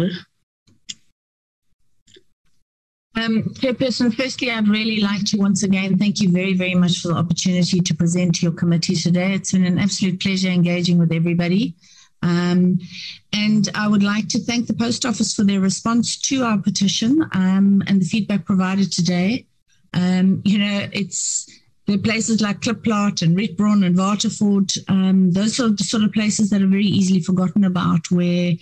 Um, 3.16 3.42
Chairperson, 3.54 4.14
firstly, 4.14 4.52
I'd 4.52 4.68
really 4.68 5.00
like 5.00 5.24
to 5.24 5.38
once 5.38 5.64
again 5.64 5.98
thank 5.98 6.20
you 6.20 6.30
very, 6.30 6.54
very 6.54 6.76
much 6.76 7.00
for 7.00 7.08
the 7.08 7.14
opportunity 7.14 7.80
to 7.80 7.94
present 7.94 8.36
to 8.36 8.42
your 8.42 8.54
committee 8.54 8.94
today. 8.94 9.32
It's 9.32 9.50
been 9.50 9.66
an 9.66 9.80
absolute 9.80 10.20
pleasure 10.20 10.48
engaging 10.48 10.98
with 10.98 11.10
everybody. 11.10 11.74
Um, 12.22 12.78
and 13.32 13.68
I 13.74 13.88
would 13.88 14.04
like 14.04 14.28
to 14.28 14.38
thank 14.38 14.68
the 14.68 14.74
Post 14.74 15.04
Office 15.04 15.34
for 15.34 15.42
their 15.42 15.60
response 15.60 16.16
to 16.28 16.44
our 16.44 16.58
petition 16.58 17.22
um, 17.32 17.82
and 17.88 18.00
the 18.00 18.06
feedback 18.06 18.44
provided 18.44 18.92
today. 18.92 19.46
Um, 19.94 20.42
you 20.44 20.58
know, 20.58 20.88
it's 20.92 21.50
there 21.86 21.96
are 21.96 22.00
places 22.00 22.40
like 22.40 22.60
Klipplaat 22.60 23.22
and 23.22 23.36
Rietbron 23.36 23.86
and 23.86 23.96
Waterford. 23.96 24.72
Um, 24.88 25.32
those 25.32 25.60
are 25.60 25.68
the 25.68 25.84
sort 25.84 26.02
of 26.02 26.12
places 26.12 26.50
that 26.50 26.62
are 26.62 26.66
very 26.66 26.86
easily 26.86 27.20
forgotten 27.20 27.64
about, 27.64 28.10
where 28.10 28.52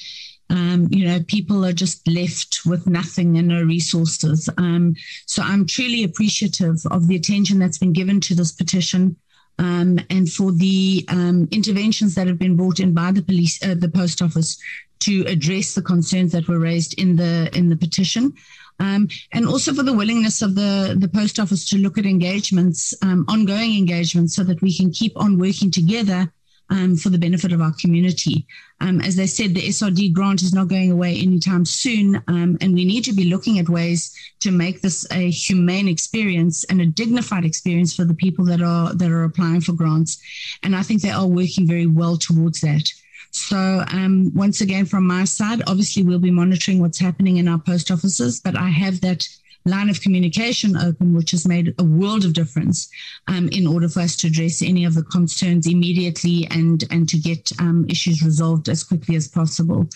um, 0.50 0.88
you 0.90 1.06
know 1.06 1.20
people 1.26 1.64
are 1.64 1.72
just 1.72 2.06
left 2.06 2.60
with 2.66 2.86
nothing 2.86 3.38
and 3.38 3.48
no 3.48 3.62
resources. 3.62 4.48
Um, 4.58 4.94
so 5.26 5.42
I'm 5.42 5.66
truly 5.66 6.04
appreciative 6.04 6.76
of 6.90 7.08
the 7.08 7.16
attention 7.16 7.58
that's 7.58 7.78
been 7.78 7.94
given 7.94 8.20
to 8.22 8.34
this 8.34 8.52
petition. 8.52 9.16
Um, 9.58 10.00
and 10.10 10.30
for 10.30 10.50
the 10.50 11.04
um, 11.08 11.48
interventions 11.52 12.16
that 12.16 12.26
have 12.26 12.40
been 12.40 12.56
brought 12.56 12.80
in 12.80 12.92
by 12.92 13.12
the 13.12 13.22
police, 13.22 13.62
uh, 13.62 13.76
the 13.78 13.88
post 13.88 14.20
office, 14.20 14.58
to 15.00 15.22
address 15.26 15.74
the 15.74 15.82
concerns 15.82 16.32
that 16.32 16.48
were 16.48 16.58
raised 16.58 16.98
in 16.98 17.16
the 17.16 17.50
in 17.56 17.68
the 17.68 17.76
petition. 17.76 18.34
Um, 18.80 19.08
and 19.32 19.46
also 19.46 19.72
for 19.72 19.82
the 19.82 19.92
willingness 19.92 20.42
of 20.42 20.54
the, 20.54 20.96
the 20.98 21.08
post 21.08 21.38
office 21.38 21.68
to 21.68 21.78
look 21.78 21.96
at 21.96 22.06
engagements, 22.06 22.94
um, 23.02 23.24
ongoing 23.28 23.76
engagements, 23.76 24.34
so 24.34 24.42
that 24.44 24.62
we 24.62 24.76
can 24.76 24.90
keep 24.90 25.12
on 25.16 25.38
working 25.38 25.70
together 25.70 26.32
um, 26.70 26.96
for 26.96 27.10
the 27.10 27.18
benefit 27.18 27.52
of 27.52 27.60
our 27.60 27.74
community. 27.80 28.46
Um, 28.80 29.00
as 29.00 29.16
they 29.16 29.26
said, 29.26 29.54
the 29.54 29.68
SRD 29.68 30.12
grant 30.12 30.42
is 30.42 30.52
not 30.52 30.68
going 30.68 30.90
away 30.90 31.16
anytime 31.16 31.64
soon, 31.64 32.22
um, 32.28 32.58
and 32.60 32.74
we 32.74 32.84
need 32.84 33.04
to 33.04 33.12
be 33.12 33.24
looking 33.24 33.58
at 33.58 33.68
ways 33.68 34.14
to 34.40 34.50
make 34.50 34.80
this 34.80 35.06
a 35.12 35.30
humane 35.30 35.88
experience 35.88 36.64
and 36.64 36.80
a 36.80 36.86
dignified 36.86 37.44
experience 37.44 37.94
for 37.94 38.04
the 38.04 38.14
people 38.14 38.44
that 38.46 38.62
are 38.62 38.94
that 38.94 39.10
are 39.10 39.24
applying 39.24 39.60
for 39.60 39.72
grants. 39.72 40.20
And 40.62 40.74
I 40.74 40.82
think 40.82 41.02
they 41.02 41.10
are 41.10 41.26
working 41.26 41.66
very 41.66 41.86
well 41.86 42.16
towards 42.16 42.60
that. 42.62 42.90
So, 43.34 43.84
um, 43.90 44.30
once 44.32 44.60
again, 44.60 44.86
from 44.86 45.08
my 45.08 45.24
side, 45.24 45.60
obviously 45.66 46.04
we'll 46.04 46.20
be 46.20 46.30
monitoring 46.30 46.78
what's 46.78 47.00
happening 47.00 47.38
in 47.38 47.48
our 47.48 47.58
post 47.58 47.90
offices, 47.90 48.38
but 48.38 48.56
I 48.56 48.68
have 48.68 49.00
that 49.00 49.26
line 49.64 49.90
of 49.90 50.00
communication 50.00 50.76
open, 50.76 51.12
which 51.14 51.32
has 51.32 51.48
made 51.48 51.74
a 51.78 51.84
world 51.84 52.24
of 52.24 52.32
difference 52.32 52.88
um, 53.26 53.48
in 53.48 53.66
order 53.66 53.88
for 53.88 54.00
us 54.00 54.14
to 54.16 54.28
address 54.28 54.62
any 54.62 54.84
of 54.84 54.94
the 54.94 55.02
concerns 55.02 55.66
immediately 55.66 56.46
and, 56.52 56.84
and 56.92 57.08
to 57.08 57.18
get 57.18 57.50
um, 57.58 57.84
issues 57.88 58.22
resolved 58.22 58.68
as 58.68 58.84
quickly 58.84 59.16
as 59.16 59.26
possible. 59.26 59.88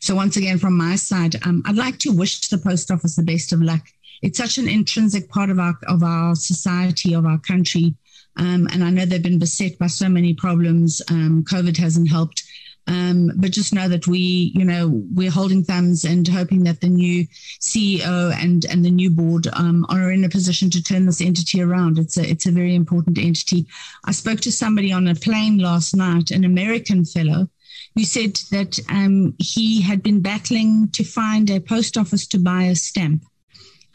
So, 0.00 0.14
once 0.14 0.38
again, 0.38 0.58
from 0.58 0.74
my 0.74 0.96
side, 0.96 1.36
um, 1.44 1.62
I'd 1.66 1.76
like 1.76 1.98
to 1.98 2.12
wish 2.12 2.48
the 2.48 2.56
post 2.56 2.90
office 2.90 3.16
the 3.16 3.22
best 3.22 3.52
of 3.52 3.60
luck. 3.60 3.86
It's 4.22 4.38
such 4.38 4.56
an 4.56 4.68
intrinsic 4.68 5.28
part 5.28 5.50
of 5.50 5.58
our 5.58 5.78
of 5.86 6.02
our 6.02 6.34
society, 6.34 7.12
of 7.12 7.26
our 7.26 7.38
country. 7.40 7.94
Um, 8.38 8.68
and 8.72 8.84
I 8.84 8.90
know 8.90 9.04
they've 9.04 9.22
been 9.22 9.38
beset 9.38 9.78
by 9.78 9.86
so 9.86 10.08
many 10.08 10.34
problems. 10.34 11.02
Um, 11.10 11.44
COVID 11.44 11.76
hasn't 11.76 12.10
helped. 12.10 12.42
Um, 12.88 13.32
but 13.36 13.50
just 13.50 13.74
know 13.74 13.88
that 13.88 14.06
we, 14.06 14.52
you 14.54 14.64
know, 14.64 15.02
we're 15.12 15.30
holding 15.30 15.64
thumbs 15.64 16.04
and 16.04 16.26
hoping 16.26 16.62
that 16.64 16.80
the 16.80 16.88
new 16.88 17.26
CEO 17.60 18.32
and 18.34 18.64
and 18.64 18.84
the 18.84 18.90
new 18.90 19.10
board 19.10 19.48
um, 19.54 19.84
are 19.88 20.12
in 20.12 20.24
a 20.24 20.28
position 20.28 20.70
to 20.70 20.82
turn 20.82 21.06
this 21.06 21.20
entity 21.20 21.60
around. 21.60 21.98
It's 21.98 22.16
a 22.16 22.28
it's 22.28 22.46
a 22.46 22.52
very 22.52 22.74
important 22.74 23.18
entity. 23.18 23.66
I 24.04 24.12
spoke 24.12 24.40
to 24.40 24.52
somebody 24.52 24.92
on 24.92 25.08
a 25.08 25.14
plane 25.16 25.58
last 25.58 25.96
night, 25.96 26.30
an 26.30 26.44
American 26.44 27.04
fellow, 27.04 27.48
who 27.96 28.04
said 28.04 28.36
that 28.52 28.78
um, 28.88 29.34
he 29.38 29.80
had 29.80 30.02
been 30.02 30.20
battling 30.20 30.88
to 30.92 31.02
find 31.02 31.50
a 31.50 31.60
post 31.60 31.96
office 31.96 32.26
to 32.28 32.38
buy 32.38 32.64
a 32.64 32.76
stamp. 32.76 33.24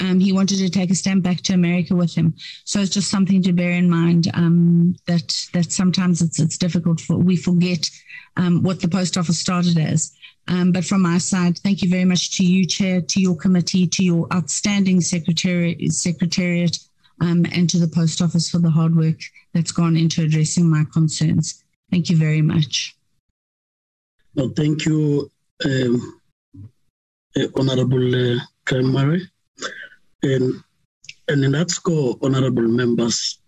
Um, 0.01 0.19
he 0.19 0.33
wanted 0.33 0.57
to 0.57 0.69
take 0.69 0.89
a 0.89 0.95
stamp 0.95 1.23
back 1.23 1.41
to 1.41 1.53
America 1.53 1.95
with 1.95 2.13
him. 2.13 2.33
So 2.65 2.79
it's 2.79 2.93
just 2.93 3.11
something 3.11 3.41
to 3.43 3.53
bear 3.53 3.71
in 3.71 3.89
mind 3.89 4.29
um, 4.33 4.95
that 5.05 5.47
that 5.53 5.71
sometimes 5.71 6.21
it's 6.21 6.39
it's 6.39 6.57
difficult 6.57 6.99
for 6.99 7.17
we 7.17 7.35
forget 7.35 7.87
um, 8.35 8.63
what 8.63 8.81
the 8.81 8.87
post 8.87 9.15
office 9.15 9.39
started 9.39 9.77
as. 9.77 10.11
Um, 10.47 10.71
but 10.71 10.83
from 10.83 11.01
my 11.01 11.19
side, 11.19 11.59
thank 11.59 11.83
you 11.83 11.89
very 11.89 12.05
much 12.05 12.35
to 12.37 12.45
you, 12.45 12.65
Chair, 12.65 13.01
to 13.01 13.21
your 13.21 13.35
committee, 13.35 13.85
to 13.87 14.03
your 14.03 14.27
outstanding 14.33 15.01
secretariat, 15.01 16.79
um, 17.21 17.45
and 17.53 17.69
to 17.69 17.77
the 17.77 17.87
post 17.87 18.21
office 18.21 18.49
for 18.49 18.57
the 18.57 18.71
hard 18.71 18.95
work 18.95 19.19
that's 19.53 19.71
gone 19.71 19.95
into 19.95 20.23
addressing 20.23 20.67
my 20.67 20.83
concerns. 20.91 21.63
Thank 21.91 22.09
you 22.09 22.17
very 22.17 22.41
much. 22.41 22.95
Well, 24.33 24.49
thank 24.55 24.85
you, 24.85 25.29
um, 25.63 26.21
uh, 27.35 27.47
Honorable 27.55 28.15
uh, 28.15 28.39
Maré. 28.65 29.21
And, 30.23 30.63
and 31.27 31.43
in 31.43 31.51
that 31.53 31.71
score, 31.71 32.17
Honorable 32.21 32.67
members, 32.67 33.39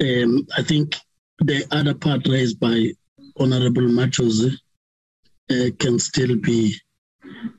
um, 0.00 0.46
I 0.56 0.62
think 0.62 0.96
the 1.38 1.64
other 1.70 1.94
part 1.94 2.26
raised 2.26 2.60
by 2.60 2.92
Honorable 3.38 3.82
Majozi 3.82 4.54
uh, 5.50 5.70
can 5.78 5.98
still 5.98 6.36
be 6.36 6.74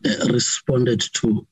uh, 0.05 0.27
responded 0.31 1.03
to 1.15 1.47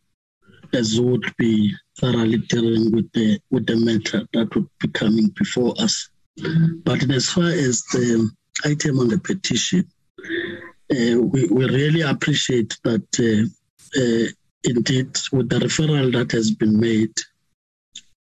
as 0.74 0.99
would 0.99 1.26
be 1.38 1.74
thoroughly 1.99 2.38
dealing 2.38 2.91
with 2.91 3.11
the 3.14 3.40
with 3.49 3.66
the 3.66 3.76
matter 3.76 4.28
that 4.34 4.53
would 4.56 4.68
be 4.80 4.88
coming 4.90 5.28
before 5.30 5.74
us. 5.80 6.10
But 6.84 7.10
as 7.11 7.30
far 7.30 7.49
as 7.49 7.84
the 7.91 8.30
item 8.66 8.99
on 8.99 9.10
the 9.10 9.20
petition, 9.20 9.86
uh, 10.91 11.20
we, 11.22 11.48
we 11.48 11.66
really 11.66 12.02
appreciate 12.02 12.78
that 12.84 13.07
uh, 13.20 13.99
uh, 13.99 14.32
indeed 14.64 15.18
with 15.31 15.49
the 15.49 15.60
referral 15.60 16.11
that 16.14 16.31
has 16.31 16.52
been 16.52 16.80
made, 16.80 17.18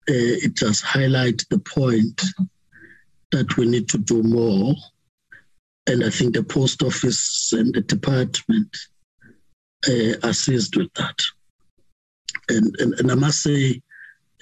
uh, 0.09 0.37
it 0.45 0.55
just 0.55 0.83
highlights 0.83 1.45
the 1.47 1.59
point 1.59 2.23
that 3.31 3.57
we 3.57 3.67
need 3.67 3.89
to 3.89 3.99
do 3.99 4.23
more 4.23 4.75
and 5.87 6.05
I 6.05 6.11
think 6.11 6.35
the 6.35 6.45
post 6.45 6.83
office 6.83 7.53
and 7.53 7.75
the 7.75 7.81
department 7.81 8.77
uh, 9.89 10.15
assist 10.23 10.77
with 10.77 10.93
that. 10.95 11.21
And, 12.49 12.75
and, 12.79 12.95
and 13.01 13.11
I 13.11 13.15
must 13.15 13.43
say, 13.43 13.83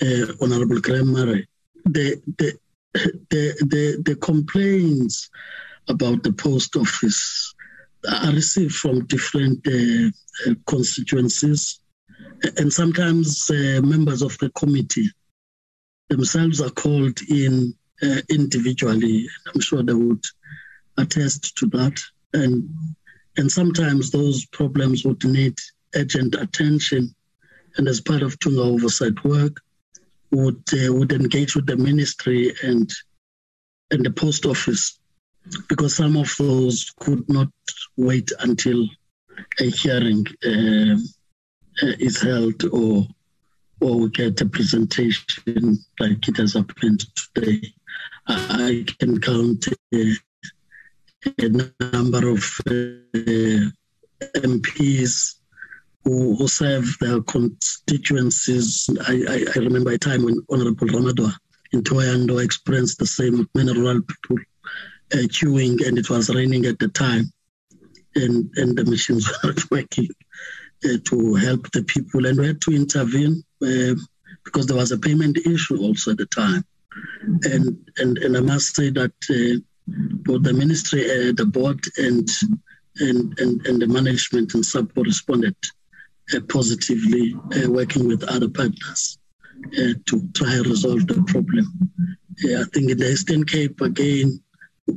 uh, 0.02 0.32
Honorable 0.40 0.80
Graham 0.80 1.08
Maré, 1.08 1.46
the, 1.84 2.20
the, 2.38 2.58
the, 2.92 3.54
the, 3.60 4.02
the 4.04 4.16
complaints 4.16 5.30
about 5.88 6.22
the 6.22 6.32
post 6.32 6.76
office 6.76 7.54
are 8.08 8.32
received 8.32 8.74
from 8.74 9.06
different 9.06 9.66
uh, 9.66 10.10
uh 10.46 10.54
constituencies. 10.66 11.80
And 12.56 12.72
sometimes 12.72 13.50
uh, 13.50 13.80
members 13.82 14.22
of 14.22 14.36
the 14.38 14.50
committee 14.50 15.08
themselves 16.08 16.60
are 16.60 16.70
called 16.70 17.18
in 17.28 17.74
uh, 18.02 18.20
individually. 18.30 19.26
I'm 19.52 19.60
sure 19.60 19.82
they 19.82 19.92
would 19.92 20.24
attest 20.96 21.56
to 21.58 21.66
that. 21.66 22.00
And, 22.32 22.68
and 23.36 23.50
sometimes 23.50 24.10
those 24.10 24.46
problems 24.46 25.04
would 25.04 25.24
need 25.24 25.56
urgent 25.94 26.34
attention. 26.34 27.14
And 27.76 27.86
as 27.88 28.00
part 28.00 28.22
of 28.22 28.38
Tunga 28.38 28.62
oversight 28.62 29.22
work, 29.24 29.60
would 30.30 30.62
would 30.72 31.12
engage 31.12 31.56
with 31.56 31.66
the 31.66 31.76
ministry 31.76 32.54
and 32.62 32.90
and 33.90 34.04
the 34.04 34.10
post 34.10 34.46
office 34.46 34.99
because 35.68 35.96
some 35.96 36.16
of 36.16 36.34
those 36.38 36.92
could 36.98 37.28
not 37.28 37.48
wait 37.96 38.30
until 38.40 38.86
a 39.60 39.64
hearing 39.64 40.26
uh, 40.44 40.96
uh 41.82 41.94
is 41.98 42.20
held 42.20 42.62
or 42.72 43.06
or 43.80 43.98
we 43.98 44.10
get 44.10 44.40
a 44.40 44.46
presentation 44.46 45.78
like 45.98 46.28
it 46.28 46.36
has 46.36 46.54
happened 46.54 47.02
today. 47.14 47.72
I 48.26 48.84
can 48.98 49.20
count 49.20 49.66
uh, 49.94 49.98
a 51.38 51.48
number 51.92 52.28
of 52.28 52.44
uh, 52.66 53.70
MPs 54.36 55.36
who, 56.04 56.36
who, 56.36 56.48
serve 56.48 56.96
their 57.00 57.20
constituencies. 57.22 58.88
I, 59.08 59.24
I, 59.28 59.44
I, 59.56 59.58
remember 59.58 59.90
a 59.92 59.98
time 59.98 60.24
when 60.24 60.36
Honorable 60.50 60.86
Ramadwa 60.86 61.32
in 61.72 61.82
Thohoyandou 61.82 62.42
experienced 62.42 62.98
the 62.98 63.06
same 63.06 63.48
many 63.54 63.72
rural 63.72 64.00
people 64.02 64.38
uh, 65.12 65.26
queuing, 65.28 65.86
and 65.86 65.98
it 65.98 66.08
was 66.08 66.34
raining 66.34 66.66
at 66.66 66.78
the 66.78 66.88
time, 66.88 67.32
and, 68.14 68.50
and 68.56 68.76
the 68.76 68.84
machines 68.84 69.28
were 69.42 69.50
not 69.50 69.70
working 69.70 70.08
uh, 70.84 70.98
to 71.04 71.34
help 71.34 71.70
the 71.72 71.82
people, 71.82 72.26
and 72.26 72.38
we 72.38 72.46
had 72.46 72.60
to 72.62 72.74
intervene 72.74 73.42
uh, 73.62 73.94
because 74.44 74.66
there 74.66 74.76
was 74.76 74.92
a 74.92 74.98
payment 74.98 75.38
issue 75.38 75.78
also 75.78 76.12
at 76.12 76.18
the 76.18 76.26
time. 76.26 76.64
And, 77.44 77.78
and, 77.98 78.18
and 78.18 78.36
I 78.36 78.40
must 78.40 78.74
say 78.74 78.90
that 78.90 79.12
uh, 79.30 79.60
both 79.86 80.42
the 80.42 80.52
ministry, 80.52 81.04
uh, 81.04 81.32
the 81.36 81.46
board, 81.46 81.80
and, 81.98 82.28
and, 82.96 83.38
and, 83.38 83.66
and 83.66 83.82
the 83.82 83.86
management 83.86 84.54
and 84.54 84.64
SAPO 84.64 85.04
responded 85.04 85.56
uh, 86.34 86.40
positively, 86.48 87.34
working 87.66 88.06
with 88.06 88.24
other 88.24 88.48
partners 88.48 89.18
to 89.72 90.28
try 90.34 90.54
and 90.54 90.66
resolve 90.66 91.06
the 91.06 91.22
problem. 91.26 91.90
I 92.42 92.64
think 92.72 92.90
in 92.90 92.98
the 92.98 93.10
Eastern 93.12 93.44
Cape, 93.44 93.80
again, 93.82 94.40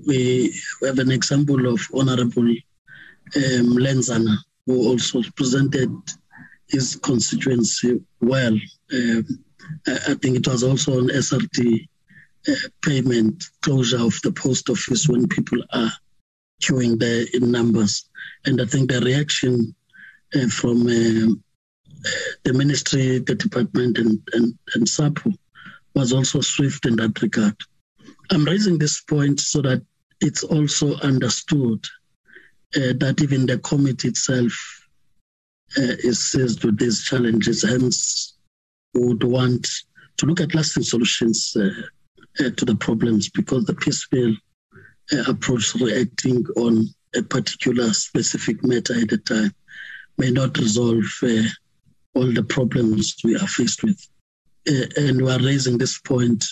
we 0.07 0.53
have 0.83 0.99
an 0.99 1.11
example 1.11 1.67
of 1.73 1.81
Honorable 1.93 2.49
um, 3.35 3.77
Lenzana, 3.77 4.37
who 4.65 4.87
also 4.87 5.21
presented 5.35 5.91
his 6.67 6.95
constituency 6.97 8.01
well. 8.21 8.57
Um, 8.93 9.25
I 9.87 10.15
think 10.15 10.37
it 10.37 10.47
was 10.47 10.63
also 10.63 10.97
on 10.99 11.07
SRD 11.09 11.87
payment 12.81 13.43
closure 13.61 14.01
of 14.01 14.19
the 14.23 14.31
post 14.31 14.69
office 14.69 15.07
when 15.07 15.27
people 15.27 15.63
are 15.71 15.91
queuing 16.61 16.99
there 16.99 17.25
in 17.33 17.51
numbers. 17.51 18.09
And 18.45 18.61
I 18.61 18.65
think 18.65 18.91
the 18.91 18.99
reaction 19.01 19.75
uh, 20.35 20.47
from 20.47 20.81
um, 20.87 21.43
the 22.43 22.53
ministry, 22.53 23.19
the 23.19 23.35
department, 23.35 23.97
and, 23.97 24.19
and, 24.33 24.57
and 24.75 25.37
was 25.95 26.11
also 26.11 26.41
swift 26.41 26.85
in 26.85 26.95
that 26.97 27.21
regard. 27.21 27.55
I'm 28.33 28.45
raising 28.45 28.79
this 28.79 28.99
point 29.01 29.39
so 29.39 29.61
that 29.61 29.85
it's 30.19 30.43
also 30.43 30.95
understood 31.01 31.85
uh, 32.75 32.93
that 32.97 33.21
even 33.21 33.45
the 33.45 33.59
committee 33.59 34.07
itself 34.07 34.51
uh, 35.77 35.95
is 35.99 36.31
seized 36.31 36.63
with 36.63 36.79
these 36.79 37.03
challenges, 37.03 37.61
hence 37.61 38.35
would 38.95 39.23
want 39.23 39.67
to 40.17 40.25
look 40.25 40.41
at 40.41 40.55
lasting 40.55 40.81
solutions 40.81 41.55
uh, 41.55 41.69
uh, 42.43 42.49
to 42.57 42.65
the 42.65 42.75
problems 42.75 43.29
because 43.29 43.65
the 43.65 43.75
piecemeal 43.75 44.35
uh, 45.11 45.23
approach 45.27 45.75
reacting 45.75 46.43
on 46.57 46.87
a 47.15 47.21
particular 47.21 47.93
specific 47.93 48.63
matter 48.63 48.95
at 48.99 49.11
a 49.11 49.17
time 49.17 49.53
may 50.17 50.31
not 50.31 50.57
resolve 50.57 51.05
uh, 51.21 51.43
all 52.15 52.31
the 52.33 52.43
problems 52.43 53.15
we 53.23 53.35
are 53.35 53.47
faced 53.47 53.83
with. 53.83 54.07
And 54.65 55.21
we 55.21 55.31
are 55.31 55.39
raising 55.39 55.77
this 55.77 55.99
point 55.99 56.43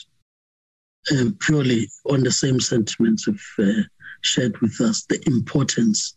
uh, 1.11 1.26
purely 1.40 1.90
on 2.10 2.23
the 2.23 2.32
same 2.32 2.60
sentiments 2.60 3.28
of 3.28 3.40
uh, 3.60 3.82
shared 4.22 4.57
with 4.60 4.80
us 4.82 5.03
the 5.06 5.22
importance 5.28 6.15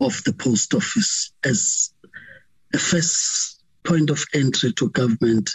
of 0.00 0.22
the 0.24 0.32
post 0.32 0.74
office 0.74 1.32
as 1.44 1.92
a 2.74 2.78
first 2.78 3.62
point 3.84 4.10
of 4.10 4.24
entry 4.34 4.72
to 4.72 4.88
government 4.90 5.50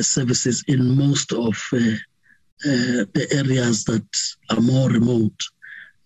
services 0.00 0.64
in 0.66 0.96
most 0.96 1.32
of 1.32 1.56
uh, 2.64 3.04
the 3.12 3.28
areas 3.32 3.84
that 3.84 4.06
are 4.48 4.60
more 4.60 4.88
remote. 4.88 5.38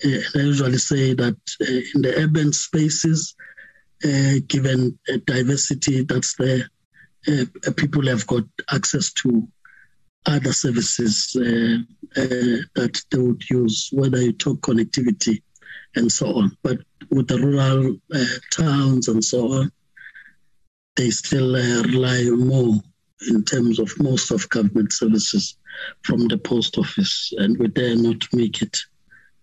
Uh, 0.05 0.19
I 0.35 0.39
usually 0.39 0.79
say 0.79 1.15
that 1.15 1.37
uh, 1.61 1.81
in 1.95 2.03
the 2.03 2.15
urban 2.16 2.53
spaces, 2.53 3.35
given 4.49 4.99
diversity 5.27 6.03
that's 6.05 6.35
there, 6.37 6.69
people 7.77 8.07
have 8.07 8.27
got 8.27 8.45
access 8.73 9.12
to 9.12 9.47
other 10.28 10.52
services 10.52 11.34
uh, 11.36 11.78
uh, 12.20 12.62
that 12.74 13.02
they 13.10 13.18
would 13.18 13.42
use, 13.50 13.88
whether 13.92 14.20
you 14.20 14.32
talk 14.32 14.60
connectivity 14.60 15.42
and 15.96 16.12
so 16.12 16.34
on. 16.34 16.56
But 16.62 16.78
with 17.10 17.28
the 17.28 17.38
rural 17.38 17.96
uh, 18.14 18.24
towns 18.52 19.09
and 19.09 19.24
so 19.24 19.52
on, 19.52 19.72
they 20.96 21.10
still 21.10 21.55
rely 21.55 22.24
more 22.30 22.74
in 23.30 23.44
terms 23.44 23.78
of 23.78 23.90
most 23.98 24.30
of 24.30 24.48
government 24.48 24.92
services 24.92 25.56
from 26.02 26.28
the 26.28 26.38
post 26.38 26.76
office, 26.76 27.32
and 27.38 27.56
we 27.59 27.68
dare 27.68 27.96
not 27.96 28.22
make 28.32 28.62
it 28.62 28.76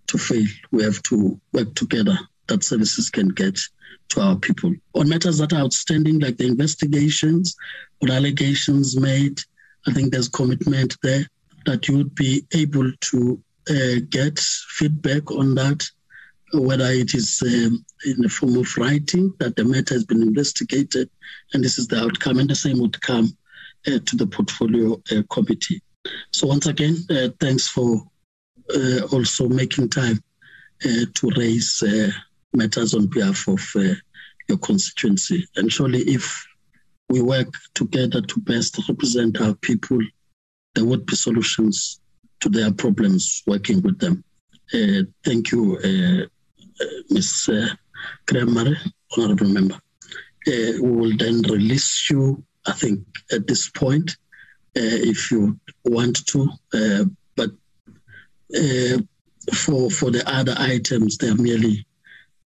to 0.07 0.17
fail. 0.17 0.45
We 0.71 0.83
have 0.83 1.01
to 1.03 1.39
work 1.53 1.73
together 1.75 2.17
that 2.47 2.63
services 2.63 3.09
can 3.09 3.29
get 3.29 3.59
to 4.09 4.21
our 4.21 4.35
people. 4.35 4.73
On 4.93 5.09
matters 5.09 5.39
that 5.39 5.53
are 5.53 5.61
outstanding, 5.61 6.19
like 6.19 6.37
the 6.37 6.45
investigations 6.45 7.55
or 8.01 8.11
allegations 8.11 8.99
made, 8.99 9.41
I 9.87 9.91
think 9.91 10.11
there's 10.11 10.29
commitment 10.29 10.97
there 11.03 11.25
that 11.65 11.87
you 11.87 11.97
would 11.97 12.15
be 12.15 12.45
able 12.53 12.91
to 12.91 13.41
uh, 13.69 13.99
get 14.09 14.39
feedback 14.39 15.31
on 15.31 15.55
that, 15.55 15.83
whether 16.53 16.85
it 16.85 17.13
is 17.13 17.41
um, 17.43 17.85
in 18.05 18.21
the 18.21 18.29
form 18.29 18.57
of 18.57 18.77
writing 18.77 19.33
that 19.39 19.55
the 19.55 19.65
matter 19.65 19.95
has 19.95 20.05
been 20.05 20.21
investigated 20.21 21.09
and 21.53 21.63
this 21.63 21.77
is 21.77 21.87
the 21.87 21.97
outcome, 21.97 22.39
and 22.39 22.49
the 22.49 22.55
same 22.55 22.79
would 22.79 22.99
come 23.01 23.35
uh, 23.87 23.99
to 24.05 24.15
the 24.15 24.27
portfolio 24.27 25.01
uh, 25.11 25.21
committee. 25.29 25.81
So 26.31 26.47
once 26.47 26.67
again, 26.67 26.97
uh, 27.09 27.29
thanks 27.39 27.67
for 27.67 28.03
uh, 28.75 29.01
also 29.11 29.47
making 29.47 29.89
time 29.89 30.23
uh, 30.85 31.05
to 31.13 31.31
raise 31.35 31.83
matters 32.53 32.93
on 32.93 33.07
behalf 33.07 33.47
of 33.47 33.61
your 34.47 34.57
constituency. 34.59 35.47
And 35.55 35.71
surely, 35.71 36.01
if 36.01 36.45
we 37.09 37.21
work 37.21 37.53
together 37.73 38.21
to 38.21 38.39
best 38.41 38.79
represent 38.89 39.39
our 39.41 39.55
people, 39.55 39.99
there 40.73 40.85
would 40.85 41.05
be 41.05 41.15
solutions 41.15 41.99
to 42.41 42.49
their 42.49 42.71
problems 42.71 43.43
working 43.47 43.81
with 43.81 43.99
them. 43.99 44.23
thank 45.23 45.51
you, 45.51 45.79
Ms. 47.09 47.49
Graham 48.25 48.75
Honorable 49.17 49.47
Member. 49.47 49.79
we 50.45 50.79
will 50.79 51.15
then 51.17 51.41
release 51.43 52.09
you 52.09 52.43
I 52.67 52.71
think, 52.71 53.05
at 53.31 53.47
this 53.47 53.69
point, 53.69 54.17
uh, 54.77 54.99
if 55.11 55.31
you 55.31 55.59
want 55.83 56.25
to. 56.27 56.49
Uh, 56.73 57.05
but 57.35 57.51
uh, 58.55 58.97
for 59.53 59.91
for 59.91 60.11
the 60.11 60.23
other 60.25 60.55
items, 60.57 61.17
they're 61.17 61.35
merely 61.35 61.85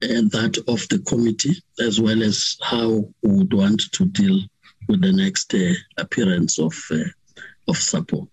Uh, 0.02 0.24
that 0.32 0.58
of 0.68 0.88
the 0.88 1.00
committee, 1.00 1.62
as 1.80 2.00
well 2.00 2.24
as 2.24 2.58
how 2.62 2.88
we 3.22 3.38
would 3.38 3.54
want 3.54 3.82
to 3.92 4.06
deal 4.06 4.40
with 4.88 5.02
the 5.02 5.12
next 5.12 5.54
uh, 5.54 5.74
appearance 5.98 6.58
of 6.58 6.74
uh, 6.92 7.04
of 7.68 7.76
SAPO 7.76 8.28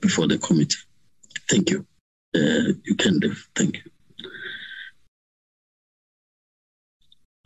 before 0.00 0.28
the 0.28 0.38
committee. 0.38 0.76
Thank 1.48 1.70
you. 1.70 1.86
you 2.34 2.94
can 2.96 3.18
do. 3.20 3.34
Thank 3.54 3.76
you. 3.76 3.90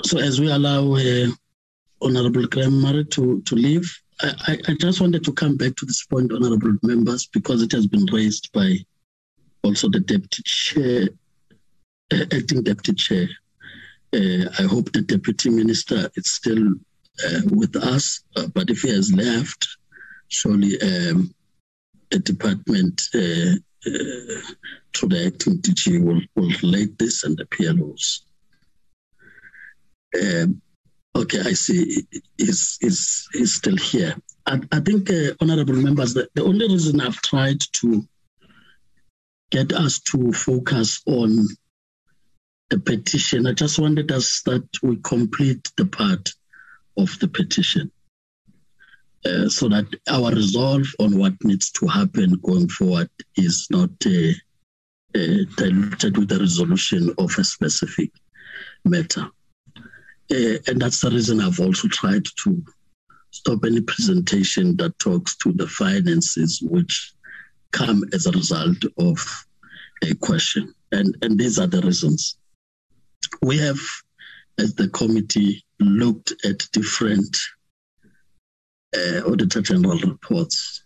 So 0.04 0.18
as 0.18 0.40
we 0.40 0.50
allow 0.50 0.94
uh, 0.94 1.28
Honorable 2.02 2.46
Graham 2.48 2.82
to, 3.10 3.40
to 3.42 3.54
leave. 3.54 3.96
I, 4.20 4.58
I, 4.68 4.74
just 4.74 5.00
wanted 5.00 5.24
to 5.24 5.32
come 5.32 5.56
back 5.56 5.74
to 5.76 5.86
this 5.86 6.04
point, 6.04 6.32
Honorable 6.32 6.74
members, 6.82 7.26
because 7.26 7.62
it 7.62 7.72
has 7.72 7.86
been 7.86 8.06
raised 8.06 8.52
by 8.52 8.76
also 9.62 9.88
the 9.88 10.00
Deputy 10.00 10.42
Chair, 10.44 11.08
uh, 12.12 12.24
Acting 12.32 12.62
Deputy 12.62 12.94
Chair. 12.94 13.28
Uh, 14.14 14.48
I 14.58 14.62
hope 14.62 14.92
the 14.92 15.02
Deputy 15.02 15.50
Minister 15.50 16.10
is 16.16 16.30
still 16.30 16.68
uh, 17.26 17.40
with 17.50 17.76
us, 17.76 18.22
uh, 18.36 18.46
but 18.54 18.70
if 18.70 18.82
he 18.82 18.90
has 18.90 19.12
left, 19.12 19.66
surely 20.28 20.80
um, 20.82 21.34
the 22.10 22.18
department 22.18 23.02
through 23.12 23.58
the 25.08 25.26
Acting 25.26 25.58
DG 25.58 26.02
will, 26.02 26.20
will 26.36 26.52
relate 26.62 26.98
this 26.98 27.24
and 27.24 27.36
the 27.36 27.46
PLOs. 27.46 28.20
Um, 30.20 30.60
Okay, 31.14 31.40
I 31.40 31.52
see. 31.52 32.06
He's, 32.38 32.78
he's, 32.80 33.28
he's 33.32 33.54
still 33.54 33.76
here. 33.76 34.16
I, 34.46 34.60
I 34.72 34.80
think, 34.80 35.10
uh, 35.10 35.34
honorable 35.40 35.74
members, 35.74 36.14
the 36.14 36.28
only 36.42 36.68
reason 36.68 37.00
I've 37.00 37.20
tried 37.20 37.60
to 37.60 38.06
get 39.50 39.72
us 39.72 40.00
to 40.00 40.32
focus 40.32 41.02
on 41.06 41.46
the 42.72 42.78
petition, 42.78 43.46
I 43.46 43.52
just 43.52 43.78
wanted 43.78 44.10
us 44.10 44.40
that 44.46 44.66
we 44.82 44.96
complete 45.04 45.70
the 45.76 45.84
part 45.84 46.32
of 46.96 47.18
the 47.18 47.28
petition. 47.28 47.92
Uh, 49.26 49.46
so 49.48 49.68
that 49.68 49.84
our 50.08 50.30
resolve 50.32 50.86
on 50.98 51.18
what 51.18 51.34
needs 51.44 51.70
to 51.72 51.86
happen 51.86 52.40
going 52.42 52.68
forward 52.70 53.10
is 53.36 53.68
not 53.70 53.90
uh, 54.06 54.32
uh, 55.14 55.44
diluted 55.56 56.16
with 56.16 56.28
the 56.28 56.38
resolution 56.40 57.14
of 57.18 57.30
a 57.38 57.44
specific 57.44 58.10
matter. 58.86 59.26
Uh, 60.30 60.56
and 60.66 60.80
that's 60.80 61.02
the 61.02 61.10
reason 61.10 61.42
I've 61.42 61.60
also 61.60 61.88
tried 61.88 62.24
to 62.44 62.64
stop 63.32 63.66
any 63.66 63.82
presentation 63.82 64.76
that 64.78 64.98
talks 64.98 65.36
to 65.36 65.52
the 65.52 65.68
finances 65.68 66.62
which 66.62 67.12
come 67.70 68.02
as 68.14 68.24
a 68.24 68.32
result 68.32 68.82
of 68.98 69.18
a 70.02 70.14
question. 70.14 70.74
And, 70.90 71.14
and 71.20 71.38
these 71.38 71.58
are 71.58 71.66
the 71.66 71.82
reasons. 71.82 72.38
We 73.42 73.58
have, 73.58 73.80
as 74.58 74.74
the 74.74 74.88
committee, 74.88 75.64
looked 75.80 76.32
at 76.44 76.68
different 76.72 77.36
uh, 78.96 79.22
Auditor 79.26 79.62
General 79.62 79.98
reports 79.98 80.82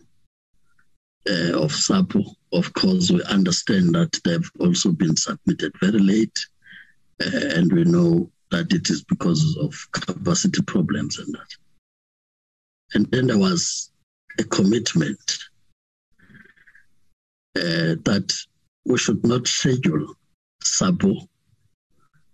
uh, 1.29 1.61
of 1.61 1.73
SAPO. 1.73 2.25
Of 2.53 2.73
course, 2.73 3.11
we 3.11 3.23
understand 3.25 3.95
that 3.95 4.19
they've 4.25 4.51
also 4.61 4.93
been 4.93 5.17
submitted 5.17 5.73
very 5.81 5.99
late, 5.99 6.39
uh, 7.21 7.55
and 7.55 7.73
we 7.73 7.85
know 7.85 8.31
that 8.51 8.73
it 8.73 8.89
is 8.91 9.03
because 9.05 9.57
of 9.61 9.75
capacity 9.93 10.63
problems 10.63 11.19
and 11.19 11.35
that. 11.35 11.49
And 12.95 13.11
then 13.11 13.27
there 13.27 13.39
was 13.39 13.91
a 14.39 14.45
commitment 14.45 15.39
uh, 17.57 17.99
that 18.05 18.33
we 18.85 18.99
should 18.99 19.27
not 19.27 19.49
schedule 19.49 20.15
SAPO 20.63 21.29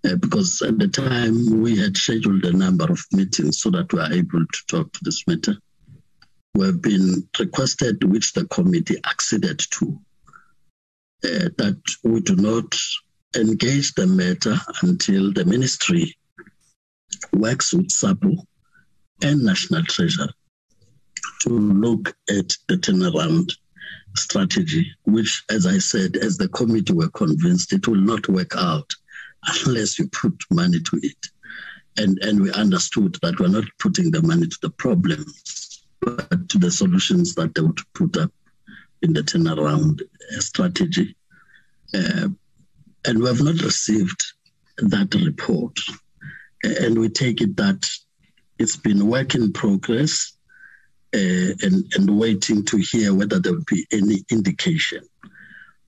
uh, 0.04 0.16
because 0.16 0.62
at 0.62 0.78
the 0.78 0.88
time 0.88 1.60
we 1.60 1.76
had 1.76 1.96
scheduled 1.96 2.44
a 2.44 2.52
number 2.52 2.84
of 2.84 3.00
meetings 3.12 3.60
so 3.60 3.70
that 3.70 3.92
we 3.92 4.00
are 4.00 4.12
able 4.12 4.44
to 4.44 4.66
talk 4.66 4.92
to 4.92 5.00
this 5.02 5.26
matter. 5.26 5.56
We 6.54 6.66
have 6.66 6.82
been 6.82 7.28
requested, 7.38 8.04
which 8.04 8.32
the 8.32 8.46
committee 8.46 8.98
acceded 9.06 9.58
to, 9.58 9.98
uh, 11.24 11.48
that 11.56 11.80
we 12.04 12.20
do 12.20 12.36
not 12.36 12.76
engage 13.36 13.94
the 13.94 14.06
matter 14.06 14.56
until 14.82 15.32
the 15.32 15.44
ministry 15.44 16.16
works 17.32 17.72
with 17.72 17.88
SAPO 17.88 18.36
and 19.22 19.42
National 19.42 19.84
Treasury 19.84 20.28
to 21.42 21.50
look 21.50 22.14
at 22.28 22.56
the 22.68 22.76
turnaround 22.76 23.52
strategy, 24.16 24.92
which, 25.04 25.44
as 25.48 25.66
I 25.66 25.78
said, 25.78 26.16
as 26.16 26.36
the 26.36 26.48
committee 26.48 26.92
were 26.92 27.08
convinced, 27.10 27.72
it 27.72 27.88
will 27.88 27.96
not 27.96 28.28
work 28.28 28.54
out 28.56 28.90
unless 29.46 29.98
you 29.98 30.08
put 30.08 30.34
money 30.50 30.80
to 30.80 31.00
it. 31.02 31.28
And, 31.96 32.18
and 32.20 32.40
we 32.40 32.52
understood 32.52 33.18
that 33.22 33.38
we're 33.38 33.48
not 33.48 33.64
putting 33.78 34.10
the 34.10 34.22
money 34.22 34.46
to 34.46 34.58
the 34.62 34.70
problems, 34.70 35.84
but 36.00 36.48
to 36.48 36.58
the 36.58 36.70
solutions 36.70 37.34
that 37.34 37.54
they 37.54 37.60
would 37.60 37.80
put 37.94 38.16
up 38.16 38.32
in 39.02 39.12
the 39.12 39.22
turnaround 39.22 40.00
strategy. 40.38 41.16
Uh, 41.94 42.28
and 43.04 43.18
we 43.20 43.26
have 43.26 43.42
not 43.42 43.60
received 43.62 44.24
that 44.78 45.14
report. 45.14 45.78
And 46.62 46.98
we 46.98 47.08
take 47.08 47.40
it 47.40 47.56
that 47.56 47.86
it's 48.58 48.76
been 48.76 49.08
work 49.08 49.34
in 49.34 49.52
progress 49.52 50.36
uh, 51.14 51.52
and, 51.62 51.92
and 51.94 52.18
waiting 52.18 52.64
to 52.64 52.76
hear 52.78 53.12
whether 53.12 53.38
there 53.38 53.52
would 53.52 53.66
be 53.66 53.86
any 53.92 54.24
indication 54.30 55.02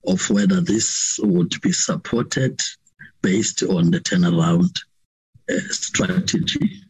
of 0.05 0.29
whether 0.29 0.61
this 0.61 1.19
would 1.23 1.59
be 1.61 1.71
supported 1.71 2.59
based 3.25 3.63
on 3.63 3.89
the 3.89 3.99
turnaround 3.99 4.69
uh, 5.49 5.59
strategy 5.71 6.83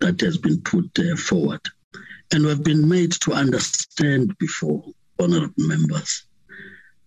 that 0.00 0.18
has 0.22 0.38
been 0.38 0.58
put 0.62 0.88
uh, 0.98 1.14
forward. 1.14 1.60
And 2.32 2.46
we've 2.46 2.64
been 2.64 2.88
made 2.88 3.12
to 3.24 3.34
understand 3.34 4.34
before, 4.38 4.82
honorable 5.20 5.52
members, 5.58 6.24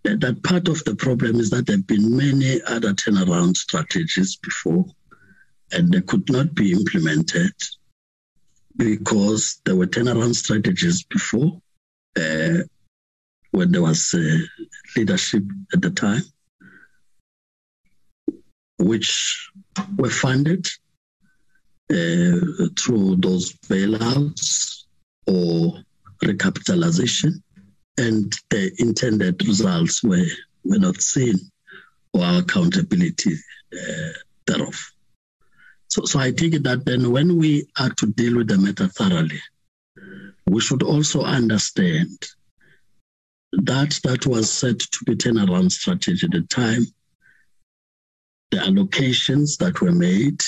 that 0.04 0.44
part 0.44 0.68
of 0.68 0.84
the 0.84 0.96
problem 0.96 1.40
is 1.40 1.50
that 1.50 1.66
there 1.66 1.78
have 1.78 1.88
been 1.88 2.16
many 2.16 2.62
other 2.68 2.94
turnaround 2.94 3.58
strategies 3.58 4.36
before, 4.36 4.86
and 5.72 5.92
they 5.92 6.02
could 6.02 6.30
not 6.30 6.54
be 6.54 6.72
implemented 6.72 7.56
because 8.78 9.60
there 9.66 9.76
were 9.76 9.88
turnaround 9.88 10.36
strategies 10.36 11.02
before 11.04 11.60
uh, 12.16 12.60
when 13.50 13.72
there 13.72 13.82
was 13.82 14.14
uh, 14.14 14.38
leadership 14.96 15.44
at 15.74 15.82
the 15.82 15.90
time, 15.90 16.22
which 18.80 19.50
were 19.98 20.10
funded 20.10 20.68
uh, 21.92 22.68
through 22.78 23.16
those 23.18 23.54
bailouts 23.70 24.84
or 25.26 25.82
recapitalization 26.24 27.42
and 27.98 28.34
the 28.50 28.72
intended 28.80 29.46
results 29.48 30.04
were, 30.04 30.26
were 30.64 30.80
not 30.80 31.02
seen 31.02 31.36
or 32.14 32.24
accountability 32.40 33.36
uh, 33.74 34.12
thereof. 34.46 34.92
So, 35.90 36.06
so 36.06 36.20
I 36.20 36.32
think 36.32 36.64
that 36.64 36.86
then 36.86 37.12
when 37.12 37.38
we 37.38 37.68
are 37.80 37.90
to 37.90 38.08
deal 38.08 38.38
with 38.38 38.50
the 38.50 38.58
matter 38.58 38.88
thoroughly, 38.88 39.40
we 40.46 40.62
should 40.62 40.84
also 40.84 41.22
understand 41.24 42.28
that 43.54 44.00
that 44.04 44.26
was 44.28 44.52
said 44.52 44.80
to 44.80 45.06
be 45.06 45.16
turnaround 45.16 45.72
strategy 45.72 46.26
at 46.26 46.32
the 46.32 46.42
time, 46.42 46.86
the 48.52 48.58
allocations 48.58 49.58
that 49.58 49.82
were 49.82 49.92
made, 49.92 50.42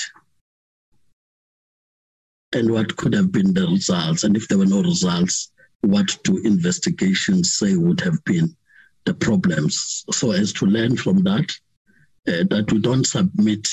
and 2.52 2.70
what 2.70 2.96
could 2.96 3.14
have 3.14 3.30
been 3.30 3.54
the 3.54 3.66
results. 3.66 4.24
And 4.24 4.36
if 4.36 4.48
there 4.48 4.58
were 4.58 4.66
no 4.66 4.82
results, 4.82 5.52
what 5.82 6.16
do 6.24 6.38
investigations 6.38 7.54
say 7.54 7.76
would 7.76 8.00
have 8.00 8.22
been 8.24 8.54
the 9.04 9.14
problems 9.14 10.04
so 10.10 10.32
as 10.32 10.52
to 10.54 10.66
learn 10.66 10.96
from 10.96 11.22
that, 11.24 11.50
uh, 12.28 12.44
that 12.50 12.70
we 12.70 12.80
don't 12.80 13.06
submit 13.06 13.66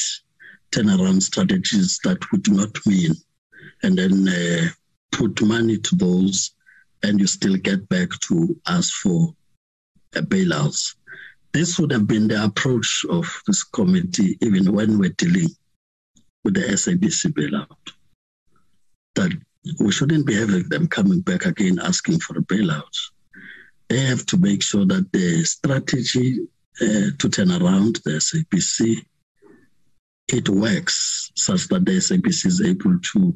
turnaround 0.71 1.21
strategies 1.21 1.99
that 2.03 2.19
do 2.41 2.53
not 2.53 2.85
mean 2.85 3.13
and 3.83 3.97
then 3.97 4.27
uh, 4.27 4.67
put 5.11 5.41
money 5.41 5.77
to 5.77 5.95
those 5.95 6.51
and 7.03 7.19
you 7.19 7.27
still 7.27 7.55
get 7.57 7.87
back 7.89 8.09
to 8.21 8.59
ask 8.67 8.93
for 8.93 9.35
a 10.15 10.21
bailouts. 10.21 10.95
This 11.53 11.79
would 11.79 11.91
have 11.91 12.07
been 12.07 12.27
the 12.27 12.43
approach 12.43 13.05
of 13.09 13.25
this 13.47 13.63
committee, 13.63 14.37
even 14.41 14.73
when 14.73 14.99
we're 14.99 15.15
dealing 15.17 15.49
with 16.43 16.55
the 16.55 16.61
SABC 16.61 17.33
bailout. 17.33 17.93
That 19.15 19.31
we 19.79 19.91
shouldn't 19.91 20.25
be 20.25 20.35
having 20.35 20.69
them 20.69 20.87
coming 20.87 21.21
back 21.21 21.45
again 21.45 21.79
asking 21.81 22.19
for 22.19 22.37
a 22.37 22.41
bailout. 22.41 22.95
They 23.89 24.01
have 24.01 24.25
to 24.27 24.37
make 24.37 24.61
sure 24.61 24.85
that 24.85 25.11
the 25.11 25.43
strategy 25.43 26.39
uh, 26.81 27.09
to 27.17 27.29
turn 27.29 27.51
around 27.51 28.01
the 28.05 28.11
SABC 28.11 29.03
it 30.27 30.49
works 30.49 31.31
such 31.35 31.67
that 31.69 31.85
the 31.85 31.93
SABC 31.93 32.45
is 32.45 32.61
able 32.61 32.99
to 33.13 33.33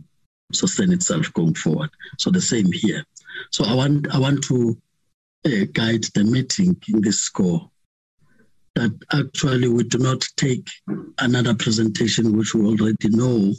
sustain 0.52 0.92
itself 0.92 1.32
going 1.34 1.54
forward. 1.54 1.90
So 2.18 2.30
the 2.30 2.42
same 2.42 2.72
here. 2.72 3.06
So 3.52 3.64
I 3.64 3.74
want 3.74 4.14
I 4.14 4.20
want 4.20 4.44
to 4.46 4.78
uh, 5.46 5.66
guide 5.72 6.04
the 6.14 6.24
meeting 6.24 6.76
in 6.90 7.02
this 7.02 7.22
score 7.22 7.71
that 8.76 8.98
actually 9.14 9.68
we 9.68 9.84
do 9.84 9.98
not 9.98 10.28
take 10.38 10.68
another 11.20 11.54
presentation 11.54 12.38
which 12.38 12.54
we 12.54 12.66
already 12.66 13.10
know 13.10 13.54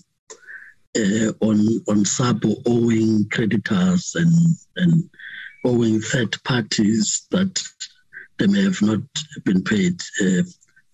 uh, 0.96 1.32
on 1.40 1.58
on 1.88 2.04
SAPO 2.04 2.62
owing 2.66 3.28
creditors 3.30 4.14
and 4.14 4.32
and 4.76 5.10
owing 5.64 6.00
third 6.00 6.36
parties 6.44 7.26
that 7.30 7.62
they 8.38 8.46
may 8.46 8.62
have 8.62 8.82
not 8.82 9.00
been 9.44 9.62
paid. 9.62 10.00
Uh, 10.20 10.42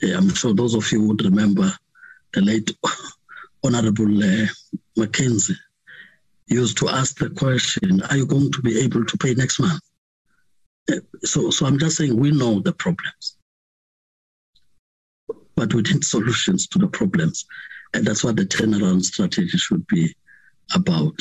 I'm 0.02 0.34
sure 0.34 0.54
those 0.54 0.74
of 0.74 0.90
you 0.92 1.02
would 1.08 1.24
remember 1.24 1.72
the 2.34 2.42
late 2.42 2.76
Honorable 3.64 4.22
uh, 4.22 4.46
Mackenzie 4.96 5.56
used 6.46 6.78
to 6.78 6.88
ask 6.88 7.18
the 7.18 7.30
question, 7.30 8.02
"Are 8.02 8.16
you 8.16 8.26
going 8.26 8.52
to 8.52 8.62
be 8.62 8.80
able 8.80 9.04
to 9.04 9.18
pay 9.18 9.34
next 9.34 9.58
month?" 9.58 9.80
Uh, 10.90 10.96
so, 11.24 11.50
so 11.50 11.66
I'm 11.66 11.78
just 11.78 11.96
saying 11.96 12.16
we 12.16 12.30
know 12.30 12.60
the 12.60 12.72
problems, 12.72 13.36
but 15.58 15.74
we 15.74 15.82
need 15.82 16.04
solutions 16.04 16.68
to 16.68 16.78
the 16.78 16.86
problems, 16.86 17.44
and 17.92 18.06
that's 18.06 18.22
what 18.22 18.36
the 18.36 18.44
turnaround 18.44 19.02
strategy 19.02 19.58
should 19.58 19.84
be 19.88 20.14
about. 20.72 21.20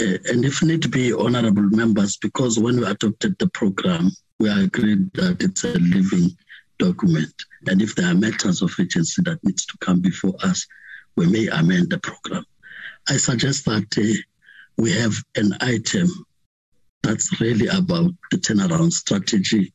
Uh, 0.00 0.16
and 0.30 0.46
if 0.46 0.62
need 0.62 0.90
be, 0.90 1.12
honorable 1.12 1.68
members, 1.68 2.16
because 2.16 2.58
when 2.58 2.78
we 2.78 2.86
adopted 2.86 3.36
the 3.38 3.48
program, 3.48 4.10
we 4.38 4.48
agreed 4.48 5.12
that 5.12 5.42
it's 5.42 5.62
a 5.64 5.78
living 5.78 6.30
document. 6.78 7.34
And 7.66 7.82
if 7.82 7.94
there 7.94 8.10
are 8.10 8.14
matters 8.14 8.62
of 8.62 8.74
urgency 8.80 9.20
that 9.26 9.44
needs 9.44 9.66
to 9.66 9.76
come 9.78 10.00
before 10.00 10.34
us, 10.42 10.66
we 11.16 11.26
may 11.26 11.46
amend 11.48 11.90
the 11.90 11.98
program. 11.98 12.46
I 13.10 13.18
suggest 13.18 13.66
that 13.66 13.86
uh, 13.98 14.22
we 14.78 14.90
have 14.92 15.14
an 15.36 15.52
item 15.60 16.08
that's 17.02 17.38
really 17.42 17.66
about 17.66 18.10
the 18.30 18.38
turnaround 18.38 18.92
strategy 18.92 19.74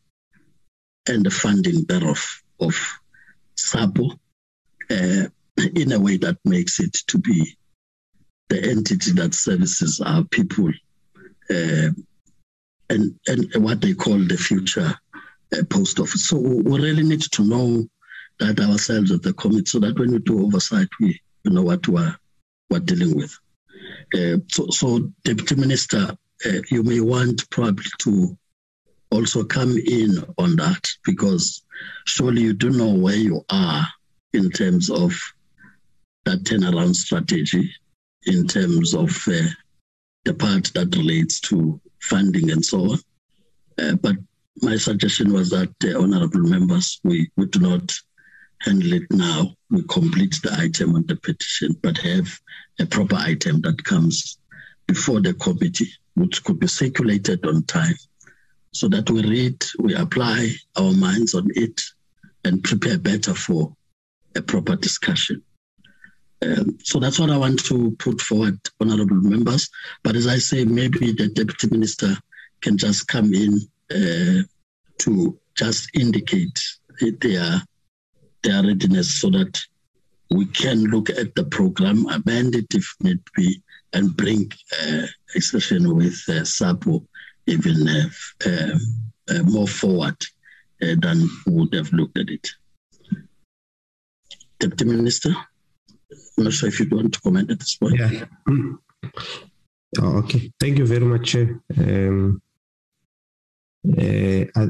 and 1.08 1.24
the 1.24 1.32
funding 1.32 1.84
thereof 1.84 2.42
of 2.60 2.99
SAPO 3.68 4.12
uh, 4.90 5.28
in 5.76 5.92
a 5.92 6.00
way 6.00 6.18
that 6.18 6.38
makes 6.46 6.80
it 6.80 6.94
to 7.08 7.18
be 7.18 7.56
the 8.50 8.64
entity 8.64 9.12
that 9.14 9.34
services 9.34 10.02
our 10.02 10.24
people 10.26 10.70
uh, 11.50 11.90
and, 12.90 13.20
and 13.28 13.64
what 13.64 13.82
they 13.82 13.94
call 13.94 14.18
the 14.18 14.38
future 14.38 14.94
uh, 15.54 15.64
post 15.70 16.00
office. 16.00 16.28
So 16.28 16.38
we 16.38 16.80
really 16.80 17.04
need 17.04 17.22
to 17.22 17.44
know 17.44 17.88
that 18.40 18.60
ourselves 18.60 19.12
at 19.12 19.22
the 19.22 19.34
committee 19.34 19.66
so 19.66 19.80
that 19.80 20.00
when 20.00 20.12
we 20.12 20.20
do 20.20 20.46
oversight, 20.46 20.88
we, 21.00 21.20
know 21.46 21.64
what 21.64 21.88
we're, 21.88 22.16
we're 22.70 22.80
dealing 22.80 23.16
with. 23.18 23.36
Uh, 24.14 24.38
so, 24.50 24.68
so, 24.70 25.12
Deputy 25.24 25.56
Minister, 25.56 26.16
you 26.70 26.84
may 26.84 27.00
want 27.00 27.50
probably 27.50 27.86
to 28.00 28.38
also 29.12 29.44
come 29.44 29.76
in 29.78 30.24
on 30.38 30.56
that 30.58 30.88
because 31.04 31.64
surely 32.06 32.42
you 32.42 32.54
do 32.54 32.70
know 32.70 32.94
where 32.94 33.16
you 33.16 33.44
are 33.50 33.88
in 34.34 34.50
terms 34.52 34.90
of 34.90 35.14
that 36.26 36.44
turnaround 36.44 36.96
strategy, 36.96 37.72
in 38.26 38.48
terms 38.48 38.94
of 38.94 39.10
uh, 39.28 39.48
the 40.26 40.34
part 40.34 40.72
that 40.74 40.96
relates 40.96 41.40
to 41.40 41.80
funding 42.02 42.52
and 42.52 42.64
so 42.64 42.92
on. 42.92 43.00
Uh, 43.82 43.96
but 43.96 44.16
my 44.62 44.76
suggestion 44.76 45.32
was 45.32 45.50
that, 45.50 45.74
uh, 45.86 46.02
honorable 46.02 46.42
members, 46.42 47.00
we, 47.04 47.30
we 47.38 47.46
do 47.46 47.60
not 47.60 47.94
handle 48.62 48.94
it 48.94 49.10
now. 49.12 49.56
We 49.70 49.84
complete 49.84 50.36
the 50.44 50.54
item 50.60 50.96
on 50.96 51.06
the 51.08 51.16
petition, 51.16 51.78
but 51.82 51.98
have 52.00 52.28
a 52.80 52.86
proper 52.86 53.16
item 53.16 53.62
that 53.62 53.84
comes 53.84 54.38
before 54.88 55.22
the 55.22 55.34
committee, 55.36 55.92
which 56.16 56.44
could 56.44 56.60
be 56.60 56.68
circulated 56.68 57.46
on 57.46 57.64
time 57.64 57.96
so 58.72 58.88
that 58.90 59.10
we 59.10 59.24
read, 59.24 59.64
we 59.80 59.96
apply 59.96 60.50
our 60.76 60.94
minds 60.94 61.34
on 61.34 61.48
it 61.56 61.82
and 62.46 62.64
prepare 62.64 62.98
better 62.98 63.34
for 63.34 63.76
a 64.36 64.42
proper 64.42 64.76
discussion. 64.76 65.42
Um, 66.42 66.78
so 66.84 67.00
that's 67.00 67.20
what 67.20 67.32
I 67.32 67.38
want 67.38 67.64
to 67.66 67.92
put 68.00 68.22
forward, 68.22 68.60
honorable 68.80 69.18
members. 69.18 69.70
But 70.04 70.16
as 70.16 70.28
I 70.28 70.38
say, 70.38 70.64
maybe 70.64 71.12
the 71.12 71.28
deputy 71.28 71.68
minister 71.70 72.16
can 72.62 72.78
just 72.78 73.08
come 73.08 73.34
in 73.34 73.60
uh, 73.92 74.44
to 75.00 75.38
just 75.56 75.90
indicate 75.96 76.60
their 77.00 77.62
their 78.42 78.64
readiness 78.64 79.20
so 79.20 79.30
that 79.30 79.60
we 80.32 80.46
can 80.46 80.84
look 80.86 81.10
at 81.10 81.36
the 81.36 81.44
program, 81.44 82.06
amend 82.08 82.56
it 82.56 82.74
if 82.74 82.96
need 83.02 83.20
be, 83.36 83.62
and 83.94 84.16
bring 84.16 84.50
uh, 84.82 85.08
a 85.36 85.42
session 85.42 85.96
with 85.96 86.22
uh, 86.30 86.46
SAPO 86.46 87.06
even 87.50 87.88
uh, 87.88 88.10
um, 88.46 88.80
uh, 89.30 89.44
more 89.44 89.68
forward 89.68 90.20
uh, 90.82 90.96
than 91.00 91.28
would 91.48 91.74
have 91.74 91.92
looked 91.94 92.18
at 92.18 92.30
it. 92.30 92.48
Deputy 94.60 94.86
Minister, 94.86 95.34
I'm 96.38 96.44
not 96.44 96.54
sure 96.54 96.70
if 96.70 96.80
you 96.80 96.88
want 96.92 97.14
to 97.14 97.22
comment 97.22 97.52
at 97.52 97.60
this 97.60 97.76
point. 97.76 98.00
Yeah. 98.00 98.26
Oh, 100.00 100.20
okay. 100.20 100.52
Thank 100.60 100.78
you 100.78 100.86
very 100.86 101.04
much. 101.04 101.36
Um, 101.36 102.42
uh, 103.98 104.46
I, 104.56 104.68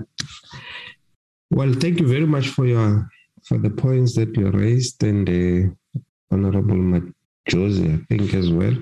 well, 1.51 1.73
thank 1.73 1.99
you 1.99 2.07
very 2.07 2.26
much 2.26 2.47
for 2.47 2.65
your 2.65 3.10
for 3.43 3.57
the 3.57 3.69
points 3.69 4.15
that 4.15 4.34
you 4.38 4.49
raised 4.49 5.03
and 5.03 5.27
uh, 5.27 5.99
Honorable 6.31 7.11
Josie, 7.49 7.93
I 7.93 8.06
think 8.07 8.34
as 8.34 8.49
well. 8.49 8.76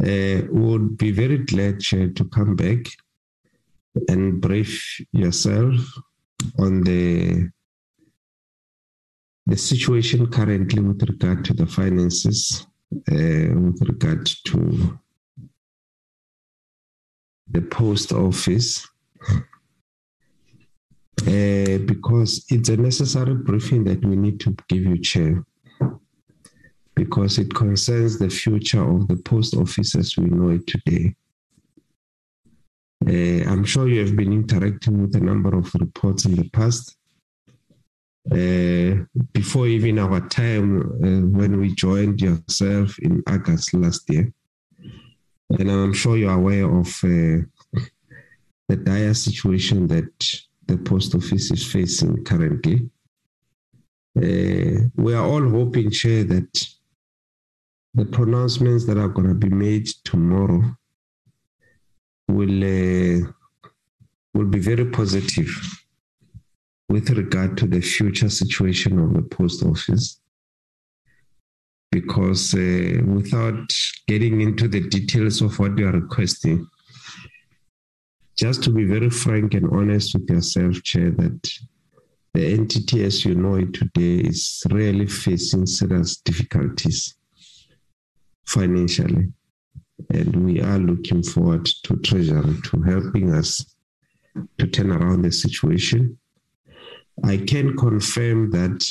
Uh, 0.00 0.42
would 0.50 0.98
be 0.98 1.10
very 1.10 1.38
glad 1.38 1.80
to 1.80 2.28
come 2.30 2.54
back 2.54 2.86
and 4.08 4.40
brief 4.42 5.00
yourself 5.12 5.74
on 6.58 6.82
the 6.82 7.48
the 9.46 9.56
situation 9.56 10.26
currently 10.26 10.82
with 10.82 11.02
regard 11.08 11.44
to 11.44 11.54
the 11.54 11.66
finances, 11.66 12.66
uh, 12.92 13.54
with 13.54 13.80
regard 13.88 14.26
to 14.26 14.98
the 17.48 17.62
post 17.62 18.12
office, 18.12 18.86
uh, 21.22 21.78
because 21.86 22.44
it's 22.50 22.68
a 22.68 22.76
necessary 22.76 23.34
briefing 23.34 23.84
that 23.84 24.04
we 24.04 24.16
need 24.16 24.40
to 24.40 24.54
give 24.68 24.82
you, 24.82 24.98
Chair, 25.00 25.44
because 26.96 27.38
it 27.38 27.54
concerns 27.54 28.18
the 28.18 28.30
future 28.30 28.82
of 28.82 29.06
the 29.06 29.16
post 29.16 29.54
office 29.54 29.94
as 29.94 30.16
we 30.16 30.24
know 30.24 30.48
it 30.48 30.66
today. 30.66 31.14
Uh, 33.06 33.48
I'm 33.48 33.64
sure 33.64 33.86
you 33.86 34.00
have 34.00 34.16
been 34.16 34.32
interacting 34.32 35.02
with 35.02 35.14
a 35.14 35.20
number 35.20 35.56
of 35.56 35.72
reports 35.74 36.24
in 36.24 36.34
the 36.34 36.48
past. 36.50 36.96
Uh, 38.28 39.04
before 39.32 39.68
even 39.68 40.00
our 40.00 40.20
time 40.28 40.80
uh, 40.80 41.38
when 41.38 41.60
we 41.60 41.72
joined 41.76 42.20
yourself 42.20 42.98
in 42.98 43.22
August 43.28 43.72
last 43.74 44.10
year. 44.10 44.32
And 45.50 45.70
I'm 45.70 45.92
sure 45.92 46.16
you're 46.16 46.32
aware 46.32 46.68
of 46.68 46.88
uh, 47.04 47.46
the 48.68 48.76
dire 48.82 49.14
situation 49.14 49.86
that 49.86 50.10
the 50.66 50.76
post 50.78 51.14
office 51.14 51.52
is 51.52 51.64
facing 51.64 52.24
currently. 52.24 52.90
Uh, 54.16 54.88
we 54.96 55.14
are 55.14 55.24
all 55.24 55.48
hoping, 55.48 55.90
Chair, 55.90 56.24
that 56.24 56.68
the 57.96 58.04
pronouncements 58.04 58.84
that 58.84 58.98
are 58.98 59.08
going 59.08 59.26
to 59.26 59.34
be 59.34 59.48
made 59.48 59.88
tomorrow 60.04 60.62
will 62.28 62.62
uh, 62.62 63.26
will 64.34 64.44
be 64.44 64.58
very 64.58 64.84
positive 64.84 65.48
with 66.90 67.08
regard 67.10 67.56
to 67.56 67.66
the 67.66 67.80
future 67.80 68.28
situation 68.28 68.98
of 68.98 69.14
the 69.14 69.22
post 69.22 69.64
office. 69.64 70.20
Because 71.90 72.52
uh, 72.52 73.00
without 73.06 73.72
getting 74.06 74.42
into 74.42 74.68
the 74.68 74.86
details 74.88 75.40
of 75.40 75.58
what 75.58 75.78
you 75.78 75.88
are 75.88 75.92
requesting, 75.92 76.66
just 78.36 78.62
to 78.64 78.70
be 78.70 78.84
very 78.84 79.08
frank 79.08 79.54
and 79.54 79.70
honest 79.72 80.12
with 80.12 80.28
yourself, 80.28 80.82
Chair, 80.82 81.12
that 81.12 81.50
the 82.34 82.46
entity 82.46 83.04
as 83.04 83.24
you 83.24 83.34
know 83.34 83.54
it 83.54 83.72
today 83.72 84.28
is 84.28 84.62
really 84.70 85.06
facing 85.06 85.64
serious 85.64 86.18
difficulties 86.18 87.16
financially. 88.46 89.32
And 90.10 90.44
we 90.44 90.60
are 90.60 90.78
looking 90.78 91.22
forward 91.22 91.66
to 91.84 91.96
Treasury 91.96 92.56
to 92.64 92.82
helping 92.82 93.32
us 93.34 93.64
to 94.58 94.66
turn 94.66 94.90
around 94.90 95.22
the 95.22 95.32
situation. 95.32 96.18
I 97.24 97.38
can 97.38 97.76
confirm 97.76 98.50
that 98.50 98.84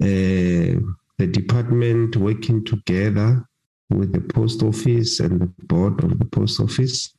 uh, 0.00 0.80
the 1.18 1.26
department 1.26 2.16
working 2.16 2.64
together 2.64 3.44
with 3.90 4.12
the 4.12 4.20
post 4.20 4.62
office 4.62 5.20
and 5.20 5.40
the 5.40 5.52
board 5.66 6.02
of 6.02 6.18
the 6.18 6.24
post 6.24 6.60
office, 6.60 7.12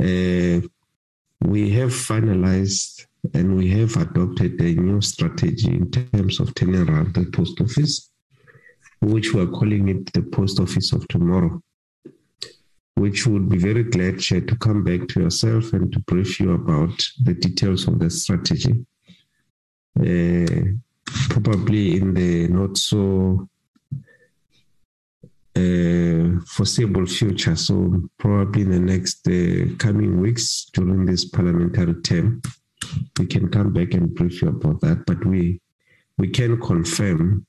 uh, 0.00 0.60
we 1.42 1.70
have 1.70 1.90
finalized 1.90 3.06
and 3.34 3.56
we 3.56 3.68
have 3.70 3.96
adopted 3.96 4.60
a 4.60 4.74
new 4.74 5.00
strategy 5.00 5.68
in 5.68 5.90
terms 5.90 6.40
of 6.40 6.54
turning 6.54 6.88
around 6.88 7.14
the 7.14 7.24
post 7.26 7.60
office, 7.60 8.10
which 9.00 9.34
we're 9.34 9.46
calling 9.46 9.88
it 9.88 10.12
the 10.12 10.22
post 10.22 10.60
office 10.60 10.92
of 10.92 11.06
tomorrow 11.08 11.60
which 12.96 13.26
would 13.26 13.48
be 13.48 13.58
very 13.58 13.82
glad 13.82 14.20
Chair, 14.20 14.40
to 14.42 14.56
come 14.56 14.84
back 14.84 15.08
to 15.08 15.20
yourself 15.20 15.72
and 15.72 15.92
to 15.92 16.00
brief 16.00 16.38
you 16.40 16.52
about 16.52 16.96
the 17.22 17.34
details 17.34 17.88
of 17.88 17.98
the 17.98 18.08
strategy. 18.08 18.86
Uh, 19.98 20.62
probably 21.30 21.96
in 21.96 22.14
the 22.14 22.48
not 22.48 22.76
so 22.76 23.48
uh, 25.56 26.40
foreseeable 26.46 27.06
future. 27.06 27.56
So 27.56 28.02
probably 28.18 28.62
in 28.62 28.70
the 28.70 28.80
next 28.80 29.26
uh, 29.28 29.74
coming 29.78 30.20
weeks 30.20 30.66
during 30.72 31.04
this 31.04 31.24
parliamentary 31.24 32.00
term, 32.02 32.42
we 33.18 33.26
can 33.26 33.48
come 33.48 33.72
back 33.72 33.94
and 33.94 34.14
brief 34.14 34.42
you 34.42 34.48
about 34.48 34.80
that. 34.80 35.04
But 35.06 35.24
we 35.24 35.60
we 36.16 36.28
can 36.28 36.60
confirm 36.60 37.46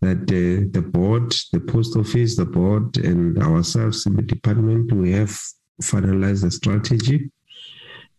that 0.00 0.22
uh, 0.22 0.68
the 0.70 0.82
board, 0.82 1.34
the 1.52 1.60
post 1.60 1.96
office, 1.96 2.36
the 2.36 2.44
board, 2.44 2.96
and 2.98 3.38
ourselves 3.42 4.06
in 4.06 4.14
the 4.16 4.22
department, 4.22 4.92
we 4.92 5.12
have 5.12 5.36
finalized 5.82 6.44
a 6.44 6.50
strategy, 6.50 7.30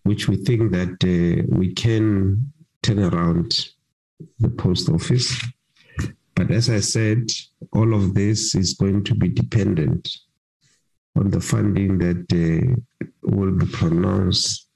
which 0.04 0.28
we 0.28 0.36
think 0.38 0.72
that 0.72 0.98
uh, 1.04 1.44
we 1.50 1.74
can 1.74 2.52
turn 2.84 3.00
around 3.00 3.70
the 4.40 4.50
post 4.50 4.90
office. 4.90 5.42
But 6.36 6.52
as 6.52 6.70
I 6.70 6.80
said, 6.80 7.32
all 7.74 7.94
of 7.94 8.14
this 8.14 8.56
is 8.56 8.74
going 8.74 9.04
to 9.06 9.16
be 9.16 9.30
dependent 9.30 10.10
on 11.16 11.30
the 11.30 11.42
funding 11.42 11.98
that 12.00 12.26
uh, 12.32 13.08
will 13.24 13.52
be 13.52 13.66
pronounced 13.66 14.68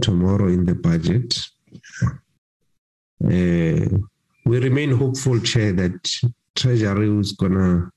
tomorrow 0.00 0.48
in 0.48 0.64
the 0.64 0.74
budget. 0.74 1.38
Uh, 3.22 3.98
we 4.48 4.58
remain 4.60 4.92
hopeful, 4.92 5.38
Chair, 5.40 5.72
that 5.72 6.10
Treasury 6.54 7.20
is 7.20 7.32
going 7.32 7.52
to 7.52 7.90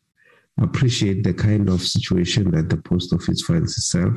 appreciate 0.62 1.24
the 1.24 1.34
kind 1.34 1.70
of 1.70 1.82
situation 1.82 2.52
that 2.52 2.68
the 2.68 2.76
post 2.76 3.14
office 3.14 3.42
finds 3.42 3.78
itself. 3.78 4.14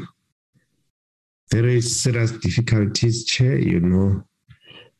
Very 1.52 1.80
serious 1.80 2.32
difficulties, 2.32 3.24
Chair, 3.24 3.56
you 3.56 3.78
know. 3.78 4.24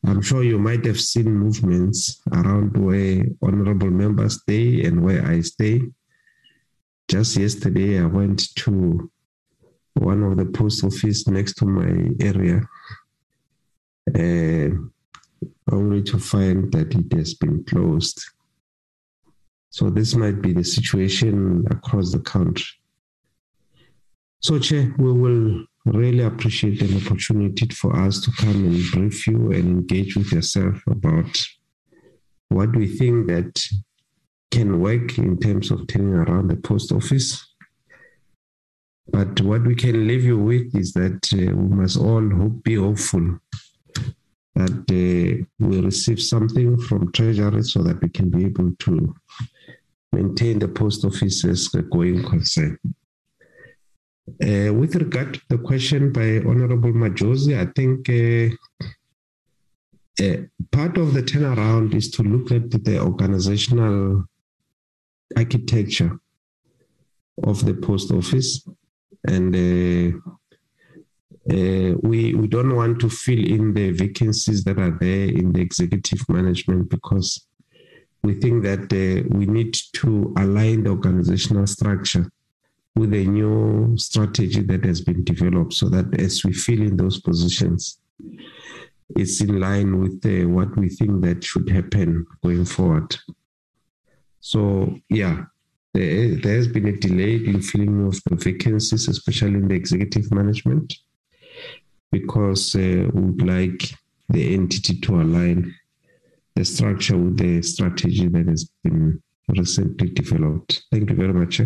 I'm 0.07 0.21
sure 0.21 0.43
you 0.43 0.57
might 0.57 0.85
have 0.85 1.01
seen 1.01 1.25
movements 1.25 2.21
around 2.31 2.77
where 2.77 3.25
honorable 3.41 3.89
members 3.89 4.39
stay 4.41 4.85
and 4.85 5.03
where 5.03 5.27
I 5.27 5.41
stay. 5.41 5.81
Just 7.09 7.35
yesterday, 7.35 7.99
I 7.99 8.05
went 8.05 8.55
to 8.59 9.11
one 9.95 10.23
of 10.23 10.37
the 10.37 10.45
post 10.45 10.85
office 10.85 11.27
next 11.27 11.55
to 11.55 11.65
my 11.65 12.11
area. 12.21 12.61
Uh, 14.07 14.94
only 15.71 16.03
to 16.03 16.19
find 16.19 16.71
that 16.71 16.93
it 16.93 17.11
has 17.17 17.33
been 17.33 17.63
closed. 17.63 18.23
So 19.69 19.89
this 19.89 20.15
might 20.15 20.41
be 20.41 20.53
the 20.53 20.63
situation 20.63 21.65
across 21.69 22.11
the 22.11 22.19
country. 22.19 22.67
So, 24.41 24.59
Chair, 24.59 24.93
we 24.97 25.11
will 25.11 25.65
really 25.85 26.23
appreciate 26.23 26.81
an 26.81 26.95
opportunity 26.97 27.67
for 27.73 27.95
us 27.95 28.21
to 28.21 28.31
come 28.31 28.65
and 28.65 28.91
brief 28.91 29.27
you 29.27 29.51
and 29.51 29.65
engage 29.65 30.15
with 30.15 30.31
yourself 30.31 30.81
about 30.87 31.43
what 32.49 32.75
we 32.75 32.87
think 32.87 33.27
that 33.27 33.63
can 34.51 34.79
work 34.79 35.17
in 35.17 35.39
terms 35.39 35.71
of 35.71 35.87
turning 35.87 36.13
around 36.13 36.49
the 36.49 36.55
post 36.55 36.91
office. 36.91 37.45
But 39.07 39.41
what 39.41 39.63
we 39.63 39.75
can 39.75 40.07
leave 40.07 40.23
you 40.23 40.37
with 40.37 40.75
is 40.75 40.93
that 40.93 41.27
uh, 41.33 41.55
we 41.55 41.75
must 41.75 41.97
all 41.97 42.27
hope, 42.29 42.63
be 42.63 42.75
hopeful 42.75 43.39
that 44.55 44.71
uh, 44.71 45.45
we 45.59 45.79
receive 45.81 46.21
something 46.21 46.79
from 46.79 47.11
Treasury 47.11 47.63
so 47.63 47.83
that 47.83 48.01
we 48.01 48.09
can 48.09 48.29
be 48.29 48.45
able 48.45 48.71
to 48.79 49.15
maintain 50.13 50.59
the 50.59 50.67
post 50.67 51.03
office's 51.03 51.67
going 51.67 52.23
concern. 52.23 52.79
Uh, 54.41 54.73
with 54.73 54.95
regard 54.95 55.35
to 55.35 55.41
the 55.49 55.57
question 55.57 56.11
by 56.11 56.39
Honorable 56.49 56.93
Majozi, 56.93 57.53
I 57.59 57.67
think 57.75 58.09
uh, 58.09 58.55
uh, 60.23 60.37
part 60.71 60.97
of 60.97 61.13
the 61.13 61.21
turnaround 61.21 61.93
is 61.93 62.09
to 62.11 62.23
look 62.23 62.51
at 62.51 62.71
the 62.71 62.99
organizational 62.99 64.25
architecture 65.35 66.17
of 67.43 67.65
the 67.65 67.73
post 67.73 68.11
office 68.11 68.65
and 69.27 69.53
uh, 71.49 71.93
we 72.01 72.33
we 72.33 72.47
don't 72.47 72.75
want 72.75 72.99
to 72.99 73.09
fill 73.09 73.43
in 73.45 73.73
the 73.73 73.91
vacancies 73.91 74.63
that 74.63 74.79
are 74.79 74.97
there 74.99 75.27
in 75.27 75.53
the 75.53 75.61
executive 75.61 76.27
management 76.27 76.89
because 76.89 77.45
we 78.23 78.33
think 78.33 78.63
that 78.63 78.91
uh, 78.91 79.27
we 79.37 79.45
need 79.45 79.75
to 79.93 80.33
align 80.37 80.83
the 80.83 80.89
organizational 80.89 81.67
structure 81.67 82.31
with 82.95 83.13
a 83.13 83.25
new 83.25 83.95
strategy 83.97 84.61
that 84.61 84.83
has 84.83 85.01
been 85.01 85.23
developed 85.23 85.73
so 85.73 85.87
that 85.87 86.19
as 86.19 86.43
we 86.43 86.51
fill 86.51 86.81
in 86.81 86.97
those 86.97 87.19
positions 87.19 87.99
it's 89.15 89.39
in 89.41 89.59
line 89.59 90.01
with 90.01 90.25
uh, 90.25 90.49
what 90.49 90.75
we 90.77 90.89
think 90.89 91.21
that 91.21 91.43
should 91.43 91.69
happen 91.69 92.25
going 92.43 92.65
forward. 92.65 93.15
So 94.39 94.97
yeah 95.09 95.43
there, 95.93 96.35
there 96.35 96.55
has 96.55 96.67
been 96.67 96.87
a 96.87 96.97
delay 96.97 97.35
in 97.35 97.61
filling 97.61 98.07
of 98.07 98.19
the 98.25 98.35
vacancies 98.35 99.07
especially 99.07 99.55
in 99.55 99.67
the 99.67 99.75
executive 99.75 100.31
management 100.31 100.95
because 102.19 102.75
uh, 102.75 103.09
we 103.13 103.21
would 103.21 103.41
like 103.55 103.81
the 104.29 104.53
entity 104.53 104.99
to 105.01 105.21
align 105.21 105.73
the 106.55 106.63
structure 106.63 107.17
with 107.17 107.37
the 107.37 107.61
strategy 107.61 108.27
that 108.27 108.47
has 108.47 108.69
been 108.83 109.21
recently 109.49 110.09
developed. 110.09 110.83
Thank 110.91 111.09
you 111.09 111.15
very 111.15 111.33
much. 111.33 111.61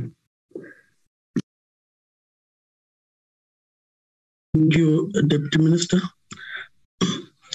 Thank 4.54 4.76
you, 4.76 5.12
Deputy 5.28 5.60
Minister. 5.60 6.02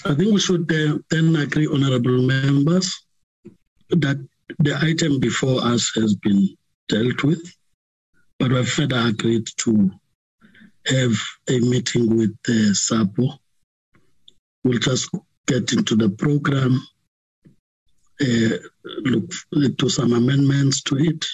I 0.07 0.15
think 0.15 0.33
we 0.33 0.41
should 0.41 0.71
uh, 0.71 0.99
then 1.11 1.35
agree, 1.37 1.67
honorable 1.67 2.21
members, 2.23 2.89
that 3.91 4.19
the 4.59 4.75
item 4.91 5.19
before 5.19 5.61
us 5.65 5.91
has 5.97 6.15
been 6.15 6.57
dealt 6.89 7.25
with, 7.25 7.43
but 8.39 8.53
we've 8.53 8.69
further 8.69 9.03
agreed 9.09 9.47
to 9.63 9.91
have 10.87 11.15
a 11.49 11.59
meeting 11.61 12.17
with 12.17 12.37
the 12.45 12.75
SAPO. 12.75 13.39
We'll 14.63 14.79
just 14.79 15.11
get 15.47 15.73
into 15.73 15.97
the 15.97 16.11
program, 16.11 16.81
uh, 18.21 18.57
look 19.53 19.79
to 19.79 19.89
some 19.89 20.13
amendments 20.13 20.83
to 20.83 20.97
it 20.97 21.25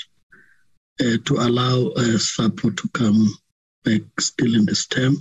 uh, 1.01 1.19
to 1.25 1.35
allow 1.35 1.89
uh, 1.97 2.19
SAPO 2.19 2.77
to 2.77 2.89
come 2.91 3.29
back 3.85 4.03
still 4.19 4.55
in 4.55 4.67
this 4.67 4.87
term 4.87 5.17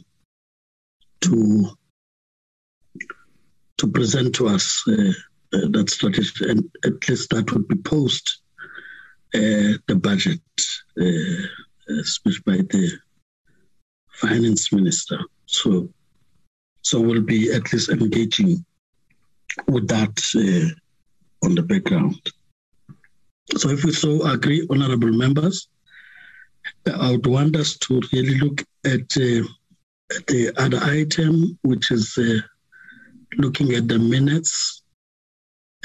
to 1.21 1.69
to 3.77 3.87
present 3.87 4.35
to 4.35 4.47
us 4.47 4.83
uh, 4.87 5.13
uh, 5.53 5.67
that 5.71 5.89
strategy, 5.89 6.49
and 6.49 6.69
at 6.83 7.07
least 7.07 7.29
that 7.29 7.51
would 7.53 7.67
be 7.67 7.77
post 7.77 8.41
uh, 9.33 9.79
the 9.87 9.95
budget 9.95 10.41
uh, 10.99 12.03
speech 12.03 12.43
by 12.45 12.57
the 12.57 12.91
finance 14.19 14.71
minister. 14.71 15.19
So, 15.45 15.89
so 16.81 16.99
we'll 16.99 17.21
be 17.21 17.51
at 17.51 17.71
least 17.71 17.89
engaging 17.89 18.65
with 19.67 19.87
that 19.87 20.15
uh, 20.35 21.45
on 21.45 21.55
the 21.55 21.63
background. 21.63 22.19
So, 23.57 23.69
if 23.69 23.83
we 23.83 23.91
so 23.91 24.25
agree, 24.29 24.67
honourable 24.69 25.11
members, 25.11 25.67
I 26.85 27.11
would 27.11 27.25
want 27.25 27.55
us 27.55 27.77
to 27.77 28.01
really 28.13 28.37
look 28.37 28.63
at, 28.85 29.17
uh, 29.17 29.43
at 30.15 30.27
the 30.27 30.53
other 30.57 30.79
item, 30.83 31.57
which 31.63 31.91
is 31.91 32.17
uh, 32.17 32.39
looking 33.37 33.73
at 33.73 33.87
the 33.87 33.97
minutes 33.97 34.83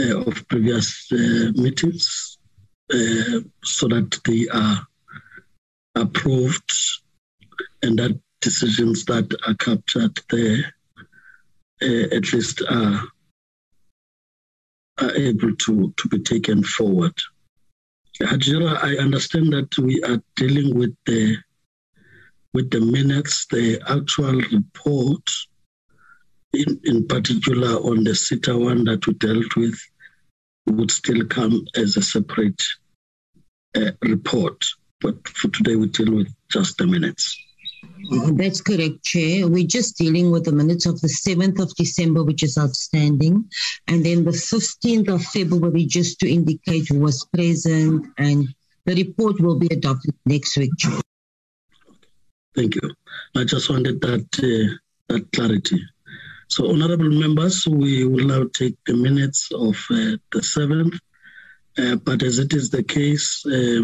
uh, 0.00 0.20
of 0.26 0.46
previous 0.48 1.10
uh, 1.12 1.52
meetings, 1.54 2.38
uh, 2.92 3.40
so 3.62 3.88
that 3.88 4.18
they 4.24 4.46
are 4.48 4.86
approved 5.94 6.70
and 7.82 7.98
that 7.98 8.18
decisions 8.40 9.04
that 9.06 9.34
are 9.46 9.54
captured 9.54 10.18
there 10.30 10.74
uh, 11.82 12.16
at 12.16 12.32
least 12.32 12.62
are, 12.68 13.02
are 15.00 15.14
able 15.16 15.54
to, 15.56 15.92
to 15.96 16.08
be 16.08 16.18
taken 16.18 16.62
forward. 16.62 17.14
Hajira, 18.20 18.82
I 18.82 18.96
understand 18.96 19.52
that 19.52 19.76
we 19.78 20.02
are 20.04 20.22
dealing 20.36 20.78
with 20.78 20.94
the 21.06 21.36
with 22.52 22.70
the 22.70 22.80
minutes, 22.80 23.46
the 23.50 23.80
actual 23.88 24.40
report, 24.52 25.28
in, 26.52 26.80
in 26.84 27.04
particular 27.08 27.70
on 27.70 28.04
the 28.04 28.14
SETA 28.14 28.56
one 28.56 28.84
that 28.84 29.04
we 29.08 29.14
dealt 29.14 29.56
with, 29.56 29.76
would 30.66 30.92
still 30.92 31.24
come 31.26 31.66
as 31.74 31.96
a 31.96 32.02
separate 32.02 32.62
uh, 33.76 33.90
report. 34.02 34.64
But 35.00 35.26
for 35.26 35.48
today, 35.48 35.74
we 35.74 35.88
deal 35.88 36.14
with 36.14 36.32
just 36.48 36.78
the 36.78 36.86
minutes. 36.86 37.36
That's 38.10 38.60
correct, 38.60 39.04
Chair. 39.04 39.48
We're 39.48 39.66
just 39.66 39.96
dealing 39.96 40.30
with 40.30 40.44
the 40.44 40.52
minutes 40.52 40.86
of 40.86 41.00
the 41.00 41.08
7th 41.08 41.60
of 41.60 41.74
December, 41.74 42.22
which 42.22 42.42
is 42.42 42.58
outstanding. 42.58 43.48
And 43.88 44.04
then 44.04 44.24
the 44.24 44.30
15th 44.30 45.08
of 45.08 45.22
February, 45.22 45.86
just 45.86 46.20
to 46.20 46.30
indicate 46.30 46.88
who 46.88 47.00
was 47.00 47.26
present. 47.32 48.06
And 48.18 48.48
the 48.84 48.94
report 48.94 49.40
will 49.40 49.58
be 49.58 49.68
adopted 49.70 50.14
next 50.26 50.56
week, 50.56 50.70
Chair. 50.78 51.00
Thank 52.54 52.76
you. 52.76 52.90
I 53.34 53.44
just 53.44 53.70
wanted 53.70 54.00
that, 54.02 54.26
uh, 54.38 54.76
that 55.08 55.32
clarity. 55.32 55.80
So, 56.48 56.70
honorable 56.70 57.10
members, 57.10 57.66
we 57.66 58.04
will 58.04 58.26
now 58.26 58.44
take 58.52 58.76
the 58.86 58.94
minutes 58.94 59.50
of 59.52 59.74
uh, 59.90 60.16
the 60.32 60.40
7th. 60.40 60.98
Uh, 61.76 61.96
but 61.96 62.22
as 62.22 62.38
it 62.38 62.52
is 62.52 62.70
the 62.70 62.82
case, 62.82 63.44
uh, 63.46 63.82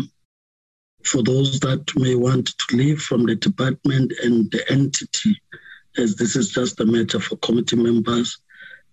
for 1.05 1.23
those 1.23 1.61
that 1.61 1.85
may 1.97 2.15
want 2.15 2.47
to 2.59 2.77
leave 2.77 3.01
from 3.01 3.27
the 3.27 3.37
department 3.37 4.13
and 4.23 4.51
the 4.51 4.65
entity, 4.71 5.41
as 5.97 6.17
this 6.17 6.37
is 6.37 6.51
just 6.51 6.81
a 6.81 6.87
matter 6.87 7.19
for 7.19 7.37
committee 7.37 7.77
members, 7.77 8.39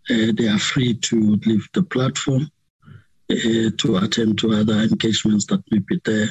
uh, 0.10 0.32
they 0.36 0.48
are 0.48 0.60
free 0.60 0.94
to 0.96 1.40
leave 1.46 1.68
the 1.74 1.84
platform 1.84 2.50
uh, 3.30 3.70
to 3.78 3.98
attend 3.98 4.40
to 4.40 4.54
other 4.54 4.80
engagements 4.80 5.46
that 5.48 5.62
may 5.70 5.80
be 5.80 6.00
there. 6.06 6.30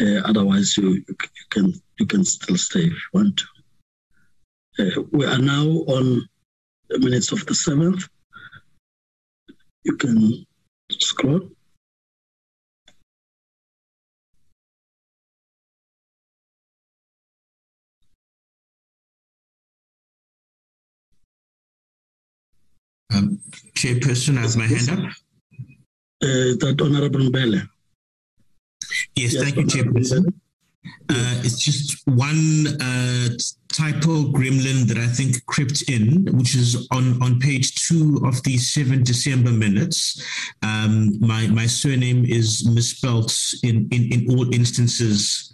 Uh, 0.00 0.20
otherwise, 0.24 0.76
you, 0.76 1.02
you, 1.08 1.16
can 1.50 1.72
you 1.98 2.06
can 2.06 2.24
still 2.24 2.56
stay 2.56 2.80
if 2.80 2.92
you 2.92 3.10
want 3.12 3.36
to. 3.36 3.44
Uh, 4.78 5.02
we 5.12 5.26
are 5.26 5.38
now 5.38 5.64
on 5.64 6.28
the 6.88 6.98
minutes 6.98 7.32
of 7.32 7.44
the 7.46 7.54
seventh. 7.54 8.08
You 9.84 9.96
can 9.96 10.46
scroll. 10.90 11.48
Um, 23.14 23.40
Chairperson, 23.74 24.38
I 24.38 24.42
have 24.42 24.56
my 24.56 24.66
hand 24.66 24.90
up. 24.90 24.98
Uh, 26.22 26.54
that 26.60 26.80
Honorable 26.82 27.20
Mbhele. 27.20 27.66
Yes, 29.16 29.34
yes 29.34 29.42
thank 29.42 29.56
you, 29.56 29.64
Chairperson. 29.64 30.24
Uh, 31.10 31.42
it's 31.44 31.58
just 31.58 32.06
one 32.06 32.66
uh, 32.80 33.28
typo 33.68 34.30
gremlin 34.32 34.86
that 34.86 34.96
I 34.96 35.06
think 35.06 35.44
crept 35.46 35.82
in, 35.88 36.26
which 36.36 36.54
is 36.54 36.88
on, 36.92 37.20
on 37.22 37.38
page 37.40 37.86
two 37.86 38.20
of 38.24 38.42
the 38.44 38.56
7 38.56 39.02
December 39.02 39.50
minutes. 39.50 40.24
Um, 40.62 41.18
my, 41.20 41.48
my 41.48 41.66
surname 41.66 42.24
is 42.24 42.66
misspelt 42.66 43.34
in, 43.62 43.88
in, 43.90 44.12
in 44.12 44.30
all 44.30 44.52
instances 44.54 45.52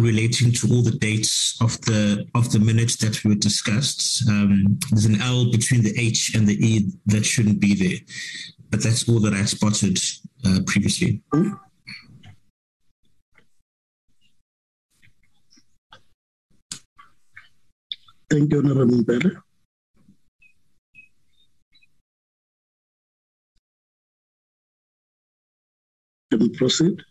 relating 0.00 0.52
to 0.52 0.68
all 0.72 0.82
the 0.82 0.98
dates 0.98 1.60
of 1.60 1.78
the 1.82 2.26
of 2.34 2.50
the 2.52 2.58
minutes 2.58 2.96
that 2.96 3.22
were 3.24 3.34
discussed. 3.34 4.26
Um, 4.28 4.78
there's 4.90 5.04
an 5.04 5.20
L 5.20 5.50
between 5.50 5.82
the 5.82 5.94
H 5.98 6.34
and 6.34 6.46
the 6.46 6.54
E 6.54 6.90
that 7.06 7.24
shouldn't 7.24 7.60
be 7.60 7.74
there, 7.74 7.98
but 8.70 8.82
that's 8.82 9.08
all 9.08 9.20
that 9.20 9.34
I 9.34 9.44
spotted 9.44 9.98
uh, 10.46 10.60
previously. 10.66 11.22
Thank 18.30 18.50
you, 18.50 18.58
Honorable 18.60 18.96
Mbhele. 18.96 19.42
Can 26.30 26.40
we 26.40 26.48
proceed? 26.48 27.04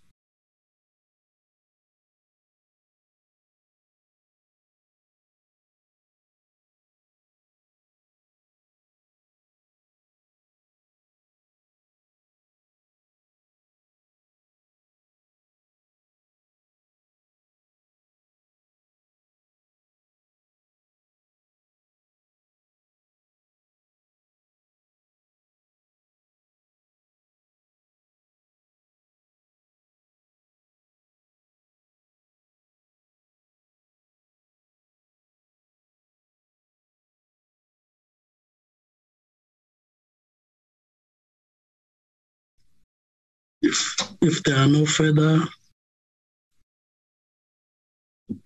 If, 43.71 43.95
if 44.21 44.43
there 44.43 44.57
are 44.57 44.67
no 44.67 44.85
further 44.85 45.47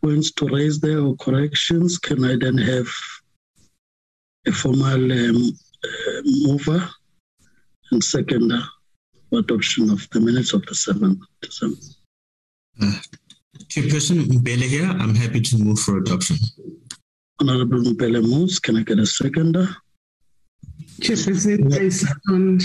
points 0.04 0.32
to 0.34 0.46
raise 0.48 0.80
there 0.80 1.00
or 1.00 1.16
corrections, 1.16 1.98
can 1.98 2.24
I 2.24 2.36
then 2.40 2.58
have 2.60 2.88
a 4.46 4.52
formal 4.52 5.12
um, 5.12 5.52
uh, 5.84 6.22
mover 6.46 6.88
and 7.92 8.04
seconder 8.04 8.62
for 9.30 9.40
adoption 9.40 9.90
of 9.90 10.08
the 10.12 10.20
minutes 10.20 10.54
of 10.54 10.62
the 10.68 10.76
7th 10.76 11.20
December? 11.42 11.78
Uh, 12.82 13.00
Chairperson 13.72 14.20
Mbhele 14.26 14.68
here, 14.76 14.86
I'm 14.86 15.16
happy 15.16 15.42
to 15.42 15.58
move 15.58 15.80
for 15.80 15.98
adoption. 15.98 16.38
Honorable 17.40 17.80
Mbhele 17.80 18.22
moves. 18.22 18.60
Can 18.60 18.78
I 18.78 18.84
get 18.84 19.00
a 19.00 19.08
seconder? 19.08 19.76
Chairperson, 21.02 21.74
I 21.74 21.90
second. 21.90 22.62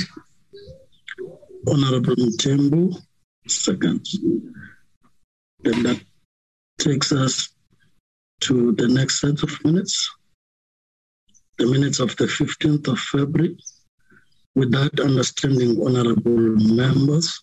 Honorable 1.69 2.17
Mthembu, 2.17 3.01
second. 3.47 4.07
Then 5.63 5.83
that 5.83 6.01
takes 6.79 7.13
us 7.13 7.51
to 8.41 8.73
the 8.73 8.89
next 8.89 9.21
set 9.21 9.43
of 9.43 9.65
minutes, 9.65 10.11
the 11.59 11.67
minutes 11.67 12.01
of 12.01 12.17
the 12.17 12.25
15th 12.25 12.89
of 12.89 12.99
February. 12.99 13.59
With 14.55 14.73
that 14.73 14.99
understanding, 14.99 15.81
honorable 15.85 16.57
members, 16.57 17.43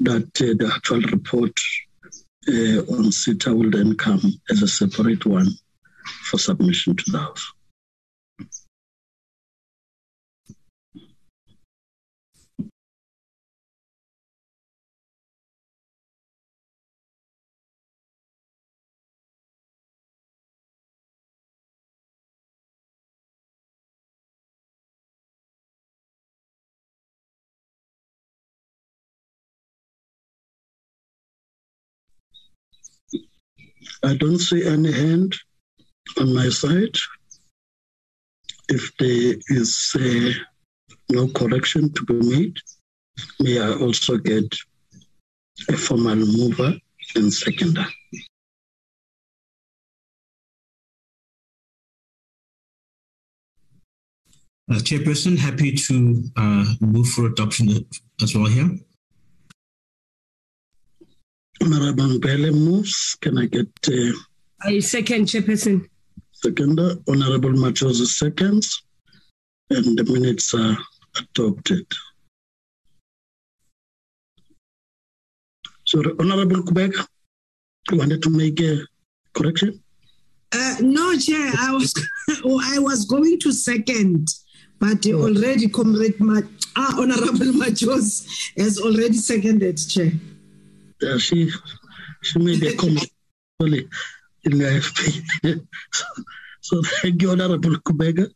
that 0.00 0.24
uh, 0.40 0.54
the 0.58 0.72
actual 0.74 1.00
report 1.02 1.52
uh, 2.48 2.94
on 2.94 3.12
SETA 3.12 3.54
will 3.54 3.70
then 3.70 3.94
come 3.96 4.20
as 4.50 4.62
a 4.62 4.68
separate 4.68 5.24
one 5.26 5.48
for 6.24 6.38
submission 6.38 6.96
to 6.96 7.10
the 7.10 7.18
House. 7.18 7.52
I 34.04 34.14
don't 34.16 34.38
see 34.38 34.66
any 34.66 34.92
hand 34.92 35.34
on 36.20 36.34
my 36.34 36.50
side. 36.50 36.96
If 38.68 38.94
there 38.98 39.36
is 39.48 39.96
uh, 39.98 40.30
no 41.10 41.28
correction 41.28 41.90
to 41.94 42.04
be 42.04 42.14
made, 42.14 42.56
may 43.40 43.58
I 43.60 43.72
also 43.72 44.18
get 44.18 44.54
a 45.70 45.76
formal 45.76 46.16
mover 46.16 46.74
and 47.16 47.32
seconder. 47.32 47.86
Uh, 54.70 54.80
Chairperson, 54.80 55.38
happy 55.38 55.72
to 55.72 56.24
uh, 56.36 56.64
move 56.80 57.08
for 57.08 57.26
adoption 57.26 57.68
as 58.22 58.34
well 58.34 58.46
here. 58.46 58.70
Honorable 61.62 62.18
Mbhele 62.18 62.52
moves. 62.52 63.16
Can 63.20 63.38
I 63.38 63.46
get 63.46 63.68
uh, 63.88 64.12
I 64.62 64.78
second, 64.80 65.26
Chairperson. 65.26 65.88
Seconder, 66.32 66.96
Honorable 67.08 67.50
Majozi 67.50 68.06
seconds, 68.06 68.82
and 69.70 69.96
the 69.98 70.04
minutes 70.04 70.52
are 70.54 70.76
adopted. 71.16 71.86
So, 75.84 76.02
Honorable 76.18 76.62
Kubeka 76.62 77.06
you 77.90 77.98
wanted 77.98 78.22
to 78.22 78.30
make 78.30 78.60
a 78.60 78.78
correction. 79.34 79.82
Uh, 80.52 80.76
no, 80.80 81.16
Chair. 81.16 81.50
I 81.58 81.72
was 81.72 81.92
I 82.74 82.78
was 82.78 83.04
going 83.04 83.38
to 83.40 83.52
second, 83.52 84.28
but 84.78 85.06
oh. 85.06 85.22
already 85.24 85.68
Comrade 85.68 86.18
Ma- 86.20 86.40
ah, 86.76 86.96
Honorable 86.98 87.52
Majozi 87.60 88.26
has 88.56 88.78
already 88.78 89.14
seconded, 89.14 89.76
Chair. 89.76 90.12
Yeah, 91.04 91.18
she 91.18 91.50
she 92.22 92.38
made 92.38 92.62
a 92.62 92.74
comment 92.76 93.10
only 93.60 93.88
in 94.44 94.58
the 94.58 94.64
IFP. 94.64 95.66
so, 95.92 96.04
so 96.60 96.82
thank 97.02 97.20
you, 97.20 97.30
Honorable 97.30 97.76
Kubeka. 97.86 98.30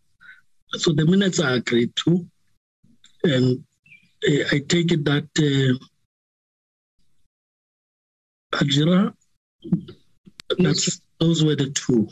So 0.73 0.93
the 0.93 1.07
minutes 1.07 1.40
are 1.40 1.55
agreed 1.55 1.97
to, 2.05 2.27
and 3.24 3.65
uh, 4.28 4.45
I 4.53 4.59
take 4.69 4.93
it 4.93 5.05
that 5.07 5.28
uh, 5.39 5.86
Ajira, 8.59 9.15
that's, 10.59 11.01
those 11.19 11.43
were 11.43 11.57
the 11.57 11.70
two. 11.70 12.09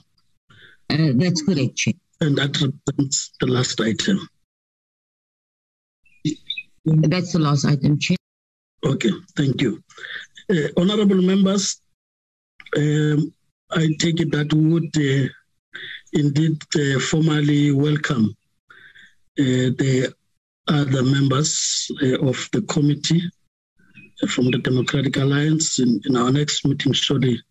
Uh, 0.88 1.12
that's 1.16 1.42
correct, 1.42 1.76
Chair. 1.76 1.94
And 2.22 2.38
that 2.38 2.58
represents 2.62 3.32
the 3.40 3.46
last 3.46 3.78
item. 3.80 4.26
That's 6.86 7.32
the 7.32 7.40
last 7.40 7.66
item, 7.66 7.98
Chair. 7.98 8.16
Okay, 8.84 9.10
thank 9.36 9.60
you. 9.60 9.82
Uh, 10.48 10.68
honorable 10.76 11.20
members, 11.20 11.80
um, 12.76 13.32
I 13.72 13.88
take 13.98 14.20
it 14.20 14.30
that 14.30 14.52
we 14.52 14.64
would 14.72 14.96
uh, 14.96 15.28
indeed 16.12 16.62
uh, 16.76 17.00
formally 17.00 17.72
welcome 17.72 18.32
uh, 19.40 19.74
the 19.80 20.14
other 20.68 21.02
members 21.02 21.90
uh, 22.00 22.18
of 22.20 22.48
the 22.52 22.62
committee 22.62 23.22
from 24.28 24.52
the 24.52 24.58
Democratic 24.58 25.16
Alliance 25.16 25.80
in, 25.80 26.00
in 26.06 26.16
our 26.16 26.30
next 26.30 26.64
meeting. 26.64 26.92
Surely, 26.92 27.42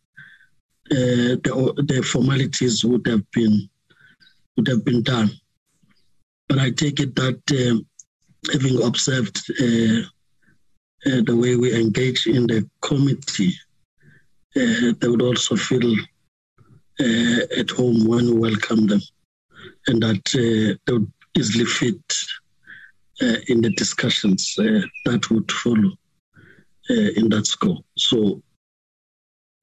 uh, 0.91 1.35
the, 1.43 1.83
the 1.87 2.01
formalities 2.01 2.85
would 2.85 3.05
have 3.07 3.29
been 3.31 3.69
would 4.55 4.67
have 4.67 4.85
been 4.85 5.03
done. 5.03 5.29
But 6.47 6.59
I 6.59 6.71
take 6.71 7.01
it 7.01 7.13
that 7.15 7.41
uh, 7.51 8.53
having 8.53 8.81
observed 8.81 9.41
uh, 11.05 11.09
uh, 11.09 11.21
the 11.25 11.35
way 11.35 11.55
we 11.55 11.73
engage 11.75 12.27
in 12.27 12.47
the 12.47 12.67
committee, 12.81 13.53
uh, 14.55 14.93
they 14.99 15.07
would 15.07 15.21
also 15.21 15.55
feel 15.55 15.95
at 17.57 17.69
home 17.71 18.05
when 18.05 18.25
we 18.25 18.39
welcome 18.39 18.87
them, 18.87 19.01
and 19.87 20.01
that 20.01 20.23
they 20.85 20.93
would 20.93 21.11
easily 21.37 21.65
fit 21.65 22.13
in 23.49 23.61
the 23.61 23.69
discussions 23.75 24.55
that 24.55 25.29
would 25.29 25.51
follow 25.51 25.91
in 26.89 27.27
that 27.29 27.45
scope. 27.47 27.85
So 27.97 28.41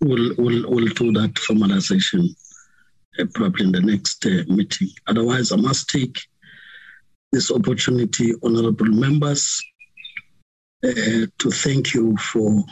we'll, 0.03 0.35
we'll, 0.37 0.71
we'll 0.71 0.93
do 0.95 1.13
that 1.13 1.33
formalization 1.35 2.37
uh, 3.19 3.25
probably 3.35 3.67
in 3.67 3.73
the 3.73 3.81
next 3.81 4.25
uh, 4.27 4.43
meeting. 4.49 4.89
Otherwise, 5.07 5.53
I 5.53 5.57
must 5.57 5.89
take 5.89 6.19
this 7.31 7.51
opportunity, 7.51 8.33
honorable 8.43 8.87
members, 8.87 9.63
uh, 10.85 11.27
to 11.39 11.51
thank 11.51 11.95
you 11.95 12.17
for 12.17 12.65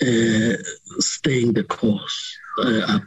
uh, 0.00 0.56
staying 0.98 1.52
the 1.52 1.64
course 1.64 2.36
uh, 2.58 2.80
up 2.88 3.02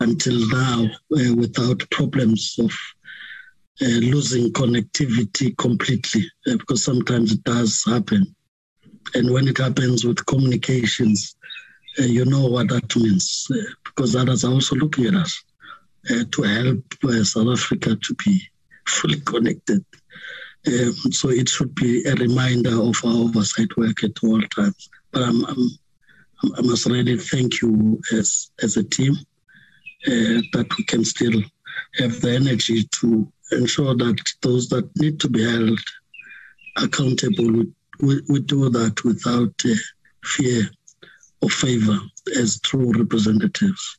until 0.00 0.48
now 0.48 0.84
uh, 0.84 1.34
without 1.34 1.88
problems 1.90 2.56
of 2.58 2.72
losing 3.80 4.52
connectivity 4.52 5.56
completely, 5.56 6.30
because 6.44 6.84
sometimes 6.84 7.32
it 7.32 7.42
does 7.44 7.82
happen. 7.84 8.34
And 9.14 9.30
when 9.30 9.48
it 9.48 9.58
happens 9.58 10.04
with 10.04 10.24
communications, 10.26 11.34
uh, 11.98 12.04
you 12.04 12.24
know 12.24 12.46
what 12.46 12.68
that 12.68 12.94
means 12.96 13.46
uh, 13.52 13.56
because 13.84 14.14
others 14.14 14.44
are 14.44 14.52
also 14.52 14.76
looking 14.76 15.06
at 15.06 15.14
us 15.14 15.42
uh, 16.10 16.24
to 16.30 16.42
help 16.42 16.84
South 17.24 17.48
Africa 17.48 17.96
to 17.96 18.14
be 18.24 18.40
fully 18.86 19.20
connected. 19.20 19.84
Um, 20.66 20.94
so 21.10 21.30
it 21.30 21.48
should 21.48 21.74
be 21.74 22.04
a 22.04 22.14
reminder 22.14 22.80
of 22.82 22.96
our 23.04 23.24
oversight 23.24 23.74
work 23.76 24.04
at 24.04 24.22
all 24.22 24.40
times. 24.42 24.90
But 25.10 25.22
I'm, 25.22 25.44
I'm, 25.46 25.70
i 26.56 26.62
must 26.62 26.86
really 26.86 27.16
thank 27.18 27.60
you 27.60 28.00
as 28.12 28.50
as 28.62 28.76
a 28.76 28.84
team 28.84 29.14
uh, 30.06 30.40
that 30.52 30.66
we 30.76 30.84
can 30.84 31.04
still 31.04 31.42
have 31.98 32.20
the 32.20 32.34
energy 32.34 32.84
to 32.84 33.30
ensure 33.52 33.94
that 33.96 34.18
those 34.42 34.68
that 34.68 34.88
need 34.96 35.20
to 35.20 35.28
be 35.28 35.42
held 35.42 35.80
accountable, 36.76 37.64
we, 38.00 38.20
we, 38.28 38.40
do 38.40 38.70
that 38.70 39.02
without 39.04 39.52
uh, 39.64 39.74
fear 40.24 40.62
or 41.42 41.50
favor 41.50 41.98
as 42.38 42.60
true 42.60 42.92
representatives 42.92 43.98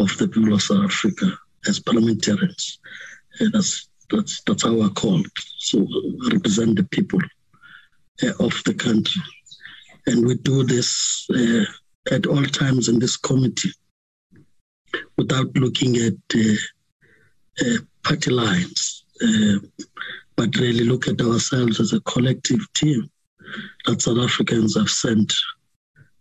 of 0.00 0.16
the 0.18 0.28
people 0.28 0.54
of 0.54 0.62
South 0.62 0.84
Africa, 0.84 1.36
as 1.68 1.80
parliamentarians. 1.80 2.78
And 3.40 3.52
that's, 3.52 3.88
that's, 4.10 4.42
that's 4.42 4.64
we're 4.64 4.88
called. 4.90 5.26
So 5.58 5.86
represent 6.30 6.76
the 6.76 6.84
people 6.84 7.20
uh, 8.22 8.32
of 8.40 8.62
the 8.64 8.74
country. 8.74 9.22
And 10.06 10.26
we 10.26 10.34
do 10.36 10.64
this 10.64 11.26
uh, 11.34 11.64
at 12.14 12.26
all 12.26 12.44
times 12.44 12.88
in 12.88 12.98
this 12.98 13.16
committee 13.16 13.70
without 15.16 15.56
looking 15.56 15.96
at 15.96 16.14
uh, 16.34 17.64
uh 17.64 17.78
party 18.02 18.30
lines, 18.30 19.04
uh, 19.22 19.58
but 20.36 20.56
really 20.56 20.84
look 20.84 21.06
at 21.06 21.20
ourselves 21.20 21.78
as 21.78 21.92
a 21.92 22.00
collective 22.00 22.60
team 22.74 23.08
that 23.86 24.02
South 24.02 24.18
Africans 24.18 24.76
have 24.76 24.90
sent 24.90 25.32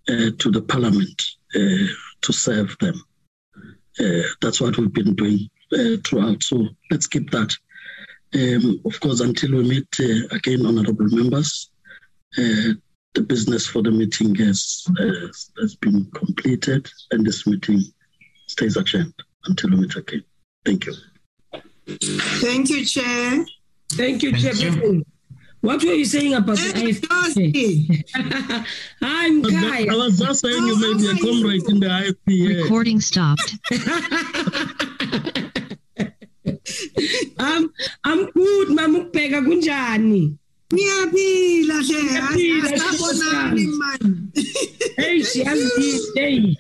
uh, 0.09 0.31
to 0.39 0.51
the 0.51 0.61
parliament 0.61 1.23
uh, 1.55 1.87
to 2.21 2.33
serve 2.33 2.75
them. 2.79 3.03
Uh, 3.99 4.23
that's 4.41 4.59
what 4.59 4.77
we've 4.77 4.93
been 4.93 5.15
doing 5.15 5.49
throughout. 6.03 6.43
So 6.43 6.67
let's 6.89 7.07
keep 7.07 7.29
that. 7.31 7.55
Um, 8.33 8.81
of 8.85 8.99
course, 8.99 9.19
until 9.19 9.57
we 9.57 9.63
meet 9.63 9.99
again, 10.31 10.65
honourable 10.65 11.07
members, 11.07 11.69
the 13.13 13.21
business 13.21 13.67
for 13.67 13.81
the 13.81 13.91
meeting 13.91 14.35
has, 14.35 14.85
has 15.59 15.75
been 15.75 16.09
completed 16.11 16.89
and 17.11 17.25
this 17.25 17.45
meeting 17.45 17.81
stays 18.47 18.77
adjourned 18.77 19.13
until 19.45 19.71
we 19.71 19.77
meet 19.77 19.95
again. 19.95 20.23
Thank 20.65 20.85
you. 20.85 20.93
Thank 22.41 22.69
you, 22.69 22.85
Chair. 22.85 23.45
Thank 23.91 24.23
you, 24.23 24.31
Chair. 24.37 25.01
What 25.61 25.83
were 25.83 25.93
you 25.93 26.05
saying 26.05 26.33
about 26.33 26.57
the 26.57 26.73
IFP? 26.73 28.03
I'm 29.01 29.43
Kai. 29.43 29.85
I 29.91 29.95
was 29.95 30.17
just 30.17 30.41
saying 30.41 30.65
you 30.65 30.79
may 30.79 30.93
be 30.97 31.07
a 31.07 31.15
comrade 31.23 31.69
in 31.69 31.79
the 31.79 31.87
IFP. 31.87 32.15
Yeah. 32.27 32.61
Recording 32.63 32.99
stopped. 32.99 33.57
I'm 37.39 37.69
I'm 38.03 38.31
good, 38.31 38.69
mamukubheka 38.69 39.41
kunjani? 39.41 40.37
Ngiyaphila 40.73 41.75
hle, 41.81 42.01
asabonani 42.75 43.65
man. 43.67 44.31
Hey, 44.97 45.23
siyazi 45.23 45.99
hey. 46.15 46.55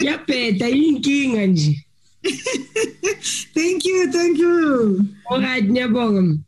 Yabheda 0.00 0.68
inkinga 0.68 1.46
nje. 1.46 1.84
Thank 3.54 3.84
you, 3.84 4.12
thank 4.12 4.38
you. 4.38 5.04
Alright, 5.30 5.64
ngiyabonga. 5.64 6.38